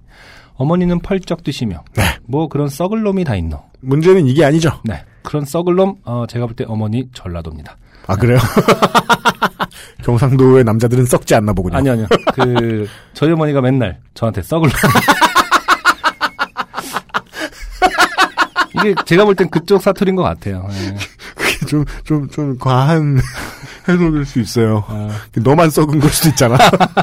어머니는 0.56 1.00
펄쩍 1.00 1.44
뛰시며 1.44 1.84
네. 1.96 2.04
뭐 2.28 2.48
그런 2.48 2.68
썩을 2.70 3.02
놈이 3.04 3.24
다 3.24 3.36
있노. 3.36 3.62
문제는 3.82 4.28
이게 4.28 4.46
아니죠. 4.46 4.72
네. 4.84 5.04
그런 5.24 5.46
썩을 5.46 5.76
놈 5.76 5.96
어, 6.04 6.26
제가 6.28 6.46
볼 6.46 6.56
때 6.56 6.66
어머니 6.68 7.10
전라도입니다. 7.14 7.78
아 8.08 8.16
그래요? 8.16 8.38
경상도의 10.04 10.64
남자들은 10.66 11.06
썩지 11.06 11.34
않나 11.36 11.54
보군요. 11.54 11.78
아니요, 11.78 11.94
아니요. 11.94 12.08
그 12.34 12.88
저희 13.14 13.32
어머니가 13.32 13.62
맨날 13.62 14.00
저한테 14.14 14.42
썩을 14.42 14.70
놈. 14.70 14.76
이게 18.82 18.96
제가 19.06 19.24
볼 19.26 19.36
땐 19.36 19.50
그쪽 19.50 19.82
사투리인 19.82 20.16
것 20.16 20.24
같아요. 20.24 20.68
네. 20.70 20.96
좀, 21.74 21.86
좀, 22.04 22.30
좀 22.30 22.58
과한 22.60 23.20
해석일 23.90 24.26
수 24.26 24.40
있어요. 24.40 24.84
아, 24.88 25.10
너만 25.36 25.72
썩은 25.72 26.00
걸 26.00 26.10
수도 26.12 26.30
있잖아. 26.30 26.56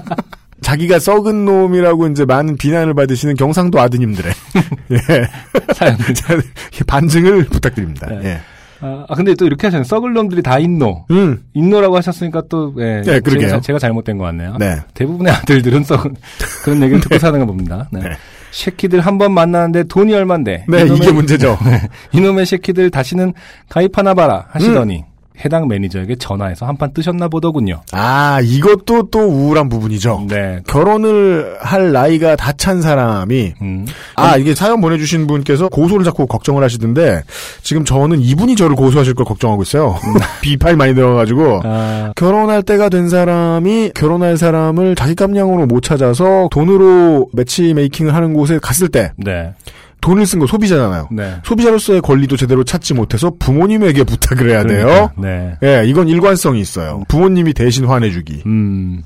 자기가 0.63 1.01
썩은 1.01 1.45
놈이라고 1.45 2.07
이제 2.09 2.25
많은 2.25 2.57
비난을 2.57 2.95
받으시는 2.95 3.35
경상도 3.35 3.81
아드님들의 3.81 4.33
예. 4.93 5.75
사연. 5.75 5.97
자, 6.15 6.39
반증을 6.87 7.47
부탁드립니다. 7.47 8.07
네. 8.11 8.21
예. 8.25 8.41
아, 8.83 9.05
아, 9.09 9.15
근데 9.15 9.35
또 9.35 9.47
이렇게 9.47 9.67
하셨네요. 9.67 9.85
썩을 9.85 10.13
놈들이 10.13 10.43
다 10.43 10.59
있노. 10.59 11.07
음, 11.11 11.43
있노라고 11.55 11.97
하셨으니까 11.97 12.45
또, 12.49 12.73
예. 12.79 13.03
네, 13.05 13.21
그러게요. 13.21 13.49
제가, 13.49 13.61
제가 13.61 13.79
잘못된 13.79 14.19
것 14.19 14.25
같네요. 14.25 14.57
네. 14.59 14.77
대부분의 14.95 15.33
아들들은 15.33 15.83
썩은, 15.85 16.15
그런 16.63 16.83
얘기를 16.83 17.01
듣고 17.01 17.19
사는 17.19 17.39
거 17.41 17.47
봅니다. 17.47 17.89
네. 17.91 18.01
네. 18.01 18.11
쉐키들 18.53 19.01
한 19.01 19.19
번 19.19 19.33
만나는데 19.33 19.85
돈이 19.85 20.13
얼만데. 20.15 20.65
네, 20.69 20.85
이놈의- 20.85 20.97
이게 20.97 21.13
문제죠. 21.13 21.59
이놈의 22.13 22.47
쉐키들 22.47 22.91
다시는 22.91 23.33
가입하나 23.69 24.15
봐라 24.15 24.47
하시더니 24.51 25.05
해당 25.45 25.67
매니저에게 25.69 26.17
전화해서 26.17 26.67
한판 26.67 26.93
뜨셨나 26.95 27.29
보더군요. 27.29 27.81
아, 27.93 28.41
이것도 28.43 29.09
또 29.11 29.21
우울한 29.21 29.69
부분이죠. 29.69 30.27
네. 30.29 30.61
결혼을 30.67 31.57
할 31.61 31.93
나이가 31.93 32.37
다 32.37 32.53
찬 32.61 32.83
사람이 32.83 33.55
음. 33.63 33.87
아 34.17 34.37
이게 34.37 34.55
사연 34.55 34.83
보내 34.83 34.99
주신 34.99 35.27
분께서 35.27 35.69
고소를 35.71 36.05
자꾸 36.05 36.27
걱정을 36.27 36.63
하시던데 36.63 37.23
지금 37.63 37.87
저는 37.87 38.21
이분이 38.21 38.55
저를 38.55 38.77
고소하실 38.77 39.15
걸 39.15 39.25
걱정하고 39.25 39.63
있어요. 39.63 39.97
비파이 40.43 40.77
많이 40.77 40.95
들어가가지고 40.95 41.63
아, 41.65 42.13
결혼할 42.17 42.63
때가 42.63 42.91
된 42.91 43.09
사람이 43.09 43.93
결혼할 43.95 44.37
사람을 44.37 44.95
자기 44.95 45.15
감량으로 45.15 45.67
못 45.67 45.81
찾아서 45.83 46.49
돈으로 46.51 47.29
매치 47.33 47.73
메이킹을 47.73 48.15
하는 48.15 48.35
곳에 48.35 48.59
갔을 48.61 48.89
때 48.89 49.13
네. 49.17 49.55
돈을 50.01 50.27
쓴 50.27 50.39
거 50.39 50.47
소비자잖아요. 50.47 51.09
네. 51.13 51.37
소비자로서의 51.45 52.01
권리도 52.01 52.37
제대로 52.37 52.65
찾지 52.65 52.95
못해서 52.95 53.31
부모님에게 53.39 54.05
부탁을 54.05 54.51
해야 54.51 54.65
돼요. 54.65 55.11
그러니까, 55.15 55.15
네. 55.19 55.57
예, 55.63 55.87
이건 55.87 56.09
일관성이 56.09 56.61
있어요. 56.61 57.03
부모님이 57.09 57.53
대신 57.55 57.87
화내주기. 57.87 58.43
음. 58.47 59.03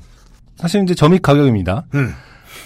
사실 0.57 0.83
이제 0.83 0.95
점입 0.95 1.21
가격입니다. 1.21 1.83
음. 1.95 2.13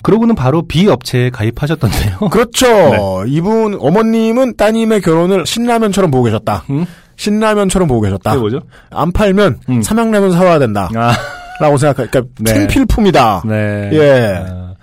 그러고는 0.03 0.35
바로 0.35 0.61
B 0.65 0.87
업체에 0.87 1.29
가입하셨던데요. 1.29 2.19
그렇죠. 2.31 3.25
이분 3.27 3.75
어머님은 3.79 4.55
따님의 4.55 5.01
결혼을 5.01 5.45
신라면처럼 5.45 6.11
보고 6.11 6.23
계셨다. 6.25 6.63
음? 6.69 6.85
신라면처럼 7.17 7.87
보고 7.87 7.99
계셨다. 8.01 8.31
그게 8.31 8.39
뭐죠? 8.39 8.61
안 8.91 9.11
팔면 9.11 9.59
음. 9.69 9.81
삼양라면 9.81 10.31
사와야 10.31 10.59
된다. 10.59 10.89
아, 10.95 11.11
라고 11.59 11.77
생각하, 11.77 12.05
그러니까 12.09 12.33
네. 12.39 12.53
생필품이다. 12.53 13.43
네. 13.45 13.89
예. 13.91 14.43
아, 14.47 14.73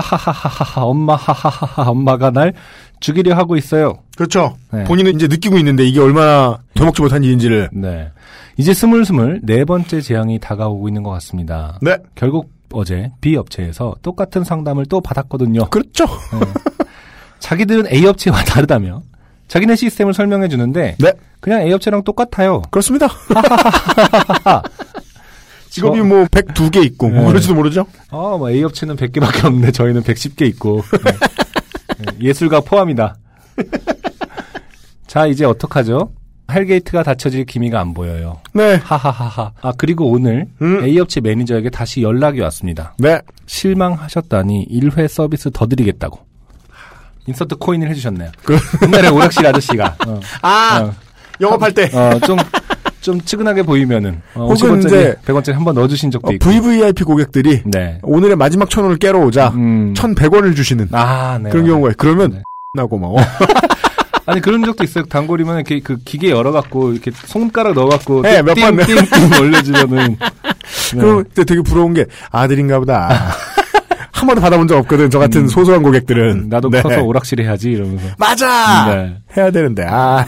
하하하하하 0.00 0.82
엄마 0.84 1.14
하하하하 1.16 1.90
엄마가 1.90 2.30
날 2.30 2.54
죽이려 3.00 3.34
하고 3.34 3.56
있어요. 3.56 3.98
그렇죠. 4.16 4.56
네. 4.72 4.84
본인은 4.84 5.16
이제 5.16 5.26
느끼고 5.26 5.58
있는데 5.58 5.84
이게 5.84 6.00
얼마나 6.00 6.58
되먹지 6.74 7.02
못한 7.02 7.24
일인지를. 7.24 7.70
네. 7.72 8.10
이제 8.56 8.72
스물스물 8.72 9.40
네 9.42 9.64
번째 9.64 10.00
재앙이 10.00 10.38
다가오고 10.38 10.88
있는 10.88 11.02
것 11.02 11.10
같습니다. 11.10 11.78
네. 11.82 11.96
결국 12.14 12.50
어제 12.72 13.10
B 13.20 13.36
업체에서 13.36 13.94
똑같은 14.02 14.44
상담을 14.44 14.86
또 14.86 15.00
받았거든요. 15.00 15.68
그렇죠. 15.70 16.06
자기들은 17.38 17.92
A 17.92 18.06
업체와 18.06 18.42
다르다며 18.44 19.02
자기네 19.48 19.76
시스템을 19.76 20.14
설명해 20.14 20.48
주는데 20.48 20.96
네. 20.98 21.12
그냥 21.40 21.62
A 21.62 21.72
업체랑 21.72 22.04
똑같아요. 22.04 22.62
그렇습니다. 22.70 23.08
직업이 25.72 25.98
저- 25.98 26.04
뭐 26.04 26.24
102개 26.26 26.84
있고 26.84 27.08
뭐 27.08 27.22
네. 27.22 27.26
그럴지도 27.28 27.54
모르죠. 27.54 27.86
아, 28.10 28.36
뭐 28.38 28.50
A 28.50 28.62
업체는 28.62 28.94
100개밖에 28.96 29.46
없는데 29.46 29.72
저희는 29.72 30.02
110개 30.02 30.46
있고 30.48 30.82
네. 31.04 31.12
네, 31.98 32.26
예술가 32.28 32.60
포함이다. 32.60 33.16
자, 35.06 35.26
이제 35.26 35.44
어떡하죠? 35.44 36.12
hell 36.50 36.71
gate가 36.71 37.02
닫혀질 37.02 37.44
기미가 37.46 37.80
안 37.80 37.94
보여요. 37.94 38.40
네. 38.52 38.74
하하하하. 38.82 39.52
아, 39.62 39.72
그리고 39.78 40.10
오늘 40.10 40.46
음. 40.60 40.84
A 40.84 40.98
업체 40.98 41.20
매니저에게 41.20 41.70
다시 41.70 42.02
연락이 42.02 42.40
왔습니다. 42.40 42.94
네. 42.98 43.20
실망하셨다니 43.46 44.66
1회 44.70 45.08
서비스 45.08 45.50
더 45.52 45.66
드리겠다고. 45.66 46.18
insert 47.26 47.56
coin을 47.56 47.88
해주셨네요. 47.90 48.32
그- 48.44 48.58
옛날에 48.84 49.08
오락실 49.08 49.46
아저씨가. 49.46 49.96
어, 50.06 50.20
아, 50.42 50.80
어, 50.82 50.94
영업할 51.40 51.72
때. 51.72 51.84
어, 51.96 52.18
좀 52.26 52.36
좀 53.02 53.20
측은하게 53.20 53.64
보이면은 53.64 54.22
어, 54.34 54.46
혹은 54.46 54.54
50원짜리, 54.56 54.86
이제 54.86 55.16
100원짜리 55.26 55.52
한번 55.52 55.74
넣어주신 55.74 56.10
적도 56.12 56.28
어, 56.28 56.32
있고. 56.32 56.48
VVIP 56.48 57.04
고객들이 57.04 57.62
네. 57.66 57.98
오늘의 58.02 58.36
마지막 58.36 58.70
천 58.70 58.84
원을 58.84 58.96
깨러 58.96 59.18
오자 59.18 59.48
음. 59.50 59.92
1,100원을 59.96 60.54
주시는 60.56 60.88
아, 60.92 61.38
네. 61.42 61.50
그런 61.50 61.66
경우가 61.66 61.90
있- 61.90 61.96
그러면 61.98 62.30
네. 62.30 62.42
나 62.74 62.86
고마워. 62.86 63.18
아니 64.24 64.40
그런 64.40 64.64
적도 64.64 64.84
있어요. 64.84 65.04
단골이면 65.06 65.56
이렇게 65.56 65.80
그 65.80 65.96
기계 66.04 66.30
열어갖고 66.30 66.92
이렇게 66.92 67.10
손가락 67.12 67.74
넣어갖고 67.74 68.22
네, 68.22 68.40
몇 68.40 68.54
번, 68.54 68.76
띵띵띵 68.76 69.40
올려주면은. 69.40 70.16
네. 70.94 70.98
그럼 71.00 71.24
되게 71.34 71.60
부러운 71.60 71.92
게 71.92 72.06
아들인가 72.30 72.78
보다. 72.78 73.32
한 74.12 74.26
번도 74.28 74.40
받아본 74.40 74.68
적 74.68 74.78
없거든. 74.78 75.10
저 75.10 75.18
같은 75.18 75.48
소소한 75.48 75.82
고객들은. 75.82 76.30
음, 76.44 76.48
나도 76.48 76.70
네. 76.70 76.80
커서 76.80 77.02
오락실 77.02 77.40
해야지 77.42 77.72
이러면서. 77.72 78.06
맞아. 78.16 78.94
네. 78.94 79.16
해야 79.36 79.50
되는데. 79.50 79.84
아. 79.88 80.24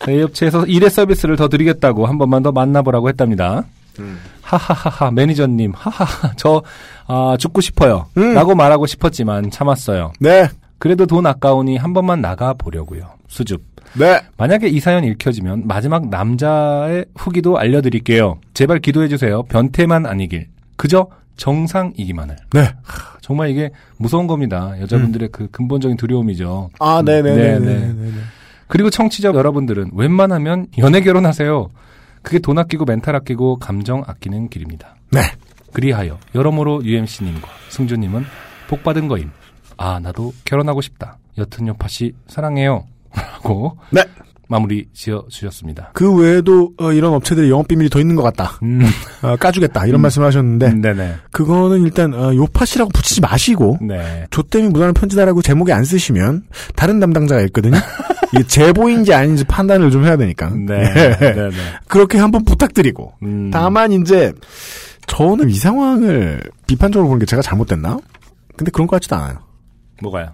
저희 0.00 0.22
업체에서 0.22 0.66
일회 0.66 0.88
서비스를 0.88 1.36
더 1.36 1.48
드리겠다고 1.48 2.06
한 2.06 2.18
번만 2.18 2.42
더 2.42 2.52
만나보라고 2.52 3.08
했답니다. 3.08 3.64
음. 3.98 4.18
하하하하 4.42 5.10
매니저님 5.10 5.72
하하하 5.76 6.32
저 6.36 6.62
아, 7.06 7.36
죽고 7.38 7.60
싶어요. 7.60 8.06
음. 8.16 8.34
라고 8.34 8.54
말하고 8.54 8.86
싶었지만 8.86 9.50
참았어요. 9.50 10.12
네. 10.18 10.48
그래도 10.78 11.06
돈 11.06 11.26
아까우니 11.26 11.76
한 11.76 11.92
번만 11.92 12.20
나가 12.20 12.54
보려고요. 12.54 13.10
수줍. 13.28 13.62
네. 13.94 14.20
만약에 14.36 14.68
이 14.68 14.80
사연 14.80 15.04
읽혀지면 15.04 15.66
마지막 15.66 16.08
남자의 16.08 17.04
후기도 17.16 17.58
알려드릴게요. 17.58 18.38
제발 18.54 18.78
기도해주세요. 18.78 19.42
변태만 19.44 20.06
아니길. 20.06 20.46
그저 20.76 21.08
정상이기만을. 21.36 22.36
네. 22.52 22.60
하, 22.82 23.18
정말 23.20 23.50
이게 23.50 23.70
무서운 23.98 24.26
겁니다. 24.26 24.72
여자분들의 24.80 25.30
그 25.32 25.48
근본적인 25.50 25.96
두려움이죠. 25.96 26.70
아, 26.78 27.02
네, 27.04 27.20
네네네. 27.22 27.58
네. 27.58 28.10
그리고 28.70 28.88
청취자 28.88 29.30
여러분들은 29.34 29.90
웬만하면 29.94 30.68
연애 30.78 31.00
결혼하세요. 31.00 31.70
그게 32.22 32.38
돈 32.38 32.56
아끼고 32.58 32.84
멘탈 32.84 33.16
아끼고 33.16 33.58
감정 33.58 34.04
아끼는 34.06 34.48
길입니다. 34.48 34.94
네. 35.10 35.20
그리하여 35.72 36.18
여러모로 36.34 36.84
UMC님과 36.84 37.48
승주님은 37.70 38.24
복 38.68 38.84
받은 38.84 39.08
거임. 39.08 39.30
아 39.76 39.98
나도 39.98 40.32
결혼하고 40.44 40.80
싶다. 40.82 41.18
여튼 41.36 41.66
요파씨 41.66 42.12
사랑해요. 42.28 42.84
라고 43.12 43.76
네. 43.90 44.04
마무리 44.46 44.86
지어 44.92 45.24
주셨습니다. 45.28 45.90
그 45.94 46.12
외에도 46.12 46.72
어, 46.78 46.92
이런 46.92 47.14
업체들의 47.14 47.50
영업 47.50 47.66
비밀이 47.66 47.88
더 47.88 47.98
있는 48.00 48.14
것 48.14 48.22
같다. 48.22 48.58
음, 48.64 48.82
어, 49.22 49.36
까주겠다. 49.36 49.86
이런 49.86 50.00
말씀 50.00 50.22
하셨는데 50.22 50.74
네네. 50.74 51.14
그거는 51.32 51.82
일단 51.82 52.14
어, 52.14 52.34
요팟이라고 52.34 52.90
붙이지 52.92 53.20
마시고 53.20 53.78
네. 53.80 54.26
조땜이 54.30 54.68
무단한 54.68 54.94
편지다라고 54.94 55.42
제목에 55.42 55.72
안 55.72 55.84
쓰시면 55.84 56.44
다른 56.76 57.00
담당자가 57.00 57.42
있거든요. 57.42 57.78
이게 58.32 58.46
제보인지 58.46 59.12
아닌지 59.12 59.44
판단을 59.44 59.90
좀 59.90 60.04
해야 60.04 60.16
되니까. 60.16 60.50
네. 60.50 60.92
네. 60.92 61.18
네네. 61.18 61.50
그렇게 61.88 62.18
한번 62.18 62.44
부탁드리고 62.44 63.14
음, 63.22 63.50
다만 63.52 63.92
이제 63.92 64.32
저는 65.06 65.50
이 65.50 65.54
상황을 65.54 66.42
비판적으로 66.66 67.08
보는 67.08 67.18
게 67.20 67.26
제가 67.26 67.42
잘못됐나? 67.42 67.98
근데 68.56 68.70
그런 68.70 68.86
것 68.86 68.96
같지도 68.96 69.16
않아요. 69.16 69.38
뭐가요? 70.02 70.32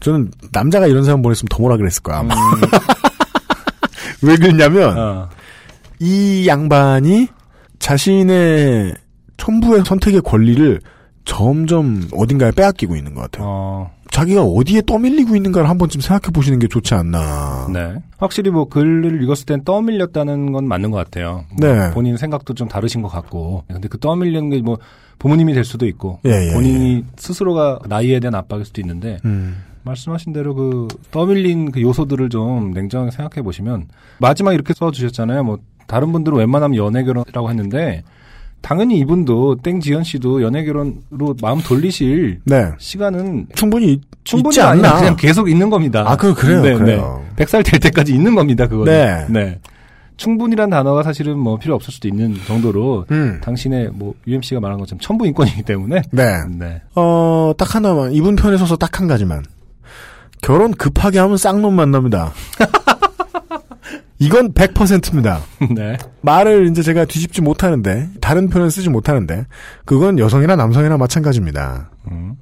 저는 0.00 0.30
남자가 0.52 0.86
이런 0.86 1.04
사람 1.04 1.22
보냈으면 1.22 1.48
더 1.50 1.58
뭐라 1.60 1.76
그랬을 1.76 2.02
거야. 2.02 2.22
음, 2.22 2.28
왜 4.22 4.36
그랬냐면 4.36 4.98
어, 4.98 5.28
이 5.98 6.46
양반이 6.48 7.28
자신의 7.78 8.94
첨부의 9.36 9.84
선택의 9.84 10.22
권리를 10.22 10.80
점점 11.24 12.08
어딘가에 12.12 12.52
빼앗기고 12.52 12.96
있는 12.96 13.14
것 13.14 13.22
같아요. 13.22 13.44
어, 13.46 13.90
자기가 14.12 14.42
어디에 14.42 14.82
떠밀리고 14.86 15.34
있는가를 15.34 15.68
한 15.68 15.78
번쯤 15.78 16.02
생각해 16.02 16.32
보시는 16.32 16.58
게 16.58 16.68
좋지 16.68 16.94
않나. 16.94 17.66
네. 17.72 17.94
확실히 18.18 18.50
뭐 18.50 18.66
글을 18.66 19.22
읽었을 19.22 19.46
땐 19.46 19.64
떠밀렸다는 19.64 20.52
건 20.52 20.68
맞는 20.68 20.90
것 20.90 20.98
같아요. 20.98 21.44
뭐 21.58 21.68
네. 21.68 21.90
본인 21.92 22.16
생각도 22.18 22.52
좀 22.54 22.68
다르신 22.68 23.00
것 23.02 23.08
같고. 23.08 23.64
근데 23.66 23.88
그 23.88 23.98
떠밀리는 23.98 24.50
게 24.50 24.60
뭐 24.60 24.78
부모님이 25.18 25.54
될 25.54 25.64
수도 25.64 25.86
있고. 25.86 26.20
예, 26.26 26.48
예, 26.48 26.52
본인이 26.52 27.04
스스로가 27.16 27.80
나이에 27.88 28.20
대한 28.20 28.34
압박일 28.34 28.64
수도 28.64 28.80
있는데. 28.80 29.18
음. 29.24 29.62
말씀하신 29.84 30.32
대로 30.32 30.54
그 30.54 30.86
떠밀린 31.10 31.72
그 31.72 31.82
요소들을 31.82 32.28
좀 32.28 32.70
냉정하게 32.70 33.10
생각해 33.10 33.42
보시면 33.42 33.88
마지막 34.18 34.52
이렇게 34.52 34.74
써 34.74 34.92
주셨잖아요. 34.92 35.42
뭐 35.42 35.58
다른 35.88 36.12
분들은 36.12 36.38
웬만하면 36.38 36.76
연애 36.76 37.02
결혼이라고 37.02 37.50
했는데 37.50 38.04
당연히 38.62 38.98
이분도 39.00 39.56
땡지현 39.62 40.04
씨도 40.04 40.42
연애 40.42 40.64
결혼으로 40.64 41.34
마음 41.42 41.60
돌리실 41.60 42.40
네. 42.44 42.70
시간은 42.78 43.48
충분히 43.54 44.00
충분히. 44.24 44.60
아니라 44.60 44.96
그냥 44.96 45.16
계속 45.16 45.50
있는 45.50 45.68
겁니다. 45.68 46.04
아, 46.06 46.16
그 46.16 46.32
그래요. 46.32 46.62
네, 46.62 46.74
그래요. 46.74 47.22
네. 47.36 47.44
100살 47.44 47.64
될 47.68 47.80
때까지 47.80 48.14
있는 48.14 48.34
겁니다. 48.34 48.66
그거는. 48.68 48.92
네. 48.92 49.26
네. 49.28 49.58
충분이란 50.16 50.70
단어가 50.70 51.02
사실은 51.02 51.36
뭐 51.38 51.58
필요 51.58 51.74
없을 51.74 51.92
수도 51.92 52.06
있는 52.06 52.36
정도로 52.46 53.06
음. 53.10 53.40
당신의 53.42 53.90
뭐 53.92 54.14
UMC가 54.26 54.60
말한 54.60 54.78
것처럼 54.78 55.00
천부 55.00 55.26
인권이기 55.26 55.62
때문에 55.62 56.02
네. 56.12 56.34
네. 56.48 56.80
어, 56.94 57.52
딱 57.58 57.74
하나만. 57.74 58.12
이분 58.12 58.36
편에 58.36 58.56
서서 58.56 58.76
딱 58.76 59.00
한 59.00 59.08
가지만. 59.08 59.42
결혼 60.40 60.72
급하게 60.72 61.18
하면 61.18 61.36
쌍놈 61.36 61.74
만납니다. 61.74 62.32
이건 64.22 64.52
100%입니다. 64.52 65.40
네. 65.74 65.96
말을 66.20 66.68
이제 66.70 66.82
제가 66.82 67.04
뒤집지 67.04 67.40
못하는데, 67.42 68.08
다른 68.20 68.48
표현 68.48 68.70
쓰지 68.70 68.88
못하는데, 68.88 69.46
그건 69.84 70.18
여성이나 70.18 70.56
남성이나 70.56 70.96
마찬가지입니다. 70.96 71.90
음. 72.10 72.34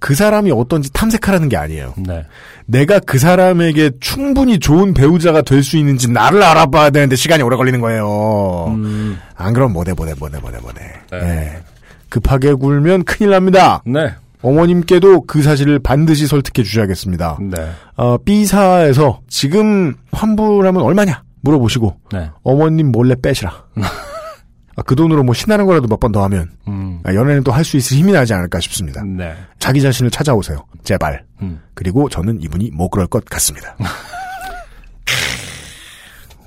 그 0.00 0.16
사람이 0.16 0.50
어떤지 0.50 0.92
탐색하라는 0.92 1.48
게 1.48 1.56
아니에요. 1.56 1.94
네. 1.96 2.26
내가 2.66 2.98
그 2.98 3.18
사람에게 3.18 3.92
충분히 4.00 4.58
좋은 4.58 4.94
배우자가 4.94 5.42
될 5.42 5.62
수 5.62 5.76
있는지 5.76 6.10
나를 6.10 6.42
알아봐야 6.42 6.90
되는데 6.90 7.14
시간이 7.14 7.44
오래 7.44 7.56
걸리는 7.56 7.80
거예요. 7.80 8.64
음. 8.74 9.16
안 9.36 9.52
그럼 9.52 9.72
뭐대 9.72 9.92
뭐대 9.92 10.14
뭐대 10.18 10.40
뭐대 10.40 10.58
뭐대. 10.58 10.80
네. 11.12 11.18
예. 11.22 11.62
급하게 12.08 12.52
굴면 12.52 13.04
큰일 13.04 13.30
납니다. 13.30 13.80
네. 13.86 14.12
어머님께도 14.42 15.22
그 15.26 15.42
사실을 15.42 15.78
반드시 15.78 16.26
설득해 16.26 16.64
주셔야겠습니다. 16.64 17.38
네. 17.40 17.70
어, 17.96 18.18
B사에서 18.18 19.20
지금 19.28 19.94
환불하면 20.12 20.82
얼마냐 20.82 21.22
물어보시고 21.42 21.96
네. 22.12 22.30
어머님 22.42 22.90
몰래 22.92 23.14
빼시라. 23.20 23.52
아, 24.74 24.80
그 24.82 24.96
돈으로 24.96 25.22
뭐 25.22 25.34
신나는 25.34 25.66
거라도 25.66 25.86
몇 25.86 26.00
번 26.00 26.12
더 26.12 26.22
하면 26.24 26.50
음. 26.66 26.98
아, 27.04 27.14
연애는 27.14 27.44
또 27.44 27.52
할 27.52 27.62
수 27.64 27.76
있을 27.76 27.96
힘이 27.98 28.12
나지 28.12 28.32
않을까 28.34 28.58
싶습니다. 28.60 29.02
네. 29.04 29.34
자기 29.58 29.80
자신을 29.82 30.10
찾아오세요. 30.10 30.64
제발. 30.82 31.24
음. 31.42 31.60
그리고 31.74 32.08
저는 32.08 32.40
이분이 32.40 32.70
못 32.72 32.88
그럴 32.88 33.06
것 33.06 33.24
같습니다. 33.26 33.76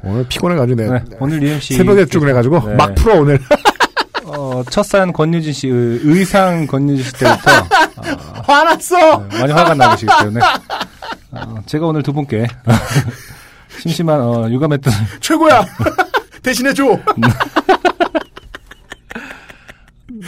오늘 0.03 0.25
피곤해가지고 0.27 0.81
네. 0.93 1.03
오늘 1.19 1.41
UMC 1.41 1.75
새벽에 1.75 2.05
출근해가지고 2.05 2.59
네. 2.69 2.75
막 2.75 2.93
풀어 2.95 3.19
오늘. 3.21 3.39
어, 4.25 4.63
첫 4.69 4.83
사연 4.83 5.11
권유진 5.13 5.53
씨 5.53 5.67
의- 5.67 5.99
의상 6.03 6.65
권유진 6.67 7.03
씨 7.03 7.13
때부터 7.13 7.51
화났어. 8.43 9.27
네, 9.29 9.39
많이 9.39 9.53
화가 9.53 9.73
나시기 9.73 10.11
때문에 10.19 10.39
어, 11.31 11.55
제가 11.65 11.87
오늘 11.87 12.03
두 12.03 12.13
분께 12.13 12.47
심심한 13.81 14.21
어, 14.21 14.49
유감했던 14.49 14.93
최고야. 15.21 15.65
대신해 16.41 16.73
줘. 16.73 16.83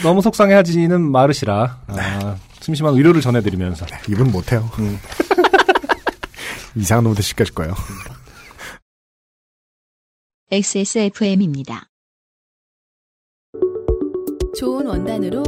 너무 0.04 0.22
속상해하지는 0.22 1.02
마르시라 1.02 1.80
아, 1.88 2.36
심심한 2.60 2.96
위로를 2.96 3.22
전해드리면서 3.22 3.86
이분 4.10 4.32
못해요. 4.32 4.70
음. 4.80 5.00
이상한 6.76 7.04
놈한테 7.04 7.22
시켜줄 7.24 7.56
거예요. 7.56 7.74
XSFM입니다. 10.52 11.90
좋은 14.58 14.86
원단으로 14.88 15.44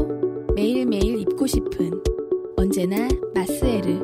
매일매일 0.60 1.22
입고 1.22 1.48
싶은 1.48 1.90
언제나 2.58 3.08
마스에르. 3.34 3.98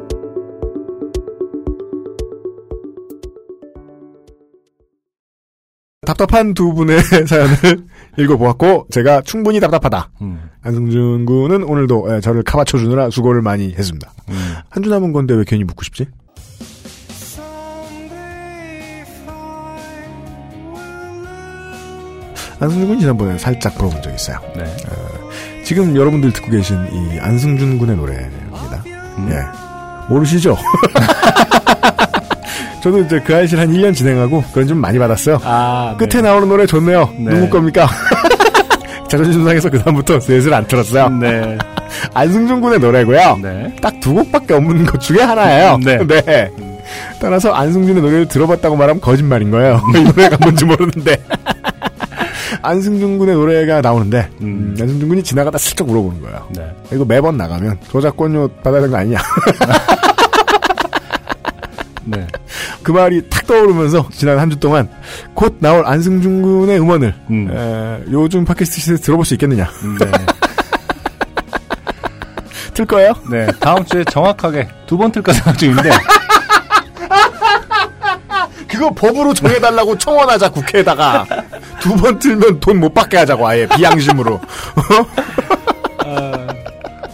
답답한 6.07 6.53
두 6.53 6.73
분의 6.73 7.02
사연을 7.27 7.56
읽어보았고 8.18 8.88
제가 8.90 9.23
충분히 9.23 9.60
답답하다. 9.60 10.11
음, 10.22 10.49
안승준 10.61 11.26
군은 11.26 11.64
오늘도 11.64 12.15
예, 12.15 12.22
저를 12.22 12.41
카바쳐 12.44 12.77
주느라 12.77 13.10
수고를 13.10 13.41
많이 13.41 13.73
했습니다. 13.73 14.14
음. 14.30 14.56
한주 14.69 14.90
남은 14.90 15.11
건데 15.11 15.34
왜 15.34 15.44
괜히 15.45 15.65
묻고 15.65 15.84
싶지? 15.84 16.06
안승준 22.61 22.88
군이 22.88 23.02
지난번에 23.02 23.38
살짝 23.38 23.76
물어본 23.76 24.02
적이 24.02 24.15
있어요. 24.15 24.40
네. 24.56 24.64
지금 25.66 25.96
여러분들 25.96 26.32
듣고 26.32 26.52
계신 26.52 26.78
이 26.92 27.20
안승준 27.20 27.80
군의 27.80 27.96
노래입니다. 27.96 28.84
음. 29.18 29.30
예. 29.32 29.40
모르시죠? 30.14 30.56
저도 32.82 33.00
이제 33.00 33.20
그 33.26 33.36
아이실 33.36 33.60
한 33.60 33.74
1년 33.74 33.96
진행하고 33.96 34.44
그런 34.54 34.68
좀 34.68 34.78
많이 34.78 35.00
받았어요. 35.00 35.40
아, 35.44 35.96
끝에 35.98 36.22
나오는 36.22 36.48
노래 36.48 36.68
좋네요. 36.68 37.10
네. 37.18 37.34
누구 37.34 37.50
겁니까? 37.50 37.90
자존심 39.10 39.44
상해서 39.44 39.70
그다음부터 39.72 40.20
슬슬 40.20 40.54
안 40.54 40.68
틀었어요. 40.68 41.10
네. 41.10 41.58
안승준 42.14 42.62
군의 42.62 42.78
노래고요. 42.80 43.40
네. 43.42 43.76
딱 43.82 43.96
두 44.00 44.14
곡밖에 44.14 44.54
없는 44.54 44.86
것 44.86 45.02
중에 45.02 45.20
하나예요. 45.22 45.80
네. 45.84 46.52
따라서 47.20 47.52
안승준의 47.54 48.04
노래를 48.04 48.28
들어봤다고 48.28 48.76
말하면 48.76 49.02
거짓말인 49.02 49.50
거예요. 49.50 49.82
이 49.96 50.02
노래가 50.04 50.38
뭔지 50.42 50.64
모르는데. 50.66 51.18
안승준 52.61 53.18
군의 53.18 53.36
노래가 53.36 53.82
나오는데 53.82 54.30
음. 54.41 54.45
음, 54.76 54.77
안승준 54.80 55.07
군이 55.10 55.23
지나가다 55.23 55.57
슬쩍 55.57 55.88
물어보는 55.88 56.22
거예요. 56.22 56.48
네. 56.56 56.76
이거 56.94 57.06
매번 57.06 57.38
나가면 57.38 57.80
저작권료 57.91 58.48
받아야 58.64 58.82
되는 58.82 58.91
거 58.91 58.98
아니냐. 58.98 59.18
네. 62.07 62.27
그 62.84 62.91
말이 62.91 63.27
탁 63.30 63.48
떠오르면서 63.48 64.07
지난 64.11 64.38
한 64.38 64.49
주 64.52 64.60
동안 64.60 64.88
곧 65.34 65.56
나올 65.60 65.84
안승준 65.88 66.41
군의 66.44 66.80
음원을 66.80 67.15
음. 67.32 67.49
에, 67.52 68.03
요즘 68.11 68.45
팟캐스트 68.45 68.80
시대에서 68.82 69.03
들어볼 69.03 69.26
수 69.26 69.34
있겠느냐. 69.34 69.68
네. 69.99 70.11
틀 72.76 72.86
거예요? 72.86 73.14
네. 73.32 73.48
다음 73.60 73.84
주에 73.86 74.03
정확하게 74.03 74.68
두 74.86 74.98
번 74.98 75.11
틀까 75.11 75.34
생각 75.34 75.57
중인데. 75.57 75.90
그거 78.68 78.90
법으로 78.94 79.34
정해달라고 79.34 79.98
청원하자 79.98 80.49
국회에다가 80.49 81.26
두 81.86 81.95
번 81.98 82.18
틀면 82.20 82.60
돈 82.60 82.80
못 82.80 82.94
받게 82.94 83.18
하자고 83.18 83.48
아예 83.48 83.68
비양심으로 83.68 84.40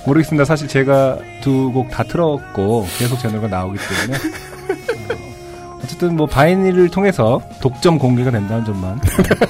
모르겠습니다. 0.06 0.46
사실 0.46 0.68
제가 0.68 1.18
두 1.42 1.72
곡 1.74 1.90
다 1.92 2.04
틀었고 2.04 2.88
계속 2.98 3.20
제 3.20 3.28
노래가 3.28 3.48
나오기 3.48 3.78
때문에 3.78 4.18
어, 5.14 5.80
어쨌든 5.84 6.16
뭐 6.16 6.26
바이닐을 6.26 6.90
통해서 6.90 7.42
독점 7.62 8.00
공개가 8.00 8.32
된다는 8.32 8.66
점만 8.66 8.94
어, 8.94 9.00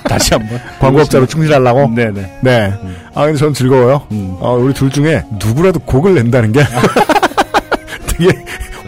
다시 0.10 0.34
한번 0.34 0.60
광고업자로 0.80 1.26
충실하려고 1.28 1.88
네네. 1.96 2.40
네. 2.42 2.74
아 3.16 3.26
근데 3.26 3.38
전 3.38 3.54
즐거워요 3.54 4.02
음. 4.12 4.36
어, 4.40 4.54
우리 4.56 4.74
둘 4.74 4.90
중에 4.90 5.24
누구라도 5.40 5.80
곡을 5.80 6.16
낸다는 6.16 6.52
게 6.52 6.64
되게 8.08 8.32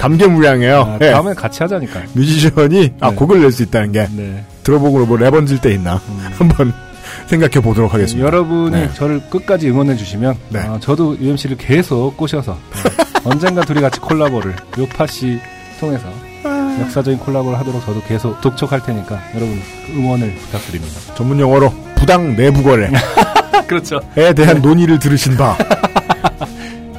감개무량해요 0.04 0.82
아, 0.82 0.98
예. 1.02 1.12
다음에 1.12 1.34
같이 1.34 1.64
하자니까. 1.64 2.02
뮤지션이 2.14 2.94
아 3.00 3.10
네. 3.10 3.16
곡을 3.16 3.40
낼 3.42 3.52
수 3.54 3.64
있다는 3.64 3.92
게 3.94 4.08
네. 4.12 4.44
들어보고 4.64 5.06
뭐 5.06 5.18
랩언질 5.18 5.62
때 5.62 5.72
있나 5.74 6.02
한번 6.38 6.74
생각해 7.28 7.62
보도록 7.64 7.94
하겠습니다 7.94 8.26
여러분이 8.26 8.72
네. 8.72 8.90
저를 8.96 9.22
끝까지 9.30 9.70
응원해 9.70 9.96
주시면 9.96 10.36
네. 10.50 10.60
어, 10.62 10.78
저도 10.82 11.18
UMC를 11.20 11.58
계속 11.58 12.18
꼬셔서 12.18 12.54
어, 12.54 12.58
언젠가 13.30 13.62
둘이 13.62 13.80
같이 13.80 14.00
콜라보를 14.02 14.56
요파 14.78 15.08
씨 15.08 15.40
통해서 15.80 16.06
역사적인 16.82 17.20
콜라보를 17.20 17.58
하도록 17.60 17.86
저도 17.86 18.02
계속 18.02 18.42
독촉할 18.42 18.82
테니까 18.84 19.22
여러분 19.36 19.62
응원을 19.96 20.34
부탁드립니다. 20.36 21.00
전문 21.16 21.40
용어로 21.40 21.72
부당 21.96 22.36
내부 22.36 22.64
거래에 22.64 22.90
그렇죠. 23.68 24.00
대한 24.36 24.62
논의를 24.62 24.98
들으신 24.98 25.38
바 25.38 25.56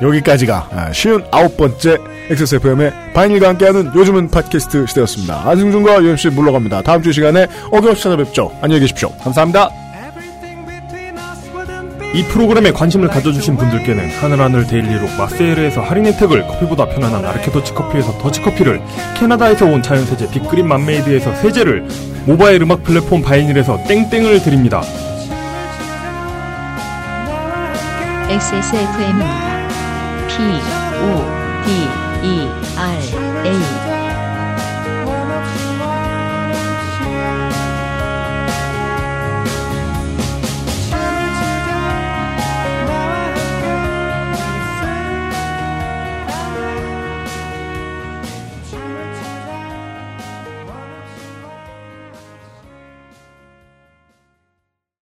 여기까지가 0.04 0.68
아, 0.70 0.92
쉰 0.92 1.24
아홉 1.30 1.56
번째 1.56 1.98
XSFM의 2.30 2.92
바이닐과 3.14 3.48
함께하는 3.50 3.92
요즘은 3.94 4.30
팟캐스트 4.30 4.86
시대였습니다. 4.86 5.42
안승준과 5.48 6.02
UMC 6.02 6.30
물러갑니다. 6.30 6.82
다음 6.82 7.02
주 7.02 7.12
시간에 7.12 7.46
어김없이 7.70 8.02
찾아뵙죠. 8.02 8.56
안녕히 8.62 8.80
계십시오. 8.80 9.10
감사합니다. 9.22 9.70
이 12.14 12.22
프로그램에 12.28 12.70
관심을 12.70 13.08
가져주신 13.08 13.56
분들께는 13.56 14.08
하늘하늘 14.08 14.68
데일리로 14.68 15.08
마세일에서 15.18 15.80
할인 15.80 16.06
혜택을 16.06 16.46
커피보다 16.46 16.86
편안한 16.86 17.24
아르케 17.24 17.50
더치 17.50 17.74
커피에서 17.74 18.16
더치커피를 18.18 18.80
캐나다에서 19.18 19.66
온 19.66 19.82
자연세제 19.82 20.30
빅그린 20.30 20.68
맘메이드에서 20.68 21.34
세제를 21.34 21.84
모바일 22.24 22.62
음악 22.62 22.84
플랫폼 22.84 23.20
바이닐에서 23.20 23.82
땡땡을 23.88 24.42
드립니다. 24.42 24.82
XSFM입니다. 28.30 29.53
t 30.34 30.36
u 30.36 31.14
D 31.64 32.03